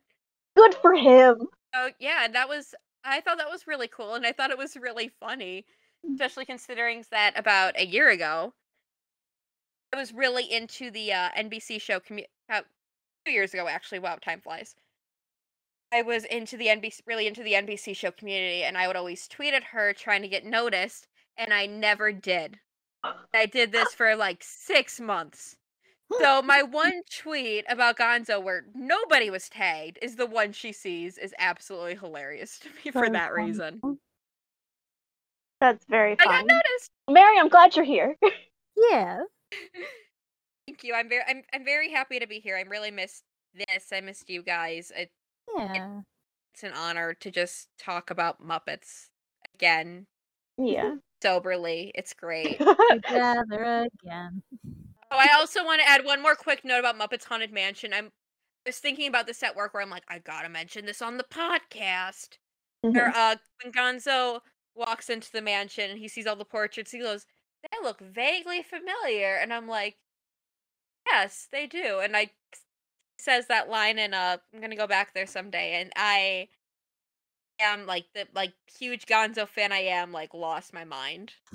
Good 0.56 0.74
for 0.76 0.94
him. 0.94 1.46
Oh 1.74 1.90
yeah, 2.00 2.26
that 2.32 2.48
was 2.48 2.74
I 3.04 3.20
thought 3.20 3.38
that 3.38 3.50
was 3.50 3.66
really 3.66 3.88
cool, 3.88 4.14
and 4.14 4.26
I 4.26 4.32
thought 4.32 4.50
it 4.50 4.58
was 4.58 4.76
really 4.76 5.08
funny, 5.20 5.64
Mm. 6.06 6.14
especially 6.14 6.46
considering 6.46 7.04
that 7.10 7.38
about 7.38 7.78
a 7.78 7.84
year 7.86 8.08
ago, 8.08 8.54
I 9.92 9.96
was 9.96 10.12
really 10.14 10.44
into 10.50 10.90
the 10.90 11.12
uh, 11.12 11.28
NBC 11.36 11.80
show. 11.80 12.00
Commu- 12.00 12.24
about 12.48 12.64
two 13.26 13.32
years 13.32 13.52
ago, 13.54 13.68
actually. 13.68 13.98
Wow, 14.00 14.16
time 14.16 14.40
flies. 14.40 14.74
I 15.92 16.02
was 16.02 16.24
into 16.24 16.56
the 16.56 16.68
NBC, 16.68 17.00
really 17.06 17.26
into 17.26 17.42
the 17.42 17.52
NBC 17.54 17.94
show 17.96 18.10
community, 18.12 18.62
and 18.64 18.78
I 18.78 18.86
would 18.86 18.96
always 18.96 19.28
tweet 19.28 19.54
at 19.54 19.64
her 19.64 19.92
trying 19.92 20.22
to 20.22 20.28
get 20.28 20.44
noticed, 20.44 21.06
and 21.36 21.52
I 21.52 21.66
never 21.66 22.12
did. 22.12 22.58
I 23.04 23.46
did 23.46 23.72
this 23.72 23.94
for 23.94 24.14
like 24.16 24.42
six 24.42 25.00
months. 25.00 25.56
So 26.18 26.42
my 26.42 26.62
one 26.62 27.02
tweet 27.08 27.64
about 27.68 27.96
Gonzo 27.96 28.42
where 28.42 28.64
nobody 28.74 29.30
was 29.30 29.48
tagged 29.48 29.98
is 30.02 30.16
the 30.16 30.26
one 30.26 30.52
she 30.52 30.72
sees 30.72 31.16
is 31.18 31.32
absolutely 31.38 31.94
hilarious 31.94 32.58
to 32.60 32.68
me 32.84 32.90
for 32.90 33.08
that 33.08 33.32
reason. 33.32 33.80
Mm. 33.80 33.96
That's 35.60 35.84
very 35.88 36.16
funny. 36.16 36.30
I 36.30 36.38
got 36.40 36.46
noticed. 36.46 36.90
Mary, 37.08 37.38
I'm 37.38 37.48
glad 37.48 37.76
you're 37.76 37.84
here. 37.84 38.16
Yeah. 38.90 39.24
Thank 40.66 40.84
you. 40.84 40.94
I'm 40.94 41.08
very 41.10 41.22
I'm 41.28 41.42
I'm 41.52 41.64
very 41.66 41.90
happy 41.90 42.18
to 42.18 42.26
be 42.26 42.40
here. 42.40 42.56
I 42.56 42.62
really 42.62 42.90
missed 42.90 43.24
this. 43.52 43.88
I 43.92 44.00
missed 44.00 44.30
you 44.30 44.42
guys. 44.42 44.90
It, 44.96 45.10
Yeah. 45.54 46.00
it's 46.54 46.62
an 46.62 46.72
honor 46.72 47.12
to 47.12 47.30
just 47.30 47.68
talk 47.78 48.10
about 48.10 48.42
Muppets 48.42 49.08
again 49.54 50.06
yeah. 50.60 50.94
Soberly. 51.22 51.92
It's 51.94 52.14
great. 52.14 52.58
Together 52.90 53.86
again. 54.02 54.42
Oh, 55.10 55.18
I 55.18 55.34
also 55.34 55.64
want 55.64 55.80
to 55.80 55.88
add 55.88 56.04
one 56.04 56.22
more 56.22 56.34
quick 56.36 56.64
note 56.64 56.80
about 56.80 56.98
Muppets 56.98 57.24
Haunted 57.24 57.52
Mansion. 57.52 57.92
I'm 57.92 58.12
just 58.66 58.82
thinking 58.82 59.08
about 59.08 59.26
this 59.26 59.42
at 59.42 59.56
work 59.56 59.74
where 59.74 59.82
I'm 59.82 59.90
like, 59.90 60.04
I 60.08 60.18
gotta 60.20 60.48
mention 60.48 60.86
this 60.86 61.02
on 61.02 61.16
the 61.18 61.24
podcast. 61.24 62.38
Where 62.92 63.10
Mhm. 63.10 63.14
uh 63.14 63.36
when 63.62 63.72
Gonzo 63.72 64.40
walks 64.74 65.10
into 65.10 65.30
the 65.32 65.42
mansion 65.42 65.90
and 65.90 65.98
he 65.98 66.08
sees 66.08 66.26
all 66.26 66.36
the 66.36 66.44
portraits, 66.44 66.92
he 66.92 67.00
goes, 67.00 67.26
They 67.62 67.78
look 67.82 68.00
vaguely 68.00 68.62
familiar. 68.62 69.36
And 69.36 69.52
I'm 69.52 69.68
like, 69.68 69.98
Yes, 71.06 71.48
they 71.50 71.66
do. 71.66 72.00
And 72.00 72.16
I 72.16 72.30
says 73.18 73.46
that 73.48 73.68
line 73.68 73.98
and 73.98 74.14
uh 74.14 74.38
I'm 74.54 74.60
gonna 74.60 74.76
go 74.76 74.86
back 74.86 75.14
there 75.14 75.26
someday 75.26 75.80
and 75.80 75.92
I 75.96 76.48
am 77.62 77.86
like 77.86 78.06
the 78.14 78.26
like 78.34 78.52
huge 78.78 79.06
Gonzo 79.06 79.48
fan 79.48 79.72
I 79.72 79.82
am, 79.82 80.12
like 80.12 80.34
lost 80.34 80.72
my 80.72 80.84
mind. 80.84 81.32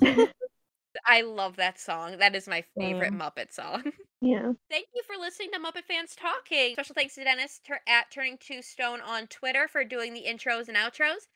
I 1.06 1.20
love 1.20 1.56
that 1.56 1.78
song. 1.78 2.18
That 2.18 2.34
is 2.34 2.48
my 2.48 2.64
favorite 2.78 3.10
Same. 3.10 3.18
Muppet 3.18 3.52
song. 3.52 3.82
yeah. 4.20 4.52
Thank 4.70 4.86
you 4.94 5.02
for 5.06 5.20
listening 5.20 5.50
to 5.52 5.58
Muppet 5.58 5.84
Fans 5.84 6.16
Talking. 6.16 6.72
Special 6.72 6.94
thanks 6.94 7.14
to 7.16 7.24
Dennis 7.24 7.60
tur- 7.66 7.80
at 7.86 8.10
Turning 8.10 8.38
Two 8.38 8.62
Stone 8.62 9.00
on 9.02 9.26
Twitter 9.26 9.68
for 9.68 9.84
doing 9.84 10.14
the 10.14 10.24
intros 10.26 10.68
and 10.68 10.76
outros. 10.76 11.26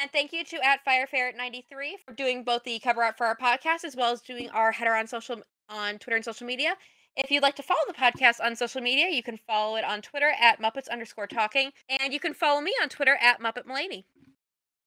And 0.00 0.10
thank 0.10 0.32
you 0.32 0.42
to 0.44 0.64
at 0.64 0.84
FireFerret93 0.84 1.64
for 2.04 2.14
doing 2.14 2.42
both 2.42 2.64
the 2.64 2.80
cover 2.80 3.04
art 3.04 3.16
for 3.16 3.26
our 3.26 3.36
podcast 3.36 3.84
as 3.84 3.94
well 3.94 4.12
as 4.12 4.20
doing 4.20 4.50
our 4.50 4.72
header 4.72 4.94
on 4.94 5.06
social 5.06 5.40
on 5.68 5.98
Twitter 5.98 6.16
and 6.16 6.24
social 6.24 6.46
media. 6.46 6.76
If 7.16 7.30
you'd 7.30 7.42
like 7.42 7.56
to 7.56 7.62
follow 7.62 7.80
the 7.86 7.94
podcast 7.94 8.44
on 8.44 8.56
social 8.56 8.80
media, 8.80 9.08
you 9.08 9.22
can 9.22 9.38
follow 9.46 9.76
it 9.76 9.84
on 9.84 10.02
Twitter 10.02 10.32
at 10.40 10.60
Muppets 10.60 10.88
underscore 10.90 11.28
talking. 11.28 11.70
And 11.88 12.12
you 12.12 12.18
can 12.18 12.34
follow 12.34 12.60
me 12.60 12.74
on 12.82 12.88
Twitter 12.88 13.16
at 13.20 13.40
Muppet 13.40 13.66
Mulaney. 13.66 14.04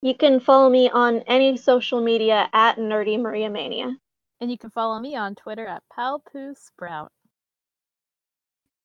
You 0.01 0.13
can 0.13 0.39
follow 0.39 0.69
me 0.69 0.89
on 0.89 1.19
any 1.27 1.57
social 1.57 2.01
media 2.01 2.49
at 2.53 2.77
Nerdy 2.77 3.19
Maria 3.19 3.49
Mania. 3.49 3.95
And 4.41 4.51
you 4.51 4.57
can 4.57 4.69
follow 4.69 4.99
me 4.99 5.15
on 5.15 5.35
Twitter 5.35 5.65
at 5.65 5.83
Palpoo 5.97 6.55
Sprout. 6.57 7.11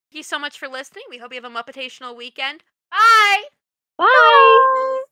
Thank 0.09 0.19
you 0.19 0.23
so 0.23 0.39
much 0.39 0.57
for 0.57 0.67
listening. 0.67 1.03
We 1.09 1.17
hope 1.17 1.33
you 1.33 1.41
have 1.41 1.51
a 1.51 1.53
Muppetational 1.53 2.15
weekend. 2.15 2.63
Bye! 2.91 3.43
Bye. 3.97 5.03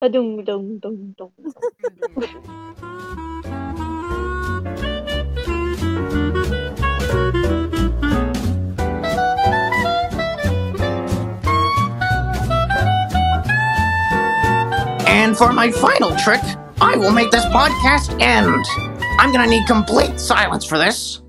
Ba-dum, 0.00 0.44
dum, 0.44 0.78
dum, 0.78 1.14
dum. 1.18 3.24
And 15.28 15.36
for 15.36 15.52
my 15.52 15.70
final 15.70 16.16
trick, 16.16 16.40
I 16.80 16.96
will 16.96 17.10
make 17.10 17.30
this 17.30 17.44
podcast 17.44 18.18
end. 18.18 18.64
I'm 19.20 19.30
gonna 19.30 19.46
need 19.46 19.66
complete 19.66 20.18
silence 20.18 20.64
for 20.64 20.78
this. 20.78 21.20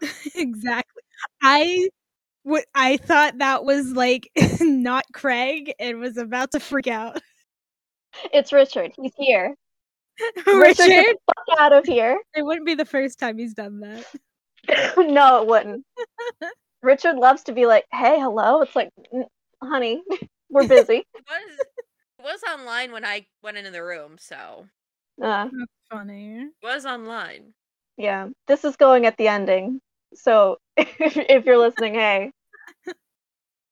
exactly. 0.34 1.02
I 1.42 1.90
what 2.44 2.64
I 2.74 2.96
thought 2.96 3.36
that 3.36 3.66
was 3.66 3.92
like 3.92 4.30
not 4.62 5.04
Craig 5.12 5.74
and 5.78 6.00
was 6.00 6.16
about 6.16 6.52
to 6.52 6.60
freak 6.60 6.86
out. 6.86 7.20
It's 8.32 8.50
Richard. 8.50 8.92
He's 8.96 9.12
here. 9.18 9.54
Richard, 10.46 10.86
get 10.86 11.16
the 11.26 11.34
fuck 11.36 11.60
out 11.60 11.74
of 11.74 11.84
here. 11.84 12.18
it 12.34 12.40
wouldn't 12.46 12.64
be 12.64 12.76
the 12.76 12.86
first 12.86 13.18
time 13.18 13.36
he's 13.36 13.52
done 13.52 13.80
that. 13.80 14.06
no, 14.96 15.42
it 15.42 15.48
wouldn't. 15.48 15.84
Richard 16.82 17.16
loves 17.16 17.44
to 17.44 17.52
be 17.52 17.66
like, 17.66 17.84
"Hey, 17.92 18.18
hello." 18.18 18.62
It's 18.62 18.74
like, 18.76 18.90
honey, 19.62 20.02
we're 20.50 20.66
busy. 20.68 21.04
It 21.14 21.24
was 21.28 21.58
it 22.18 22.22
was 22.22 22.40
online 22.52 22.92
when 22.92 23.04
I 23.04 23.26
went 23.42 23.56
into 23.56 23.70
the 23.70 23.82
room, 23.82 24.16
so 24.18 24.66
Uh, 25.22 25.44
That's 25.44 25.72
funny. 25.90 26.42
it 26.42 26.52
was 26.62 26.84
online. 26.86 27.54
yeah, 27.96 28.28
this 28.46 28.64
is 28.64 28.76
going 28.76 29.06
at 29.06 29.16
the 29.16 29.28
ending. 29.28 29.80
So 30.14 30.58
if, 30.76 31.16
if 31.16 31.46
you're 31.46 31.58
listening, 31.58 31.94
hey, 31.94 32.32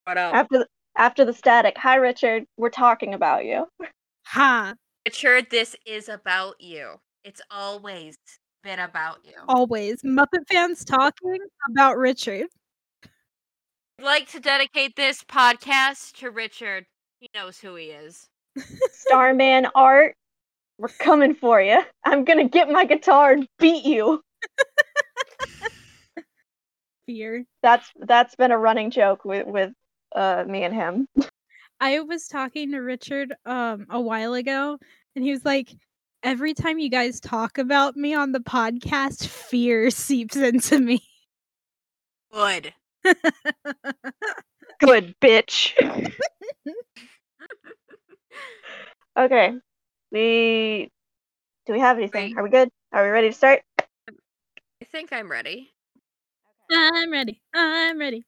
What 0.04 0.16
up? 0.16 0.34
after 0.34 0.58
the, 0.60 0.66
after 0.96 1.24
the 1.24 1.32
static, 1.34 1.76
hi 1.76 1.96
Richard, 1.96 2.44
we're 2.56 2.70
talking 2.70 3.12
about 3.14 3.44
you. 3.44 3.66
Ha! 4.26 4.74
Richard, 5.06 5.48
this 5.50 5.76
is 5.86 6.08
about 6.08 6.60
you. 6.60 6.94
It's 7.24 7.40
always 7.50 8.16
been 8.62 8.78
about 8.78 9.18
you. 9.24 9.34
Always 9.48 10.00
Muppet 10.02 10.46
fans 10.48 10.84
talking 10.84 11.38
about 11.70 11.98
Richard. 11.98 12.46
I'd 13.98 14.04
like 14.04 14.30
to 14.30 14.38
dedicate 14.38 14.94
this 14.94 15.24
podcast 15.24 16.12
to 16.18 16.30
Richard. 16.30 16.86
He 17.18 17.28
knows 17.34 17.58
who 17.58 17.74
he 17.74 17.86
is. 17.86 18.28
Starman 18.92 19.66
Art, 19.74 20.14
we're 20.78 20.86
coming 21.00 21.34
for 21.34 21.60
you. 21.60 21.80
I'm 22.04 22.24
gonna 22.24 22.48
get 22.48 22.70
my 22.70 22.84
guitar 22.84 23.32
and 23.32 23.48
beat 23.58 23.84
you. 23.84 24.20
Fear. 27.06 27.44
That's 27.62 27.90
that's 27.98 28.36
been 28.36 28.52
a 28.52 28.58
running 28.58 28.92
joke 28.92 29.24
with 29.24 29.48
with 29.48 29.72
uh 30.14 30.44
me 30.46 30.62
and 30.62 30.74
him. 30.74 31.08
I 31.80 31.98
was 31.98 32.28
talking 32.28 32.70
to 32.72 32.78
Richard 32.78 33.34
um 33.46 33.86
a 33.90 34.00
while 34.00 34.34
ago 34.34 34.78
and 35.16 35.24
he 35.24 35.32
was 35.32 35.44
like 35.44 35.74
every 36.22 36.54
time 36.54 36.78
you 36.78 36.88
guys 36.88 37.18
talk 37.18 37.58
about 37.58 37.96
me 37.96 38.14
on 38.14 38.30
the 38.30 38.38
podcast 38.38 39.26
fear 39.26 39.90
seeps 39.90 40.36
into 40.36 40.78
me. 40.78 41.02
Good. 42.32 42.72
Good 44.80 45.14
bitch. 45.20 45.74
okay. 49.18 49.52
We 50.12 50.90
do 51.66 51.72
we 51.74 51.80
have 51.80 51.98
anything? 51.98 52.34
Great. 52.34 52.38
Are 52.38 52.42
we 52.44 52.50
good? 52.50 52.70
Are 52.92 53.04
we 53.04 53.10
ready 53.10 53.28
to 53.28 53.34
start? 53.34 53.62
I 54.82 54.86
think 54.86 55.12
I'm 55.12 55.30
ready. 55.30 55.70
I'm 56.70 57.10
ready. 57.12 57.40
I'm 57.54 57.98
ready. 57.98 58.24